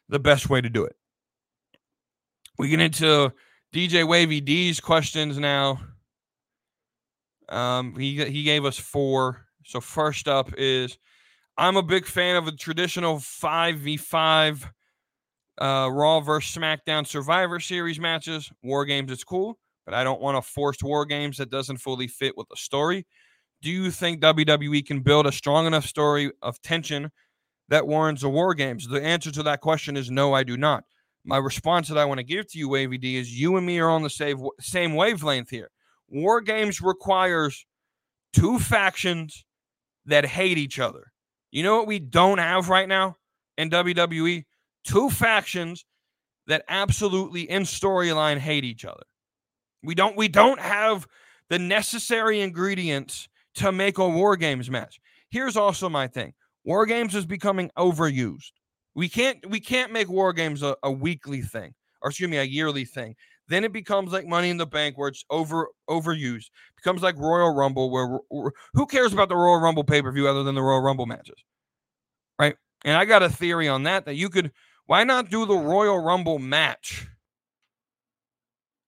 the 0.08 0.18
best 0.18 0.50
way 0.50 0.60
to 0.60 0.68
do 0.68 0.84
it. 0.84 0.96
We 2.58 2.68
get 2.68 2.80
into 2.80 3.32
DJ 3.72 4.06
Wavy 4.06 4.40
D's 4.40 4.80
questions 4.80 5.38
now. 5.38 5.80
Um, 7.48 7.94
he 7.96 8.24
he 8.24 8.42
gave 8.42 8.64
us 8.64 8.78
four. 8.78 9.46
So 9.64 9.80
first 9.80 10.28
up 10.28 10.52
is 10.56 10.98
I'm 11.58 11.76
a 11.76 11.82
big 11.82 12.04
fan 12.06 12.36
of 12.36 12.46
a 12.46 12.52
traditional 12.52 13.18
five 13.18 13.78
v 13.78 13.96
five 13.96 14.70
uh, 15.58 15.88
Raw 15.90 16.20
versus 16.20 16.54
SmackDown 16.54 17.06
Survivor 17.06 17.60
Series 17.60 17.98
matches. 17.98 18.50
War 18.62 18.84
games, 18.84 19.10
it's 19.10 19.24
cool, 19.24 19.58
but 19.86 19.94
I 19.94 20.04
don't 20.04 20.20
want 20.20 20.36
a 20.36 20.42
forced 20.42 20.82
war 20.82 21.06
games 21.06 21.38
that 21.38 21.50
doesn't 21.50 21.78
fully 21.78 22.08
fit 22.08 22.36
with 22.36 22.48
the 22.50 22.56
story. 22.56 23.06
Do 23.62 23.70
you 23.70 23.90
think 23.90 24.20
WWE 24.20 24.84
can 24.84 25.00
build 25.00 25.26
a 25.26 25.32
strong 25.32 25.66
enough 25.66 25.86
story 25.86 26.30
of 26.42 26.60
tension 26.60 27.10
that 27.68 27.86
warrants 27.86 28.22
a 28.22 28.28
war 28.28 28.52
games? 28.52 28.86
The 28.86 29.02
answer 29.02 29.30
to 29.30 29.42
that 29.44 29.62
question 29.62 29.96
is 29.96 30.10
no, 30.10 30.34
I 30.34 30.42
do 30.42 30.58
not. 30.58 30.84
My 31.24 31.38
response 31.38 31.88
that 31.88 31.98
I 31.98 32.04
want 32.04 32.18
to 32.18 32.24
give 32.24 32.50
to 32.52 32.58
you, 32.58 32.68
Wavy 32.68 32.98
D, 32.98 33.16
is 33.16 33.32
you 33.32 33.56
and 33.56 33.66
me 33.66 33.78
are 33.78 33.88
on 33.88 34.02
the 34.02 34.10
same 34.10 34.46
same 34.60 34.94
wavelength 34.94 35.48
here. 35.48 35.70
War 36.08 36.42
games 36.42 36.82
requires 36.82 37.64
two 38.34 38.58
factions 38.58 39.44
that 40.04 40.26
hate 40.26 40.58
each 40.58 40.78
other. 40.78 41.12
You 41.56 41.62
know 41.62 41.78
what 41.78 41.86
we 41.86 41.98
don't 41.98 42.36
have 42.36 42.68
right 42.68 42.86
now 42.86 43.16
in 43.56 43.70
WWE? 43.70 44.44
Two 44.84 45.08
factions 45.08 45.86
that 46.46 46.62
absolutely 46.68 47.48
in 47.48 47.62
storyline 47.62 48.36
hate 48.36 48.62
each 48.62 48.84
other. 48.84 49.04
We 49.82 49.94
don't 49.94 50.18
we 50.18 50.28
don't 50.28 50.60
have 50.60 51.06
the 51.48 51.58
necessary 51.58 52.42
ingredients 52.42 53.26
to 53.54 53.72
make 53.72 53.96
a 53.96 54.06
war 54.06 54.36
games 54.36 54.68
match. 54.68 55.00
Here's 55.30 55.56
also 55.56 55.88
my 55.88 56.08
thing. 56.08 56.34
War 56.66 56.84
games 56.84 57.14
is 57.14 57.24
becoming 57.24 57.70
overused. 57.78 58.52
We 58.94 59.08
can't 59.08 59.38
we 59.48 59.58
can't 59.58 59.94
make 59.94 60.10
war 60.10 60.34
games 60.34 60.62
a, 60.62 60.76
a 60.82 60.92
weekly 60.92 61.40
thing, 61.40 61.72
or 62.02 62.10
excuse 62.10 62.28
me, 62.28 62.36
a 62.36 62.44
yearly 62.44 62.84
thing. 62.84 63.14
Then 63.48 63.64
it 63.64 63.72
becomes 63.72 64.12
like 64.12 64.26
Money 64.26 64.50
in 64.50 64.56
the 64.56 64.66
Bank, 64.66 64.98
where 64.98 65.08
it's 65.08 65.24
over 65.30 65.68
overused. 65.88 66.46
It 66.46 66.76
becomes 66.76 67.02
like 67.02 67.16
Royal 67.16 67.54
Rumble, 67.54 67.90
where, 67.90 68.18
who 68.74 68.86
cares 68.86 69.12
about 69.12 69.28
the 69.28 69.36
Royal 69.36 69.60
Rumble 69.60 69.84
pay 69.84 70.02
per 70.02 70.10
view 70.10 70.28
other 70.28 70.42
than 70.42 70.54
the 70.54 70.62
Royal 70.62 70.80
Rumble 70.80 71.06
matches, 71.06 71.36
right? 72.38 72.56
And 72.84 72.96
I 72.96 73.04
got 73.04 73.22
a 73.22 73.28
theory 73.28 73.68
on 73.68 73.84
that 73.84 74.04
that 74.06 74.14
you 74.14 74.28
could. 74.28 74.52
Why 74.86 75.04
not 75.04 75.30
do 75.30 75.46
the 75.46 75.56
Royal 75.56 75.98
Rumble 75.98 76.38
match 76.38 77.06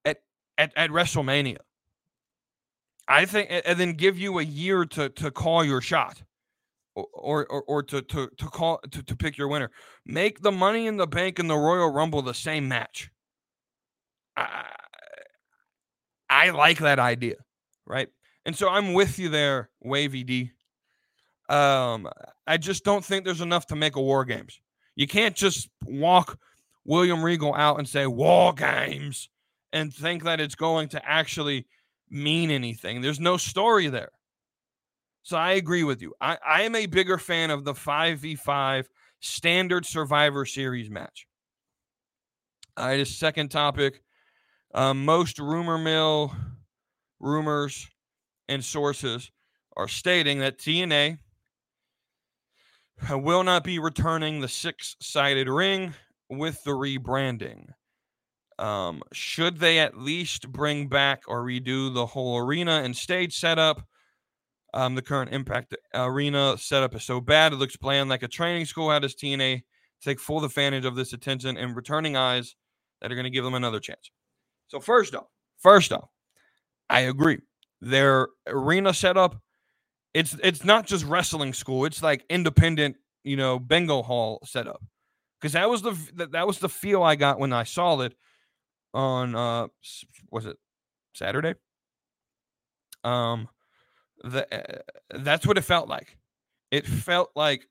at 0.04 0.18
at, 0.56 0.72
at 0.76 0.90
WrestleMania? 0.90 1.58
I 3.06 3.24
think, 3.24 3.48
and 3.50 3.80
then 3.80 3.94
give 3.94 4.18
you 4.18 4.38
a 4.38 4.42
year 4.44 4.84
to 4.84 5.08
to 5.08 5.30
call 5.30 5.64
your 5.64 5.80
shot 5.80 6.22
or 6.94 7.46
or, 7.46 7.62
or 7.62 7.82
to, 7.84 8.02
to 8.02 8.28
to 8.36 8.46
call 8.46 8.80
to, 8.90 9.02
to 9.02 9.16
pick 9.16 9.38
your 9.38 9.48
winner. 9.48 9.70
Make 10.04 10.42
the 10.42 10.52
money 10.52 10.86
in 10.86 10.96
the 10.96 11.06
bank 11.06 11.38
and 11.38 11.48
the 11.48 11.56
Royal 11.56 11.90
Rumble 11.90 12.22
the 12.22 12.34
same 12.34 12.68
match. 12.68 13.10
I, 14.38 14.64
I 16.30 16.50
like 16.50 16.78
that 16.78 16.98
idea, 16.98 17.36
right? 17.86 18.08
And 18.44 18.56
so 18.56 18.68
I'm 18.68 18.94
with 18.94 19.18
you 19.18 19.28
there, 19.28 19.70
Wavy 19.80 20.24
D. 20.24 20.52
Um, 21.48 22.08
I 22.46 22.56
just 22.58 22.84
don't 22.84 23.04
think 23.04 23.24
there's 23.24 23.40
enough 23.40 23.66
to 23.66 23.76
make 23.76 23.96
a 23.96 24.00
war 24.00 24.24
games. 24.24 24.60
You 24.96 25.06
can't 25.06 25.34
just 25.34 25.68
walk 25.84 26.38
William 26.84 27.22
Regal 27.22 27.54
out 27.54 27.78
and 27.78 27.88
say 27.88 28.06
war 28.06 28.52
games 28.52 29.28
and 29.72 29.92
think 29.92 30.24
that 30.24 30.40
it's 30.40 30.54
going 30.54 30.88
to 30.88 31.08
actually 31.08 31.66
mean 32.10 32.50
anything. 32.50 33.00
There's 33.00 33.20
no 33.20 33.36
story 33.36 33.88
there. 33.88 34.10
So 35.22 35.36
I 35.36 35.52
agree 35.52 35.84
with 35.84 36.00
you. 36.00 36.14
I, 36.20 36.38
I 36.46 36.62
am 36.62 36.74
a 36.74 36.86
bigger 36.86 37.18
fan 37.18 37.50
of 37.50 37.64
the 37.64 37.74
5v5 37.74 38.86
standard 39.20 39.84
Survivor 39.84 40.46
Series 40.46 40.88
match. 40.90 41.26
All 42.76 42.86
right, 42.86 43.00
a 43.00 43.04
second 43.04 43.50
topic. 43.50 44.00
Um, 44.74 45.04
most 45.04 45.38
rumor 45.38 45.78
mill 45.78 46.34
rumors 47.20 47.88
and 48.48 48.64
sources 48.64 49.30
are 49.76 49.88
stating 49.88 50.40
that 50.40 50.58
TNA 50.58 51.18
will 53.10 53.44
not 53.44 53.64
be 53.64 53.78
returning 53.78 54.40
the 54.40 54.48
six 54.48 54.96
sided 55.00 55.48
ring 55.48 55.94
with 56.28 56.62
the 56.64 56.72
rebranding. 56.72 57.66
Um, 58.58 59.02
should 59.12 59.58
they 59.58 59.78
at 59.78 59.96
least 59.96 60.50
bring 60.50 60.88
back 60.88 61.22
or 61.28 61.44
redo 61.44 61.94
the 61.94 62.06
whole 62.06 62.38
arena 62.38 62.82
and 62.84 62.96
stage 62.96 63.36
setup? 63.38 63.86
Um, 64.74 64.94
the 64.96 65.02
current 65.02 65.32
Impact 65.32 65.74
Arena 65.94 66.58
setup 66.58 66.94
is 66.94 67.04
so 67.04 67.20
bad. 67.20 67.52
It 67.52 67.56
looks 67.56 67.76
bland 67.76 68.10
like 68.10 68.22
a 68.22 68.28
training 68.28 68.66
school. 68.66 68.90
How 68.90 68.98
does 68.98 69.14
TNA 69.14 69.62
take 70.02 70.20
full 70.20 70.44
advantage 70.44 70.84
of 70.84 70.94
this 70.94 71.12
attention 71.12 71.56
and 71.56 71.74
returning 71.74 72.16
eyes 72.16 72.54
that 73.00 73.10
are 73.10 73.14
going 73.14 73.24
to 73.24 73.30
give 73.30 73.44
them 73.44 73.54
another 73.54 73.80
chance? 73.80 74.10
So 74.68 74.80
first 74.80 75.14
off, 75.14 75.26
first 75.58 75.92
off, 75.92 76.08
I 76.88 77.00
agree. 77.00 77.38
Their 77.80 78.28
arena 78.46 78.94
setup, 78.94 79.40
it's 80.14 80.36
it's 80.42 80.64
not 80.64 80.86
just 80.86 81.04
wrestling 81.04 81.52
school. 81.52 81.84
It's 81.84 82.02
like 82.02 82.24
independent, 82.30 82.96
you 83.24 83.36
know, 83.36 83.58
bingo 83.58 84.02
hall 84.02 84.40
setup. 84.44 84.82
Because 85.40 85.52
that 85.52 85.68
was 85.68 85.82
the 85.82 85.96
that 86.14 86.32
that 86.32 86.46
was 86.46 86.58
the 86.58 86.68
feel 86.68 87.02
I 87.02 87.14
got 87.16 87.38
when 87.38 87.52
I 87.52 87.64
saw 87.64 88.00
it 88.00 88.14
on 88.94 89.34
uh 89.34 89.68
was 90.30 90.46
it 90.46 90.56
Saturday? 91.14 91.54
Um 93.04 93.48
the, 94.24 94.46
uh, 94.52 95.18
that's 95.20 95.46
what 95.46 95.58
it 95.58 95.62
felt 95.62 95.88
like. 95.88 96.16
It 96.70 96.86
felt 96.86 97.30
like 97.36 97.68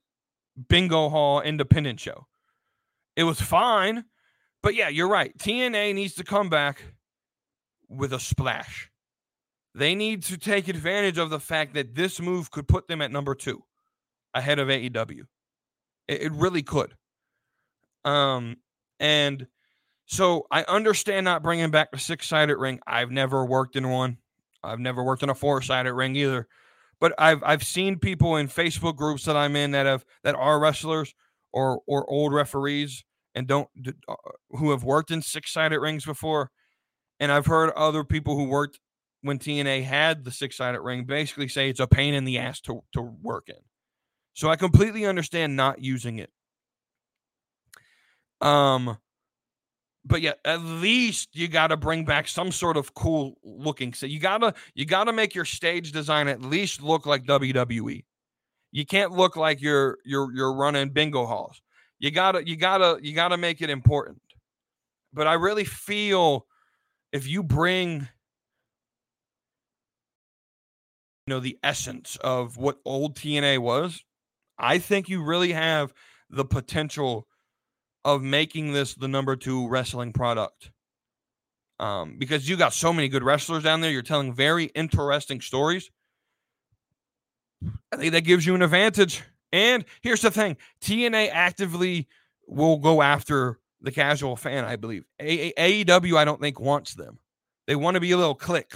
bingo 0.68 1.08
hall 1.10 1.42
independent 1.42 2.00
show. 2.00 2.26
It 3.16 3.24
was 3.24 3.40
fine, 3.40 4.04
but 4.62 4.74
yeah, 4.74 4.88
you're 4.88 5.08
right. 5.08 5.36
TNA 5.38 5.94
needs 5.94 6.14
to 6.14 6.24
come 6.24 6.48
back 6.48 6.82
with 7.88 8.12
a 8.12 8.20
splash. 8.20 8.90
They 9.74 9.94
need 9.94 10.24
to 10.24 10.36
take 10.36 10.68
advantage 10.68 11.18
of 11.18 11.30
the 11.30 11.40
fact 11.40 11.74
that 11.74 11.94
this 11.94 12.20
move 12.20 12.50
could 12.50 12.66
put 12.66 12.88
them 12.88 13.00
at 13.00 13.12
number 13.12 13.34
two 13.34 13.62
ahead 14.34 14.58
of 14.58 14.68
AEW. 14.68 15.22
It, 16.08 16.22
it 16.22 16.32
really 16.32 16.62
could. 16.62 16.94
Um, 18.04 18.56
and 18.98 19.46
so 20.06 20.46
I 20.50 20.64
understand 20.64 21.24
not 21.24 21.42
bringing 21.42 21.70
back 21.70 21.92
the 21.92 21.98
six 21.98 22.26
sided 22.26 22.56
ring. 22.56 22.80
I've 22.86 23.10
never 23.10 23.44
worked 23.44 23.76
in 23.76 23.88
one. 23.90 24.18
I've 24.62 24.80
never 24.80 25.04
worked 25.04 25.22
in 25.22 25.30
a 25.30 25.34
four 25.34 25.62
sided 25.62 25.92
ring 25.92 26.16
either, 26.16 26.48
but 26.98 27.14
I've 27.18 27.42
I've 27.44 27.62
seen 27.62 27.98
people 27.98 28.36
in 28.36 28.48
Facebook 28.48 28.96
groups 28.96 29.24
that 29.26 29.36
I'm 29.36 29.54
in 29.54 29.70
that 29.72 29.86
have 29.86 30.04
that 30.24 30.34
are 30.34 30.58
wrestlers 30.58 31.14
or 31.52 31.80
or 31.86 32.10
old 32.10 32.32
referees 32.32 33.04
and 33.38 33.46
don't 33.46 33.68
uh, 34.08 34.14
who 34.50 34.72
have 34.72 34.82
worked 34.82 35.12
in 35.12 35.22
six 35.22 35.52
sided 35.52 35.78
rings 35.78 36.04
before, 36.04 36.50
and 37.20 37.30
I've 37.30 37.46
heard 37.46 37.70
other 37.70 38.02
people 38.02 38.36
who 38.36 38.44
worked 38.44 38.80
when 39.22 39.38
TNA 39.38 39.84
had 39.84 40.24
the 40.24 40.32
six 40.32 40.56
sided 40.56 40.80
ring 40.80 41.04
basically 41.04 41.46
say 41.48 41.70
it's 41.70 41.80
a 41.80 41.86
pain 41.86 42.14
in 42.14 42.24
the 42.24 42.38
ass 42.38 42.60
to 42.62 42.82
to 42.94 43.00
work 43.00 43.48
in. 43.48 43.62
So 44.34 44.50
I 44.50 44.56
completely 44.56 45.06
understand 45.06 45.56
not 45.56 45.82
using 45.82 46.18
it. 46.18 46.30
Um, 48.40 48.98
but 50.04 50.20
yeah, 50.20 50.32
at 50.44 50.60
least 50.62 51.36
you 51.36 51.46
got 51.46 51.68
to 51.68 51.76
bring 51.76 52.04
back 52.04 52.26
some 52.26 52.50
sort 52.50 52.76
of 52.76 52.92
cool 52.94 53.38
looking. 53.44 53.94
So 53.94 54.06
you 54.06 54.18
gotta 54.18 54.52
you 54.74 54.84
gotta 54.84 55.12
make 55.12 55.34
your 55.34 55.44
stage 55.44 55.92
design 55.92 56.26
at 56.26 56.42
least 56.42 56.82
look 56.82 57.06
like 57.06 57.24
WWE. 57.24 58.04
You 58.72 58.84
can't 58.84 59.12
look 59.12 59.36
like 59.36 59.60
you're 59.60 59.98
you're 60.04 60.34
you're 60.34 60.54
running 60.54 60.90
bingo 60.90 61.24
halls. 61.24 61.62
You 61.98 62.10
gotta 62.10 62.46
you 62.46 62.56
gotta 62.56 62.98
you 63.02 63.12
gotta 63.12 63.36
make 63.36 63.60
it 63.60 63.70
important. 63.70 64.20
But 65.12 65.26
I 65.26 65.34
really 65.34 65.64
feel 65.64 66.46
if 67.12 67.26
you 67.26 67.42
bring 67.42 68.08
you 71.26 71.34
know 71.34 71.40
the 71.40 71.58
essence 71.62 72.16
of 72.22 72.56
what 72.56 72.78
old 72.84 73.16
TNA 73.16 73.58
was, 73.58 74.04
I 74.58 74.78
think 74.78 75.08
you 75.08 75.22
really 75.22 75.52
have 75.52 75.92
the 76.30 76.44
potential 76.44 77.26
of 78.04 78.22
making 78.22 78.72
this 78.72 78.94
the 78.94 79.08
number 79.08 79.36
two 79.36 79.68
wrestling 79.68 80.12
product. 80.12 80.70
Um, 81.80 82.16
because 82.18 82.48
you 82.48 82.56
got 82.56 82.72
so 82.72 82.92
many 82.92 83.08
good 83.08 83.22
wrestlers 83.22 83.62
down 83.62 83.80
there, 83.80 83.90
you're 83.90 84.02
telling 84.02 84.34
very 84.34 84.64
interesting 84.74 85.40
stories. 85.40 85.90
I 87.92 87.96
think 87.96 88.12
that 88.12 88.22
gives 88.22 88.46
you 88.46 88.54
an 88.54 88.62
advantage. 88.62 89.22
And 89.52 89.84
here's 90.02 90.20
the 90.20 90.30
thing 90.30 90.56
TNA 90.82 91.30
actively 91.32 92.08
will 92.46 92.78
go 92.78 93.02
after 93.02 93.58
the 93.80 93.92
casual 93.92 94.36
fan, 94.36 94.64
I 94.64 94.76
believe. 94.76 95.04
AEW, 95.20 96.16
I 96.16 96.24
don't 96.24 96.40
think, 96.40 96.60
wants 96.60 96.94
them. 96.94 97.18
They 97.66 97.76
want 97.76 97.94
to 97.94 98.00
be 98.00 98.12
a 98.12 98.16
little 98.16 98.34
click, 98.34 98.72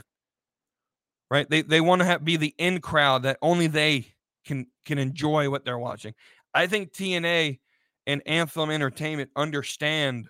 right? 1.31 1.49
They, 1.49 1.63
they 1.63 1.81
want 1.81 2.01
to 2.01 2.07
have, 2.07 2.25
be 2.25 2.37
the 2.37 2.55
in 2.59 2.81
crowd 2.81 3.25
that 3.25 3.39
only 3.43 3.67
they 3.67 4.13
can 4.45 4.67
can 4.85 4.99
enjoy 4.99 5.49
what 5.51 5.65
they're 5.65 5.79
watching. 5.79 6.15
I 6.55 6.67
think 6.67 6.93
TNA 6.93 7.61
and 8.07 8.23
Anthem 8.27 8.71
Entertainment 8.71 9.31
understand 9.37 10.29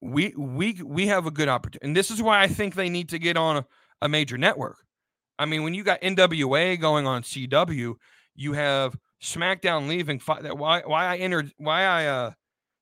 we 0.00 0.34
we 0.36 0.80
we 0.82 1.06
have 1.08 1.26
a 1.26 1.30
good 1.30 1.48
opportunity. 1.48 1.86
And 1.86 1.96
this 1.96 2.10
is 2.10 2.22
why 2.22 2.40
I 2.40 2.48
think 2.48 2.74
they 2.74 2.88
need 2.88 3.10
to 3.10 3.18
get 3.18 3.36
on 3.36 3.58
a, 3.58 3.66
a 4.02 4.08
major 4.08 4.38
network. 4.38 4.78
I 5.38 5.46
mean, 5.46 5.62
when 5.62 5.74
you 5.74 5.84
got 5.84 6.00
NWA 6.00 6.78
going 6.80 7.06
on 7.06 7.22
CW, 7.22 7.94
you 8.40 8.54
have 8.54 8.98
SmackDown 9.22 9.86
leaving. 9.86 10.18
Why 10.18 10.80
why 10.80 11.04
I 11.06 11.16
entered 11.18 11.52
why 11.58 11.84
I 11.84 12.06
uh, 12.06 12.30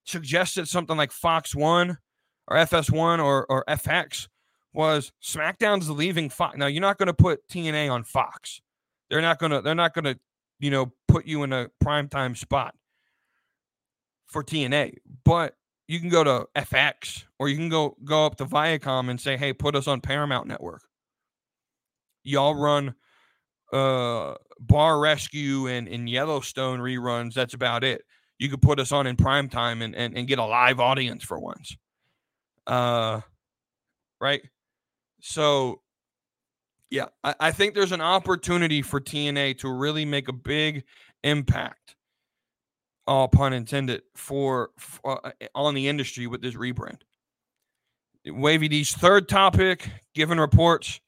suggested 0.04 0.68
something 0.68 0.96
like 0.96 1.10
Fox 1.10 1.52
One 1.54 1.98
or 2.46 2.56
FS1 2.58 3.22
or 3.22 3.44
or 3.50 3.64
FX 3.68 4.28
was 4.72 5.10
SmackDown's 5.20 5.90
leaving 5.90 6.30
Fox. 6.30 6.56
Now 6.56 6.66
you're 6.66 6.80
not 6.80 6.96
going 6.96 7.08
to 7.08 7.14
put 7.14 7.46
TNA 7.48 7.90
on 7.90 8.04
Fox. 8.04 8.60
They're 9.10 9.20
not 9.20 9.40
going 9.40 9.50
to 9.50 9.60
they're 9.60 9.74
not 9.74 9.94
going 9.94 10.04
to, 10.04 10.16
you 10.60 10.70
know, 10.70 10.92
put 11.08 11.26
you 11.26 11.42
in 11.42 11.52
a 11.52 11.68
primetime 11.82 12.36
spot 12.36 12.76
for 14.28 14.44
TNA. 14.44 14.98
But 15.24 15.56
you 15.88 15.98
can 15.98 16.08
go 16.08 16.22
to 16.22 16.46
FX 16.54 17.24
or 17.40 17.48
you 17.48 17.56
can 17.56 17.68
go 17.68 17.96
go 18.04 18.24
up 18.24 18.36
to 18.36 18.46
Viacom 18.46 19.10
and 19.10 19.20
say, 19.20 19.36
"Hey, 19.36 19.52
put 19.52 19.74
us 19.74 19.88
on 19.88 20.00
Paramount 20.00 20.46
Network." 20.46 20.82
Y'all 22.22 22.54
run 22.54 22.94
uh 23.72 24.34
Bar 24.60 24.98
Rescue 24.98 25.68
and, 25.68 25.86
and 25.88 26.08
Yellowstone 26.08 26.80
reruns. 26.80 27.34
That's 27.34 27.54
about 27.54 27.84
it. 27.84 28.02
You 28.38 28.48
could 28.48 28.62
put 28.62 28.80
us 28.80 28.92
on 28.92 29.06
in 29.06 29.16
prime 29.16 29.48
time 29.48 29.82
and, 29.82 29.94
and, 29.94 30.16
and 30.16 30.26
get 30.26 30.38
a 30.38 30.44
live 30.44 30.80
audience 30.80 31.24
for 31.24 31.38
once. 31.38 31.76
Uh 32.66 33.20
right? 34.20 34.42
So 35.20 35.80
yeah, 36.90 37.06
I, 37.22 37.34
I 37.40 37.52
think 37.52 37.74
there's 37.74 37.92
an 37.92 38.00
opportunity 38.00 38.82
for 38.82 39.00
TNA 39.00 39.58
to 39.58 39.72
really 39.72 40.04
make 40.04 40.28
a 40.28 40.32
big 40.32 40.84
impact 41.22 41.96
all 43.08 43.26
pun 43.26 43.52
intended, 43.52 44.02
for, 44.14 44.70
for 44.78 45.26
uh, 45.26 45.30
on 45.54 45.74
the 45.74 45.88
industry 45.88 46.26
with 46.26 46.42
this 46.42 46.54
rebrand. 46.54 47.00
Wavy 48.26 48.68
D's 48.68 48.92
third 48.92 49.28
topic, 49.28 49.88
given 50.14 50.38
reports 50.38 51.00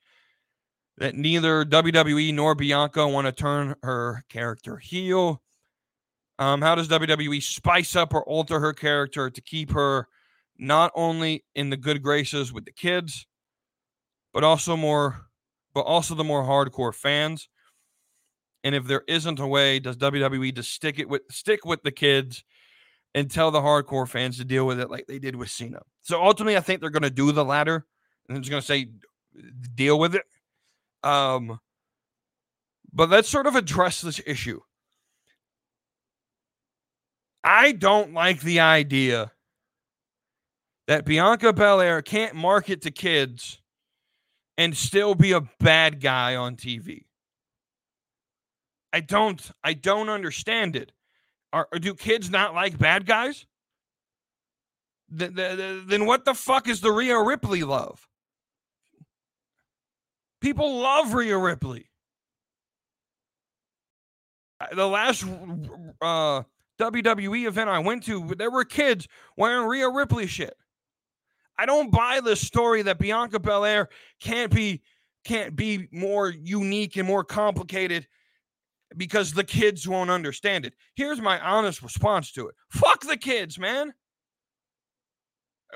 that 1.00 1.16
neither 1.16 1.64
WWE 1.64 2.32
nor 2.34 2.54
Bianca 2.54 3.08
want 3.08 3.26
to 3.26 3.32
turn 3.32 3.74
her 3.82 4.22
character 4.28 4.76
heel. 4.76 5.42
Um, 6.38 6.60
how 6.60 6.74
does 6.74 6.88
WWE 6.88 7.42
spice 7.42 7.96
up 7.96 8.14
or 8.14 8.22
alter 8.24 8.60
her 8.60 8.74
character 8.74 9.30
to 9.30 9.40
keep 9.40 9.72
her 9.72 10.08
not 10.58 10.92
only 10.94 11.44
in 11.54 11.70
the 11.70 11.76
good 11.76 12.02
graces 12.02 12.52
with 12.52 12.66
the 12.66 12.72
kids, 12.72 13.26
but 14.32 14.44
also 14.44 14.76
more, 14.76 15.26
but 15.74 15.80
also 15.80 16.14
the 16.14 16.24
more 16.24 16.44
hardcore 16.44 16.94
fans? 16.94 17.48
And 18.62 18.74
if 18.74 18.84
there 18.84 19.02
isn't 19.08 19.40
a 19.40 19.46
way, 19.46 19.80
does 19.80 19.96
WWE 19.96 20.54
just 20.54 20.72
stick 20.72 20.98
it 20.98 21.08
with 21.08 21.22
stick 21.30 21.64
with 21.64 21.82
the 21.82 21.90
kids 21.90 22.44
and 23.14 23.30
tell 23.30 23.50
the 23.50 23.60
hardcore 23.60 24.06
fans 24.06 24.36
to 24.36 24.44
deal 24.44 24.66
with 24.66 24.78
it 24.80 24.90
like 24.90 25.06
they 25.06 25.18
did 25.18 25.34
with 25.34 25.48
Cena? 25.48 25.80
So 26.02 26.22
ultimately, 26.22 26.58
I 26.58 26.60
think 26.60 26.82
they're 26.82 26.90
going 26.90 27.02
to 27.04 27.10
do 27.10 27.32
the 27.32 27.44
latter, 27.44 27.86
and 28.28 28.36
they're 28.36 28.42
just 28.42 28.50
going 28.50 28.60
to 28.60 28.66
say 28.66 28.90
deal 29.74 29.98
with 29.98 30.14
it. 30.14 30.24
Um, 31.02 31.60
but 32.92 33.08
let's 33.10 33.28
sort 33.28 33.46
of 33.46 33.56
address 33.56 34.00
this 34.00 34.20
issue. 34.26 34.60
I 37.42 37.72
don't 37.72 38.12
like 38.12 38.40
the 38.40 38.60
idea 38.60 39.32
that 40.86 41.04
Bianca 41.04 41.52
Belair 41.52 42.02
can't 42.02 42.34
market 42.34 42.82
to 42.82 42.90
kids 42.90 43.60
and 44.58 44.76
still 44.76 45.14
be 45.14 45.32
a 45.32 45.40
bad 45.58 46.00
guy 46.00 46.36
on 46.36 46.56
TV. 46.56 47.04
I 48.92 49.00
don't 49.00 49.50
I 49.62 49.72
don't 49.72 50.08
understand 50.08 50.76
it. 50.76 50.92
Are, 51.52 51.68
do 51.80 51.94
kids 51.94 52.30
not 52.30 52.54
like 52.54 52.78
bad 52.78 53.06
guys? 53.06 53.46
The, 55.08 55.26
the, 55.26 55.32
the, 55.32 55.84
then 55.86 56.06
what 56.06 56.24
the 56.24 56.34
fuck 56.34 56.68
is 56.68 56.80
the 56.80 56.92
Rhea 56.92 57.18
Ripley 57.20 57.62
love? 57.62 58.06
People 60.40 60.78
love 60.78 61.14
Rhea 61.14 61.36
Ripley. 61.36 61.90
The 64.74 64.86
last 64.86 65.24
uh, 66.02 66.42
WWE 66.78 67.46
event 67.46 67.70
I 67.70 67.78
went 67.78 68.04
to, 68.04 68.34
there 68.36 68.50
were 68.50 68.64
kids 68.64 69.08
wearing 69.36 69.66
Rhea 69.66 69.88
Ripley 69.88 70.26
shit. 70.26 70.54
I 71.58 71.66
don't 71.66 71.90
buy 71.90 72.20
the 72.20 72.36
story 72.36 72.82
that 72.82 72.98
Bianca 72.98 73.38
Belair 73.38 73.88
can't 74.20 74.52
be 74.52 74.82
can't 75.24 75.54
be 75.54 75.86
more 75.92 76.30
unique 76.30 76.96
and 76.96 77.06
more 77.06 77.22
complicated 77.22 78.06
because 78.96 79.34
the 79.34 79.44
kids 79.44 79.86
won't 79.86 80.08
understand 80.10 80.64
it. 80.64 80.72
Here's 80.94 81.20
my 81.20 81.38
honest 81.38 81.82
response 81.82 82.32
to 82.32 82.48
it 82.48 82.54
fuck 82.70 83.02
the 83.02 83.18
kids, 83.18 83.58
man. 83.58 83.92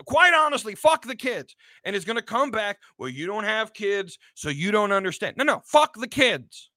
Quite 0.07 0.35
honestly, 0.35 0.75
fuck 0.75 1.07
the 1.07 1.17
kids. 1.17 1.55
And 1.85 1.95
it's 1.95 2.05
going 2.05 2.17
to 2.17 2.23
come 2.23 2.51
back, 2.51 2.79
well, 2.99 3.09
you 3.09 3.27
don't 3.27 3.45
have 3.45 3.73
kids, 3.73 4.19
so 4.35 4.49
you 4.49 4.71
don't 4.71 4.93
understand. 4.93 5.37
No, 5.37 5.45
no, 5.45 5.63
fuck 5.65 5.95
the 5.95 6.09
kids. 6.09 6.71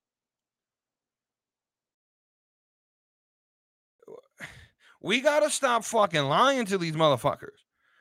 We 5.02 5.22
got 5.22 5.41
to 5.41 5.49
stop 5.49 5.84
fucking 5.84 6.23
lying 6.23 6.65
to 6.65 6.77
these 6.77 6.95
motherfuckers. 6.95 7.57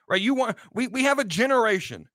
Right? 0.09 0.21
You 0.21 0.35
want 0.35 0.57
we 0.73 0.87
we 0.87 1.05
have 1.05 1.19
a 1.19 1.25
generation 1.25 2.09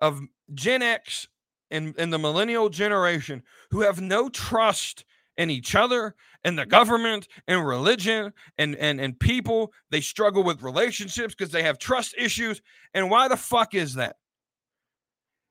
of 0.00 0.20
Gen 0.52 0.82
X 0.82 1.26
and, 1.70 1.94
and 1.98 2.12
the 2.12 2.18
millennial 2.18 2.68
generation 2.68 3.42
who 3.70 3.80
have 3.80 4.00
no 4.00 4.28
trust 4.28 5.04
and 5.36 5.50
each 5.50 5.74
other 5.74 6.14
and 6.44 6.58
the 6.58 6.66
government 6.66 7.28
and 7.48 7.66
religion 7.66 8.32
and 8.58 8.76
and 8.76 9.00
and 9.00 9.18
people 9.18 9.72
they 9.90 10.00
struggle 10.00 10.42
with 10.42 10.62
relationships 10.62 11.34
because 11.34 11.52
they 11.52 11.62
have 11.62 11.78
trust 11.78 12.14
issues 12.16 12.60
and 12.92 13.10
why 13.10 13.28
the 13.28 13.36
fuck 13.36 13.74
is 13.74 13.94
that? 13.94 14.16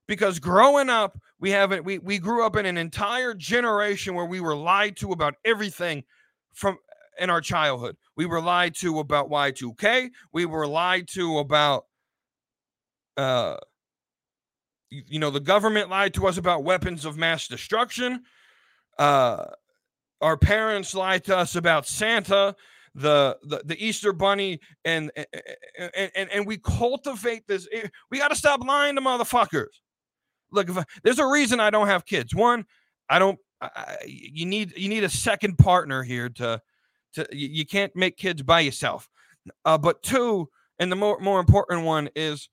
Because 0.07 0.39
growing 0.39 0.89
up 0.89 1.17
we 1.39 1.49
haven't 1.51 1.83
we, 1.83 1.99
we 1.99 2.19
grew 2.19 2.45
up 2.45 2.55
in 2.55 2.65
an 2.65 2.77
entire 2.77 3.33
generation 3.33 4.15
where 4.15 4.25
we 4.25 4.39
were 4.39 4.55
lied 4.55 4.95
to 4.97 5.11
about 5.11 5.35
everything 5.43 6.03
from 6.53 6.77
in 7.19 7.29
our 7.29 7.41
childhood. 7.41 7.95
We 8.15 8.25
were 8.25 8.41
lied 8.41 8.75
to 8.75 8.99
about 8.99 9.29
y2k 9.29 10.09
we 10.31 10.45
were 10.45 10.67
lied 10.67 11.07
to 11.09 11.39
about 11.39 11.85
uh 13.17 13.57
you 14.89 15.19
know 15.19 15.29
the 15.29 15.39
government 15.39 15.89
lied 15.89 16.13
to 16.13 16.27
us 16.27 16.37
about 16.37 16.63
weapons 16.63 17.05
of 17.05 17.17
mass 17.17 17.47
destruction 17.47 18.21
uh 18.99 19.45
our 20.23 20.37
parents 20.37 20.95
lied 20.95 21.25
to 21.25 21.37
us 21.37 21.55
about 21.55 21.85
Santa, 21.85 22.55
the 22.95 23.37
the, 23.43 23.61
the 23.65 23.85
Easter 23.85 24.13
bunny, 24.13 24.59
and, 24.85 25.11
and 25.15 26.11
and 26.15 26.31
and 26.31 26.47
we 26.47 26.57
cultivate 26.57 27.45
this. 27.47 27.67
Eh, 27.71 27.87
we 28.09 28.17
got 28.17 28.29
to 28.29 28.35
stop 28.35 28.63
lying 28.65 28.95
to 28.95 29.01
motherfuckers. 29.01 29.67
Look, 30.51 30.69
I, 30.69 30.85
there's 31.03 31.19
a 31.19 31.27
reason 31.27 31.59
I 31.59 31.69
don't 31.69 31.87
have 31.87 32.05
kids. 32.05 32.33
One, 32.33 32.65
I 33.09 33.19
don't. 33.19 33.37
I, 33.61 33.97
you 34.05 34.45
need 34.45 34.73
you 34.77 34.89
need 34.89 35.03
a 35.03 35.09
second 35.09 35.57
partner 35.57 36.03
here 36.03 36.29
to 36.29 36.61
to 37.13 37.27
you 37.31 37.65
can't 37.65 37.95
make 37.95 38.17
kids 38.17 38.41
by 38.41 38.61
yourself. 38.61 39.09
Uh, 39.65 39.77
but 39.77 40.01
two, 40.03 40.49
and 40.79 40.91
the 40.91 40.95
more 40.95 41.19
more 41.19 41.39
important 41.39 41.83
one 41.83 42.09
is 42.15 42.47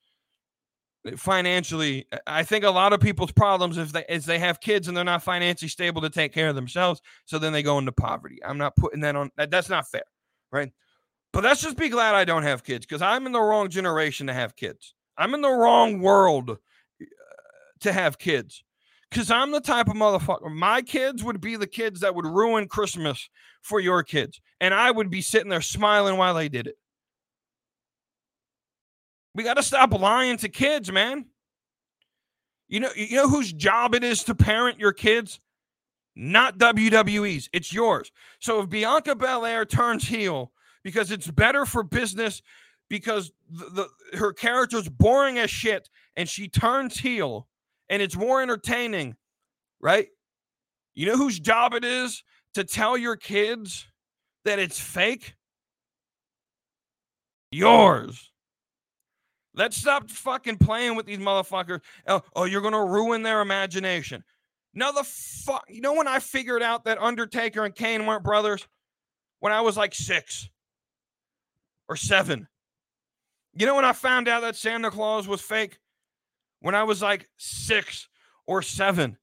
financially 1.17 2.07
i 2.27 2.43
think 2.43 2.63
a 2.63 2.71
lot 2.71 2.93
of 2.93 3.01
people's 3.01 3.33
problems 3.33 3.79
is 3.79 3.91
they 3.93 4.05
is 4.09 4.27
they 4.27 4.39
have 4.39 4.61
kids 4.61 4.87
and 4.87 4.97
they're 4.97 5.03
not 5.03 5.23
financially 5.23 5.69
stable 5.69 6.03
to 6.03 6.11
take 6.11 6.33
care 6.33 6.49
of 6.49 6.55
themselves 6.55 7.01
so 7.25 7.39
then 7.39 7.53
they 7.53 7.63
go 7.63 7.79
into 7.79 7.93
poverty. 7.93 8.39
I'm 8.45 8.59
not 8.59 8.77
putting 8.77 9.01
that 9.01 9.17
on 9.17 9.31
that, 9.37 9.51
that's 9.51 9.69
not 9.69 9.89
fair 9.89 10.03
right? 10.53 10.71
But 11.33 11.45
let's 11.45 11.63
just 11.63 11.77
be 11.77 11.89
glad 11.89 12.15
i 12.15 12.25
don't 12.25 12.43
have 12.43 12.65
kids 12.65 12.85
because 12.85 13.03
i'm 13.03 13.27
in 13.27 13.33
the 13.33 13.41
wrong 13.41 13.69
generation 13.71 14.27
to 14.27 14.35
have 14.35 14.57
kids. 14.57 14.95
I'm 15.17 15.35
in 15.35 15.41
the 15.41 15.51
wrong 15.51 16.01
world 16.01 16.51
uh, 16.51 17.05
to 17.81 17.93
have 17.93 18.19
kids. 18.19 18.63
Because 19.11 19.31
i'm 19.31 19.53
the 19.53 19.61
type 19.61 19.89
of 19.89 19.95
motherfucker 19.95 20.53
my 20.53 20.83
kids 20.83 21.25
would 21.25 21.41
be 21.41 21.57
the 21.57 21.67
kids 21.67 22.01
that 22.01 22.15
would 22.15 22.27
ruin 22.27 22.69
christmas 22.69 23.29
for 23.63 23.81
your 23.81 24.03
kids 24.03 24.41
and 24.61 24.73
i 24.73 24.91
would 24.91 25.11
be 25.11 25.21
sitting 25.21 25.49
there 25.49 25.61
smiling 25.61 26.17
while 26.17 26.35
they 26.35 26.49
did 26.49 26.67
it 26.69 26.77
we 29.35 29.45
got 29.45 29.55
to 29.55 29.63
stop 29.63 29.93
lying 29.93 30.37
to 30.39 30.49
kids, 30.49 30.91
man. 30.91 31.27
You 32.69 32.81
know, 32.81 32.91
you 32.95 33.17
know 33.17 33.29
whose 33.29 33.53
job 33.53 33.95
it 33.95 34.05
is 34.05 34.25
to 34.25 34.35
parent 34.35 34.79
your 34.79 34.93
kids? 34.93 35.41
Not 36.17 36.59
WWE's. 36.59 37.49
It's 37.53 37.73
yours. 37.73 38.13
So 38.39 38.61
if 38.61 38.69
Bianca 38.69 39.15
Belair 39.15 39.65
turns 39.65 40.07
heel 40.07 40.53
because 40.83 41.11
it's 41.11 41.31
better 41.31 41.67
for 41.67 41.83
business, 41.83 42.43
because 42.89 43.33
the, 43.49 43.89
the 44.11 44.19
her 44.19 44.33
character's 44.33 44.89
boring 44.89 45.39
as 45.39 45.51
shit, 45.51 45.89
and 46.17 46.29
she 46.29 46.49
turns 46.49 46.99
heel, 46.99 47.49
and 47.89 48.03
it's 48.03 48.17
more 48.17 48.43
entertaining, 48.43 49.17
right? 49.81 50.09
You 50.95 51.07
know 51.07 51.17
whose 51.17 51.39
job 51.39 51.75
it 51.75 51.85
is 51.85 52.23
to 52.55 52.65
tell 52.65 52.99
your 52.99 53.17
kids 53.17 53.87
that 54.45 54.59
it's 54.59 54.79
fake? 54.79 55.35
Yours. 57.53 58.31
Let's 59.55 59.77
stop 59.77 60.11
fucking 60.11 60.59
playing 60.59 60.95
with 60.97 61.07
these 61.07 61.19
motherfuckers. 61.19 61.81
Oh, 62.07 62.23
oh, 62.37 62.45
you're 62.45 62.61
gonna 62.61 62.85
ruin 62.85 63.23
their 63.23 63.41
imagination. 63.41 64.23
Now 64.75 64.93
the 64.93 65.05
fuck. 65.05 65.65
You 65.69 65.81
know 65.81 65.95
when 65.95 66.07
I 66.07 66.21
figured 66.21 66.63
out 66.63 66.85
that 66.85 67.01
Undertaker 67.01 67.65
and 67.65 67.75
Kane 67.75 68.07
weren't 68.07 68.23
brothers? 68.23 68.67
When 69.41 69.53
I 69.53 69.63
was 69.63 69.77
like 69.77 69.95
six 69.95 70.49
or 71.89 71.97
seven. 71.97 72.47
You 73.55 73.67
know 73.67 73.75
when 73.75 73.85
I 73.85 73.93
found 73.93 74.29
out 74.29 74.43
that 74.43 74.55
Santa 74.55 74.91
Claus 74.91 75.27
was 75.27 75.41
fake? 75.41 75.79
When 76.61 76.75
I 76.75 76.85
was 76.85 77.03
like 77.03 77.29
six 77.37 78.09
or 78.47 78.63
seven. 78.63 79.17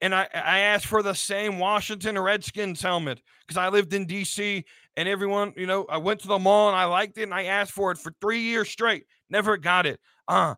And 0.00 0.12
I, 0.12 0.26
I 0.34 0.58
asked 0.60 0.86
for 0.86 1.00
the 1.00 1.14
same 1.14 1.60
Washington 1.60 2.18
Redskins 2.18 2.82
helmet 2.82 3.22
because 3.46 3.56
I 3.56 3.68
lived 3.68 3.94
in 3.94 4.06
DC 4.06 4.64
and 4.96 5.08
everyone, 5.08 5.54
you 5.56 5.66
know, 5.66 5.86
I 5.88 5.98
went 5.98 6.20
to 6.20 6.28
the 6.28 6.40
mall 6.40 6.68
and 6.68 6.76
I 6.76 6.86
liked 6.86 7.18
it 7.18 7.22
and 7.22 7.34
I 7.34 7.44
asked 7.44 7.70
for 7.70 7.92
it 7.92 7.98
for 7.98 8.12
three 8.20 8.40
years 8.40 8.68
straight. 8.68 9.04
Never 9.32 9.56
got 9.56 9.86
it. 9.86 9.98
Uh, 10.28 10.54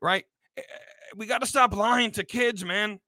right? 0.00 0.24
Eh, 0.56 0.62
we 1.16 1.26
got 1.26 1.40
to 1.40 1.46
stop 1.46 1.74
lying 1.74 2.12
to 2.12 2.24
kids, 2.24 2.64
man. 2.64 3.00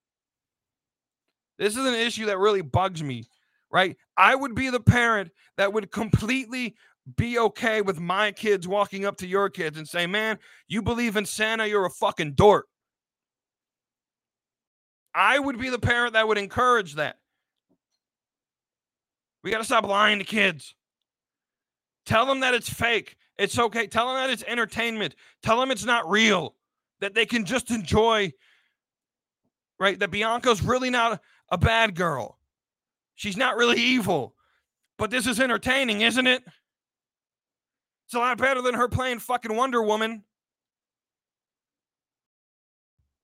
This 1.58 1.76
is 1.76 1.86
an 1.86 1.94
issue 1.94 2.26
that 2.26 2.38
really 2.38 2.60
bugs 2.60 3.02
me, 3.02 3.24
right? 3.70 3.96
I 4.16 4.34
would 4.34 4.56
be 4.56 4.68
the 4.68 4.80
parent 4.80 5.30
that 5.56 5.72
would 5.72 5.92
completely 5.92 6.74
be 7.16 7.38
okay 7.38 7.82
with 7.82 8.00
my 8.00 8.32
kids 8.32 8.66
walking 8.66 9.04
up 9.04 9.16
to 9.18 9.28
your 9.28 9.48
kids 9.48 9.78
and 9.78 9.88
say, 9.88 10.08
man, 10.08 10.38
you 10.66 10.82
believe 10.82 11.16
in 11.16 11.24
Santa, 11.24 11.66
you're 11.66 11.86
a 11.86 11.90
fucking 11.90 12.32
dork. 12.32 12.66
I 15.14 15.38
would 15.38 15.58
be 15.58 15.70
the 15.70 15.78
parent 15.78 16.14
that 16.14 16.26
would 16.26 16.36
encourage 16.36 16.96
that. 16.96 17.16
We 19.44 19.52
got 19.52 19.58
to 19.58 19.64
stop 19.64 19.86
lying 19.86 20.18
to 20.18 20.24
kids. 20.24 20.74
Tell 22.06 22.26
them 22.26 22.40
that 22.40 22.54
it's 22.54 22.68
fake. 22.68 23.16
It's 23.38 23.58
okay. 23.58 23.86
Tell 23.86 24.06
them 24.06 24.16
that 24.16 24.30
it's 24.30 24.44
entertainment. 24.46 25.14
Tell 25.42 25.60
them 25.60 25.70
it's 25.70 25.84
not 25.84 26.08
real. 26.10 26.54
That 27.00 27.14
they 27.14 27.26
can 27.26 27.44
just 27.44 27.70
enjoy, 27.70 28.32
right? 29.78 29.98
That 29.98 30.10
Bianca's 30.10 30.62
really 30.62 30.88
not 30.88 31.20
a 31.50 31.58
bad 31.58 31.94
girl. 31.94 32.38
She's 33.14 33.36
not 33.36 33.56
really 33.56 33.78
evil. 33.78 34.34
But 34.98 35.10
this 35.10 35.26
is 35.26 35.40
entertaining, 35.40 36.00
isn't 36.00 36.26
it? 36.26 36.42
It's 38.06 38.14
a 38.14 38.18
lot 38.18 38.38
better 38.38 38.62
than 38.62 38.74
her 38.74 38.88
playing 38.88 39.18
fucking 39.18 39.54
Wonder 39.54 39.82
Woman. 39.82 40.24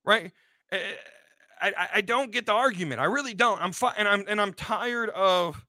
Right? 0.05 0.31
Eh, 0.71 0.79
I, 1.61 1.67
I, 1.77 1.87
I 1.95 2.01
don't 2.01 2.31
get 2.31 2.45
the 2.45 2.51
argument. 2.51 2.99
I 2.99 3.05
really 3.05 3.33
don't. 3.33 3.61
I'm 3.61 3.71
fu- 3.71 3.87
and 3.97 4.07
I'm 4.07 4.25
and 4.27 4.41
I'm 4.41 4.53
tired 4.53 5.09
of 5.11 5.65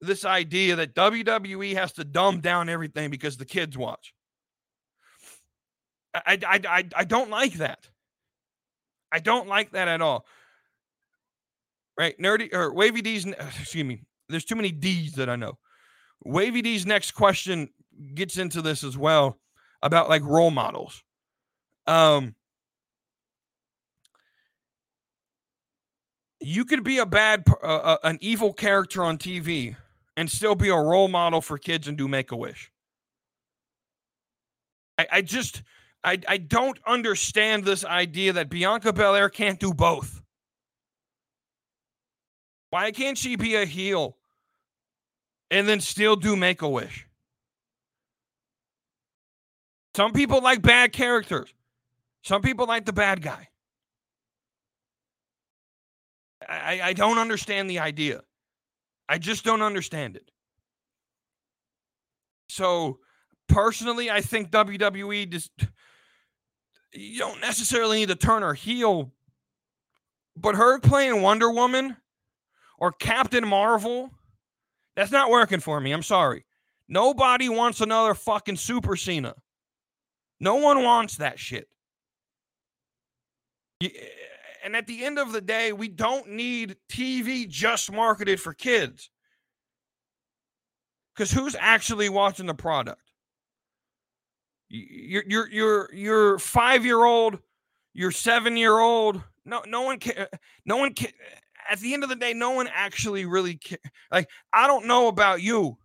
this 0.00 0.24
idea 0.24 0.76
that 0.76 0.94
WWE 0.94 1.74
has 1.74 1.92
to 1.92 2.04
dumb 2.04 2.40
down 2.40 2.68
everything 2.68 3.10
because 3.10 3.36
the 3.36 3.44
kids 3.44 3.76
watch. 3.76 4.12
I, 6.14 6.38
I, 6.46 6.60
I, 6.68 6.84
I 6.94 7.04
don't 7.04 7.30
like 7.30 7.54
that. 7.54 7.88
I 9.12 9.18
don't 9.18 9.48
like 9.48 9.72
that 9.72 9.88
at 9.88 10.00
all. 10.00 10.26
Right? 11.98 12.18
Nerdy 12.18 12.52
or 12.52 12.72
Wavy 12.72 13.02
D's, 13.02 13.26
excuse 13.60 13.84
me. 13.84 14.02
There's 14.28 14.44
too 14.44 14.56
many 14.56 14.72
D's 14.72 15.12
that 15.14 15.28
I 15.28 15.36
know. 15.36 15.58
Wavy 16.24 16.62
D's 16.62 16.86
next 16.86 17.12
question 17.12 17.68
gets 18.14 18.38
into 18.38 18.60
this 18.60 18.82
as 18.82 18.98
well 18.98 19.38
about 19.82 20.08
like 20.08 20.22
role 20.24 20.50
models. 20.50 21.02
Um, 21.86 22.34
you 26.40 26.64
could 26.64 26.82
be 26.82 26.98
a 26.98 27.06
bad, 27.06 27.44
uh, 27.62 27.96
an 28.02 28.18
evil 28.20 28.52
character 28.52 29.04
on 29.04 29.18
TV 29.18 29.76
and 30.16 30.30
still 30.30 30.54
be 30.54 30.68
a 30.68 30.76
role 30.76 31.08
model 31.08 31.40
for 31.40 31.58
kids 31.58 31.88
and 31.88 31.96
do 31.96 32.08
Make 32.08 32.32
a 32.32 32.36
Wish. 32.36 32.70
I, 34.98 35.06
I 35.12 35.22
just, 35.22 35.62
I, 36.02 36.18
I 36.26 36.38
don't 36.38 36.78
understand 36.86 37.64
this 37.64 37.84
idea 37.84 38.32
that 38.34 38.48
Bianca 38.48 38.92
Belair 38.92 39.28
can't 39.28 39.60
do 39.60 39.74
both. 39.74 40.22
Why 42.70 42.90
can't 42.92 43.18
she 43.18 43.36
be 43.36 43.54
a 43.54 43.64
heel 43.64 44.16
and 45.50 45.68
then 45.68 45.80
still 45.80 46.16
do 46.16 46.34
Make 46.34 46.62
a 46.62 46.68
Wish? 46.68 47.06
Some 49.94 50.12
people 50.12 50.42
like 50.42 50.60
bad 50.60 50.92
characters. 50.92 51.52
Some 52.22 52.42
people 52.42 52.66
like 52.66 52.84
the 52.84 52.92
bad 52.92 53.22
guy. 53.22 53.48
I, 56.46 56.80
I 56.82 56.92
don't 56.92 57.18
understand 57.18 57.70
the 57.70 57.78
idea. 57.78 58.22
I 59.08 59.18
just 59.18 59.44
don't 59.44 59.62
understand 59.62 60.16
it. 60.16 60.30
So 62.48 62.98
personally, 63.48 64.10
I 64.10 64.20
think 64.20 64.50
WWE 64.50 65.28
just 65.30 65.50
you 66.92 67.18
don't 67.18 67.40
necessarily 67.40 67.98
need 67.98 68.08
to 68.08 68.16
turn 68.16 68.42
her 68.42 68.54
heel, 68.54 69.12
but 70.36 70.54
her 70.54 70.78
playing 70.80 71.22
Wonder 71.22 71.50
Woman 71.50 71.96
or 72.78 72.92
Captain 72.92 73.46
Marvel, 73.46 74.10
that's 74.94 75.12
not 75.12 75.30
working 75.30 75.60
for 75.60 75.80
me. 75.80 75.92
I'm 75.92 76.02
sorry. 76.02 76.44
Nobody 76.88 77.48
wants 77.48 77.80
another 77.80 78.14
fucking 78.14 78.56
Super 78.56 78.96
Cena. 78.96 79.34
No 80.40 80.56
one 80.56 80.82
wants 80.82 81.16
that 81.16 81.38
shit. 81.38 81.68
Eh, 83.82 83.88
And 84.66 84.74
at 84.74 84.88
the 84.88 85.04
end 85.04 85.20
of 85.20 85.30
the 85.30 85.40
day, 85.40 85.72
we 85.72 85.86
don't 85.86 86.28
need 86.28 86.74
TV 86.88 87.48
just 87.48 87.92
marketed 87.92 88.40
for 88.40 88.52
kids. 88.52 89.10
Because 91.14 91.30
who's 91.30 91.54
actually 91.54 92.08
watching 92.08 92.46
the 92.46 92.54
product? 92.54 93.00
Your 94.68 95.22
your 95.24 95.48
your 95.50 95.94
your 95.94 96.38
five 96.40 96.84
year 96.84 97.04
old, 97.04 97.38
your 97.94 98.10
seven 98.10 98.56
year 98.56 98.76
old. 98.76 99.22
No, 99.44 99.62
no 99.68 99.82
one 99.82 100.00
can. 100.00 100.26
No 100.64 100.78
one 100.78 100.94
can. 100.94 101.12
At 101.70 101.78
the 101.78 101.94
end 101.94 102.02
of 102.02 102.08
the 102.08 102.16
day, 102.16 102.34
no 102.34 102.50
one 102.50 102.68
actually 102.74 103.24
really 103.24 103.54
can. 103.54 103.78
Like 104.10 104.28
I 104.52 104.66
don't 104.66 104.86
know 104.86 105.06
about 105.06 105.42
you, 105.42 105.78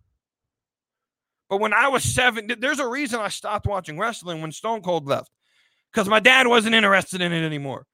but 1.48 1.60
when 1.60 1.72
I 1.72 1.86
was 1.86 2.02
seven, 2.02 2.50
there's 2.58 2.80
a 2.80 2.88
reason 2.88 3.20
I 3.20 3.28
stopped 3.28 3.68
watching 3.68 3.96
wrestling 3.96 4.42
when 4.42 4.50
Stone 4.50 4.82
Cold 4.82 5.06
left, 5.06 5.30
because 5.92 6.08
my 6.08 6.18
dad 6.18 6.48
wasn't 6.48 6.74
interested 6.74 7.20
in 7.20 7.32
it 7.32 7.46
anymore 7.46 7.86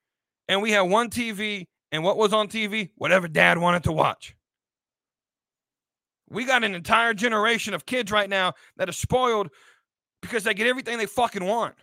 and 0.48 0.62
we 0.62 0.70
had 0.70 0.82
one 0.82 1.10
TV, 1.10 1.66
and 1.92 2.02
what 2.02 2.16
was 2.16 2.32
on 2.32 2.48
TV? 2.48 2.90
Whatever 2.96 3.28
dad 3.28 3.58
wanted 3.58 3.84
to 3.84 3.92
watch. 3.92 4.34
We 6.30 6.44
got 6.44 6.64
an 6.64 6.74
entire 6.74 7.14
generation 7.14 7.74
of 7.74 7.86
kids 7.86 8.10
right 8.10 8.28
now 8.28 8.54
that 8.76 8.88
are 8.88 8.92
spoiled 8.92 9.48
because 10.20 10.44
they 10.44 10.54
get 10.54 10.66
everything 10.66 10.98
they 10.98 11.06
fucking 11.06 11.44
want. 11.44 11.74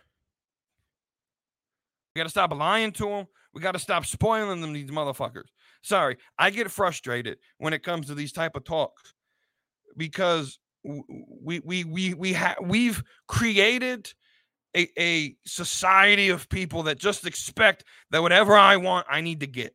We 2.14 2.20
got 2.20 2.24
to 2.24 2.30
stop 2.30 2.54
lying 2.54 2.92
to 2.92 3.08
them. 3.08 3.26
We 3.52 3.60
got 3.60 3.72
to 3.72 3.78
stop 3.78 4.06
spoiling 4.06 4.60
them, 4.60 4.72
these 4.72 4.90
motherfuckers. 4.90 5.48
Sorry, 5.82 6.16
I 6.38 6.50
get 6.50 6.70
frustrated 6.70 7.38
when 7.58 7.72
it 7.72 7.82
comes 7.82 8.06
to 8.06 8.14
these 8.14 8.32
type 8.32 8.56
of 8.56 8.64
talks 8.64 9.14
because 9.96 10.58
we 10.84 11.60
we 11.64 11.84
we 11.84 12.14
we 12.14 12.32
have 12.32 12.56
we've 12.62 13.02
created 13.28 14.12
a, 14.76 14.88
a 14.98 15.36
society 15.46 16.28
of 16.28 16.48
people 16.48 16.84
that 16.84 16.98
just 16.98 17.26
expect 17.26 17.84
that 18.10 18.22
whatever 18.22 18.54
I 18.54 18.76
want, 18.76 19.06
I 19.10 19.20
need 19.20 19.40
to 19.40 19.46
get. 19.46 19.74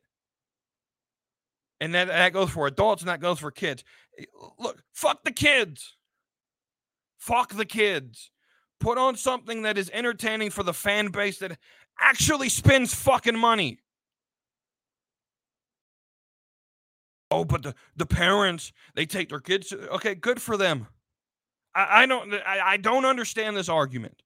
And 1.79 1.95
that, 1.95 2.07
that 2.07 2.33
goes 2.33 2.51
for 2.51 2.67
adults 2.67 3.01
and 3.01 3.09
that 3.09 3.19
goes 3.19 3.39
for 3.39 3.49
kids. 3.49 3.83
Eh, 4.19 4.25
look, 4.59 4.81
fuck 4.93 5.23
the 5.23 5.31
kids. 5.31 5.97
Fuck 7.17 7.53
the 7.53 7.65
kids. 7.65 8.29
Put 8.79 8.97
on 8.97 9.15
something 9.15 9.63
that 9.63 9.77
is 9.77 9.89
entertaining 9.93 10.51
for 10.51 10.63
the 10.63 10.73
fan 10.73 11.09
base 11.09 11.39
that 11.39 11.57
actually 11.99 12.49
spends 12.49 12.93
fucking 12.93 13.37
money. 13.37 13.79
Oh, 17.31 17.45
but 17.45 17.63
the, 17.63 17.75
the 17.95 18.05
parents, 18.05 18.73
they 18.93 19.05
take 19.05 19.29
their 19.29 19.39
kids. 19.39 19.71
Okay, 19.71 20.15
good 20.15 20.41
for 20.41 20.57
them. 20.57 20.87
I, 21.73 22.03
I 22.03 22.05
don't 22.05 22.33
I, 22.33 22.59
I 22.61 22.77
don't 22.77 23.05
understand 23.05 23.55
this 23.55 23.69
argument. 23.69 24.21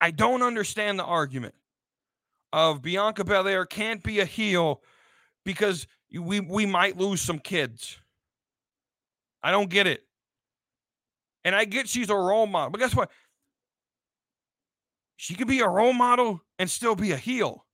I 0.00 0.10
don't 0.10 0.42
understand 0.42 0.98
the 0.98 1.04
argument 1.04 1.54
of 2.52 2.82
Bianca 2.82 3.24
Belair 3.24 3.66
can't 3.66 4.02
be 4.02 4.20
a 4.20 4.24
heel 4.24 4.82
because 5.44 5.86
we 6.12 6.40
we 6.40 6.66
might 6.66 6.96
lose 6.96 7.20
some 7.20 7.38
kids. 7.38 7.98
I 9.42 9.50
don't 9.50 9.68
get 9.68 9.86
it. 9.86 10.02
And 11.44 11.54
I 11.54 11.64
get 11.64 11.88
she's 11.88 12.10
a 12.10 12.16
role 12.16 12.46
model, 12.46 12.70
but 12.70 12.80
guess 12.80 12.94
what? 12.94 13.10
She 15.16 15.34
could 15.34 15.48
be 15.48 15.60
a 15.60 15.68
role 15.68 15.92
model 15.92 16.40
and 16.58 16.70
still 16.70 16.94
be 16.94 17.12
a 17.12 17.16
heel. 17.16 17.64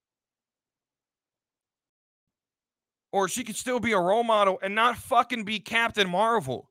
Or 3.12 3.28
she 3.28 3.44
could 3.44 3.56
still 3.56 3.80
be 3.80 3.92
a 3.92 3.98
role 3.98 4.24
model 4.24 4.58
and 4.62 4.74
not 4.74 4.96
fucking 4.96 5.44
be 5.44 5.58
Captain 5.58 6.08
Marvel. 6.08 6.70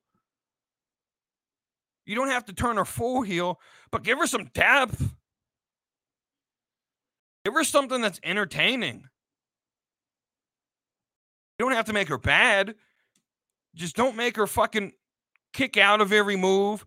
You 2.06 2.16
don't 2.16 2.30
have 2.30 2.46
to 2.46 2.54
turn 2.54 2.78
her 2.78 2.86
full 2.86 3.22
heel, 3.22 3.60
but 3.92 4.04
give 4.04 4.18
her 4.20 4.28
some 4.28 4.46
depth. 4.54 5.16
Give 7.50 7.56
her 7.56 7.64
something 7.64 8.00
that's 8.00 8.20
entertaining. 8.24 9.06
You 11.58 11.66
don't 11.66 11.74
have 11.74 11.86
to 11.86 11.94
make 11.94 12.10
her 12.10 12.20
bad. 12.20 12.76
Just 13.74 13.96
don't 13.96 14.16
make 14.16 14.36
her 14.36 14.46
fucking 14.46 14.92
kick 15.52 15.76
out 15.76 16.00
of 16.00 16.14
every 16.14 16.36
move. 16.36 16.86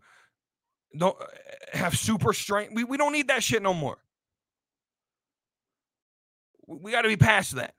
Don't 0.97 1.21
uh, 1.21 1.25
have 1.73 1.99
super 1.99 2.33
strength. 2.33 2.75
We, 2.77 2.85
we 2.85 2.97
don't 2.97 3.13
need 3.13 3.27
that 3.27 3.43
shit 3.43 3.61
no 3.61 3.75
more. 3.75 3.99
We 6.69 6.93
got 6.93 7.03
to 7.03 7.09
be 7.09 7.17
past 7.17 7.57
that. 7.57 7.75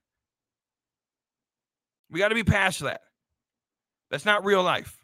We 2.12 2.20
got 2.20 2.30
to 2.30 2.36
be 2.36 2.44
past 2.44 2.82
that. 2.82 3.00
That's 4.12 4.26
not 4.26 4.44
real 4.44 4.62
life. 4.62 5.03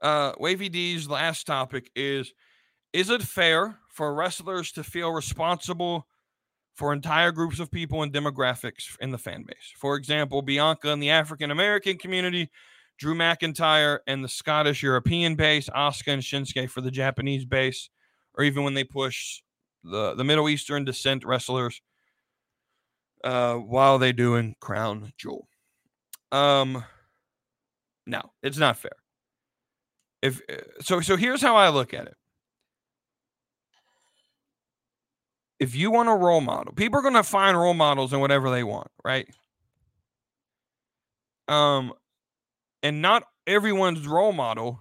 Uh, 0.00 0.32
Wavy 0.38 0.68
D's 0.68 1.08
last 1.08 1.46
topic 1.46 1.90
is 1.94 2.32
Is 2.92 3.10
it 3.10 3.22
fair 3.22 3.78
for 3.88 4.14
wrestlers 4.14 4.72
to 4.72 4.84
feel 4.84 5.10
responsible 5.12 6.06
for 6.74 6.92
entire 6.92 7.32
groups 7.32 7.60
of 7.60 7.70
people 7.70 8.02
and 8.02 8.12
demographics 8.12 8.96
in 9.00 9.10
the 9.10 9.18
fan 9.18 9.44
base? 9.46 9.72
For 9.76 9.96
example, 9.96 10.42
Bianca 10.42 10.90
in 10.90 11.00
the 11.00 11.10
African 11.10 11.50
American 11.50 11.98
community 11.98 12.50
Drew 13.00 13.14
McIntyre 13.14 14.00
and 14.06 14.22
the 14.22 14.28
Scottish 14.28 14.82
European 14.82 15.34
base, 15.34 15.70
Asuka 15.70 16.12
and 16.12 16.22
Shinsuke 16.22 16.68
for 16.68 16.82
the 16.82 16.90
Japanese 16.90 17.46
base, 17.46 17.88
or 18.34 18.44
even 18.44 18.62
when 18.62 18.74
they 18.74 18.84
push 18.84 19.40
the, 19.82 20.14
the 20.14 20.24
Middle 20.24 20.50
Eastern 20.50 20.84
descent 20.84 21.24
wrestlers 21.24 21.80
uh, 23.24 23.54
while 23.54 23.98
they 23.98 24.12
doing 24.12 24.54
Crown 24.60 25.14
Jewel. 25.16 25.48
Um, 26.30 26.84
no, 28.06 28.20
it's 28.42 28.58
not 28.58 28.76
fair. 28.76 28.99
If 30.22 30.40
uh, 30.50 30.56
so, 30.80 31.00
so 31.00 31.16
here's 31.16 31.42
how 31.42 31.56
I 31.56 31.68
look 31.70 31.94
at 31.94 32.06
it. 32.06 32.14
If 35.58 35.74
you 35.74 35.90
want 35.90 36.08
a 36.08 36.14
role 36.14 36.40
model, 36.40 36.72
people 36.72 36.98
are 36.98 37.02
going 37.02 37.14
to 37.14 37.22
find 37.22 37.56
role 37.56 37.74
models 37.74 38.12
in 38.12 38.20
whatever 38.20 38.50
they 38.50 38.64
want, 38.64 38.88
right? 39.04 39.28
Um, 41.48 41.92
and 42.82 43.02
not 43.02 43.24
everyone's 43.46 44.06
role 44.06 44.32
model 44.32 44.80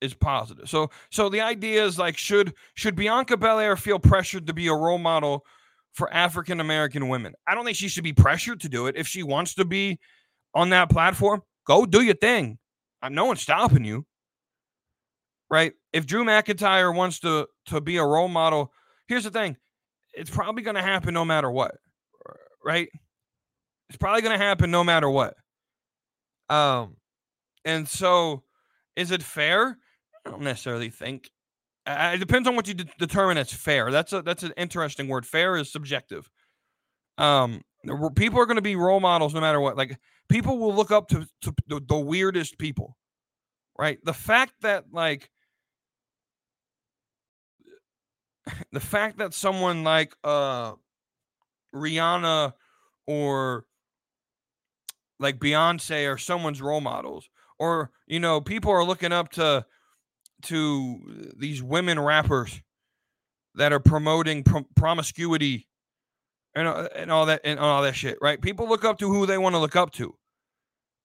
is 0.00 0.14
positive. 0.14 0.68
So 0.68 0.90
so 1.10 1.28
the 1.28 1.40
idea 1.40 1.84
is 1.84 1.98
like 1.98 2.18
should 2.18 2.54
should 2.74 2.96
Bianca 2.96 3.36
Belair 3.36 3.76
feel 3.76 3.98
pressured 3.98 4.46
to 4.46 4.52
be 4.52 4.66
a 4.68 4.74
role 4.74 4.98
model 4.98 5.44
for 5.92 6.12
African 6.12 6.60
American 6.60 7.08
women? 7.08 7.34
I 7.46 7.54
don't 7.54 7.64
think 7.64 7.76
she 7.76 7.88
should 7.88 8.04
be 8.04 8.12
pressured 8.12 8.60
to 8.60 8.68
do 8.68 8.86
it. 8.86 8.96
If 8.96 9.06
she 9.06 9.22
wants 9.22 9.54
to 9.54 9.64
be 9.64 9.98
on 10.54 10.70
that 10.70 10.90
platform, 10.90 11.42
go 11.66 11.86
do 11.86 12.02
your 12.02 12.14
thing. 12.14 12.58
Uh, 13.02 13.08
no 13.08 13.26
one's 13.26 13.42
stopping 13.42 13.84
you. 13.84 14.06
Right? 15.50 15.72
If 15.92 16.06
Drew 16.06 16.24
McIntyre 16.24 16.94
wants 16.94 17.20
to 17.20 17.46
to 17.66 17.80
be 17.80 17.96
a 17.96 18.04
role 18.04 18.28
model, 18.28 18.72
here's 19.06 19.24
the 19.24 19.30
thing. 19.30 19.56
It's 20.12 20.30
probably 20.30 20.62
going 20.62 20.76
to 20.76 20.82
happen 20.82 21.14
no 21.14 21.24
matter 21.24 21.50
what. 21.50 21.76
Right? 22.64 22.88
It's 23.88 23.98
probably 23.98 24.22
going 24.22 24.36
to 24.36 24.44
happen 24.44 24.70
no 24.70 24.82
matter 24.82 25.08
what. 25.08 25.34
Um 26.48 26.96
and 27.64 27.88
so, 27.88 28.44
is 28.94 29.10
it 29.10 29.22
fair? 29.22 29.76
I 30.24 30.30
don't 30.30 30.42
necessarily 30.42 30.88
think. 30.88 31.30
It 31.86 32.20
depends 32.20 32.48
on 32.48 32.56
what 32.56 32.68
you 32.68 32.74
de- 32.74 32.84
determine 32.98 33.38
as 33.38 33.52
fair. 33.52 33.90
That's 33.90 34.12
a 34.12 34.22
that's 34.22 34.44
an 34.44 34.52
interesting 34.56 35.08
word. 35.08 35.26
Fair 35.26 35.56
is 35.56 35.70
subjective. 35.70 36.30
Um, 37.18 37.62
people 38.14 38.40
are 38.40 38.46
going 38.46 38.56
to 38.56 38.62
be 38.62 38.76
role 38.76 39.00
models 39.00 39.34
no 39.34 39.40
matter 39.40 39.60
what. 39.60 39.76
Like 39.76 39.98
people 40.28 40.58
will 40.58 40.74
look 40.74 40.90
up 40.90 41.08
to, 41.08 41.26
to 41.42 41.54
the, 41.66 41.80
the 41.80 41.98
weirdest 41.98 42.58
people, 42.58 42.96
right? 43.78 43.98
The 44.04 44.14
fact 44.14 44.54
that 44.62 44.84
like 44.92 45.30
the 48.72 48.80
fact 48.80 49.18
that 49.18 49.34
someone 49.34 49.84
like 49.84 50.14
uh 50.24 50.72
Rihanna 51.74 52.52
or 53.06 53.64
like 55.18 55.38
Beyonce 55.38 56.12
or 56.12 56.18
someone's 56.18 56.62
role 56.62 56.80
models 56.80 57.28
or 57.58 57.90
you 58.06 58.20
know 58.20 58.40
people 58.40 58.70
are 58.70 58.84
looking 58.84 59.12
up 59.12 59.30
to 59.32 59.64
to 60.42 61.32
these 61.36 61.62
women 61.62 61.98
rappers 61.98 62.60
that 63.54 63.72
are 63.72 63.80
promoting 63.80 64.42
prom- 64.42 64.66
promiscuity 64.76 65.66
and, 66.54 66.68
uh, 66.68 66.88
and 66.94 67.10
all 67.10 67.26
that 67.26 67.40
and 67.44 67.58
all 67.58 67.82
that 67.82 67.96
shit 67.96 68.18
right? 68.20 68.40
People 68.40 68.68
look 68.68 68.84
up 68.84 68.98
to 68.98 69.08
who 69.08 69.26
they 69.26 69.38
want 69.38 69.54
to 69.54 69.58
look 69.58 69.76
up 69.76 69.92
to 69.92 70.16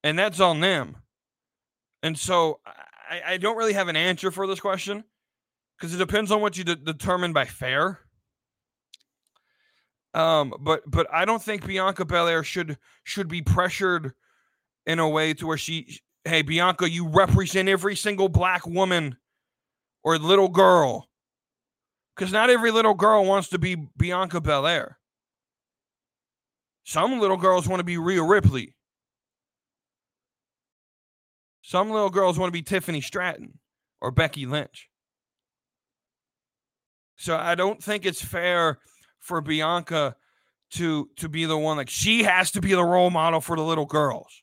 and 0.04 0.18
that's 0.18 0.40
on 0.40 0.60
them. 0.60 0.98
And 2.04 2.18
so 2.18 2.60
i, 3.10 3.34
I 3.34 3.38
don't 3.38 3.58
really 3.58 3.74
have 3.74 3.88
an 3.88 3.96
answer 3.96 4.32
for 4.32 4.48
this 4.48 4.60
question 4.60 5.04
because 5.82 5.96
it 5.96 5.98
depends 5.98 6.32
on 6.32 6.40
what 6.40 6.56
you 6.56 6.64
de- 6.64 6.76
determine 6.76 7.34
by 7.34 7.46
fair 7.46 8.00
um 10.14 10.54
but 10.60 10.82
but 10.86 11.08
i 11.12 11.26
don't 11.26 11.42
think 11.42 11.66
bianca 11.66 12.06
belair 12.06 12.44
should 12.44 12.78
should 13.04 13.28
be 13.28 13.42
pressured 13.42 14.14
in 14.86 15.00
a 15.00 15.10
way 15.10 15.34
to 15.34 15.48
where 15.48 15.58
she 15.58 16.00
hey, 16.26 16.42
Bianca, 16.42 16.90
you 16.90 17.08
represent 17.08 17.70
every 17.70 17.96
single 17.96 18.30
black 18.30 18.66
woman 18.68 19.18
or 20.04 20.18
little 20.18 20.50
girl. 20.50 21.08
Because 22.16 22.32
not 22.32 22.50
every 22.50 22.72
little 22.72 22.94
girl 22.94 23.26
wants 23.26 23.50
to 23.50 23.60
be 23.60 23.76
Bianca 23.98 24.42
Belair. 24.42 25.00
Some 26.84 27.20
little 27.20 27.38
girls 27.38 27.68
want 27.68 27.80
to 27.80 27.86
be 27.86 27.98
Rhea 27.98 28.22
Ripley. 28.22 28.76
Some 31.62 31.90
little 31.90 32.10
girls 32.10 32.38
want 32.38 32.50
to 32.50 32.54
be 32.58 32.64
Tiffany 32.64 33.02
Stratton 33.02 33.60
or 34.02 34.12
Becky 34.12 34.46
Lynch. 34.46 34.90
So 37.18 37.38
I 37.38 37.56
don't 37.56 37.84
think 37.84 38.06
it's 38.06 38.24
fair 38.24 38.80
for 39.20 39.42
Bianca 39.42 40.16
to 40.72 41.10
to 41.18 41.30
be 41.30 41.46
the 41.46 41.58
one 41.58 41.78
like 41.78 41.90
she 41.90 42.24
has 42.24 42.52
to 42.52 42.62
be 42.62 42.74
the 42.74 42.84
role 42.84 43.10
model 43.10 43.42
for 43.42 43.56
the 43.56 43.64
little 43.64 43.86
girls 43.86 44.42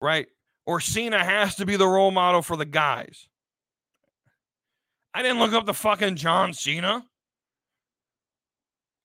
right? 0.00 0.26
Or 0.66 0.80
Cena 0.80 1.22
has 1.22 1.56
to 1.56 1.66
be 1.66 1.76
the 1.76 1.86
role 1.86 2.10
model 2.10 2.42
for 2.42 2.56
the 2.56 2.64
guys. 2.64 3.28
I 5.12 5.22
didn't 5.22 5.40
look 5.40 5.52
up 5.52 5.66
the 5.66 5.74
fucking 5.74 6.16
John 6.16 6.52
Cena. 6.52 7.04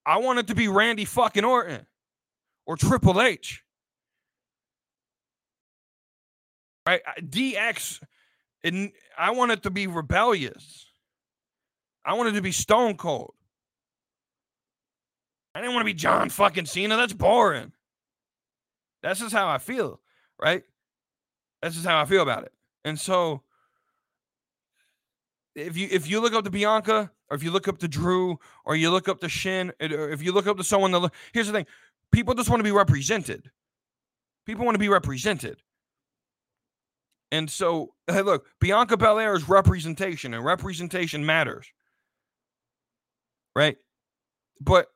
I 0.04 0.18
wanted 0.18 0.48
to 0.48 0.54
be 0.54 0.68
Randy 0.68 1.04
fucking 1.04 1.44
Orton 1.44 1.86
or 2.64 2.76
Triple 2.76 3.20
H. 3.20 3.62
Right? 6.86 7.00
DX, 7.20 8.00
and 8.62 8.92
I 9.18 9.32
wanted 9.32 9.64
to 9.64 9.70
be 9.70 9.88
rebellious. 9.88 10.86
I 12.06 12.14
wanted 12.14 12.34
to 12.34 12.42
be 12.42 12.52
stone 12.52 12.96
cold. 12.96 13.34
I 15.54 15.60
didn't 15.60 15.74
want 15.74 15.82
to 15.82 15.92
be 15.92 15.94
John 15.94 16.30
fucking 16.30 16.66
Cena. 16.66 16.96
That's 16.96 17.12
boring. 17.12 17.72
That's 19.02 19.20
just 19.20 19.34
how 19.34 19.48
I 19.48 19.58
feel, 19.58 20.00
right? 20.40 20.62
That's 21.60 21.74
just 21.74 21.86
how 21.86 22.00
I 22.00 22.04
feel 22.04 22.22
about 22.22 22.44
it. 22.44 22.52
And 22.84 22.98
so 22.98 23.42
if 25.56 25.76
you 25.76 25.88
if 25.90 26.08
you 26.08 26.20
look 26.20 26.34
up 26.34 26.44
to 26.44 26.50
Bianca 26.50 27.10
or 27.28 27.36
if 27.36 27.42
you 27.42 27.50
look 27.50 27.66
up 27.66 27.78
to 27.78 27.88
Drew 27.88 28.38
or 28.64 28.76
you 28.76 28.90
look 28.90 29.08
up 29.08 29.20
to 29.20 29.28
Shin 29.28 29.72
or 29.80 30.10
if 30.10 30.22
you 30.22 30.32
look 30.32 30.46
up 30.46 30.58
to 30.58 30.64
someone 30.64 30.92
that 30.92 31.10
here's 31.32 31.46
the 31.48 31.52
thing, 31.52 31.66
people 32.12 32.34
just 32.34 32.48
want 32.48 32.60
to 32.60 32.64
be 32.64 32.72
represented. 32.72 33.50
People 34.44 34.64
want 34.64 34.76
to 34.76 34.80
be 34.80 34.88
represented. 34.88 35.62
And 37.32 37.50
so, 37.50 37.94
hey, 38.06 38.22
look, 38.22 38.46
Bianca 38.60 38.96
Belair 38.96 39.34
is 39.34 39.48
representation, 39.48 40.32
and 40.32 40.44
representation 40.44 41.26
matters. 41.26 41.66
Right? 43.56 43.78
But 44.60 44.88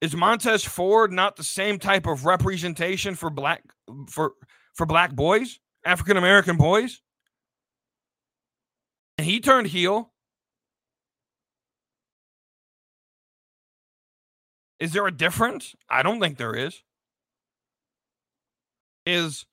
is 0.00 0.16
Montez 0.16 0.64
Ford 0.64 1.12
not 1.12 1.36
the 1.36 1.44
same 1.44 1.78
type 1.78 2.06
of 2.06 2.24
representation 2.24 3.14
for 3.14 3.28
black 3.28 3.62
for 4.08 4.32
for 4.74 4.86
black 4.86 5.12
boys, 5.12 5.60
African 5.84 6.16
American 6.16 6.56
boys. 6.56 7.02
And 9.18 9.26
he 9.26 9.40
turned 9.40 9.66
heel. 9.66 10.10
Is 14.78 14.94
there 14.94 15.06
a 15.06 15.14
difference? 15.14 15.74
I 15.90 16.02
don't 16.02 16.18
think 16.18 16.38
there 16.38 16.54
is. 16.54 16.82
Is 19.04 19.44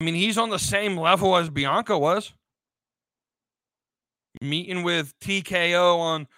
I 0.00 0.04
mean, 0.04 0.14
he's 0.14 0.38
on 0.38 0.50
the 0.50 0.58
same 0.60 0.96
level 0.96 1.36
as 1.36 1.50
Bianca 1.50 1.98
was. 1.98 2.32
Meeting 4.40 4.82
with 4.82 5.18
TKO 5.20 5.98
on 5.98 6.28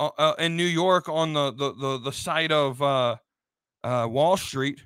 uh, 0.00 0.10
uh, 0.18 0.34
in 0.38 0.56
New 0.56 0.64
York 0.64 1.08
on 1.08 1.32
the 1.32 1.52
the 1.52 1.72
the, 1.74 1.98
the 1.98 2.12
site 2.12 2.52
of 2.52 2.80
uh, 2.82 3.16
uh, 3.82 4.06
Wall 4.08 4.36
Street. 4.36 4.84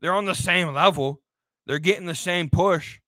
They're 0.00 0.14
on 0.14 0.26
the 0.26 0.34
same 0.34 0.72
level. 0.72 1.20
They're 1.66 1.78
getting 1.78 2.06
the 2.06 2.14
same 2.14 2.48
push. 2.48 3.00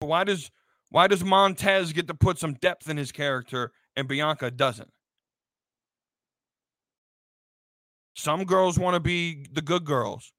Why 0.00 0.24
does 0.24 0.50
why 0.90 1.08
does 1.08 1.24
Montez 1.24 1.92
get 1.92 2.06
to 2.08 2.14
put 2.14 2.38
some 2.38 2.54
depth 2.54 2.88
in 2.88 2.96
his 2.96 3.10
character 3.10 3.72
and 3.96 4.06
Bianca 4.06 4.50
doesn't? 4.50 4.90
Some 8.14 8.44
girls 8.44 8.78
want 8.78 8.94
to 8.94 9.00
be 9.00 9.46
the 9.52 9.62
good 9.62 9.84
girls. 9.84 10.32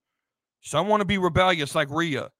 Some 0.61 0.87
want 0.87 1.01
to 1.01 1.05
be 1.05 1.17
rebellious 1.17 1.75
like 1.75 1.89
Rhea. 1.91 2.31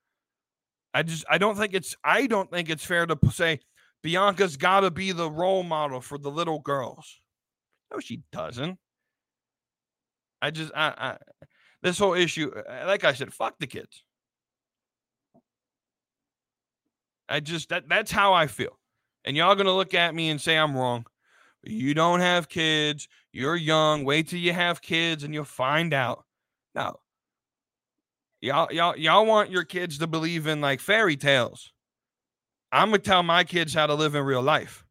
I 0.96 1.04
just 1.04 1.26
I 1.30 1.38
don't 1.38 1.58
think 1.58 1.74
it's 1.74 1.94
I 2.06 2.26
don't 2.26 2.50
think 2.50 2.70
it's 2.70 2.86
fair 2.86 3.06
to 3.06 3.20
say 3.30 3.60
Bianca's 4.02 4.56
got 4.56 4.80
to 4.80 4.92
be 4.92 5.12
the 5.12 5.30
role 5.30 5.62
model 5.62 6.00
for 6.00 6.18
the 6.18 6.32
little 6.32 6.60
girls. 6.60 7.20
No, 7.92 8.00
she 8.00 8.22
doesn't. 8.32 8.80
I 10.42 10.52
just 10.52 10.72
I, 10.74 10.94
I 10.98 11.18
this 11.82 12.00
whole 12.00 12.14
issue, 12.14 12.50
uh, 12.50 12.86
like 12.88 13.04
I 13.04 13.12
said, 13.12 13.34
fuck 13.34 13.60
the 13.60 13.68
kids. 13.68 14.04
I 17.28 17.42
just 17.42 17.68
that 17.70 17.90
that's 17.90 18.12
how 18.12 18.32
I 18.32 18.48
feel. 18.48 18.80
And 19.26 19.36
y'all 19.36 19.56
gonna 19.56 19.76
look 19.76 19.94
at 19.94 20.16
me 20.16 20.30
and 20.30 20.40
say 20.40 20.58
I'm 20.58 20.78
wrong. 20.78 21.06
You 21.62 21.94
don't 21.94 22.22
have 22.22 22.48
kids, 22.48 23.10
you're 23.34 23.58
young, 23.58 24.06
wait 24.06 24.30
till 24.30 24.40
you 24.40 24.54
have 24.54 24.82
kids 24.82 25.26
and 25.26 25.34
you'll 25.34 25.44
find 25.44 25.94
out. 25.94 26.24
No. 26.74 27.02
Y'all, 28.46 28.72
y'all, 28.72 28.96
y'all 28.96 29.26
want 29.26 29.50
your 29.50 29.64
kids 29.64 29.98
to 29.98 30.06
believe 30.06 30.46
in 30.46 30.62
like 30.62 30.80
fairy 30.80 31.18
tales. 31.18 31.74
I'm 32.72 32.90
gonna 32.90 33.00
tell 33.00 33.24
my 33.24 33.44
kids 33.44 33.74
how 33.74 33.88
to 33.88 33.96
live 33.96 34.14
in 34.14 34.24
real 34.24 34.44
life. 34.44 34.86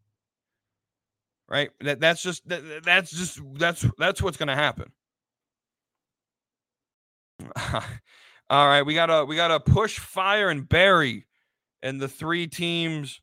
Right? 1.48 1.70
That 1.80 2.00
that's 2.00 2.20
just 2.20 2.48
that, 2.48 2.82
that's 2.82 3.12
just 3.12 3.40
that's 3.54 3.86
that's 3.96 4.20
what's 4.20 4.36
gonna 4.36 4.56
happen. 4.56 4.90
All 8.50 8.66
right, 8.66 8.82
we 8.82 8.94
gotta 8.94 9.24
we 9.24 9.36
gotta 9.36 9.60
push 9.60 10.00
fire 10.00 10.50
and 10.50 10.68
bury, 10.68 11.24
and 11.80 12.00
the 12.00 12.08
three 12.08 12.48
teams 12.48 13.20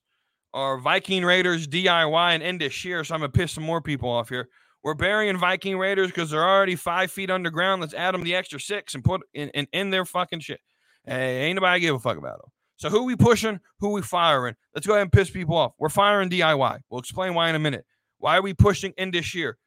are 0.54 0.78
Viking 0.78 1.26
Raiders, 1.26 1.68
DIY, 1.68 2.36
and 2.36 2.42
Indus 2.42 2.72
Sher. 2.72 3.04
So 3.04 3.16
I'm 3.16 3.20
gonna 3.20 3.34
piss 3.34 3.52
some 3.52 3.66
more 3.66 3.82
people 3.82 4.10
off 4.10 4.30
here. 4.30 4.48
We're 4.84 4.96
burying 4.96 5.38
Viking 5.38 5.78
Raiders 5.78 6.08
because 6.08 6.32
they're 6.32 6.48
already 6.48 6.76
five 6.76 7.12
feet 7.12 7.30
underground. 7.30 7.82
Let's 7.82 7.94
add 7.94 8.14
them 8.14 8.24
the 8.24 8.36
extra 8.36 8.60
six 8.60 8.96
and 8.96 9.04
put 9.04 9.22
in, 9.34 9.50
in, 9.50 9.90
their 9.92 10.06
fucking 10.06 10.40
shit. 10.40 10.60
Hey, 11.06 11.44
ain't 11.44 11.56
nobody 11.56 11.80
give 11.80 11.96
a 11.96 12.00
fuck 12.00 12.18
about 12.18 12.42
them. 12.42 12.50
So 12.78 12.90
who 12.90 13.04
we 13.04 13.16
pushing? 13.16 13.60
Who 13.80 13.90
we 13.90 14.02
firing? 14.02 14.56
Let's 14.74 14.88
go 14.88 14.94
ahead 14.94 15.04
and 15.04 15.12
piss 15.12 15.30
people 15.30 15.56
off. 15.56 15.74
We're 15.78 15.90
firing 15.90 16.32
DIY. 16.32 16.80
We'll 16.90 17.00
explain 17.00 17.36
why 17.36 17.50
in 17.50 17.56
a 17.56 17.60
minute. 17.60 17.86
Why 18.18 18.38
are 18.38 18.42
we 18.42 18.54
pushing 18.54 18.94
Indus 18.98 19.26
Sher? 19.26 19.58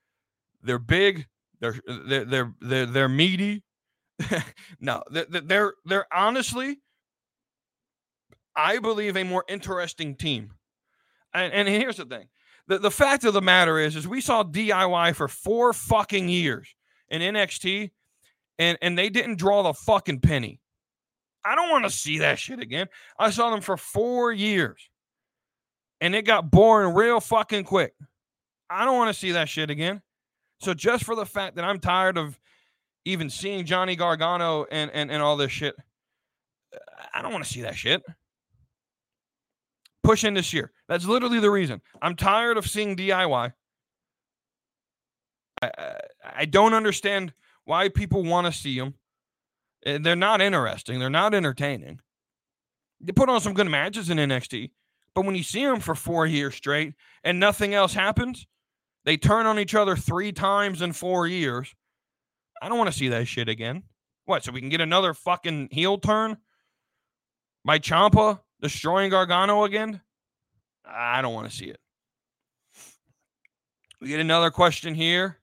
They're 0.62 0.80
big. 0.80 1.26
They're 1.60 1.76
they're 1.86 2.24
they're 2.24 2.54
they're, 2.60 2.86
they're 2.86 3.08
meaty. 3.08 3.62
no, 4.80 5.02
they're, 5.10 5.26
they're 5.26 5.74
they're 5.84 6.06
honestly, 6.12 6.80
I 8.56 8.78
believe, 8.78 9.16
a 9.16 9.24
more 9.24 9.44
interesting 9.48 10.16
team. 10.16 10.52
And, 11.32 11.52
and 11.52 11.68
here's 11.68 11.96
the 11.96 12.04
thing: 12.04 12.28
the, 12.66 12.78
the 12.78 12.90
fact 12.90 13.24
of 13.24 13.34
the 13.34 13.42
matter 13.42 13.78
is, 13.78 13.96
is 13.96 14.08
we 14.08 14.20
saw 14.20 14.42
DIY 14.42 15.14
for 15.14 15.28
four 15.28 15.72
fucking 15.72 16.28
years 16.28 16.74
in 17.08 17.20
NXT, 17.20 17.90
and 18.58 18.78
and 18.80 18.96
they 18.98 19.10
didn't 19.10 19.36
draw 19.36 19.62
the 19.62 19.74
fucking 19.74 20.20
penny. 20.20 20.60
I 21.44 21.54
don't 21.54 21.70
want 21.70 21.84
to 21.84 21.90
see 21.90 22.18
that 22.18 22.38
shit 22.38 22.60
again. 22.60 22.88
I 23.18 23.30
saw 23.30 23.50
them 23.50 23.60
for 23.60 23.76
four 23.76 24.32
years, 24.32 24.88
and 26.00 26.14
it 26.14 26.22
got 26.22 26.50
boring 26.50 26.94
real 26.94 27.20
fucking 27.20 27.64
quick. 27.64 27.94
I 28.70 28.84
don't 28.84 28.96
want 28.96 29.14
to 29.14 29.18
see 29.18 29.32
that 29.32 29.48
shit 29.48 29.70
again. 29.70 30.00
So 30.60 30.72
just 30.72 31.04
for 31.04 31.14
the 31.14 31.26
fact 31.26 31.56
that 31.56 31.64
I'm 31.64 31.78
tired 31.78 32.16
of 32.16 32.38
even 33.04 33.28
seeing 33.28 33.66
Johnny 33.66 33.96
Gargano 33.96 34.64
and 34.70 34.90
and, 34.92 35.10
and 35.10 35.22
all 35.22 35.36
this 35.36 35.52
shit, 35.52 35.74
I 37.12 37.20
don't 37.20 37.32
want 37.32 37.44
to 37.44 37.50
see 37.50 37.62
that 37.62 37.76
shit. 37.76 38.02
Push 40.04 40.22
Indus 40.22 40.46
Sher. 40.46 40.70
That's 40.86 41.06
literally 41.06 41.40
the 41.40 41.50
reason. 41.50 41.80
I'm 42.00 42.14
tired 42.14 42.58
of 42.58 42.68
seeing 42.68 42.94
DIY. 42.94 43.52
I, 45.62 45.70
I, 46.36 46.44
don't 46.44 46.74
understand 46.74 47.32
why 47.64 47.88
people 47.88 48.22
want 48.22 48.46
to 48.46 48.52
see 48.52 48.78
them. 48.78 48.94
Eh, 49.86 49.98
they're 50.00 50.14
not 50.14 50.42
interesting. 50.42 50.98
They're 50.98 51.08
not 51.08 51.32
entertaining. 51.32 52.00
They 53.00 53.12
put 53.12 53.30
on 53.30 53.40
some 53.40 53.54
good 53.54 53.68
matches 53.68 54.10
in 54.10 54.18
NXT, 54.18 54.70
but 55.14 55.24
when 55.24 55.34
you 55.34 55.42
see 55.42 55.64
them 55.64 55.80
for 55.80 55.94
four 55.94 56.26
years 56.26 56.54
straight 56.54 56.94
and 57.22 57.40
nothing 57.40 57.72
else 57.72 57.94
happens, 57.94 58.46
they 59.04 59.16
turn 59.16 59.46
on 59.46 59.58
each 59.58 59.74
other 59.74 59.96
three 59.96 60.32
times 60.32 60.82
in 60.82 60.92
four 60.92 61.26
years. 61.26 61.74
I 62.60 62.68
don't 62.68 62.78
want 62.78 62.90
to 62.90 62.98
see 62.98 63.08
that 63.08 63.26
shit 63.26 63.48
again. 63.48 63.84
What? 64.26 64.44
So 64.44 64.52
we 64.52 64.60
can 64.60 64.70
get 64.70 64.80
another 64.80 65.14
fucking 65.14 65.68
heel 65.70 65.98
turn 65.98 66.36
by 67.64 67.78
Ciampa 67.78 68.40
destroying 68.64 69.10
Gargano 69.10 69.64
again? 69.64 70.00
I 70.84 71.22
don't 71.22 71.34
want 71.34 71.48
to 71.48 71.54
see 71.54 71.66
it. 71.66 71.78
We 74.00 74.08
get 74.08 74.20
another 74.20 74.50
question 74.50 74.94
here. 74.94 75.38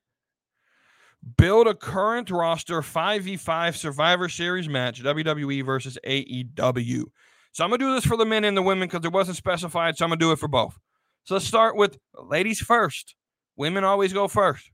Build 1.37 1.67
a 1.67 1.75
current 1.75 2.31
roster 2.31 2.81
5v5 2.81 3.75
Survivor 3.75 4.27
Series 4.27 4.67
match, 4.67 5.03
WWE 5.03 5.63
versus 5.63 5.97
AEW. 6.05 7.03
So 7.51 7.63
I'm 7.63 7.69
going 7.69 7.79
to 7.79 7.85
do 7.85 7.93
this 7.93 8.05
for 8.05 8.17
the 8.17 8.25
men 8.25 8.43
and 8.43 8.57
the 8.57 8.61
women 8.63 8.87
because 8.87 9.05
it 9.05 9.13
wasn't 9.13 9.37
specified. 9.37 9.97
So 9.97 10.05
I'm 10.05 10.09
going 10.09 10.19
to 10.19 10.25
do 10.25 10.31
it 10.31 10.39
for 10.39 10.47
both. 10.47 10.79
So 11.23 11.35
let's 11.35 11.45
start 11.45 11.75
with 11.75 11.99
ladies 12.19 12.59
first. 12.59 13.15
Women 13.55 13.83
always 13.83 14.13
go 14.13 14.27
first. 14.27 14.71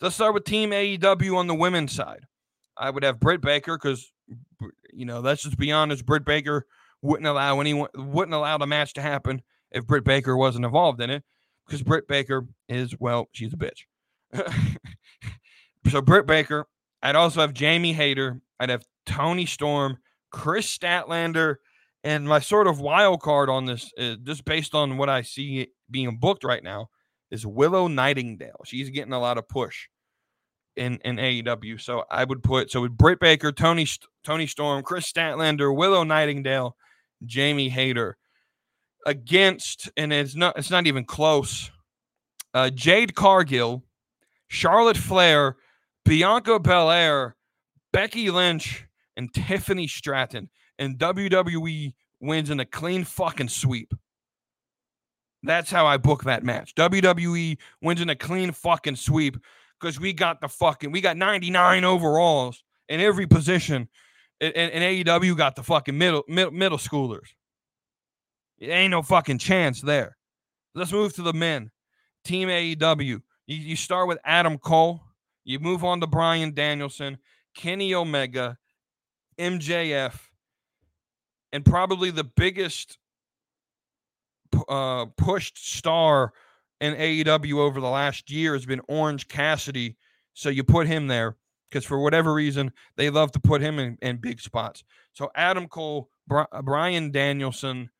Let's 0.00 0.14
start 0.14 0.32
with 0.32 0.44
Team 0.44 0.70
AEW 0.70 1.36
on 1.36 1.46
the 1.46 1.54
women's 1.54 1.92
side. 1.92 2.24
I 2.76 2.88
would 2.88 3.02
have 3.02 3.20
Britt 3.20 3.42
Baker 3.42 3.76
because, 3.76 4.10
you 4.92 5.04
know, 5.04 5.20
let's 5.20 5.42
just 5.42 5.58
be 5.58 5.72
honest. 5.72 6.06
Britt 6.06 6.24
Baker 6.24 6.66
wouldn't 7.04 7.26
allow 7.26 7.60
anyone, 7.60 7.90
wouldn't 7.94 8.34
allow 8.34 8.56
the 8.56 8.66
match 8.66 8.94
to 8.94 9.02
happen 9.02 9.42
if 9.70 9.86
Britt 9.86 10.04
Baker 10.04 10.36
wasn't 10.36 10.64
involved 10.64 11.02
in 11.02 11.10
it 11.10 11.22
because 11.66 11.82
Britt 11.82 12.08
Baker 12.08 12.46
is, 12.68 12.98
well, 12.98 13.28
she's 13.32 13.52
a 13.52 13.56
bitch. 13.56 13.84
so 15.90 16.00
Britt 16.00 16.26
Baker. 16.26 16.66
I'd 17.02 17.16
also 17.16 17.42
have 17.42 17.52
Jamie 17.52 17.92
Hayter. 17.92 18.40
I'd 18.58 18.70
have 18.70 18.84
Toni 19.04 19.44
Storm, 19.44 19.98
Kris 20.30 20.66
Statlander, 20.66 21.56
and 22.02 22.26
my 22.26 22.38
sort 22.38 22.66
of 22.66 22.80
wild 22.80 23.20
card 23.20 23.50
on 23.50 23.66
this, 23.66 23.92
is 23.98 24.16
just 24.22 24.46
based 24.46 24.74
on 24.74 24.96
what 24.96 25.10
I 25.10 25.20
see 25.20 25.68
being 25.90 26.16
booked 26.16 26.42
right 26.42 26.64
now, 26.64 26.88
is 27.30 27.46
Willow 27.46 27.86
Nightingale. 27.86 28.62
She's 28.64 28.88
getting 28.88 29.12
a 29.12 29.20
lot 29.20 29.36
of 29.36 29.46
push 29.46 29.88
in 30.76 30.98
in 31.04 31.16
AEW. 31.16 31.78
So 31.80 32.04
I 32.10 32.24
would 32.24 32.42
put 32.42 32.70
so 32.70 32.80
with 32.80 32.96
Britt 32.96 33.20
Baker, 33.20 33.52
Tony 33.52 33.86
Toni 34.24 34.46
Storm, 34.46 34.82
Kris 34.82 35.12
Statlander, 35.12 35.76
Willow 35.76 36.04
Nightingale, 36.04 36.76
Jamie 37.26 37.68
Hayter 37.68 38.16
against, 39.06 39.90
and 39.96 40.12
it's 40.12 40.34
not 40.34 40.58
it's 40.58 40.70
not 40.70 40.86
even 40.86 41.04
close. 41.04 41.70
Uh, 42.52 42.70
Jade 42.70 43.14
Cargill, 43.14 43.82
Charlotte 44.48 44.96
Flair, 44.96 45.56
Bianca 46.04 46.60
Belair, 46.60 47.36
Becky 47.92 48.30
Lynch, 48.30 48.86
and 49.16 49.32
Tiffany 49.32 49.86
Stratton. 49.86 50.50
And 50.78 50.98
WWE 50.98 51.94
wins 52.20 52.50
in 52.50 52.60
a 52.60 52.64
clean 52.64 53.04
fucking 53.04 53.48
sweep. 53.48 53.92
That's 55.42 55.70
how 55.70 55.86
I 55.86 55.98
book 55.98 56.24
that 56.24 56.42
match. 56.42 56.74
WWE 56.74 57.58
wins 57.82 58.00
in 58.00 58.08
a 58.08 58.16
clean 58.16 58.52
fucking 58.52 58.96
sweep 58.96 59.36
because 59.78 60.00
we 60.00 60.12
got 60.12 60.40
the 60.40 60.48
fucking 60.48 60.90
we 60.90 61.00
got 61.00 61.16
99 61.16 61.84
overalls 61.84 62.62
in 62.88 63.00
every 63.00 63.26
position. 63.26 63.88
And, 64.44 64.72
and, 64.72 65.06
AEW 65.06 65.36
got 65.36 65.56
the 65.56 65.62
fucking 65.62 65.96
middle, 65.96 66.24
middle 66.28 66.52
middle 66.52 66.78
schoolers. 66.78 67.28
It 68.58 68.68
ain't 68.68 68.90
no 68.90 69.02
fucking 69.02 69.38
chance 69.38 69.80
there. 69.80 70.16
Let's 70.74 70.92
move 70.92 71.14
to 71.14 71.22
the 71.22 71.32
men. 71.32 71.70
Team 72.24 72.48
AEW. 72.48 72.98
You, 73.06 73.20
you 73.46 73.76
start 73.76 74.08
with 74.08 74.18
Adam 74.24 74.58
Cole. 74.58 75.00
You 75.44 75.60
move 75.60 75.84
on 75.84 76.00
to 76.00 76.06
Bryan 76.06 76.54
Danielson, 76.54 77.18
Kenny 77.54 77.94
Omega, 77.94 78.56
MJF, 79.38 80.18
and 81.52 81.64
probably 81.64 82.10
the 82.10 82.24
biggest 82.24 82.98
uh, 84.68 85.06
pushed 85.16 85.76
star 85.76 86.32
in 86.80 86.94
AEW 86.94 87.58
over 87.58 87.80
the 87.80 87.88
last 87.88 88.30
year 88.30 88.54
has 88.54 88.66
been 88.66 88.80
Orange 88.88 89.28
Cassidy. 89.28 89.96
So 90.32 90.48
you 90.48 90.64
put 90.64 90.86
him 90.86 91.06
there 91.06 91.36
because 91.74 91.84
for 91.84 91.98
whatever 91.98 92.32
reason 92.32 92.70
they 92.96 93.10
love 93.10 93.32
to 93.32 93.40
put 93.40 93.60
him 93.60 93.80
in, 93.80 93.98
in 94.00 94.16
big 94.18 94.40
spots. 94.40 94.84
So 95.12 95.28
Adam 95.34 95.66
Cole, 95.66 96.08
Bri- 96.28 96.44
uh, 96.52 96.62
Bryan 96.62 97.10
Danielson, 97.10 97.90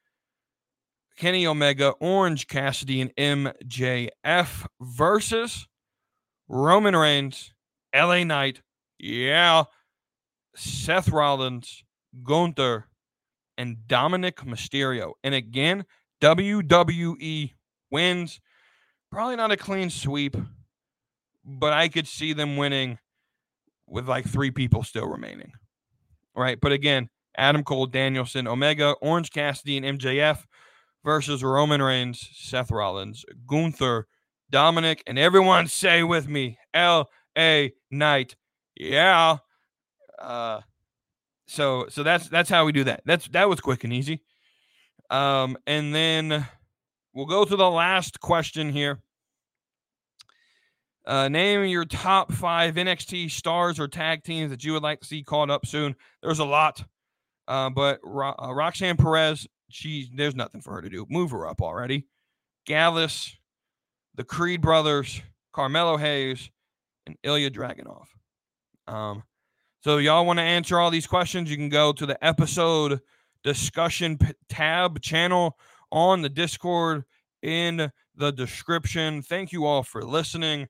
Kenny 1.16 1.44
Omega, 1.44 1.90
Orange 1.98 2.46
Cassidy, 2.46 3.00
and 3.00 3.12
MJF 3.16 4.66
versus 4.80 5.66
Roman 6.46 6.94
Reigns, 6.94 7.52
LA 7.92 8.22
Knight, 8.22 8.62
yeah, 9.00 9.64
Seth 10.54 11.08
Rollins, 11.08 11.82
Gunther, 12.22 12.86
and 13.58 13.78
Dominik 13.88 14.44
Mysterio. 14.44 15.14
And 15.24 15.34
again, 15.34 15.84
WWE 16.20 17.54
wins. 17.90 18.40
Probably 19.10 19.34
not 19.34 19.50
a 19.52 19.56
clean 19.56 19.90
sweep, 19.90 20.36
but 21.44 21.72
I 21.72 21.88
could 21.88 22.06
see 22.06 22.32
them 22.32 22.56
winning 22.56 22.98
with 23.86 24.08
like 24.08 24.26
three 24.26 24.50
people 24.50 24.82
still 24.82 25.06
remaining. 25.06 25.52
Right. 26.36 26.60
But 26.60 26.72
again, 26.72 27.08
Adam 27.36 27.64
Cole, 27.64 27.86
Danielson, 27.86 28.46
Omega, 28.46 28.92
Orange 29.00 29.30
Cassidy, 29.30 29.76
and 29.76 29.98
MJF 29.98 30.44
versus 31.04 31.42
Roman 31.42 31.82
Reigns, 31.82 32.28
Seth 32.34 32.70
Rollins, 32.70 33.24
Gunther, 33.46 34.06
Dominik, 34.52 35.00
and 35.06 35.18
everyone 35.18 35.68
say 35.68 36.02
with 36.02 36.28
me, 36.28 36.58
L.A. 36.72 37.72
Knight. 37.90 38.36
Yeah. 38.76 39.38
Uh, 40.18 40.60
so 41.46 41.86
so 41.88 42.02
that's 42.02 42.28
that's 42.28 42.48
how 42.48 42.64
we 42.64 42.72
do 42.72 42.84
that. 42.84 43.02
That's 43.04 43.28
that 43.28 43.48
was 43.48 43.60
quick 43.60 43.84
and 43.84 43.92
easy. 43.92 44.22
Um, 45.10 45.56
and 45.66 45.94
then 45.94 46.46
we'll 47.12 47.26
go 47.26 47.44
to 47.44 47.56
the 47.56 47.70
last 47.70 48.20
question 48.20 48.70
here. 48.70 49.00
Uh, 51.06 51.28
name 51.28 51.64
your 51.64 51.84
top 51.84 52.32
five 52.32 52.76
NXT 52.76 53.30
stars 53.30 53.78
or 53.78 53.86
tag 53.86 54.24
teams 54.24 54.50
that 54.50 54.64
you 54.64 54.72
would 54.72 54.82
like 54.82 55.00
to 55.00 55.06
see 55.06 55.22
called 55.22 55.50
up 55.50 55.66
soon. 55.66 55.94
There's 56.22 56.38
a 56.38 56.44
lot, 56.44 56.82
uh, 57.46 57.68
but 57.70 58.00
Ro- 58.02 58.34
uh, 58.38 58.52
Roxanne 58.54 58.96
Perez, 58.96 59.46
there's 60.14 60.34
nothing 60.34 60.62
for 60.62 60.72
her 60.72 60.82
to 60.82 60.88
do. 60.88 61.06
Move 61.10 61.32
her 61.32 61.46
up 61.46 61.60
already. 61.60 62.06
Gallus, 62.64 63.36
the 64.14 64.24
Creed 64.24 64.62
brothers, 64.62 65.20
Carmelo 65.52 65.98
Hayes, 65.98 66.50
and 67.06 67.16
Ilya 67.22 67.50
Dragunov. 67.50 68.06
Um, 68.86 69.24
so 69.82 69.98
y'all 69.98 70.24
want 70.24 70.38
to 70.38 70.42
answer 70.42 70.78
all 70.78 70.90
these 70.90 71.06
questions? 71.06 71.50
You 71.50 71.58
can 71.58 71.68
go 71.68 71.92
to 71.92 72.06
the 72.06 72.22
episode 72.24 73.00
discussion 73.42 74.18
tab 74.48 75.02
channel 75.02 75.58
on 75.92 76.22
the 76.22 76.30
Discord 76.30 77.04
in 77.42 77.90
the 78.16 78.32
description. 78.32 79.20
Thank 79.20 79.52
you 79.52 79.66
all 79.66 79.82
for 79.82 80.02
listening 80.02 80.68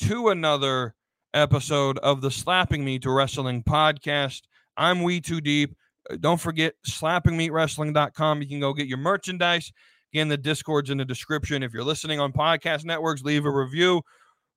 to 0.00 0.28
another 0.28 0.94
episode 1.34 1.98
of 1.98 2.20
the 2.20 2.30
Slapping 2.30 2.84
Meat 2.84 3.04
Wrestling 3.06 3.62
podcast. 3.62 4.42
I'm 4.76 5.02
We 5.02 5.20
Too 5.20 5.40
Deep. 5.40 5.74
Uh, 6.10 6.16
Don't 6.20 6.40
forget 6.40 6.74
slappingmeatwrestling.com. 6.86 8.42
You 8.42 8.48
can 8.48 8.60
go 8.60 8.72
get 8.72 8.86
your 8.86 8.98
merchandise. 8.98 9.72
Again, 10.12 10.28
the 10.28 10.36
Discord's 10.36 10.90
in 10.90 10.98
the 10.98 11.04
description. 11.04 11.62
If 11.62 11.72
you're 11.72 11.84
listening 11.84 12.20
on 12.20 12.32
podcast 12.32 12.84
networks, 12.84 13.22
leave 13.22 13.46
a 13.46 13.50
review. 13.50 14.02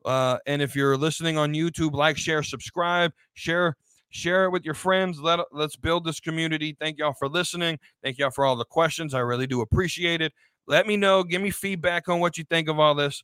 Uh, 0.03 0.37
and 0.45 0.61
if 0.61 0.75
you're 0.75 0.97
listening 0.97 1.37
on 1.37 1.53
YouTube, 1.53 1.93
like, 1.93 2.17
share, 2.17 2.43
subscribe, 2.43 3.11
share, 3.33 3.75
share 4.09 4.45
it 4.45 4.51
with 4.51 4.63
your 4.63 4.73
friends. 4.73 5.19
Let 5.19 5.39
let's 5.51 5.75
build 5.75 6.05
this 6.05 6.19
community. 6.19 6.75
Thank 6.79 6.99
y'all 6.99 7.15
for 7.17 7.27
listening. 7.27 7.79
Thank 8.03 8.17
y'all 8.17 8.31
for 8.31 8.45
all 8.45 8.55
the 8.55 8.65
questions. 8.65 9.13
I 9.13 9.19
really 9.19 9.47
do 9.47 9.61
appreciate 9.61 10.21
it. 10.21 10.33
Let 10.67 10.87
me 10.87 10.97
know. 10.97 11.23
Give 11.23 11.41
me 11.41 11.51
feedback 11.51 12.07
on 12.07 12.19
what 12.19 12.37
you 12.37 12.43
think 12.43 12.69
of 12.69 12.79
all 12.79 12.95
this, 12.95 13.23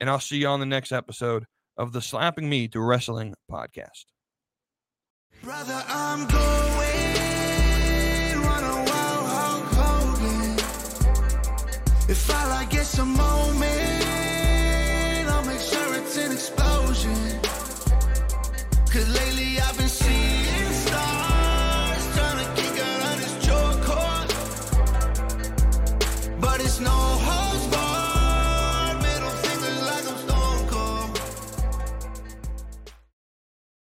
and 0.00 0.08
I'll 0.08 0.20
see 0.20 0.38
you 0.38 0.48
on 0.48 0.60
the 0.60 0.66
next 0.66 0.92
episode 0.92 1.44
of 1.76 1.92
the 1.92 2.00
Slapping 2.00 2.48
Meat 2.48 2.72
Wrestling 2.74 3.34
podcast. 3.50 4.06
Brother, 5.42 5.84
I'm 5.88 6.26
going 6.26 6.40
on 8.46 8.64
a 8.64 8.84
wild. 8.90 9.00
If 12.10 12.26
get 12.70 12.86
some 12.86 13.14
moment, 13.14 13.64
I'll 15.30 15.44
make 15.44 15.60
sure 15.60 15.94
it's 15.94 16.16
an 16.16 16.32
explosion. 16.32 17.40
Cause 18.92 19.08
lately 19.08 19.60
I've 19.60 19.78
been 19.78 19.88
seeing 19.88 20.72
stars, 20.72 22.16
trying 22.16 22.44
to 22.44 22.62
kick 22.62 22.82
out. 22.82 22.90
But 26.40 26.60
it's 26.60 26.80
no 26.80 27.29